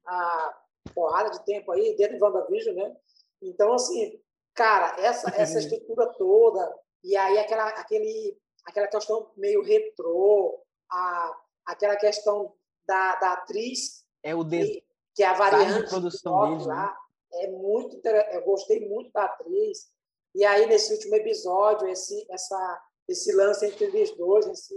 a 0.07 0.59
porrada 0.95 1.31
de 1.31 1.45
tempo 1.45 1.71
aí, 1.71 1.95
dentro 1.97 2.17
de 2.17 2.23
WandaVision, 2.23 2.75
né? 2.75 2.97
Então, 3.43 3.75
assim, 3.75 4.19
cara, 4.55 4.99
essa, 4.99 5.29
essa 5.37 5.59
estrutura 5.61 6.07
toda, 6.15 6.75
e 7.05 7.15
aí 7.15 7.39
aquela, 7.39 7.69
aquele, 7.69 8.39
aquela 8.65 8.87
questão 8.87 9.31
meio 9.37 9.63
retrô, 9.63 10.63
a, 10.91 11.37
aquela 11.67 11.97
questão 11.97 12.55
da, 12.87 13.17
da 13.17 13.33
atriz, 13.35 14.05
É 14.23 14.35
o 14.35 14.43
design 14.43 14.73
que, 14.73 14.87
que 15.17 15.23
é 15.23 15.27
a 15.27 15.35
variante 15.35 15.83
de 15.83 15.91
produção 15.91 16.41
do 16.41 16.47
deles, 16.47 16.67
né? 16.67 16.75
lá, 16.75 16.97
é 17.35 17.51
muito 17.51 18.01
eu 18.07 18.43
gostei 18.45 18.89
muito 18.89 19.13
da 19.13 19.25
atriz. 19.25 19.91
E 20.35 20.45
aí, 20.45 20.67
nesse 20.67 20.93
último 20.93 21.17
episódio, 21.17 21.89
esse, 21.89 22.27
essa, 22.31 22.86
esse 23.09 23.33
lance 23.33 23.67
entre 23.67 23.85
eles 23.85 24.11
dois, 24.17 24.47
esse 24.47 24.75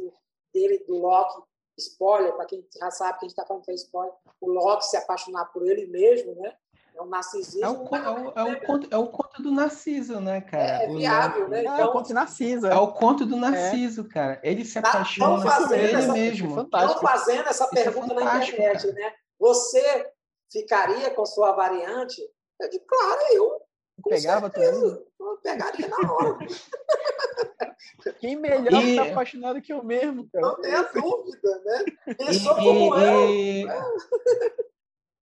dele, 0.53 0.83
do 0.87 0.97
Loki, 0.97 1.41
spoiler, 1.77 2.33
para 2.33 2.45
quem 2.45 2.65
já 2.77 2.91
sabe 2.91 3.19
que 3.19 3.25
a 3.25 3.27
gente 3.29 3.31
está 3.37 3.45
falando 3.45 3.63
que 3.63 3.71
é 3.71 3.75
spoiler, 3.75 4.13
o 4.41 4.49
Loki 4.49 4.85
se 4.85 4.97
apaixonar 4.97 5.45
por 5.45 5.65
ele 5.67 5.85
mesmo, 5.87 6.35
né? 6.35 6.53
É 6.95 7.01
um 7.01 7.05
narcisismo. 7.05 7.63
É 7.65 7.69
o, 7.69 7.85
con- 7.85 7.95
é, 7.95 8.09
o, 8.09 8.33
é, 8.35 8.43
o 8.43 8.61
conto, 8.65 8.87
é 8.91 8.97
o 8.97 9.07
conto 9.07 9.41
do 9.41 9.51
Narciso, 9.51 10.19
né, 10.19 10.41
cara? 10.41 10.83
É 10.83 10.89
O 10.89 10.97
viável, 10.97 11.47
né? 11.47 11.59
É, 11.59 11.63
Então- 11.63 11.87
o 11.87 11.91
Conto 11.93 12.13
Narciso. 12.13 12.67
É 12.67 12.75
o 12.75 12.91
conto 12.91 13.25
do 13.25 13.37
Narciso, 13.37 14.03
cara. 14.09 14.37
Ele 14.43 14.65
se 14.65 14.81
Tá- 14.81 14.89
apaixona 14.89 15.65
por 15.67 15.73
ele 15.77 15.95
essa- 15.95 16.11
mesmo. 16.11 16.47
Estão 16.49 16.55
Fantástico. 16.65 17.01
fazendo 17.01 17.47
essa 17.47 17.63
Isso 17.65 17.77
é 17.77 17.83
pergunta 17.83 18.13
na 18.13 18.21
internet, 18.21 18.81
cara. 18.81 18.93
né? 18.93 19.13
Você 19.39 20.11
ficaria 20.51 21.09
com 21.11 21.25
sua 21.25 21.53
variante? 21.53 22.21
Eu 22.59 22.69
digo, 22.69 22.83
claro, 22.85 23.21
eu. 23.31 23.58
Com 24.01 24.09
Pegava 24.09 24.49
certeza. 24.51 25.03
Eu 25.19 25.37
pegaria 25.43 25.87
na 25.87 26.13
hora. 26.13 26.37
Quem 28.19 28.35
melhor 28.35 28.83
E- 28.83 28.95
tá 28.95 29.03
apaixonado 29.03 29.61
que 29.61 29.71
eu 29.71 29.83
mesmo, 29.83 30.27
cara? 30.31 30.45
Não 30.47 30.61
tenha 30.61 30.83
dúvida, 30.83 31.61
né? 31.65 31.85
E, 32.07 32.15
Pensou 32.15 32.55
como 32.55 32.95
e- 32.97 33.03
eu. 33.03 33.29
e- 33.29 33.67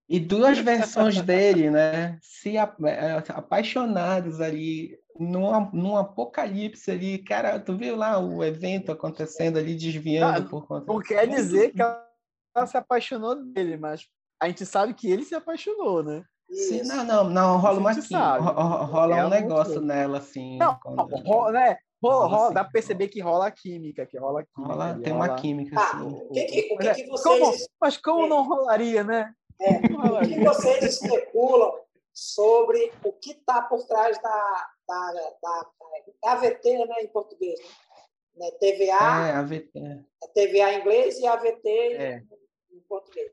e 0.10 0.20
duas 0.20 0.58
versões 0.60 1.22
dele, 1.22 1.70
né? 1.70 2.18
Se 2.22 2.58
a- 2.58 2.74
é, 2.86 3.24
apaixonados 3.30 4.40
ali 4.42 4.98
num, 5.20 5.70
num 5.72 5.98
apocalipse 5.98 6.90
ali, 6.92 7.18
cara, 7.20 7.60
tu 7.60 7.76
viu 7.76 7.96
lá 7.96 8.18
o 8.20 8.44
evento 8.44 8.92
acontecendo 8.92 9.58
ali, 9.58 9.76
desviando 9.76 10.46
Ah, 10.46 10.50
por 10.50 10.66
conta. 10.68 10.92
Não 10.92 11.00
quer 11.02 11.28
dizer 11.28 11.72
que 11.74 11.82
ela 11.82 12.06
ela 12.56 12.66
se 12.66 12.76
apaixonou 12.76 13.36
dele, 13.36 13.78
mas 13.78 14.08
a 14.42 14.48
gente 14.48 14.66
sabe 14.66 14.92
que 14.96 15.08
ele 15.12 15.24
se 15.24 15.36
apaixonou, 15.36 16.02
né? 16.02 16.24
Sim, 16.50 16.84
não, 16.84 17.04
não, 17.04 17.24
não, 17.30 17.58
rola 17.60 17.80
uma 17.80 17.94
química, 17.94 18.38
rola 18.38 19.16
um 19.16 19.18
Ela 19.18 19.30
negócio 19.30 19.82
nela, 19.82 20.20
assim. 20.20 20.58
Não, 20.58 20.80
quando- 20.80 21.16
rola, 21.26 21.52
né? 21.52 21.78
Rola, 22.02 22.16
Rola 22.16 22.28
rola, 22.28 22.48
sim, 22.50 22.54
dá 22.54 22.60
pra 22.60 22.62
rola. 22.64 22.72
perceber 22.72 23.08
que 23.10 23.20
rola 23.20 23.48
a 23.48 23.52
química, 23.52 24.06
que 24.06 24.18
rola 24.20 24.42
a 24.42 24.44
química. 24.46 24.74
rola- 24.74 24.90
ali, 24.92 25.04
tem 25.04 25.14
uma 25.14 25.26
rola- 25.26 25.40
química, 25.40 25.76
Tá, 25.76 25.84
assim. 25.88 26.04
o 26.08 26.30
que, 26.32 26.44
que, 26.46 26.60
o 26.74 26.78
que, 26.78 26.86
Mas, 26.86 26.96
que 26.98 27.08
como, 27.08 27.18
vocês, 27.46 27.68
mas 27.82 27.98
como 27.98 28.28
não 28.28 28.44
rolaria, 28.48 29.04
né? 29.04 29.34
É, 29.60 29.72
o 29.78 30.28
que 30.28 30.40
vocês 30.46 30.84
especulam 30.84 31.74
sobre 32.14 32.92
o 33.04 33.12
que 33.14 33.32
está 33.32 33.62
por 33.64 33.84
trás 33.88 34.22
da, 34.22 34.68
da, 34.88 35.14
da, 35.42 35.66
da 36.24 36.32
AVT 36.34 36.86
né, 36.86 37.02
em 37.02 37.08
português. 37.08 37.60
Né? 38.36 38.52
TVA, 38.60 39.28
é, 39.30 39.32
AVT. 39.34 39.72
É 39.80 40.28
TVA 40.36 40.74
em 40.74 40.80
inglês 40.82 41.18
e 41.20 41.26
AVT 41.26 41.68
É. 41.68 42.18
em 42.18 42.28
português. 42.88 43.32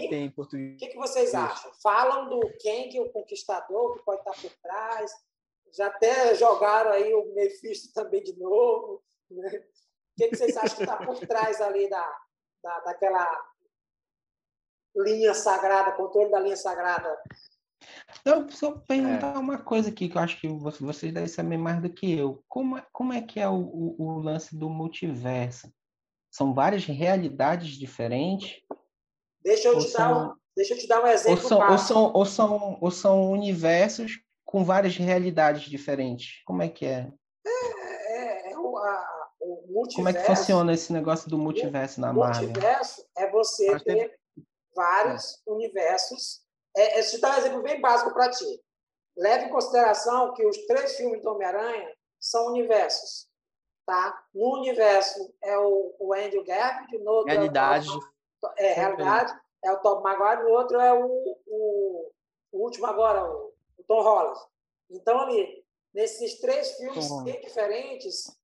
Quem- 0.00 0.24
em 0.24 0.30
português. 0.30 0.74
O 0.74 0.78
que, 0.78 0.86
que 0.88 0.96
vocês 0.98 1.34
acham? 1.34 1.72
Falam 1.82 2.28
do 2.28 2.40
Kang, 2.62 3.00
o 3.00 3.10
Conquistador, 3.12 3.96
que 3.98 4.04
pode 4.04 4.20
estar 4.20 4.32
por 4.40 4.50
trás. 4.62 5.10
Já 5.76 5.86
até 5.88 6.34
jogaram 6.34 6.90
aí 6.92 7.12
o 7.14 7.34
Mephisto 7.34 7.92
também 7.92 8.22
de 8.22 8.38
novo. 8.38 9.02
né? 9.30 9.48
O 9.48 10.16
que, 10.16 10.28
que 10.28 10.36
vocês 10.36 10.56
acham 10.56 10.76
que 10.76 10.82
está 10.82 10.96
por 10.96 11.18
trás 11.26 11.60
ali 11.60 11.90
da, 11.90 12.18
da, 12.62 12.80
daquela 12.80 13.46
linha 14.96 15.34
sagrada, 15.34 15.92
controle 15.92 16.30
da 16.30 16.40
linha 16.40 16.56
sagrada? 16.56 17.20
Então, 18.20 18.48
só 18.48 18.72
perguntar 18.78 19.38
uma 19.38 19.58
coisa 19.62 19.90
aqui 19.90 20.08
que 20.08 20.16
eu 20.16 20.22
acho 20.22 20.40
que 20.40 20.48
vo- 20.48 20.70
vocês 20.80 21.12
devem 21.12 21.28
saber 21.28 21.58
mais 21.58 21.80
do 21.82 21.90
que 21.92 22.10
eu. 22.18 22.42
Como, 22.48 22.78
é- 22.78 22.86
como 22.92 23.12
é 23.12 23.20
que 23.20 23.38
é 23.38 23.48
o, 23.48 23.54
o, 23.60 23.96
o 23.98 24.18
lance 24.18 24.56
do 24.56 24.68
multiverso? 24.70 25.70
São 26.30 26.54
várias 26.54 26.84
realidades 26.86 27.68
diferentes? 27.76 28.62
Deixa 29.46 29.68
eu 29.68 29.74
Ou 29.76 29.78
te, 29.80 29.92
dar, 29.92 30.10
um, 30.10 30.14
são- 30.14 30.36
deixa 30.56 30.74
eu 30.74 30.78
te 30.78 30.88
dar 30.88 30.98
um 31.00 31.06
Ou 31.06 31.08
exemplo 31.12 31.48
são, 31.48 31.70
ou, 31.70 31.78
são, 31.78 32.12
ou, 32.12 32.26
são, 32.26 32.78
ou 32.80 32.90
são 32.90 33.30
universos 33.30 34.20
com 34.44 34.64
várias 34.64 34.96
realidades 34.96 35.62
diferentes? 35.70 36.42
Como 36.44 36.62
é 36.62 36.68
que 36.68 36.84
é? 36.84 37.08
É, 37.46 38.52
é 38.52 38.58
o, 38.58 38.76
a- 38.76 39.28
o 39.40 39.64
multiverso. 39.72 39.94
Como 39.96 40.08
é 40.08 40.12
que 40.12 40.24
funciona 40.26 40.74
esse 40.74 40.92
negócio 40.92 41.30
do 41.30 41.38
multiverso 41.38 42.00
na 42.00 42.10
O 42.10 42.14
Marvel? 42.16 42.42
multiverso 42.48 43.06
é 43.16 43.30
você 43.30 43.70
Mas 43.70 43.82
tem- 43.84 43.98
ter 43.98 44.18
vários 44.74 45.40
universos. 45.46 46.40
É, 46.76 46.90
é, 46.90 46.94
deixa 46.94 47.16
eu 47.16 47.20
dar 47.20 47.36
um 47.36 47.38
exemplo 47.38 47.62
bem 47.62 47.80
básico 47.80 48.12
para 48.12 48.30
ti. 48.30 48.44
Leve 49.16 49.44
em 49.46 49.50
consideração 49.50 50.34
que 50.34 50.44
os 50.44 50.56
três 50.66 50.96
filmes 50.96 51.22
do 51.22 51.30
Homem-Aranha 51.30 51.88
são 52.20 52.48
universos. 52.48 53.28
Tá? 53.86 54.20
No 54.34 54.58
universo 54.58 55.32
é 55.40 55.56
o, 55.56 55.94
o 56.00 56.12
Andrew 56.12 56.44
Garfield, 56.44 56.98
no 57.04 57.10
outro 57.12 57.32
Realidade. 57.32 57.88
é, 57.88 57.92
o, 57.92 58.00
é 58.56 58.72
realidade, 58.72 59.32
é 59.64 59.72
o 59.72 59.78
Tom 59.80 60.00
Maguire, 60.02 60.42
no 60.42 60.50
outro 60.50 60.80
é 60.80 60.92
o, 60.92 61.06
o, 61.46 62.10
o 62.52 62.62
último 62.64 62.86
agora, 62.86 63.24
o, 63.30 63.52
o 63.78 63.84
Tom 63.86 64.02
Holland. 64.02 64.38
Então, 64.90 65.18
ali, 65.20 65.64
nesses 65.94 66.38
três 66.40 66.72
filmes 66.76 67.08
bem 67.24 67.40
diferentes, 67.40 68.36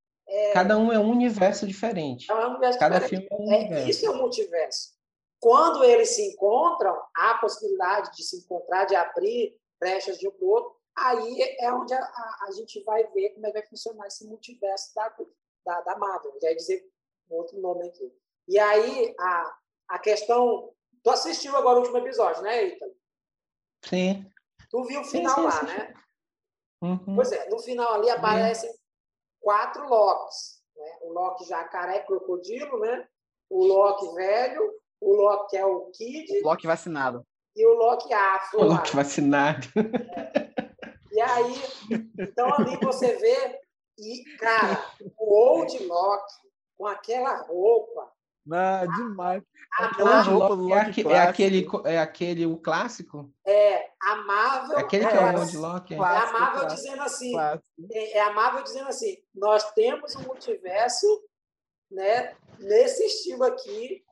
Cada 0.55 0.79
um 0.79 0.91
é 0.93 0.99
um 0.99 1.11
universo 1.11 1.67
diferente. 1.67 2.31
é 2.31 2.35
um 2.35 2.51
universo 2.51 2.79
Cada 2.79 2.99
diferente. 3.01 3.29
filme 3.29 3.45
é 3.45 3.47
um 3.49 3.53
É, 3.53 3.59
universo. 3.59 3.91
isso 3.91 4.07
é 4.07 4.11
o 4.11 4.17
multiverso. 4.17 4.93
Quando 5.41 5.83
eles 5.85 6.11
se 6.11 6.23
encontram, 6.33 6.97
há 7.17 7.33
a 7.33 7.39
possibilidade 7.39 8.17
de 8.17 8.23
se 8.23 8.37
encontrar, 8.39 8.85
de 8.87 8.95
abrir 8.95 9.59
brechas 9.81 10.19
de 10.19 10.29
um 10.29 10.31
para 10.31 10.45
o 10.47 10.49
outro. 10.49 10.77
Aí 10.97 11.57
é 11.59 11.73
onde 11.73 11.93
a, 11.93 11.99
a- 11.99 12.39
a 12.49 12.51
gente 12.53 12.83
vai 12.85 13.05
ver 13.09 13.31
como 13.31 13.47
é 13.47 13.51
que 13.51 13.59
vai 13.59 13.67
funcionar 13.67 14.07
esse 14.07 14.25
multiverso 14.27 14.95
da, 14.95 15.13
da, 15.67 15.81
da 15.83 15.99
Marvel. 15.99 16.33
Já 16.41 16.49
ia 16.51 16.57
dizer 16.57 16.89
um 17.31 17.35
outro 17.37 17.61
nome 17.61 17.89
aqui. 17.89 18.15
E 18.49 18.59
aí 18.59 19.15
a, 19.19 19.57
a 19.89 19.99
questão. 19.99 20.73
Tu 21.03 21.11
assistiu 21.11 21.57
agora 21.57 21.79
o 21.79 21.81
último 21.81 21.99
episódio, 21.99 22.43
né, 22.43 22.65
Ítalo? 22.65 22.93
Sim. 23.85 24.31
Tu 24.71 24.85
viu 24.85 25.01
o 25.01 25.05
final 25.05 25.35
sim, 25.35 25.43
lá, 25.43 25.51
sim. 25.53 25.67
né? 25.67 25.95
Uhum. 26.83 27.15
Pois 27.17 27.33
é, 27.33 27.49
no 27.49 27.59
final 27.61 27.95
ali 27.95 28.11
aparecem 28.11 28.73
quatro 29.41 29.89
Locks. 29.89 30.63
Né? 30.77 30.99
O 31.03 31.13
Loki 31.13 31.45
jacaré 31.45 32.01
crocodilo, 32.01 32.79
né? 32.81 33.07
o 33.53 33.67
Loki 33.67 34.15
velho, 34.15 34.73
o 34.99 35.15
Loki 35.15 35.51
que 35.51 35.57
é 35.59 35.67
o 35.67 35.91
Kid 35.91 36.41
Loki 36.43 36.67
vacinado. 36.67 37.27
e 37.55 37.67
o 37.67 37.75
Loki 37.75 38.13
afro. 38.13 38.61
O 38.61 38.65
lá. 38.65 38.77
Loki 38.77 38.97
vacinado. 38.97 39.69
E 41.13 41.21
aí, 41.21 41.55
então 42.19 42.51
ali 42.55 42.79
você 42.83 43.17
vê, 43.17 43.61
e, 43.99 44.25
cara, 44.39 44.83
o 45.19 45.35
Old 45.35 45.87
Loki 45.87 46.35
com 46.79 46.87
aquela 46.87 47.43
roupa, 47.43 48.11
Ah, 48.51 48.87
demais. 48.87 49.43
a 49.79 49.85
Aquela 49.87 50.21
roupa 50.23 50.57
do 50.57 50.73
É, 50.73 50.85
Loki 50.87 51.01
é 51.01 51.05
clássico. 51.05 51.31
aquele, 51.31 51.69
é 51.85 51.99
aquele 51.99 52.47
o 52.47 52.57
clássico? 52.57 53.33
é, 53.47 53.91
a 54.01 54.17
Marvel, 54.17 54.79
É 54.79 54.81
aquele 54.81 55.07
que 55.07 55.13
é, 55.15 55.17
é 55.17 55.21
o 55.21 55.27
é 55.29 55.39
Old 55.39 55.57
Loki? 55.57 55.95
é? 55.95 55.97
a 55.97 56.01
Clássico, 56.01 56.33
Marvel 56.41 56.61
clássico, 56.61 56.83
dizendo 56.83 57.03
assim, 57.03 57.33
clássico. 57.33 57.65
é 57.93 58.21
a 58.21 58.33
Marvel 58.33 58.63
dizendo 58.65 58.89
assim, 58.89 59.17
nós 59.35 59.73
temos 59.75 60.17
um 60.17 60.23
multiverso, 60.23 61.07
né, 61.91 62.35
nesse 62.59 63.05
estilo 63.05 63.45
aqui, 63.45 64.03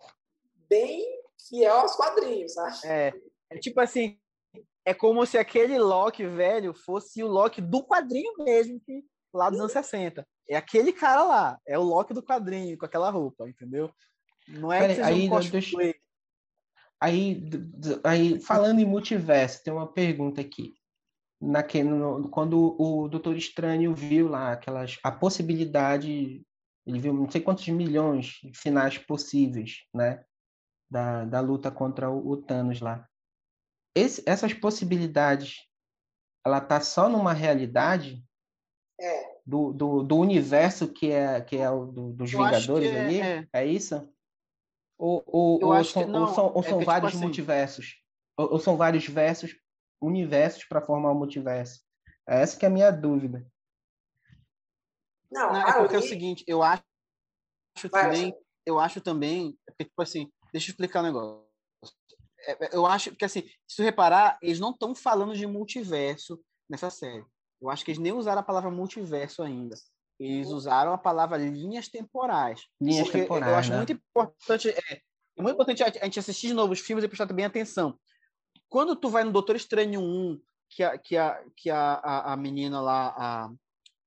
bem 0.68 1.04
fiel 1.48 1.78
aos 1.78 1.96
quadrinhos, 1.96 2.52
sabe? 2.54 2.76
É, 2.84 3.12
é 3.50 3.58
tipo 3.58 3.80
assim, 3.80 4.16
é 4.84 4.94
como 4.94 5.26
se 5.26 5.36
aquele 5.38 5.78
Loki 5.78 6.24
velho 6.26 6.72
fosse 6.72 7.22
o 7.24 7.26
Loki 7.26 7.60
do 7.60 7.82
quadrinho 7.84 8.34
mesmo, 8.38 8.78
que, 8.80 9.04
lá 9.34 9.50
dos 9.50 9.58
anos 9.58 9.72
60. 9.72 10.24
É 10.48 10.56
aquele 10.56 10.92
cara 10.92 11.22
lá, 11.24 11.58
é 11.66 11.78
o 11.78 11.82
Loki 11.82 12.12
do 12.14 12.22
quadrinho, 12.22 12.76
com 12.78 12.84
aquela 12.84 13.10
roupa, 13.10 13.48
entendeu? 13.48 13.90
Não 14.58 14.72
é 14.72 14.80
Peraí, 14.80 14.96
que 14.96 15.02
aí, 15.02 15.26
um 15.26 15.30
cosplay. 15.30 15.94
Aí, 17.00 17.34
d- 17.34 17.58
d- 17.58 18.00
aí, 18.04 18.40
falando 18.40 18.78
em 18.80 18.84
multiverso, 18.84 19.62
tem 19.64 19.72
uma 19.72 19.90
pergunta 19.90 20.40
aqui. 20.40 20.74
Naquele, 21.40 21.88
no- 21.88 22.28
quando 22.28 22.76
o 22.78 23.08
Doutor 23.08 23.36
Estranho 23.36 23.94
viu 23.94 24.28
lá 24.28 24.52
aquelas, 24.52 24.98
a 25.02 25.10
possibilidade, 25.10 26.42
ele 26.86 26.98
viu 26.98 27.14
não 27.14 27.30
sei 27.30 27.40
quantos 27.40 27.66
milhões 27.68 28.38
de 28.42 28.52
finais 28.54 28.98
possíveis, 28.98 29.84
né? 29.94 30.22
Da, 30.90 31.24
da 31.24 31.40
luta 31.40 31.70
contra 31.70 32.10
o, 32.10 32.30
o 32.32 32.36
Thanos 32.36 32.80
lá. 32.80 33.08
Esse- 33.96 34.22
essas 34.26 34.52
possibilidades, 34.52 35.56
ela 36.44 36.60
tá 36.60 36.80
só 36.80 37.08
numa 37.08 37.32
realidade 37.32 38.22
É, 39.00 39.40
do, 39.46 39.72
do, 39.72 40.02
do 40.02 40.16
universo 40.18 40.92
que 40.92 41.10
é, 41.10 41.40
que 41.40 41.56
é 41.56 41.70
o 41.70 41.86
do- 41.86 42.12
dos 42.12 42.30
Eu 42.32 42.38
Vingadores 42.40 42.92
é- 42.92 43.04
ali? 43.04 43.20
é. 43.20 43.48
É 43.54 43.64
isso? 43.66 44.06
Ou, 45.02 45.24
ou, 45.26 45.60
Eu 45.62 45.66
ou 45.68 45.72
acho 45.72 45.94
que 45.94 45.94
são, 45.94 46.02
ou 46.02 46.08
não, 46.08 46.26
são, 46.34 46.44
ou 46.52 46.60
é 46.60 46.62
são 46.62 46.62
que, 46.62 46.78
tipo 46.80 46.84
vários 46.84 47.12
assim- 47.14 47.22
multiversos? 47.24 48.02
Ou, 48.36 48.52
ou 48.52 48.58
são 48.60 48.76
vários 48.76 49.06
versos, 49.06 49.56
universos 49.98 50.64
para 50.64 50.82
formar 50.82 51.10
o 51.12 51.14
multiverso? 51.14 51.80
É 52.28 52.42
essa 52.42 52.58
que 52.58 52.66
é 52.66 52.68
a 52.68 52.70
minha 52.70 52.90
dúvida. 52.90 53.50
não, 55.32 55.54
Não, 55.54 55.56
é 55.68 55.72
porque 55.72 55.96
é 55.96 55.98
o 55.98 56.02
seguinte, 56.02 56.44
eu 56.46 56.62
acho 56.62 56.82
Vai, 57.90 58.02
também, 58.04 58.34
eu 58.66 58.78
acho 58.78 59.00
também, 59.00 59.56
é 59.66 59.70
porque, 59.70 59.84
tipo 59.84 60.02
assim, 60.02 60.30
deixa 60.52 60.68
eu 60.68 60.72
explicar 60.72 61.00
um 61.00 61.04
negócio. 61.04 61.46
É, 62.40 62.66
é, 62.66 62.76
Eu 62.76 62.84
acho 62.84 63.16
que, 63.16 63.24
assim, 63.24 63.42
se 63.66 63.76
tu 63.76 63.82
reparar, 63.82 64.38
eles 64.42 64.60
não 64.60 64.70
estão 64.70 64.94
falando 64.94 65.34
de 65.34 65.46
multiverso 65.46 66.38
nessa 66.68 66.90
série. 66.90 67.24
Eu 67.58 67.70
acho 67.70 67.84
que 67.86 67.90
eles 67.90 68.00
nem 68.02 68.12
usaram 68.12 68.40
a 68.40 68.44
palavra 68.44 68.70
multiverso 68.70 69.42
ainda. 69.42 69.76
Eles 70.20 70.48
usaram 70.50 70.92
a 70.92 70.98
palavra 70.98 71.38
linhas 71.38 71.88
temporais. 71.88 72.66
Linhas 72.78 73.08
temporais, 73.08 73.50
eu 73.50 73.58
acho 73.58 73.70
né? 73.70 73.76
muito 73.78 73.92
importante, 73.92 74.68
é, 74.68 75.00
é 75.38 75.42
muito 75.42 75.54
importante 75.54 75.82
a 75.82 76.04
gente 76.04 76.18
assistir 76.18 76.48
de 76.48 76.54
novo 76.54 76.74
os 76.74 76.80
filmes 76.80 77.02
e 77.02 77.08
prestar 77.08 77.32
bem 77.32 77.46
atenção. 77.46 77.98
Quando 78.68 78.94
tu 78.94 79.08
vai 79.08 79.24
no 79.24 79.32
Doutor 79.32 79.56
Estranho 79.56 79.98
1, 80.00 80.40
que 80.68 80.84
a, 80.84 80.98
que 80.98 81.16
a, 81.16 81.42
que 81.56 81.70
a, 81.70 81.94
a, 81.94 82.32
a 82.34 82.36
menina 82.36 82.82
lá, 82.82 83.14
a, 83.16 83.50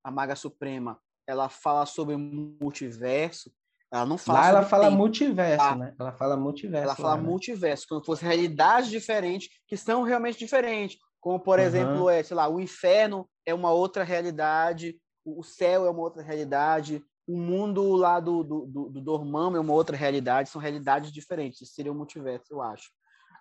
a 0.04 0.12
Maga 0.12 0.36
Suprema, 0.36 1.00
ela 1.28 1.50
fala 1.50 1.86
sobre 1.88 2.16
multiverso, 2.16 3.52
ela 3.92 4.06
não 4.06 4.18
fala 4.18 4.40
Lá 4.40 4.48
ela 4.50 4.64
fala 4.64 4.86
tempo. 4.86 4.98
multiverso, 4.98 5.66
Ah. 5.66 5.76
né? 5.76 5.96
Ela 6.00 6.12
fala 6.14 6.38
multiverso. 6.38 6.84
Ela 6.84 6.96
fala 6.96 7.16
lá, 7.16 7.18
né? 7.18 7.28
multiverso, 7.28 7.88
como 7.88 8.02
se 8.02 8.06
fossem 8.06 8.28
realidades 8.28 8.90
diferentes, 8.90 9.50
que 9.68 9.76
são 9.76 10.04
realmente 10.04 10.38
diferentes. 10.38 10.98
Como, 11.20 11.40
por 11.40 11.60
Aham. 11.60 11.68
exemplo, 11.68 12.10
é, 12.10 12.22
sei 12.22 12.36
lá, 12.36 12.48
o 12.48 12.60
inferno 12.60 13.30
é 13.46 13.54
uma 13.54 13.72
outra 13.72 14.04
realidade, 14.04 14.98
o 15.26 15.44
céu 15.44 15.86
é 15.86 15.90
uma 15.90 16.02
outra 16.02 16.22
realidade, 16.22 17.04
o 17.28 17.38
mundo 17.38 17.96
lá 17.96 18.20
do, 18.20 18.44
do, 18.44 18.66
do, 18.66 18.90
do 18.90 19.02
Dormammu 19.02 19.58
é 19.58 19.60
uma 19.60 19.74
outra 19.74 19.96
realidade, 19.96 20.50
são 20.50 20.62
realidades 20.62 21.12
diferentes. 21.12 21.62
Isso 21.62 21.74
seria 21.74 21.92
o 21.92 21.96
multiverso, 21.96 22.46
eu 22.52 22.62
acho. 22.62 22.90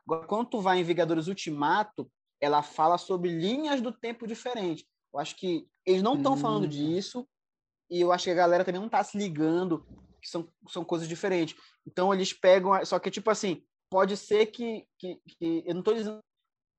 Agora, 0.07 0.27
quando 0.27 0.49
tu 0.49 0.61
vai 0.61 0.79
em 0.79 0.85
Vingadores 0.85 1.27
Ultimato, 1.27 2.11
ela 2.41 2.63
fala 2.63 2.99
sobre 2.99 3.31
linhas 3.31 3.81
do 3.81 3.93
tempo 3.93 4.27
diferentes. 4.27 4.85
Eu 5.13 5.21
acho 5.21 5.37
que 5.37 5.69
eles 5.85 6.03
não 6.03 6.17
estão 6.17 6.37
falando 6.37 6.65
Hum. 6.65 6.69
disso, 6.69 7.27
e 7.91 8.01
eu 8.01 8.13
acho 8.13 8.25
que 8.25 8.31
a 8.31 8.35
galera 8.35 8.65
também 8.65 8.81
não 8.81 8.87
está 8.87 9.03
se 9.05 9.19
ligando 9.19 9.87
que 10.21 10.29
são, 10.29 10.49
são 10.69 10.85
coisas 10.85 11.09
diferentes. 11.09 11.57
Então 11.87 12.15
eles 12.15 12.33
pegam, 12.33 12.73
só 12.85 12.99
que 12.99 13.11
tipo 13.11 13.29
assim, 13.31 13.63
pode 13.91 14.17
ser 14.17 14.47
que, 14.47 14.87
que, 14.99 15.21
que 15.27 15.65
eu 15.67 15.75
não 15.75 15.81
estou 15.81 15.95
dizendo, 15.95 16.21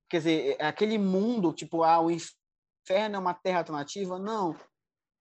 quer 0.10 0.18
dizer, 0.18 0.56
é 0.58 0.66
aquele 0.66 0.98
mundo, 0.98 1.54
tipo, 1.54 1.84
ah, 1.84 2.00
o 2.00 2.10
inferno 2.10 3.16
é 3.16 3.20
uma 3.20 3.34
terra 3.34 3.60
alternativa, 3.60 4.18
não. 4.18 4.56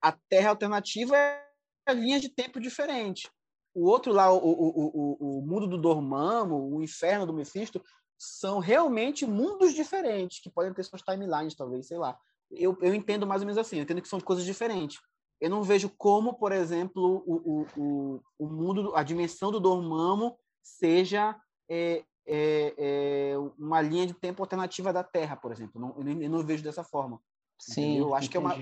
A 0.03 0.13
terra 0.29 0.51
alternativa 0.51 1.17
é 1.17 1.95
linha 1.95 2.19
de 2.21 2.29
tempo 2.29 2.61
diferente. 2.61 3.31
O 3.75 3.89
outro 3.89 4.13
lá, 4.13 4.31
o, 4.33 4.37
o, 4.37 4.69
o, 4.69 5.39
o- 5.39 5.43
mundo 5.47 5.67
do 5.67 5.79
Dormammu, 5.79 6.75
o 6.77 6.83
inferno 6.83 7.25
do 7.27 7.33
Mephisto, 7.33 7.83
são 8.19 8.59
realmente 8.59 9.25
mundos 9.27 9.73
diferentes, 9.75 10.41
que 10.41 10.51
podem 10.51 10.73
ter 10.75 10.83
suas 10.85 11.03
timelines, 11.03 11.55
talvez, 11.55 11.87
sei 11.87 11.99
lá. 11.99 12.19
Eu, 12.51 12.77
eu 12.83 12.95
entendo 12.95 13.27
mais 13.27 13.41
ou 13.43 13.47
menos 13.47 13.59
assim, 13.59 13.77
eu 13.77 13.83
entendo 13.83 14.03
que 14.03 14.09
são 14.09 14.21
coisas 14.21 14.45
diferentes. 14.45 15.01
Eu 15.41 15.49
não 15.51 15.63
vejo 15.63 15.89
como, 15.97 16.35
por 16.35 16.53
exemplo, 16.53 17.25
o, 17.27 17.67
o, 17.77 18.21
o 18.39 18.47
mundo, 18.47 18.95
a 18.95 19.03
dimensão 19.03 19.51
do 19.51 19.59
Dormammu 19.59 20.37
seja 20.63 21.35
é, 21.69 22.05
é, 22.27 22.75
é, 22.79 23.35
uma 23.59 23.81
linha 23.81 24.07
de 24.07 24.15
tempo 24.15 24.43
alternativa 24.43 24.93
da 24.93 25.03
Terra, 25.03 25.37
por 25.37 25.51
exemplo. 25.51 25.81
Não, 25.81 25.97
eu 26.23 26.31
não 26.31 26.45
vejo 26.45 26.63
dessa 26.63 26.85
forma. 26.85 27.21
Sim, 27.63 27.99
eu 27.99 28.13
acho 28.13 28.29
que 28.29 28.37
é 28.37 28.41
uma 28.41 28.57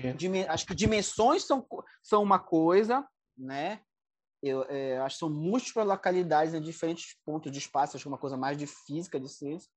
acho 0.49 0.65
que 0.67 0.75
dimensões 0.75 1.43
são, 1.43 1.65
são 2.03 2.21
uma 2.21 2.37
coisa, 2.37 3.03
né? 3.35 3.81
Eu 4.43 4.63
é, 4.69 4.99
acho 4.99 5.15
que 5.15 5.19
são 5.19 5.29
múltiplas 5.29 5.87
localidades 5.87 6.53
em 6.53 6.61
diferentes 6.61 7.15
pontos 7.25 7.51
de 7.51 7.57
espaço, 7.57 7.95
acho 7.95 8.03
que 8.03 8.07
é 8.07 8.11
uma 8.11 8.17
coisa 8.17 8.37
mais 8.37 8.57
de 8.57 8.67
física, 8.67 9.19
de 9.19 9.27
ciência, 9.27 9.69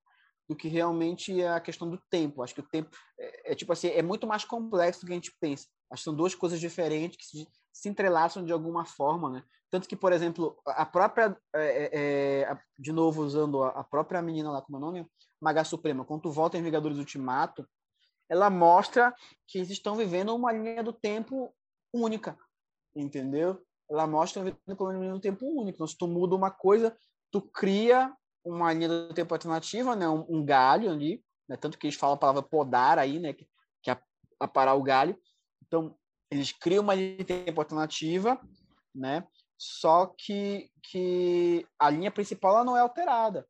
do 0.47 0.55
que 0.55 0.69
realmente 0.69 1.43
a 1.43 1.59
questão 1.59 1.89
do 1.89 1.99
tempo. 2.11 2.43
Acho 2.43 2.55
que 2.55 2.61
o 2.61 2.69
tempo 2.69 2.91
é, 3.19 3.53
é 3.53 3.55
tipo 3.55 3.73
assim, 3.73 3.89
é 3.89 4.03
muito 4.03 4.27
mais 4.27 4.45
complexo 4.45 5.01
do 5.01 5.07
que 5.07 5.13
a 5.13 5.17
gente 5.17 5.35
pensa. 5.41 5.67
Acho 5.91 6.01
que 6.01 6.05
são 6.05 6.15
duas 6.15 6.35
coisas 6.35 6.61
diferentes 6.61 7.17
que 7.17 7.25
se, 7.25 7.49
se 7.73 7.89
entrelaçam 7.89 8.45
de 8.45 8.53
alguma 8.53 8.85
forma, 8.85 9.31
né? 9.31 9.43
Tanto 9.71 9.89
que, 9.89 9.97
por 9.97 10.13
exemplo, 10.13 10.57
a 10.67 10.85
própria, 10.85 11.35
é, 11.55 11.91
é, 11.93 12.41
é 12.43 12.59
de 12.79 12.93
novo 12.93 13.23
usando 13.23 13.63
a 13.63 13.83
própria 13.83 14.21
menina 14.21 14.51
lá, 14.51 14.61
como 14.61 14.77
é 14.77 14.81
o 14.81 14.85
nome? 14.85 15.07
Maga 15.41 15.65
Suprema, 15.65 16.05
quando 16.05 16.23
tu 16.23 16.31
volta 16.31 16.59
em 16.59 16.63
Vingadores 16.63 16.99
Ultimato, 16.99 17.67
ela 18.29 18.51
mostra 18.51 19.15
que 19.47 19.59
eles 19.59 19.71
estão 19.71 19.95
vivendo 19.95 20.35
uma 20.35 20.53
linha 20.53 20.83
do 20.83 20.93
tempo 20.93 21.55
única, 21.93 22.39
entendeu? 22.95 23.63
Ela 23.91 24.07
mostra 24.07 24.43
vivendo 24.43 24.81
uma 24.81 24.93
linha 24.93 25.13
do 25.13 25.21
tempo 25.21 25.47
única. 25.47 25.77
Então, 25.77 25.87
se 25.87 25.97
tu 25.97 26.09
muda 26.09 26.35
uma 26.35 26.51
coisa, 26.51 26.97
tu 27.31 27.41
cria 27.41 28.15
uma 28.45 28.73
linha 28.73 28.89
do 28.89 29.15
tempo 29.15 29.35
alternativa, 29.35 29.95
né? 29.95 30.09
um, 30.09 30.25
um 30.29 30.45
galho 30.45 30.91
ali, 30.91 31.23
né? 31.49 31.57
tanto 31.57 31.79
que 31.79 31.87
eles 31.87 31.97
falam 31.97 32.17
a 32.17 32.19
palavra 32.19 32.43
podar 32.43 32.99
aí, 32.99 33.19
né? 33.19 33.33
que, 33.33 33.47
que 33.83 33.91
é 33.91 34.01
aparar 34.41 34.75
o 34.75 34.83
galho. 34.83 35.19
Então, 35.67 35.97
eles 36.31 36.53
criam 36.53 36.83
uma 36.83 36.95
linha 36.95 37.17
de 37.19 37.25
tempo 37.25 37.61
alternativa, 37.61 38.41
né? 38.95 39.27
Só 39.57 40.07
que, 40.07 40.69
que 40.83 41.67
a 41.79 41.89
linha 41.89 42.11
principal 42.11 42.57
ela 42.57 42.65
não 42.65 42.77
é 42.77 42.81
alterada 42.81 43.47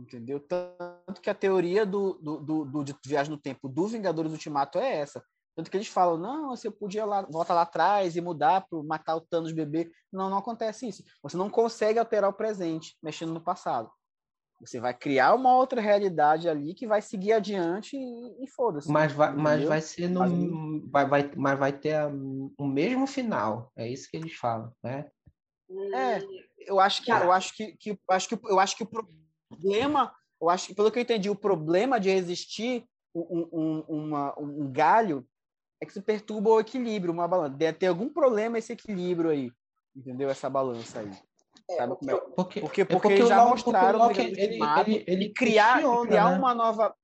entendeu? 0.00 0.40
Tanto 0.40 1.20
que 1.20 1.30
a 1.30 1.34
teoria 1.34 1.84
do, 1.84 2.14
do, 2.14 2.40
do, 2.40 2.64
do, 2.64 2.84
de 2.84 2.94
viagem 3.06 3.30
no 3.30 3.40
tempo 3.40 3.68
do 3.68 3.86
Vingadores 3.86 4.32
Ultimato 4.32 4.78
é 4.78 5.00
essa. 5.00 5.22
Tanto 5.54 5.70
que 5.70 5.76
eles 5.76 5.88
falam, 5.88 6.16
não, 6.16 6.50
você 6.50 6.70
podia 6.70 7.04
lá, 7.04 7.22
voltar 7.22 7.54
lá 7.54 7.62
atrás 7.62 8.16
e 8.16 8.20
mudar 8.20 8.66
para 8.68 8.82
matar 8.82 9.16
o 9.16 9.20
Thanos 9.20 9.52
bebê. 9.52 9.90
Não, 10.10 10.30
não 10.30 10.38
acontece 10.38 10.88
isso. 10.88 11.04
Você 11.22 11.36
não 11.36 11.50
consegue 11.50 11.98
alterar 11.98 12.30
o 12.30 12.34
presente 12.34 12.96
mexendo 13.02 13.34
no 13.34 13.40
passado. 13.40 13.90
Você 14.60 14.78
vai 14.80 14.94
criar 14.94 15.34
uma 15.34 15.56
outra 15.56 15.80
realidade 15.80 16.48
ali 16.48 16.72
que 16.72 16.86
vai 16.86 17.02
seguir 17.02 17.32
adiante 17.32 17.96
e, 17.96 18.44
e 18.44 18.46
foda-se. 18.48 18.90
Mas 18.90 19.12
vai, 19.12 19.34
mas 19.34 19.64
vai 19.64 19.80
ser 19.80 20.08
no. 20.08 20.20
Mas... 20.20 20.90
Vai, 20.90 21.06
vai, 21.06 21.30
mas 21.36 21.58
vai 21.58 21.72
ter 21.72 21.94
a, 21.94 22.08
o 22.08 22.66
mesmo 22.66 23.06
final. 23.06 23.72
É 23.76 23.88
isso 23.88 24.08
que 24.08 24.16
eles 24.16 24.34
falam, 24.34 24.72
né? 24.82 25.10
É, 25.94 26.20
eu 26.60 26.78
acho 26.78 27.02
que, 27.02 27.10
eu 27.10 27.32
acho 27.32 27.56
que, 27.56 27.72
que, 27.76 27.98
acho 28.08 28.28
que, 28.28 28.38
eu 28.44 28.60
acho 28.60 28.76
que 28.76 28.84
o 28.84 28.86
problema, 29.56 30.12
eu 30.40 30.50
acho 30.50 30.68
que, 30.68 30.74
pelo 30.74 30.90
que 30.90 30.98
eu 30.98 31.02
entendi, 31.02 31.30
o 31.30 31.36
problema 31.36 32.00
de 32.00 32.10
existir 32.10 32.84
um, 33.14 33.48
um, 33.52 33.84
uma, 33.88 34.34
um 34.38 34.70
galho 34.72 35.26
é 35.80 35.86
que 35.86 35.92
se 35.92 36.00
perturba 36.00 36.50
o 36.50 36.60
equilíbrio, 36.60 37.12
uma 37.12 37.28
balança. 37.28 37.54
Deve 37.56 37.78
ter 37.78 37.86
algum 37.88 38.08
problema 38.08 38.58
esse 38.58 38.72
equilíbrio 38.72 39.30
aí, 39.30 39.50
entendeu? 39.94 40.30
Essa 40.30 40.48
balança 40.48 41.00
aí. 41.00 41.10
É, 41.70 41.86
porque, 41.86 42.10
é? 42.10 42.16
porque, 42.16 42.60
porque, 42.60 42.80
é 42.82 42.84
porque, 42.84 43.08
porque 43.08 43.26
já 43.26 43.44
mostraram 43.44 44.00
porque 44.00 44.20
o 44.20 44.24
Loki, 44.24 44.40
ele, 44.40 44.62
ele, 44.62 45.04
ele, 45.06 45.28
criar, 45.30 45.78
criar 46.06 46.30
né? 46.30 46.38
uma 46.38 46.54
nova. 46.54 46.94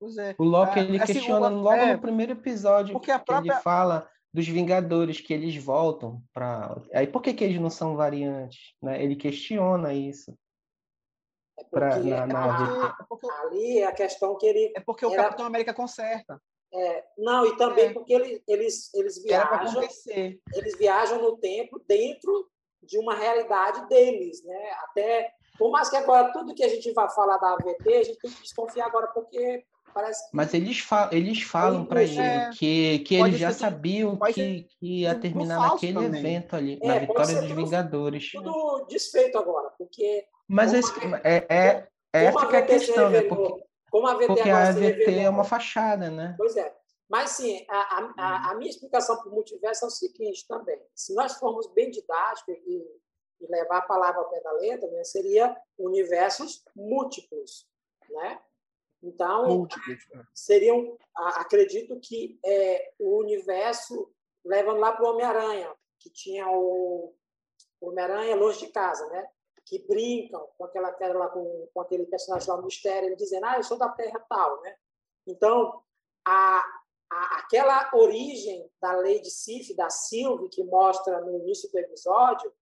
Pois 0.00 0.16
é. 0.16 0.34
O 0.38 0.44
Loki 0.44 0.78
ele 0.78 1.00
assim, 1.00 1.12
questiona 1.14 1.48
o, 1.48 1.60
logo 1.60 1.76
é, 1.76 1.94
no 1.94 2.00
primeiro 2.00 2.32
episódio 2.32 2.92
porque 2.92 3.10
a 3.10 3.18
própria... 3.18 3.52
ele 3.52 3.60
fala 3.60 4.08
dos 4.34 4.48
Vingadores 4.48 5.20
que 5.20 5.32
eles 5.32 5.54
voltam 5.56 6.22
para 6.32 6.80
aí 6.92 7.06
por 7.06 7.22
que, 7.22 7.34
que 7.34 7.44
eles 7.44 7.60
não 7.60 7.70
são 7.70 7.94
variantes 7.94 8.74
né 8.82 9.02
ele 9.02 9.14
questiona 9.14 9.94
isso 9.94 10.36
é 11.62 11.70
pra, 11.70 11.98
na, 11.98 12.26
na... 12.26 12.86
A, 12.86 13.42
ali 13.42 13.78
é 13.78 13.86
a 13.86 13.92
questão 13.92 14.36
que 14.36 14.46
ele 14.46 14.72
é 14.76 14.80
porque 14.80 15.06
o 15.06 15.12
era... 15.12 15.24
Capitão 15.24 15.46
América 15.46 15.74
conserta 15.74 16.40
é, 16.74 17.04
não 17.18 17.46
e 17.46 17.56
também 17.56 17.86
é. 17.86 17.92
porque 17.92 18.12
eles 18.12 18.42
eles 18.48 18.94
eles 18.94 19.22
viajam 19.22 19.82
eles 20.54 20.78
viajam 20.78 21.20
no 21.20 21.36
tempo 21.36 21.82
dentro 21.86 22.48
de 22.82 22.98
uma 22.98 23.14
realidade 23.14 23.86
deles 23.88 24.42
né 24.44 24.70
até 24.84 25.30
por 25.58 25.70
mais 25.70 25.90
que 25.90 25.96
agora 25.96 26.32
tudo 26.32 26.54
que 26.54 26.64
a 26.64 26.68
gente 26.68 26.92
vai 26.92 27.10
falar 27.10 27.36
da 27.38 27.52
AVT 27.52 27.94
a 27.94 28.02
gente 28.02 28.18
tem 28.18 28.30
que 28.30 28.42
desconfiar 28.42 28.86
agora 28.86 29.08
porque 29.08 29.64
Parece 29.92 30.30
que... 30.30 30.36
Mas 30.36 30.54
eles, 30.54 30.78
fa 30.78 31.10
eles 31.12 31.42
falam 31.42 31.84
para 31.84 32.02
ele 32.02 32.18
é... 32.18 32.50
que, 32.50 33.00
que 33.00 33.14
eles 33.16 33.38
já 33.38 33.52
sabiam 33.52 34.18
que, 34.32 34.66
que 34.78 35.00
ia 35.00 35.14
terminar 35.14 35.58
naquele 35.58 35.94
também. 35.94 36.20
evento 36.20 36.56
ali, 36.56 36.78
é, 36.82 36.88
na 36.88 36.98
vitória 36.98 37.34
dos 37.34 37.48
tudo, 37.48 37.54
Vingadores. 37.54 38.32
Tudo 38.32 38.86
desfeito 38.88 39.38
agora, 39.38 39.70
porque. 39.78 40.24
Mas 40.48 40.72
esse, 40.72 40.92
é, 41.24 41.46
é, 41.48 41.88
é 42.12 42.24
essa 42.24 42.46
que 42.46 42.56
é 42.56 42.58
a 42.58 42.66
questão, 42.66 43.10
né? 43.10 43.22
Porque, 43.22 43.64
como 43.90 44.06
a 44.06 44.14
VT 44.14 44.26
porque 44.26 44.50
a 44.50 44.68
AVT 44.68 45.18
é 45.18 45.28
uma 45.28 45.44
fachada, 45.44 46.10
né? 46.10 46.34
Pois 46.36 46.56
é. 46.56 46.74
Mas, 47.08 47.30
sim, 47.32 47.64
a, 47.68 48.12
a, 48.16 48.50
a 48.50 48.54
minha 48.54 48.70
explicação 48.70 49.18
para 49.18 49.28
o 49.28 49.34
multiverso 49.34 49.84
é 49.84 49.88
o 49.88 49.90
seguinte 49.90 50.46
também. 50.48 50.80
Se 50.94 51.14
nós 51.14 51.34
formos 51.34 51.66
bem 51.74 51.90
didáticos 51.90 52.54
e, 52.66 52.86
e 53.40 53.46
levar 53.50 53.78
a 53.78 53.82
palavra 53.82 54.20
ao 54.20 54.30
pé 54.30 54.40
da 54.40 54.52
letra, 54.52 54.90
né, 54.90 55.04
seria 55.04 55.54
universos 55.78 56.64
múltiplos, 56.74 57.68
né? 58.08 58.40
Então, 59.02 59.66
é. 59.66 60.22
seriam, 60.32 60.96
acredito 61.14 61.98
que 62.00 62.38
é, 62.44 62.92
o 62.98 63.18
universo 63.18 64.10
levando 64.44 64.78
lá 64.78 64.92
para 64.92 65.04
o 65.04 65.10
Homem-Aranha, 65.10 65.74
que 65.98 66.08
tinha 66.08 66.48
o 66.48 67.14
Homem-Aranha 67.80 68.36
longe 68.36 68.60
de 68.60 68.72
casa, 68.72 69.06
né? 69.08 69.28
Que 69.72 69.78
brincam 69.86 70.46
com 70.58 70.66
aquela 70.66 70.94
lá, 71.14 71.30
com, 71.30 71.66
com 71.72 71.80
aquele 71.80 72.04
personagem 72.04 72.46
lá 72.46 72.60
mistério, 72.60 73.08
ele 73.08 73.16
dizendo, 73.16 73.46
ah, 73.46 73.56
eu 73.56 73.62
sou 73.62 73.78
da 73.78 73.88
terra 73.88 74.20
tal, 74.28 74.60
né? 74.60 74.76
Então, 75.26 75.82
a, 76.26 76.62
a, 77.10 77.38
aquela 77.38 77.90
origem 77.94 78.70
da 78.78 78.92
lei 78.92 79.18
de 79.20 79.30
Sif, 79.30 79.74
da 79.74 79.88
Sylvie, 79.88 80.50
que 80.50 80.62
mostra 80.62 81.22
no 81.22 81.38
início 81.38 81.72
do 81.72 81.78
episódio, 81.78 82.52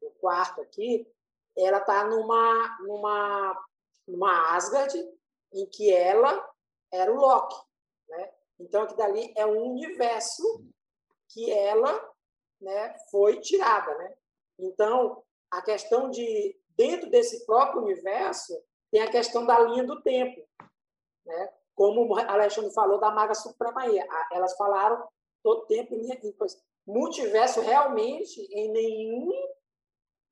no 0.00 0.12
quarto 0.12 0.60
aqui, 0.60 1.12
ela 1.56 1.78
está 1.78 2.04
numa, 2.04 2.78
numa, 2.82 3.66
numa 4.06 4.54
Asgard, 4.54 4.96
em 5.52 5.66
que 5.66 5.92
ela 5.92 6.48
era 6.92 7.12
o 7.12 7.16
Loki. 7.16 7.56
Né? 8.08 8.32
Então, 8.60 8.82
aqui 8.82 8.96
dali 8.96 9.32
é 9.36 9.44
um 9.44 9.72
universo 9.72 10.64
que 11.30 11.50
ela 11.50 12.14
né, 12.60 12.96
foi 13.10 13.40
tirada. 13.40 13.92
Né? 13.98 14.16
Então, 14.60 15.24
a 15.50 15.60
questão 15.62 16.10
de, 16.10 16.56
dentro 16.80 17.10
desse 17.10 17.44
próprio 17.44 17.82
universo, 17.82 18.58
tem 18.90 19.02
a 19.02 19.10
questão 19.10 19.44
da 19.44 19.58
linha 19.58 19.84
do 19.84 20.00
tempo. 20.00 20.48
Né? 21.26 21.52
Como 21.74 22.08
o 22.08 22.18
Alexandre 22.18 22.72
falou 22.72 22.98
da 22.98 23.10
Maga 23.10 23.34
Suprema 23.34 23.82
aí. 23.82 24.02
Elas 24.32 24.56
falaram 24.56 25.06
todo 25.42 25.66
tempo 25.66 25.94
em 25.94 25.98
linha. 25.98 26.18
Multiverso, 26.86 27.60
realmente, 27.60 28.40
em 28.50 28.72
nenhum 28.72 29.30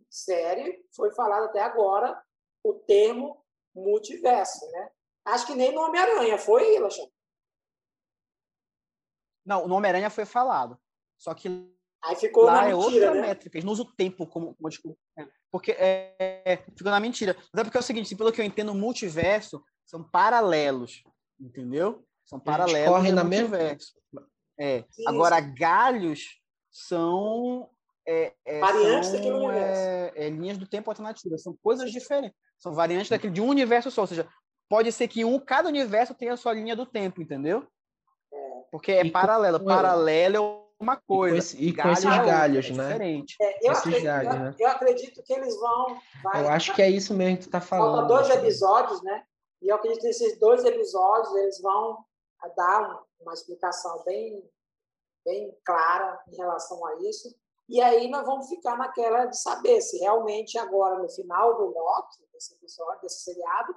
série 0.08 0.82
foi 0.96 1.12
falado 1.12 1.44
até 1.44 1.60
agora 1.60 2.18
o 2.64 2.72
termo 2.72 3.44
multiverso, 3.74 4.66
né? 4.70 4.90
Acho 5.26 5.46
que 5.46 5.54
nem 5.54 5.70
no 5.72 5.82
Homem-Aranha 5.82 6.38
foi, 6.38 6.78
Alexandre? 6.78 7.12
Não, 9.44 9.68
no 9.68 9.74
Homem-Aranha 9.74 10.08
foi 10.08 10.24
falado. 10.24 10.80
Só 11.18 11.34
que 11.34 11.70
Aí 12.04 12.16
ficou 12.16 12.44
lá 12.44 12.52
na 12.52 12.68
é 12.68 12.74
mentira, 12.74 13.06
outra 13.06 13.14
né? 13.14 13.20
métrica. 13.28 13.56
Eles 13.56 13.64
não 13.64 13.72
usam 13.72 13.86
o 13.86 13.92
tempo 13.92 14.26
como, 14.26 14.54
como 14.54 14.68
desculpa. 14.68 14.98
É, 15.18 15.26
porque 15.50 15.72
é, 15.72 16.42
é, 16.44 16.56
ficou 16.56 16.90
na 16.90 17.00
mentira. 17.00 17.36
Mas 17.52 17.60
é 17.60 17.64
porque 17.64 17.76
é 17.76 17.80
o 17.80 17.82
seguinte, 17.82 18.14
pelo 18.14 18.32
que 18.32 18.40
eu 18.40 18.44
entendo, 18.44 18.72
o 18.72 18.74
multiverso 18.74 19.62
são 19.84 20.02
paralelos. 20.02 21.02
Entendeu? 21.40 22.04
São 22.24 22.38
paralelos. 22.38 22.88
Correm 22.88 23.12
na 23.12 23.24
multiverso. 23.24 23.94
É. 24.58 24.84
Sim, 24.90 25.04
Agora, 25.06 25.40
galhos 25.40 26.40
são. 26.70 27.68
É, 28.06 28.32
é, 28.44 28.60
variantes 28.60 29.10
são, 29.10 29.18
daquele 29.18 29.34
universo. 29.34 29.80
É, 29.80 30.12
é, 30.16 30.30
linhas 30.30 30.58
do 30.58 30.66
tempo 30.66 30.90
alternativas. 30.90 31.42
São 31.42 31.56
coisas 31.62 31.90
diferentes. 31.90 32.38
São 32.58 32.72
variantes 32.72 33.10
daquele 33.10 33.32
de 33.32 33.40
um 33.40 33.48
universo 33.48 33.90
só. 33.90 34.02
Ou 34.02 34.06
seja, 34.06 34.28
pode 34.68 34.92
ser 34.92 35.08
que 35.08 35.24
um, 35.24 35.38
cada 35.38 35.68
universo 35.68 36.14
tenha 36.14 36.34
a 36.34 36.36
sua 36.36 36.52
linha 36.52 36.76
do 36.76 36.86
tempo, 36.86 37.22
entendeu? 37.22 37.66
É. 38.32 38.62
Porque 38.70 38.92
é 38.92 39.06
e 39.06 39.10
paralelo. 39.10 39.58
Com... 39.58 39.66
Paralelo 39.66 40.36
é 40.36 40.67
uma 40.80 40.96
coisa. 40.96 41.36
E 41.36 41.38
com, 41.38 41.38
esse, 41.38 41.56
e 41.64 41.76
com 41.76 41.88
esses 41.90 42.04
é 42.04 42.24
galhos, 42.24 42.70
né? 42.70 42.92
Diferente. 42.92 43.36
É, 43.40 43.68
eu, 43.68 43.72
acredito, 43.72 44.04
galhos, 44.04 44.34
né? 44.34 44.54
eu, 44.58 44.68
acredito 44.68 45.22
que 45.22 45.32
eles 45.32 45.58
vão. 45.58 46.00
Vai, 46.22 46.44
eu 46.44 46.48
acho 46.48 46.74
que 46.74 46.82
é 46.82 46.88
isso 46.88 47.14
mesmo 47.14 47.38
que 47.38 47.44
tu 47.44 47.50
tá 47.50 47.60
falando. 47.60 48.08
Faltam 48.08 48.16
dois 48.16 48.30
episódios, 48.30 49.02
né? 49.02 49.24
E 49.60 49.68
eu 49.68 49.76
acredito 49.76 50.02
que 50.02 50.08
esses 50.08 50.38
dois 50.38 50.64
episódios 50.64 51.34
eles 51.34 51.60
vão 51.60 52.04
dar 52.56 53.02
uma 53.20 53.32
explicação 53.32 54.02
bem, 54.04 54.42
bem 55.24 55.52
clara 55.64 56.20
em 56.28 56.36
relação 56.36 56.84
a 56.86 56.94
isso. 57.02 57.34
E 57.68 57.82
aí 57.82 58.08
nós 58.08 58.24
vamos 58.24 58.48
ficar 58.48 58.76
naquela 58.78 59.26
de 59.26 59.38
saber 59.38 59.80
se 59.80 59.98
realmente 59.98 60.56
agora, 60.56 60.98
no 61.02 61.08
final 61.10 61.56
do 61.56 61.66
Loki, 61.66 62.24
desse 62.32 62.54
episódio, 62.54 63.02
desse 63.02 63.24
seriado, 63.24 63.74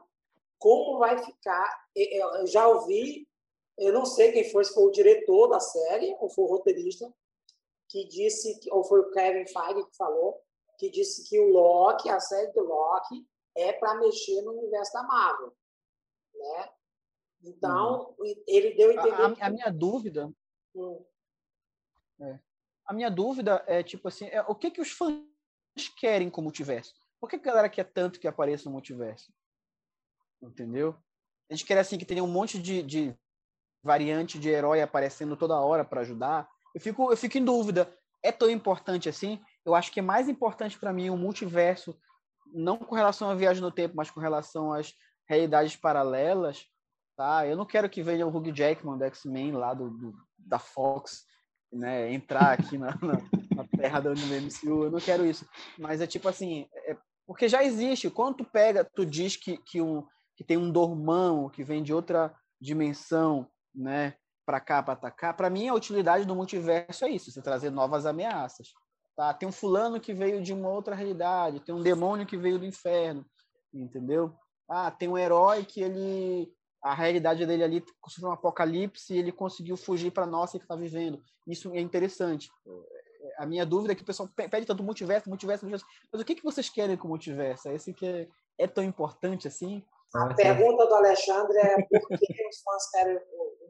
como 0.58 1.00
vai 1.00 1.18
ficar. 1.18 1.84
Eu 1.96 2.48
já 2.48 2.68
ouvi, 2.68 3.28
eu 3.82 3.92
não 3.92 4.06
sei 4.06 4.32
quem 4.32 4.50
foi, 4.52 4.64
se 4.64 4.74
foi 4.74 4.84
o 4.84 4.92
diretor 4.92 5.48
da 5.48 5.60
série 5.60 6.16
ou 6.20 6.30
foi 6.30 6.46
o 6.46 6.48
roteirista, 6.48 7.12
que 7.90 8.08
disse, 8.08 8.60
ou 8.70 8.84
foi 8.84 9.00
o 9.02 9.10
Kevin 9.12 9.48
Feige 9.48 9.90
que 9.90 9.98
falou, 9.98 10.40
que 10.78 10.90
disse 10.90 11.28
que 11.28 11.40
o 11.40 11.50
Loki, 11.50 12.08
a 12.10 12.20
série 12.20 12.52
do 12.54 12.64
Loki, 12.64 13.28
é 13.58 13.74
para 13.74 13.96
mexer 13.96 14.42
no 14.44 14.54
universo 14.54 14.94
da 14.94 15.04
Marvel, 15.04 15.58
né? 16.34 16.70
Então, 17.44 18.16
uhum. 18.20 18.44
ele 18.48 18.76
deu 18.76 18.92
a 18.92 18.94
entender... 18.94 19.42
A, 19.42 19.46
a, 19.46 19.48
a 19.48 19.50
minha 19.50 19.72
dúvida... 19.72 20.32
Hum. 20.76 21.04
É. 22.22 22.40
A 22.86 22.94
minha 22.94 23.10
dúvida 23.10 23.64
é, 23.68 23.82
tipo 23.82 24.08
assim, 24.08 24.26
é, 24.28 24.42
o 24.44 24.54
que 24.56 24.70
que 24.70 24.82
os 24.82 24.92
fãs 24.92 25.24
querem 25.98 26.30
com 26.30 26.40
o 26.40 26.44
multiverso? 26.44 26.94
Por 27.20 27.28
que 27.28 27.36
a 27.36 27.40
galera 27.40 27.70
quer 27.70 27.92
tanto 27.92 28.20
que 28.20 28.28
apareça 28.28 28.66
no 28.66 28.74
multiverso? 28.74 29.34
Entendeu? 30.42 30.96
A 31.50 31.56
gente 31.56 31.66
quer 31.66 31.80
assim 31.80 31.98
que 31.98 32.06
tenha 32.06 32.24
um 32.24 32.28
monte 32.28 32.62
de, 32.62 32.84
de 32.84 33.20
variante 33.84 34.40
de 34.40 34.50
herói 34.50 34.82
aparecendo 34.82 35.36
toda 35.36 35.60
hora 35.60 35.84
para 35.84 36.02
ajudar. 36.02 36.48
Eu 36.74 36.82
fico, 36.82 37.12
eu 37.12 37.18
fico 37.18 37.38
em 37.38 37.44
dúvida. 37.44 37.92
É 38.24 38.32
tão 38.32 38.50
importante 38.50 39.10
assim? 39.10 39.40
Eu 39.66 39.76
acho 39.76 39.92
que 39.92 40.00
é 40.00 40.04
mais 40.04 40.30
importante 40.30 40.78
para 40.78 40.94
mim 40.94 41.10
o 41.10 41.18
multiverso, 41.18 41.98
não 42.54 42.78
com 42.78 42.96
relação 42.96 43.30
à 43.30 43.36
viagem 43.36 43.62
no 43.62 43.72
tempo, 43.72 43.96
mas 43.96 44.12
com 44.12 44.20
relação 44.20 44.72
às 44.74 44.94
realidades 45.28 45.76
paralelas. 45.76 46.66
Tá? 47.16 47.48
Eu 47.48 47.56
não 47.56 47.66
quero 47.66 47.90
que 47.90 48.04
venha 48.04 48.26
o 48.26 48.36
Hugh 48.36 48.54
Jackman 48.54 48.98
do 48.98 49.04
X-Men 49.06 49.52
lá 49.54 49.74
do, 49.74 49.90
do, 49.90 50.14
da 50.38 50.60
Fox, 50.60 51.26
né, 51.72 52.12
entrar 52.12 52.54
aqui 52.54 52.78
na, 52.78 52.98
na, 53.02 53.14
na 53.56 53.68
terra 53.78 54.00
do 54.00 54.12
MCU. 54.12 54.86
Eu 54.86 54.92
não 54.92 55.00
quero 55.00 55.26
isso. 55.26 55.48
Mas 55.78 56.02
é 56.02 56.08
tipo 56.08 56.28
assim, 56.28 56.68
é, 56.74 56.98
porque 57.26 57.48
já 57.48 57.64
existe. 57.64 58.10
Quando 58.10 58.38
tu 58.38 58.46
pega, 58.46 58.84
tu 58.84 59.06
diz 59.06 59.36
que, 59.36 59.58
que, 59.58 59.82
um, 59.82 60.06
que 60.36 60.44
tem 60.44 60.58
um 60.58 60.72
dormão 60.72 61.50
que 61.50 61.64
vem 61.64 61.84
de 61.84 61.94
outra 61.94 62.36
dimensão, 62.60 63.48
né, 63.74 64.16
para 64.46 64.60
cá, 64.60 64.84
para 64.84 64.94
atacar, 64.94 65.36
para 65.36 65.50
mim 65.50 65.68
a 65.68 65.74
utilidade 65.74 66.26
do 66.26 66.36
multiverso 66.36 67.06
é 67.06 67.10
isso, 67.10 67.32
você 67.32 67.42
trazer 67.42 67.70
novas 67.70 68.06
ameaças. 68.06 68.74
Tá? 69.16 69.34
Tem 69.34 69.48
um 69.48 69.52
fulano 69.52 70.00
que 70.00 70.14
veio 70.14 70.42
de 70.42 70.54
uma 70.54 70.70
outra 70.70 70.96
realidade, 70.96 71.60
tem 71.60 71.76
um 71.76 71.82
demônio 71.82 72.26
que 72.26 72.38
veio 72.38 72.58
do 72.58 72.66
inferno, 72.66 73.26
entendeu? 73.74 74.34
Ah, 74.70 74.90
tem 74.90 75.08
um 75.08 75.18
herói 75.18 75.66
que 75.66 75.82
ele 75.82 76.52
a 76.82 76.96
realidade 76.96 77.46
dele 77.46 77.64
ali 77.64 77.86
sofreu 78.08 78.30
um 78.30 78.34
apocalipse 78.34 79.14
e 79.14 79.18
ele 79.20 79.32
conseguiu 79.32 79.78
fugir 79.78 80.12
para 80.12 80.26
nossa 80.26 80.58
que 80.58 80.66
está 80.66 80.76
vivendo. 80.76 81.22
Isso 81.46 81.72
é 81.76 81.80
interessante. 81.80 82.50
A 83.38 83.46
minha 83.46 83.66
dúvida 83.66 83.94
é 83.94 83.96
que 83.96 84.02
o 84.02 84.06
pessoal 84.06 84.28
pede 84.36 84.66
tanto 84.66 84.84
multiverso, 84.84 85.30
multiverso, 85.30 85.64
multiverso. 85.64 85.86
Mas 86.12 86.22
o 86.22 86.26
que, 86.26 86.34
que 86.34 86.44
vocês 86.44 86.70
querem 86.70 86.98
com 86.98 87.06
o 87.06 87.12
multiverso? 87.12 87.70
É 87.70 87.76
esse 87.76 87.94
que 87.94 88.06
é, 88.06 88.28
é 88.58 88.68
tão 88.68 88.84
importante 88.84 89.48
assim? 89.48 89.84
A 90.16 90.34
pergunta 90.34 90.88
do 90.88 90.96
Alexandre 90.96 91.58
é 91.58 91.76
por 91.84 92.08
que 92.08 92.48
os 92.50 92.62
fãs 92.62 92.90
querem 92.92 93.20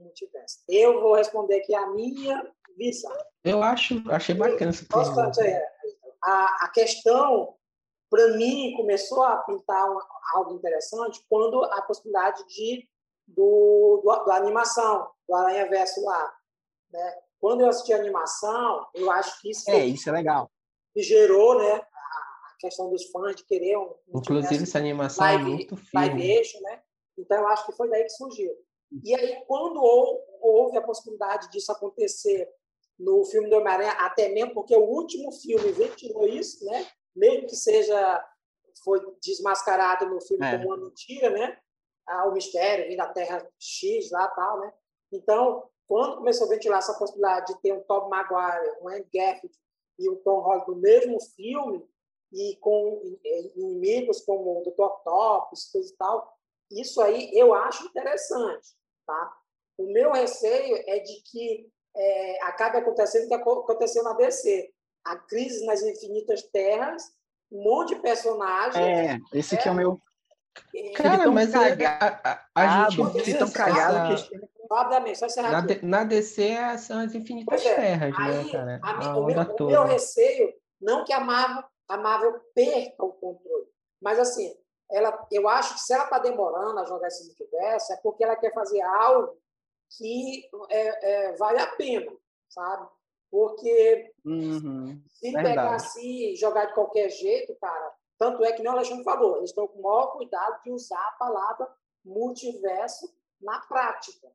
multiverso? 0.02 0.60
Eu 0.68 1.02
vou 1.02 1.16
responder 1.16 1.58
aqui 1.58 1.74
a 1.74 1.88
minha 1.92 2.52
visão. 2.78 3.16
Eu 3.44 3.62
acho, 3.64 4.02
achei 4.12 4.36
bacana 4.36 4.72
essa 4.72 4.86
pergunta. 4.86 5.46
É, 5.46 5.66
a, 6.24 6.66
a 6.66 6.70
questão, 6.70 7.56
para 8.10 8.30
mim, 8.38 8.74
começou 8.76 9.24
a 9.24 9.38
pintar 9.38 9.88
algo 10.34 10.54
interessante 10.56 11.24
quando 11.30 11.64
a 11.64 11.82
possibilidade 11.82 12.44
de 12.48 12.88
do, 13.28 14.02
do, 14.04 14.26
da 14.26 14.36
animação, 14.36 15.10
do 15.28 15.36
Aranha 15.36 15.70
Verso 15.70 16.04
lá. 16.04 16.34
Né? 16.92 17.14
Quando 17.40 17.62
eu 17.62 17.70
assisti 17.70 17.94
a 17.94 17.98
animação, 17.98 18.86
eu 18.94 19.10
acho 19.10 19.42
que 19.42 19.50
isso, 19.50 19.70
é, 19.70 19.86
isso 19.86 20.10
é 20.10 20.12
legal. 20.12 20.52
gerou 20.96 21.58
né, 21.58 21.76
a 21.76 22.56
questão 22.60 22.90
dos 22.90 23.06
fãs 23.10 23.36
de 23.36 23.46
querer 23.46 23.78
um. 23.78 23.96
Inclusive, 24.14 24.64
essa 24.64 24.78
animação 24.78 25.26
é 25.26 25.30
live, 25.36 25.52
é 25.52 25.56
muito 25.56 25.78
live 25.94 26.62
né? 26.62 26.82
Então, 27.18 27.38
eu 27.40 27.48
acho 27.48 27.66
que 27.66 27.72
foi 27.74 27.90
daí 27.90 28.04
que 28.04 28.10
surgiu. 28.10 28.52
E 29.04 29.16
aí, 29.16 29.44
quando 29.48 29.82
houve 30.42 30.78
a 30.78 30.82
possibilidade 30.82 31.50
disso 31.50 31.72
acontecer 31.72 32.50
no 33.00 33.24
filme 33.26 33.50
do 33.50 33.58
Homem-Aranha, 33.58 33.94
até 33.94 34.30
mesmo 34.30 34.54
porque 34.54 34.76
o 34.76 34.84
último 34.84 35.32
filme 35.32 35.72
ventilou 35.72 36.28
isso, 36.28 36.64
né? 36.66 36.88
mesmo 37.16 37.48
que 37.48 37.56
seja 37.56 38.28
foi 38.84 39.00
desmascarado 39.22 40.08
no 40.08 40.22
filme 40.22 40.46
é. 40.46 40.58
como 40.58 40.68
uma 40.68 40.78
mentira, 40.78 41.30
né? 41.30 41.58
ah, 42.12 42.28
o 42.28 42.34
mistério, 42.34 42.88
vindo 42.88 42.98
da 42.98 43.08
Terra 43.08 43.48
X 43.60 44.12
lá 44.12 44.28
tal, 44.30 44.60
né? 44.60 44.74
Então, 45.12 45.70
quando 45.88 46.18
começou 46.18 46.48
a 46.48 46.50
ventilar 46.50 46.80
essa 46.80 46.98
possibilidade 46.98 47.54
de 47.54 47.62
ter 47.62 47.74
um 47.74 47.84
Tom 47.84 48.10
Maguire, 48.10 48.78
um 48.82 48.90
Andy 48.90 49.10
Garfield 49.14 49.58
e 50.00 50.10
um 50.10 50.16
Tom 50.18 50.40
Holland 50.40 50.68
no 50.68 50.76
mesmo 50.76 51.20
filme 51.36 51.86
e 52.32 52.56
com 52.58 53.02
inimigos 53.56 54.22
como 54.22 54.60
o 54.60 54.64
Dr. 54.64 55.04
Topos, 55.04 55.70
coisa 55.72 55.92
e 55.92 55.98
tal, 55.98 56.38
isso 56.72 57.02
aí 57.02 57.30
eu 57.34 57.54
acho 57.54 57.86
interessante, 57.86 58.70
tá? 59.12 59.34
O 59.78 59.92
meu 59.92 60.12
receio 60.12 60.78
é 60.88 61.00
de 61.00 61.22
que 61.30 61.68
é, 61.96 62.46
acabe 62.46 62.78
acontecendo 62.78 63.26
o 63.26 63.28
que 63.28 63.34
aconteceu 63.34 64.04
na 64.04 64.14
DC. 64.14 64.70
A 65.06 65.18
crise 65.18 65.66
nas 65.66 65.82
infinitas 65.82 66.44
terras, 66.44 67.04
um 67.52 67.64
monte 67.64 67.96
de 67.96 68.02
personagens. 68.02 68.76
É, 68.76 69.18
esse 69.34 69.56
é, 69.56 69.58
que 69.58 69.68
é 69.68 69.72
o 69.72 69.76
meu 69.76 70.00
Cara, 70.96 71.32
mas 71.32 71.52
caga... 71.52 71.90
a, 71.90 72.30
a, 72.30 72.34
a 72.56 72.86
ah, 72.86 72.90
gente 72.90 73.38
tão 73.38 73.50
cagados 73.52 74.28
que 74.28 74.38
na, 75.42 75.62
na 75.82 76.04
DC 76.04 76.78
são 76.78 77.00
as 77.00 77.16
infinitas 77.16 77.66
é, 77.66 77.76
terras, 77.76 78.12
né, 78.12 78.16
aí, 78.18 78.44
né, 78.44 78.52
cara? 78.52 78.80
A, 78.84 79.12
a 79.12 79.18
o, 79.18 79.26
meu, 79.26 79.42
o, 79.42 79.66
meu, 79.66 79.84
receio, 79.86 80.54
não 80.82 81.06
que 81.06 81.14
a 81.14 81.22
Marvel, 81.22 81.64
a 81.88 81.98
Marvel 81.98 82.34
perca 82.54 83.04
o 83.04 83.14
controle, 83.14 83.66
mas 84.02 84.20
assim, 84.20 84.54
ela, 84.92 85.28
eu 85.32 85.48
acho 85.48 85.76
que 85.76 85.82
se 85.82 85.94
ela 85.94 86.04
está 86.04 86.20
demorando 86.20 86.80
a 86.80 86.86
jogar 86.86 87.08
esse 87.08 87.26
multiverso, 87.26 87.94
é 87.94 87.98
porque 87.98 88.24
ela 88.24 88.36
quer 88.36 88.54
fazer 88.54 88.82
algo 88.82 89.38
que 89.98 90.50
é, 90.70 91.12
é, 91.12 91.36
vale 91.38 91.60
a 91.60 91.68
pena, 91.76 92.12
sabe? 92.50 92.88
Porque 93.30 94.14
uhum, 94.26 95.02
se 95.08 95.32
verdade. 95.32 95.50
pegar 95.50 95.76
assim 95.76 96.36
jogar 96.36 96.66
de 96.66 96.74
qualquer 96.74 97.10
jeito, 97.10 97.56
cara, 97.56 97.94
tanto 98.18 98.44
é 98.44 98.52
que 98.52 98.62
nem 98.62 98.72
o 98.72 98.76
Alexandre 98.76 99.04
falou, 99.04 99.38
eles 99.38 99.50
estão 99.50 99.68
com 99.68 99.80
o 99.80 99.84
maior 99.84 100.12
cuidado 100.14 100.62
de 100.64 100.72
usar 100.72 101.08
a 101.08 101.14
palavra 101.14 101.68
multiverso 102.04 103.12
na 103.42 103.60
prática. 103.62 104.28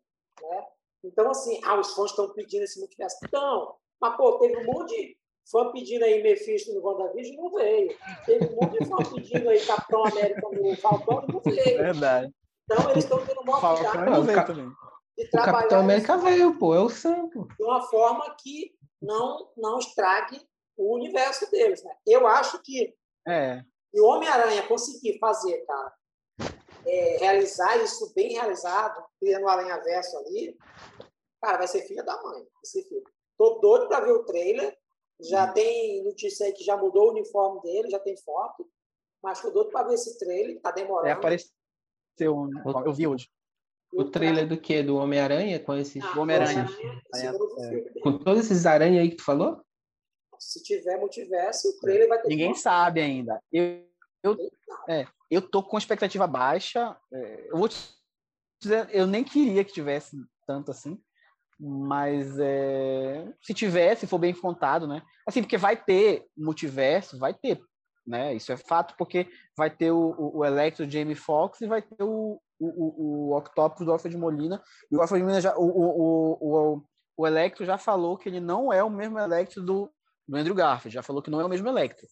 Né? 0.42 0.66
Então, 1.04 1.30
assim, 1.30 1.60
ah, 1.64 1.78
os 1.78 1.94
fãs 1.94 2.10
estão 2.10 2.32
pedindo 2.32 2.64
esse 2.64 2.80
multiverso. 2.80 3.16
Então, 3.24 3.76
mas, 4.00 4.16
pô, 4.16 4.38
teve 4.38 4.56
um 4.56 4.64
monte 4.64 4.96
de 4.96 5.16
fã 5.51 5.70
pedindo 5.73 6.05
aí 6.05 6.23
Mephisto 6.23 6.73
no 6.74 6.82
WandaVision, 6.82 7.36
não 7.36 7.51
veio. 7.52 7.97
Teve 8.24 8.47
um 8.47 8.56
monte 8.56 8.78
de 8.78 8.86
fã 8.86 8.97
pedindo 8.97 9.48
aí 9.48 9.64
Capitão 9.64 10.06
América 10.06 10.48
no 10.51 10.77
Falcão, 10.77 11.27
não 11.28 11.40
veio. 11.40 11.78
Verdade. 11.78 12.32
Então, 12.64 12.90
eles 12.90 13.05
estão 13.05 13.24
tendo 13.24 13.40
o 13.40 13.44
maior 13.44 13.77
cuidado 13.78 14.27
de, 14.27 14.35
Cap... 14.35 14.52
de 14.52 15.31
trabalhar... 15.31 15.52
O 15.52 15.59
Capitão 15.59 15.81
América 15.81 16.16
veio, 16.16 16.59
pô, 16.59 16.74
é 16.74 16.81
o 16.81 16.89
santo. 16.89 17.47
De 17.56 17.64
uma 17.64 17.82
forma 17.82 18.35
que 18.43 18.74
não, 19.01 19.51
não 19.56 19.78
estrague 19.78 20.40
o 20.77 20.94
universo 20.94 21.51
deles, 21.51 21.82
né? 21.82 21.94
Eu 22.06 22.27
acho 22.27 22.60
que 22.62 22.94
é. 23.27 23.62
O 23.94 24.05
Homem-Aranha 24.05 24.66
conseguir 24.66 25.18
fazer, 25.18 25.64
cara, 25.64 25.93
é, 26.86 27.16
realizar 27.18 27.77
isso 27.78 28.12
bem 28.14 28.32
realizado, 28.32 29.02
criando 29.18 29.44
o 29.44 29.48
Aranha 29.48 29.78
Verso 29.82 30.16
ali, 30.18 30.56
cara, 31.40 31.59
vai 31.59 31.66
ser 31.66 31.82
filha 31.82 32.05
da 32.05 32.23
mãe. 32.23 32.40
Vai 32.40 32.64
ser 32.64 32.82
filho. 32.82 33.02
Tô 33.39 33.59
doido 33.59 33.89
para 33.89 34.05
ver 34.05 34.12
o 34.12 34.24
trailer. 34.24 34.77
Já 35.20 35.51
hum. 35.51 35.52
tem 35.55 36.05
notícia 36.05 36.47
aí 36.47 36.52
que 36.52 36.64
já 36.64 36.76
mudou 36.76 37.09
o 37.09 37.10
uniforme 37.12 37.60
dele, 37.62 37.90
já 37.90 37.98
tem 37.98 38.16
foto. 38.16 38.68
Mas 39.22 39.40
tô 39.40 39.51
doido 39.51 39.70
para 39.70 39.88
ver 39.88 39.94
esse 39.94 40.18
trailer, 40.18 40.60
tá 40.60 40.70
demorando. 40.70 41.09
É, 41.09 41.12
apareceu. 41.12 41.51
Eu 42.18 42.93
vi 42.93 43.06
hoje. 43.06 43.28
O 43.93 44.05
trailer 44.05 44.47
do 44.47 44.59
que? 44.59 44.82
Do 44.82 44.97
Homem-Aranha? 44.97 45.59
Com 45.60 45.74
esses. 45.74 46.02
Ah, 46.05 46.20
Homem-Aranha. 46.20 46.66
É. 47.14 48.01
Com 48.01 48.18
todos 48.18 48.44
esses 48.44 48.66
aranhas 48.66 49.02
aí 49.02 49.10
que 49.10 49.16
tu 49.16 49.24
falou? 49.24 49.64
Se 50.38 50.62
tiver 50.62 50.98
multiverso, 50.98 51.68
o 51.68 51.80
trailer 51.80 52.09
vai 52.09 52.20
ter. 52.20 52.28
Ninguém 52.28 52.55
sabe 52.55 53.01
ainda. 53.01 53.43
Eu, 53.51 53.88
eu, 54.22 54.36
é, 54.88 55.06
eu 55.30 55.40
tô 55.40 55.62
com 55.62 55.78
expectativa 55.78 56.26
baixa. 56.26 56.97
É, 57.12 57.48
eu 57.51 57.56
vou 57.56 57.68
te 57.68 57.78
dizer, 58.60 58.88
eu 58.93 59.06
nem 59.06 59.24
queria 59.24 59.64
que 59.64 59.72
tivesse 59.72 60.16
tanto 60.47 60.70
assim. 60.70 61.01
Mas 61.58 62.38
é, 62.38 63.32
se 63.40 63.54
tiver, 63.54 63.94
se 63.96 64.06
for 64.06 64.18
bem 64.18 64.34
contado, 64.34 64.86
né? 64.86 65.02
Assim, 65.26 65.40
porque 65.42 65.56
vai 65.56 65.74
ter 65.74 66.26
multiverso, 66.36 67.18
vai 67.18 67.32
ter, 67.32 67.60
né? 68.06 68.34
Isso 68.34 68.52
é 68.52 68.56
fato, 68.56 68.94
porque 68.98 69.26
vai 69.56 69.70
ter 69.70 69.90
o, 69.90 70.14
o, 70.18 70.38
o 70.38 70.44
Electro 70.44 70.88
Jamie 70.88 71.14
Foxx 71.14 71.62
e 71.62 71.66
vai 71.66 71.80
ter 71.80 72.02
o, 72.02 72.38
o, 72.60 73.30
o, 73.30 73.36
Octopus 73.36 73.86
do 73.86 73.92
Alfred 73.92 74.16
Molina. 74.18 74.62
E 74.90 74.96
o 74.96 75.00
Alfred 75.00 75.22
Molina 75.22 75.40
já. 75.40 75.56
O, 75.56 75.64
o, 75.64 76.38
o, 76.40 76.82
o 77.16 77.26
Electro 77.26 77.64
já 77.64 77.78
falou 77.78 78.18
que 78.18 78.28
ele 78.28 78.40
não 78.40 78.70
é 78.70 78.84
o 78.84 78.90
mesmo 78.90 79.18
Electro 79.18 79.62
do, 79.62 79.90
do 80.28 80.36
Andrew 80.36 80.54
Garfield, 80.54 80.94
já 80.94 81.02
falou 81.02 81.22
que 81.22 81.30
não 81.30 81.40
é 81.40 81.44
o 81.46 81.48
mesmo 81.48 81.68
Electro. 81.68 82.06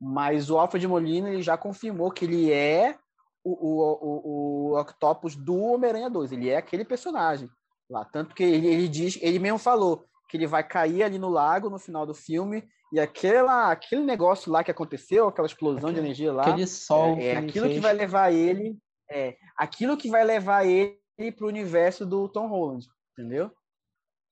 Mas 0.00 0.50
o 0.50 0.58
Alfred 0.58 0.84
Molina 0.88 1.30
ele 1.30 1.42
já 1.42 1.56
confirmou 1.56 2.10
que 2.10 2.24
ele 2.24 2.50
é 2.52 2.98
o, 3.44 3.52
o, 3.52 4.70
o, 4.72 4.72
o 4.72 4.80
Octopus 4.80 5.36
do 5.36 5.56
Homem-Aranha 5.56 6.10
2. 6.10 6.32
Ele 6.32 6.48
é 6.48 6.56
aquele 6.56 6.84
personagem 6.84 7.48
lá. 7.90 8.04
Tanto 8.04 8.34
que 8.34 8.42
ele, 8.42 8.66
ele 8.66 8.88
diz, 8.88 9.18
ele 9.20 9.38
mesmo 9.38 9.58
falou 9.58 10.06
que 10.28 10.36
ele 10.36 10.46
vai 10.46 10.62
cair 10.62 11.02
ali 11.02 11.18
no 11.18 11.28
lago 11.28 11.68
no 11.68 11.78
final 11.78 12.06
do 12.06 12.14
filme 12.14 12.68
e 12.92 13.00
aquela, 13.00 13.70
aquele 13.70 14.02
negócio 14.02 14.50
lá 14.50 14.62
que 14.64 14.70
aconteceu, 14.70 15.28
aquela 15.28 15.46
explosão 15.46 15.92
de 15.92 15.98
energia 15.98 16.32
lá, 16.32 16.42
aquele 16.42 16.66
sol 16.66 17.16
é, 17.18 17.26
é 17.26 17.36
aquilo 17.36 17.68
que 17.68 17.80
vai 17.80 17.92
levar 17.92 18.32
ele, 18.32 18.78
é 19.10 19.36
aquilo 19.56 19.96
que 19.96 20.08
vai 20.08 20.24
levar 20.24 20.64
ele 20.66 20.98
para 21.36 21.44
o 21.44 21.48
universo 21.48 22.06
do 22.06 22.28
Tom 22.28 22.48
Holland, 22.48 22.86
entendeu? 23.12 23.50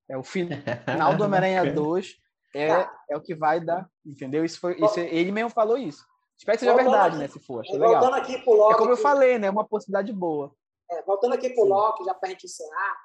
É 0.08 0.16
o 0.16 0.22
final 0.22 1.16
do 1.16 1.24
Homem-Aranha 1.24 1.72
2 1.72 2.16
é, 2.54 2.68
tá. 2.68 2.92
é 3.10 3.16
o 3.16 3.20
que 3.20 3.34
vai 3.34 3.60
dar, 3.60 3.88
entendeu? 4.04 4.44
Isso 4.44 4.58
foi, 4.58 4.76
isso, 4.80 4.98
ele 4.98 5.30
mesmo 5.30 5.50
falou 5.50 5.76
isso. 5.76 6.04
Espero 6.38 6.56
que 6.56 6.60
seja 6.64 6.72
Voltando 6.72 6.92
verdade, 6.92 7.14
aqui- 7.16 7.22
né? 7.24 7.28
Se 7.28 7.40
for, 7.40 7.60
achei 7.60 7.78
voltando 7.78 8.04
legal. 8.04 8.20
aqui 8.20 8.38
pro 8.38 8.52
Loki. 8.52 8.74
É 8.74 8.78
como 8.78 8.90
eu 8.92 8.96
falei, 8.96 9.38
né? 9.38 9.50
Uma 9.50 9.66
possibilidade 9.66 10.12
boa. 10.12 10.54
É, 10.90 11.02
voltando 11.02 11.34
aqui 11.34 11.50
pro 11.50 11.64
Sim. 11.64 11.68
Loki, 11.68 12.04
já 12.04 12.14
para 12.14 12.28
a 12.28 12.30
gente 12.30 12.44
encerrar, 12.46 12.96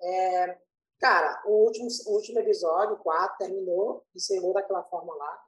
é, 0.00 0.58
cara, 0.98 1.42
o 1.46 1.64
último, 1.64 1.88
o 2.06 2.12
último 2.14 2.38
episódio, 2.40 2.94
o 2.94 2.98
4, 2.98 3.38
terminou, 3.38 4.04
encerrou 4.14 4.52
daquela 4.52 4.82
forma 4.84 5.14
lá. 5.14 5.44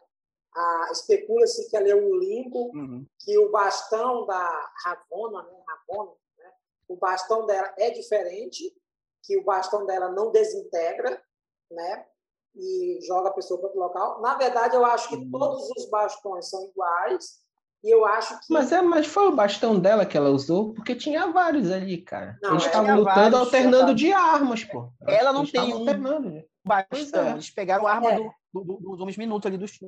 Ah, 0.55 0.89
Especula-se 0.91 1.69
que 1.69 1.77
ali 1.77 1.91
é 1.91 1.97
um 1.97 2.15
limbo, 2.17 2.71
Uhum. 2.75 3.07
que 3.21 3.39
o 3.39 3.51
bastão 3.51 4.25
da 4.27 4.73
Ravonna, 4.85 5.43
né, 5.43 5.65
Ravonna, 5.69 6.13
né, 6.39 6.53
o 6.89 6.97
bastão 6.97 7.45
dela 7.47 7.75
é 7.77 7.91
diferente, 7.91 8.75
que 9.23 9.37
o 9.37 9.45
bastão 9.45 9.85
dela 9.85 10.11
não 10.11 10.31
desintegra, 10.31 11.23
né, 11.71 12.07
e 12.55 12.99
joga 13.03 13.29
a 13.29 13.33
pessoa 13.35 13.59
para 13.61 13.67
outro 13.67 13.81
local. 13.83 14.21
Na 14.23 14.35
verdade, 14.37 14.75
eu 14.77 14.85
acho 14.87 15.09
que 15.11 15.17
Hum. 15.17 15.31
todos 15.31 15.69
os 15.77 15.85
bastões 15.91 16.49
são 16.49 16.65
iguais, 16.65 17.45
e 17.85 17.91
eu 17.95 18.05
acho 18.05 18.39
que 18.41 18.53
Mas, 18.53 18.73
é, 18.73 18.83
mas 18.83 19.07
foi 19.07 19.29
o 19.29 19.35
bastão 19.37 19.79
dela 19.79 20.05
que 20.07 20.17
ela 20.17 20.31
usou, 20.31 20.73
porque 20.75 20.95
tinha 20.95 21.27
vários 21.29 21.71
ali, 21.71 21.99
cara. 22.03 22.39
Não, 22.43 22.51
Eles 22.53 22.65
é, 22.65 22.67
estavam 22.67 22.87
tinha 22.87 22.97
lutando 22.97 23.15
vários, 23.21 23.35
alternando 23.41 23.95
tinha- 23.95 23.95
de 23.95 24.13
armas, 24.13 24.65
pô. 24.65 24.89
Ela 25.07 25.33
não 25.33 25.41
Eles 25.43 25.53
tem 25.53 25.73
um- 25.75 25.79
alternando. 25.79 26.31
né? 26.31 26.45
Bastão. 26.65 27.27
é. 27.27 27.31
Eles 27.33 27.51
pegaram 27.51 27.87
a 27.87 27.93
arma 27.93 28.11
É. 28.13 28.17
do, 28.17 28.33
do, 28.53 28.65
do- 28.65 28.77
dos 28.81 29.01
homens 29.01 29.17
minutos 29.17 29.47
ali 29.47 29.57
dos. 29.59 29.79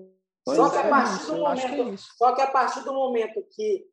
Só 0.49 0.71
que 0.71 0.77
a 0.77 0.85
é, 0.87 0.89
partir 0.91 1.27
do 1.27 1.27
que 1.27 1.33
é 1.33 1.39
momento, 1.39 1.95
isso. 1.95 2.09
só 2.17 2.35
que 2.35 2.41
a 2.41 2.47
partir 2.47 2.81
do 2.85 2.93
momento 2.95 3.43
que 3.55 3.85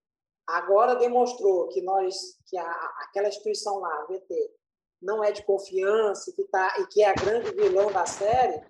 agora 0.48 0.96
demonstrou 0.96 1.68
que 1.70 1.82
nós, 1.82 2.16
que 2.48 2.58
a, 2.58 2.72
aquela 3.10 3.28
instituição 3.28 3.80
lá, 3.80 3.90
a 3.90 4.06
VT, 4.06 4.52
não 5.02 5.24
é 5.24 5.32
de 5.32 5.44
confiança, 5.44 6.32
que 6.36 6.44
tá 6.46 6.76
e 6.80 6.86
que 6.88 7.02
é 7.02 7.10
a 7.10 7.14
grande 7.14 7.52
vilã 7.52 7.92
da 7.92 8.06
série, 8.06 8.62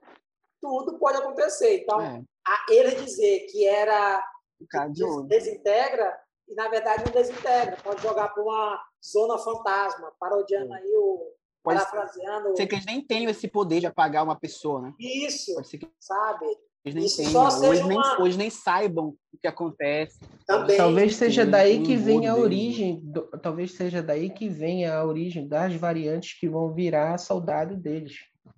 tudo 0.62 0.98
pode 0.98 1.18
acontecer. 1.18 1.82
Então, 1.84 2.02
É, 2.02 2.24
a, 2.48 2.66
ele 2.70 2.96
dizer 2.96 3.46
que 3.52 3.68
era 3.68 4.24
ficar 4.66 4.90
de 4.90 5.04
olho. 5.04 5.28
desintegra 5.28 6.18
e 6.48 6.54
na 6.56 6.68
verdade 6.70 7.06
não 7.06 7.12
desintegra, 7.12 7.78
pode 7.84 8.02
jogar 8.02 8.30
para 8.30 8.44
uma 8.44 8.80
zona 9.04 9.38
fantasma, 9.38 10.12
parodiando 10.20 10.74
É. 10.74 10.78
aí 10.78 10.94
o 10.96 11.32
Pode 11.64 11.80
parafraseando 11.80 12.56
ser 12.56 12.68
que 12.68 12.76
eles 12.76 12.86
nem 12.86 13.02
tenham 13.02 13.32
esse 13.32 13.48
poder 13.48 13.80
de 13.80 13.88
apagar 13.88 14.24
uma 14.24 14.40
pessoa, 14.40 14.82
né? 14.82 14.94
isso, 15.00 15.56
Pode 15.56 15.68
ser 15.68 15.78
que 15.80 15.90
sabe? 16.00 16.46
eles 16.84 16.94
nem 16.96 17.06
Isso 17.06 17.18
tenham. 17.18 17.50
só 17.50 17.60
nem, 17.60 17.82
uma- 17.84 18.18
eles 18.20 18.38
nem 18.38 18.50
saibam 18.52 19.16
o 19.34 19.38
que 19.42 19.48
acontece. 19.48 20.20
Também 20.46 20.78
Talvez 20.78 21.16
seja 21.16 21.44
Sim, 21.44 21.50
daí 21.50 21.82
que 21.82 21.96
venha 21.96 22.32
a 22.34 22.36
origem, 22.36 23.00
do- 23.04 23.26
talvez 23.42 23.72
seja 23.76 24.04
daí 24.04 24.30
que 24.30 24.48
venha 24.48 24.96
a 24.96 25.04
origem 25.04 25.48
das 25.48 25.74
variantes 25.74 26.40
que 26.40 26.48
vão 26.48 26.72
virar 26.72 27.18
soldado 27.18 27.76
deles. 27.76 28.14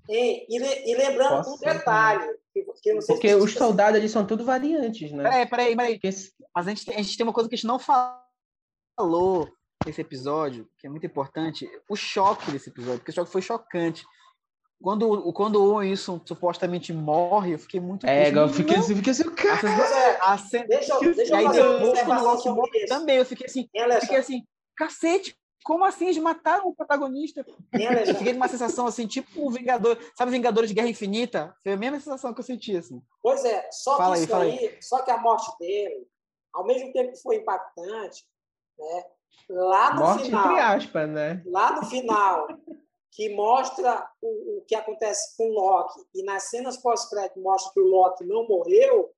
E, 0.09 0.45
e 0.53 0.91
e 0.91 0.95
lembrando 0.95 1.37
Posso 1.37 1.55
um 1.55 1.57
detalhe, 1.59 2.37
que, 2.65 2.81
que 2.81 2.89
eu 2.89 2.95
não 2.95 3.01
sei 3.01 3.15
Porque 3.15 3.29
se 3.29 3.35
os 3.35 3.53
soldados 3.53 3.99
ali 3.99 4.09
são 4.09 4.25
tudo 4.25 4.43
variantes, 4.45 5.11
né? 5.11 5.23
Peraí, 5.23 5.45
peraí, 5.47 5.75
peraí. 5.75 5.99
Mas 6.55 6.67
a 6.67 6.69
gente, 6.69 6.85
tem- 6.85 6.95
a 6.95 7.01
gente 7.01 7.17
tem 7.17 7.25
uma 7.25 7.33
coisa 7.33 7.49
que 7.49 7.55
a 7.55 7.57
gente 7.57 7.67
não 7.67 7.79
falou 7.79 9.49
nesse 9.85 10.01
episódio, 10.01 10.67
que 10.77 10.87
é 10.87 10.89
muito 10.89 11.05
importante, 11.05 11.69
o 11.89 11.95
choque 11.95 12.51
desse 12.51 12.69
episódio, 12.69 12.99
porque 12.99 13.11
o 13.11 13.15
choque 13.15 13.31
foi 13.31 13.41
chocante. 13.41 14.05
Quando, 14.81 15.09
o- 15.09 15.33
quando 15.33 15.55
o 15.63 15.75
Wilson 15.75 16.21
supostamente 16.23 16.93
morre, 16.93 17.53
eu 17.55 17.59
fiquei 17.59 17.79
muito 17.79 18.05
É, 18.05 18.29
eu 18.29 18.47
fiquei 18.49 18.75
assim, 18.77 18.95
fiquei 18.95 19.11
assim, 19.11 19.23
cara. 19.33 19.59
Pois 19.59 19.91
é, 19.91 20.67
deixa, 20.67 20.93
eu- 20.93 21.15
deixa 21.15 21.35
eu 21.35 21.43
fazer 21.43 21.61
uma 21.61 21.73
depois, 21.79 21.79
quando 21.79 21.85
o 21.85 21.89
observação 21.89 22.23
Loki 22.23 22.49
morre 22.49 22.61
sobre 22.67 22.79
isso. 22.79 22.87
também, 22.87 23.17
eu 23.17 23.25
fiquei 23.25 23.45
assim, 23.47 23.69
eu 23.73 23.83
Alexandre? 23.83 24.01
fiquei 24.05 24.17
assim, 24.19 24.43
cacete, 24.75 25.35
como 25.67 25.83
assim 25.83 26.05
eles 26.05 26.17
mataram 26.17 26.69
o 26.69 26.73
protagonista? 26.73 27.45
Eu 27.73 28.15
fiquei 28.15 28.31
com 28.31 28.37
uma 28.37 28.47
sensação 28.47 28.87
assim, 28.87 29.05
tipo 29.05 29.45
o 29.45 29.51
Vingador, 29.51 29.97
sabe 30.15 30.31
Vingadores 30.31 30.69
de 30.69 30.73
Guerra 30.73 30.87
Infinita? 30.87 31.53
Foi 31.61 31.73
a 31.73 31.77
mesma 31.77 31.99
sensação 31.99 32.33
que 32.33 32.39
eu 32.39 32.43
senti, 32.45 32.77
assim. 32.77 33.01
Pois 33.21 33.43
é, 33.43 33.69
só 33.69 33.97
Fala 33.97 34.15
que 34.15 34.33
aí, 34.33 34.59
aí, 34.59 34.77
só 34.81 35.01
que 35.03 35.11
a 35.11 35.17
morte 35.17 35.51
dele, 35.59 36.07
ao 36.53 36.65
mesmo 36.65 36.93
tempo 36.93 37.11
que 37.11 37.21
foi 37.21 37.35
impactante, 37.35 38.25
né? 38.79 39.03
Lá 39.49 39.93
no 39.93 39.99
Morte 39.99 40.23
final, 40.23 40.45
entre 40.45 40.59
aspas, 40.61 41.09
né? 41.09 41.43
lá 41.45 41.75
no 41.75 41.85
final, 41.85 42.47
que 43.11 43.35
mostra 43.35 44.09
o, 44.21 44.59
o 44.59 44.65
que 44.65 44.73
acontece 44.73 45.35
com 45.35 45.49
o 45.49 45.53
Loki 45.53 45.99
e 46.15 46.23
nas 46.23 46.43
cenas 46.43 46.77
pós-crédito 46.77 47.41
mostra 47.41 47.73
que 47.73 47.79
o 47.81 47.87
Loki 47.87 48.23
não 48.25 48.47
morreu, 48.47 49.11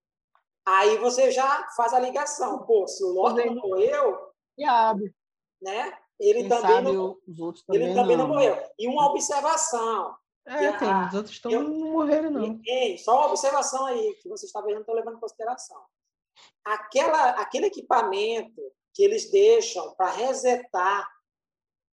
aí 0.66 0.98
você 0.98 1.30
já 1.30 1.68
faz 1.76 1.94
a 1.94 2.00
ligação. 2.00 2.66
Pô, 2.66 2.88
se 2.88 3.04
o 3.04 3.10
Loki 3.10 3.46
não 3.46 3.56
morreu, 3.56 4.18
E 4.58 4.66
abre. 4.66 5.14
né? 5.62 5.96
Ele 6.20 6.40
Quem 6.42 6.50
também 6.50 6.82
não, 6.82 7.18
os 7.28 7.40
outros 7.40 7.64
também, 7.66 7.82
ele 7.84 7.94
também 7.96 8.18
não, 8.18 8.28
não. 8.28 8.34
morreu. 8.36 8.58
E 8.78 8.88
uma 8.88 9.10
observação, 9.10 10.16
É, 10.46 10.72
tem, 10.74 11.08
os 11.08 11.14
outros 11.14 11.36
estão 11.36 11.52
eu- 11.52 11.64
não 11.64 11.92
morreram, 11.92 12.30
não. 12.30 12.60
Ei, 12.66 12.98
só 12.98 13.16
uma 13.18 13.28
observação 13.28 13.86
aí, 13.86 14.16
que 14.22 14.28
vocês 14.28 14.52
talvez 14.52 14.76
não 14.76 14.82
estão 14.82 14.96
levando 14.96 15.16
em 15.18 15.20
consideração. 15.22 15.82
Aquela, 16.66 17.30
aquele 17.32 17.68
equipamento 17.68 18.62
que 18.94 19.04
eles 19.04 19.32
deixam 19.32 19.94
para 19.96 20.10
resetar 20.12 21.08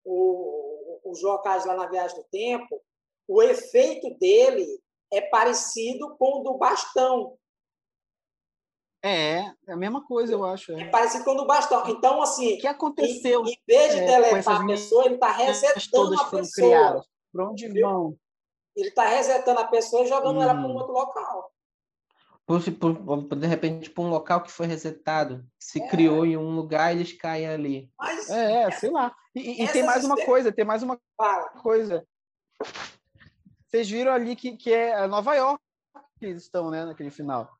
o- 0.05 1.01
os 1.05 1.23
locais 1.23 1.65
lá 1.65 1.75
na 1.75 1.87
viagem 1.87 2.17
do 2.17 2.25
tempo, 2.25 2.83
o 3.29 3.43
efeito 3.43 4.11
dele 4.19 4.67
é 5.13 5.21
parecido 5.21 6.17
com 6.17 6.41
o 6.41 6.43
do 6.43 6.55
bastão. 6.55 7.37
É, 9.07 9.53
é 9.69 9.73
a 9.73 9.77
mesma 9.77 10.05
coisa, 10.05 10.33
eu 10.33 10.45
acho. 10.45 10.73
É 10.73 10.81
É. 10.83 10.89
parecido 10.89 11.25
com 11.25 11.33
o 11.33 11.35
do 11.37 11.47
bastão. 11.47 11.83
Então, 11.89 12.21
assim, 12.23 12.55
O 12.55 12.59
que 12.59 12.67
em, 12.67 12.71
aconteceu? 12.71 13.45
em 13.47 13.57
vez 13.67 13.95
de 13.95 14.01
é, 14.01 14.07
deletar 14.07 14.63
a 14.63 14.67
pessoa, 14.67 15.05
ele 15.05 15.15
está 15.15 15.31
resetando 15.33 16.21
a 16.21 16.25
pessoa. 16.25 16.69
criadas. 16.71 17.07
Por 17.33 17.41
onde 17.43 17.69
Viu? 17.69 17.89
vão? 17.89 18.17
Ele 18.75 18.89
está 18.89 19.05
resetando 19.07 19.61
a 19.61 19.65
pessoa 19.67 20.03
e 20.03 20.07
jogando 20.09 20.43
ela 20.43 20.55
para 20.55 20.67
um 20.67 20.73
Hum. 20.73 20.77
outro 20.77 20.93
local. 20.93 21.53
Por, 22.47 22.61
por- 23.25 23.37
de 23.37 23.47
repente, 23.47 23.91
para 23.91 24.05
um 24.05 24.11
local 24.11 24.43
que 24.43 24.53
foi 24.53 24.67
resetado, 24.67 25.45
se 25.59 25.83
É. 25.83 25.89
criou 25.89 26.25
em 26.25 26.37
um 26.37 26.55
lugar, 26.55 26.93
eles 26.93 27.13
caem 27.13 27.47
ali. 27.49 27.91
Mas, 27.99 28.29
É, 28.31 28.63
é, 28.63 28.71
sei 28.73 28.91
lá. 28.91 29.15
E, 29.35 29.63
e- 29.65 29.69
tem 29.69 29.83
mais 29.85 30.05
uma 30.05 30.17
coisa, 30.17 30.53
tem 30.53 30.65
mais 30.65 30.83
uma 30.83 30.99
fala, 31.17 31.49
coisa. 31.63 32.07
Vocês 33.67 33.89
viram 33.91 34.13
ali 34.13 34.37
que, 34.37 34.57
que 34.57 34.73
é 34.73 35.07
Nova 35.07 35.35
York 35.35 35.61
que 36.19 36.27
eles 36.27 36.45
estão, 36.45 36.71
né, 36.71 36.85
naquele 36.85 37.11
final. 37.11 37.51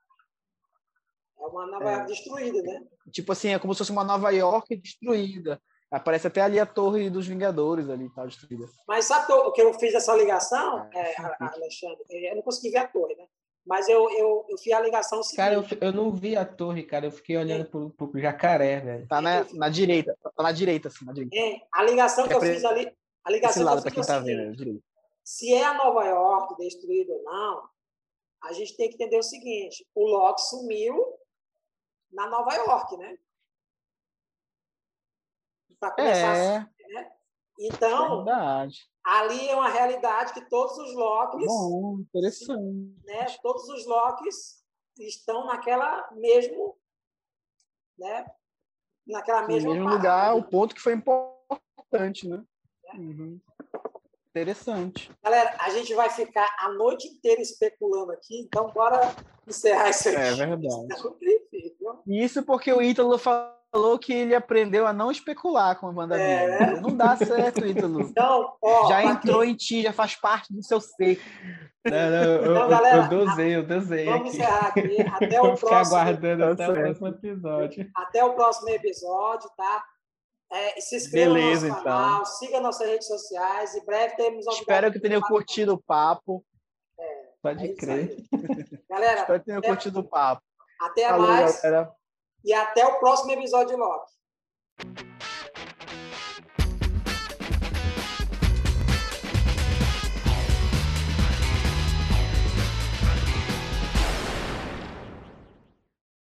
É 1.47 1.51
uma 1.51 1.67
Nova 1.67 1.91
York 1.91 2.07
destruída, 2.07 2.63
né? 2.63 2.83
Tipo 3.11 3.33
assim, 3.33 3.49
é 3.49 3.59
como 3.59 3.75
se 3.75 3.79
fosse 3.79 3.93
uma 3.93 4.05
Nova 4.05 4.31
York 4.31 4.77
destruída. 4.77 5.61
Aparece 5.91 6.27
até 6.27 6.41
ali 6.41 6.59
a 6.59 6.67
torre 6.67 7.09
dos 7.09 7.27
Vingadores 7.27 7.89
ali, 7.89 8.13
tá 8.13 8.27
destruída. 8.27 8.67
Mas 8.89 9.05
sabe 9.05 9.33
o 9.33 9.53
que 9.53 9.63
eu 9.63 9.73
fiz 9.75 9.95
essa 9.95 10.15
ligação, 10.17 10.89
é, 10.93 11.15
Alexandre? 11.41 12.05
Eu 12.11 12.37
não 12.37 12.43
consegui 12.43 12.71
ver 12.71 12.79
a 12.79 12.89
torre, 12.89 13.15
né? 13.15 13.27
Mas 13.65 13.89
eu, 13.89 14.09
eu, 14.11 14.47
eu 14.49 14.59
fiz 14.59 14.73
a 14.73 14.81
ligação 14.81 15.23
seguinte. 15.23 15.37
Cara, 15.37 15.55
eu, 15.55 15.65
eu 15.81 15.93
não 15.93 16.13
vi 16.13 16.37
a 16.37 16.45
torre, 16.45 16.85
cara. 16.85 17.07
Eu 17.07 17.11
fiquei 17.11 17.37
olhando 17.37 17.65
pro, 17.65 17.91
pro 17.91 18.21
jacaré, 18.21 18.81
velho. 18.81 19.07
Tá 19.09 19.21
na, 19.21 19.45
na 19.55 19.69
direita, 19.69 20.17
tá 20.23 20.43
na 20.43 20.53
direita, 20.53 20.89
assim, 20.89 21.05
na 21.05 21.13
direita. 21.13 21.37
É, 21.37 21.61
a 21.73 21.83
ligação 21.83 22.27
que 22.27 22.33
É 22.33 22.37
eu 22.37 22.41
pra 22.41 22.49
fiz 22.49 22.65
ali. 22.65 22.87
A 23.25 23.31
Esse 23.31 23.33
ligação 23.33 23.65
lado, 23.65 23.83
que 23.83 23.89
eu 23.89 23.93
quem 23.93 24.03
fiz 24.03 24.09
é 24.09 24.13
tá 24.13 24.21
vendo, 24.21 24.83
se 25.25 25.53
é 25.53 25.65
a 25.65 25.75
Nova 25.75 26.05
York 26.05 26.57
destruída 26.57 27.13
ou 27.13 27.23
não, 27.25 27.69
a 28.45 28.53
gente 28.53 28.77
tem 28.77 28.89
que 28.89 28.95
entender 28.95 29.19
o 29.19 29.23
seguinte: 29.23 29.85
o 29.93 30.07
Loki 30.07 30.43
sumiu 30.43 31.05
na 32.17 32.27
Nova 32.31 32.55
York, 32.55 32.97
né? 32.97 33.19
Para 35.79 35.91
começar 35.93 36.35
É, 36.37 36.57
assim, 36.57 36.93
né? 36.95 37.13
Então, 37.59 38.25
verdade. 38.25 38.89
ali 39.05 39.49
é 39.49 39.55
uma 39.55 39.69
realidade 39.69 40.33
que 40.33 40.49
todos 40.49 40.77
os 40.79 40.95
Lokis 40.95 41.47
Bom, 41.47 41.99
interessante. 42.01 42.97
né? 43.05 43.27
Todos 43.43 43.69
os 43.69 43.87
Locks 43.87 44.65
estão 44.99 45.47
naquela 45.47 46.11
mesmo, 46.13 46.79
né? 47.99 48.27
Naquela 49.07 49.43
No 49.43 49.49
mesma 49.49 49.71
mesmo 49.71 49.85
parada. 49.85 49.97
lugar, 49.99 50.37
o 50.37 50.43
ponto 50.43 50.75
que 50.75 50.81
foi 50.81 50.95
importante, 50.95 52.27
né? 52.29 52.43
Uhum. 52.95 53.39
Interessante. 54.41 55.11
Galera, 55.25 55.55
a 55.61 55.71
gente 55.71 55.95
vai 55.95 56.11
ficar 56.11 56.47
a 56.61 56.69
noite 56.71 57.09
inteira 57.09 57.41
especulando 57.41 58.13
aqui, 58.13 58.41
então 58.41 58.71
bora 58.71 59.01
encerrar 59.47 59.89
isso 59.89 60.09
aqui. 60.11 60.19
É 60.19 60.35
verdade. 60.35 60.69
Jeito, 61.23 61.77
viu? 61.81 62.03
Isso 62.07 62.43
porque 62.45 62.71
o 62.71 62.83
Ítalo 62.83 63.17
falou 63.17 63.99
que 63.99 64.13
ele 64.13 64.35
aprendeu 64.35 64.87
a 64.87 64.93
não 64.93 65.11
especular 65.11 65.79
com 65.81 65.89
a 65.89 65.93
banda 65.93 66.19
É, 66.21 66.79
Não 66.81 66.95
dá 66.95 67.17
certo, 67.17 67.65
Ítalo. 67.67 68.01
Então, 68.11 68.53
ó, 68.63 68.89
Já 68.89 69.05
entrou 69.05 69.41
quem- 69.41 69.51
em 69.53 69.55
ti, 69.57 69.83
já 69.83 69.93
faz 69.93 70.15
parte 70.17 70.53
do 70.53 70.63
seu 70.63 70.81
ser. 70.83 71.19
Não, 71.85 71.93
não, 72.11 72.23
eu, 72.25 72.41
Então, 72.43 72.63
eu- 72.65 72.69
galera, 72.69 72.97
eu 72.97 73.09
dosei, 73.09 73.57
eu 73.57 73.63
dosei 73.67 74.05
Vamos 74.05 74.21
aqui. 74.21 74.29
encerrar 74.37 74.67
aqui. 74.67 75.01
Até 75.03 75.41
o 75.41 75.55
próximo, 75.57 75.97
aguardando 75.97 76.43
Tá 76.45 76.51
até 76.53 76.65
o 76.69 76.75
certo. 76.75 76.85
próximo 76.85 77.09
episódio. 77.09 77.91
até 77.95 78.25
o 78.25 78.35
próximo 78.35 78.69
episódio, 78.71 79.49
tá? 79.57 79.85
É, 80.53 80.81
se 80.81 80.97
inscreva 80.97 81.35
Beleza, 81.35 81.67
no 81.67 81.69
nosso 81.73 81.81
então. 81.81 81.93
canal, 81.93 82.27
siga 82.27 82.61
nossas 82.61 82.89
redes 82.89 83.07
sociais. 83.09 83.75
Em 83.75 83.85
breve 83.85 84.15
teremos 84.17 84.45
novidades. 84.45 84.61
Espero 84.61 84.93
que 84.93 85.01
tenham 85.01 85.21
curtido 85.21 85.75
o 85.75 85.83
papo. 85.83 86.45
É 86.99 87.27
Pode 87.43 87.67
isso 87.67 87.77
crer. 87.77 88.17
Galera, 88.89 89.21
Espero 89.23 89.39
que 89.41 89.45
tenham 89.47 89.59
até- 89.59 89.69
curtido 89.69 90.01
o 90.01 90.05
papo. 90.05 90.43
até 90.81 91.09
Falou, 91.09 91.27
mais 91.27 91.61
galera. 91.63 91.93
e 92.45 92.53
até 92.53 92.87
o 92.87 92.99
próximo 93.01 93.33
episódio 93.33 93.75
de 93.75 93.77
Loki. 93.77 95.16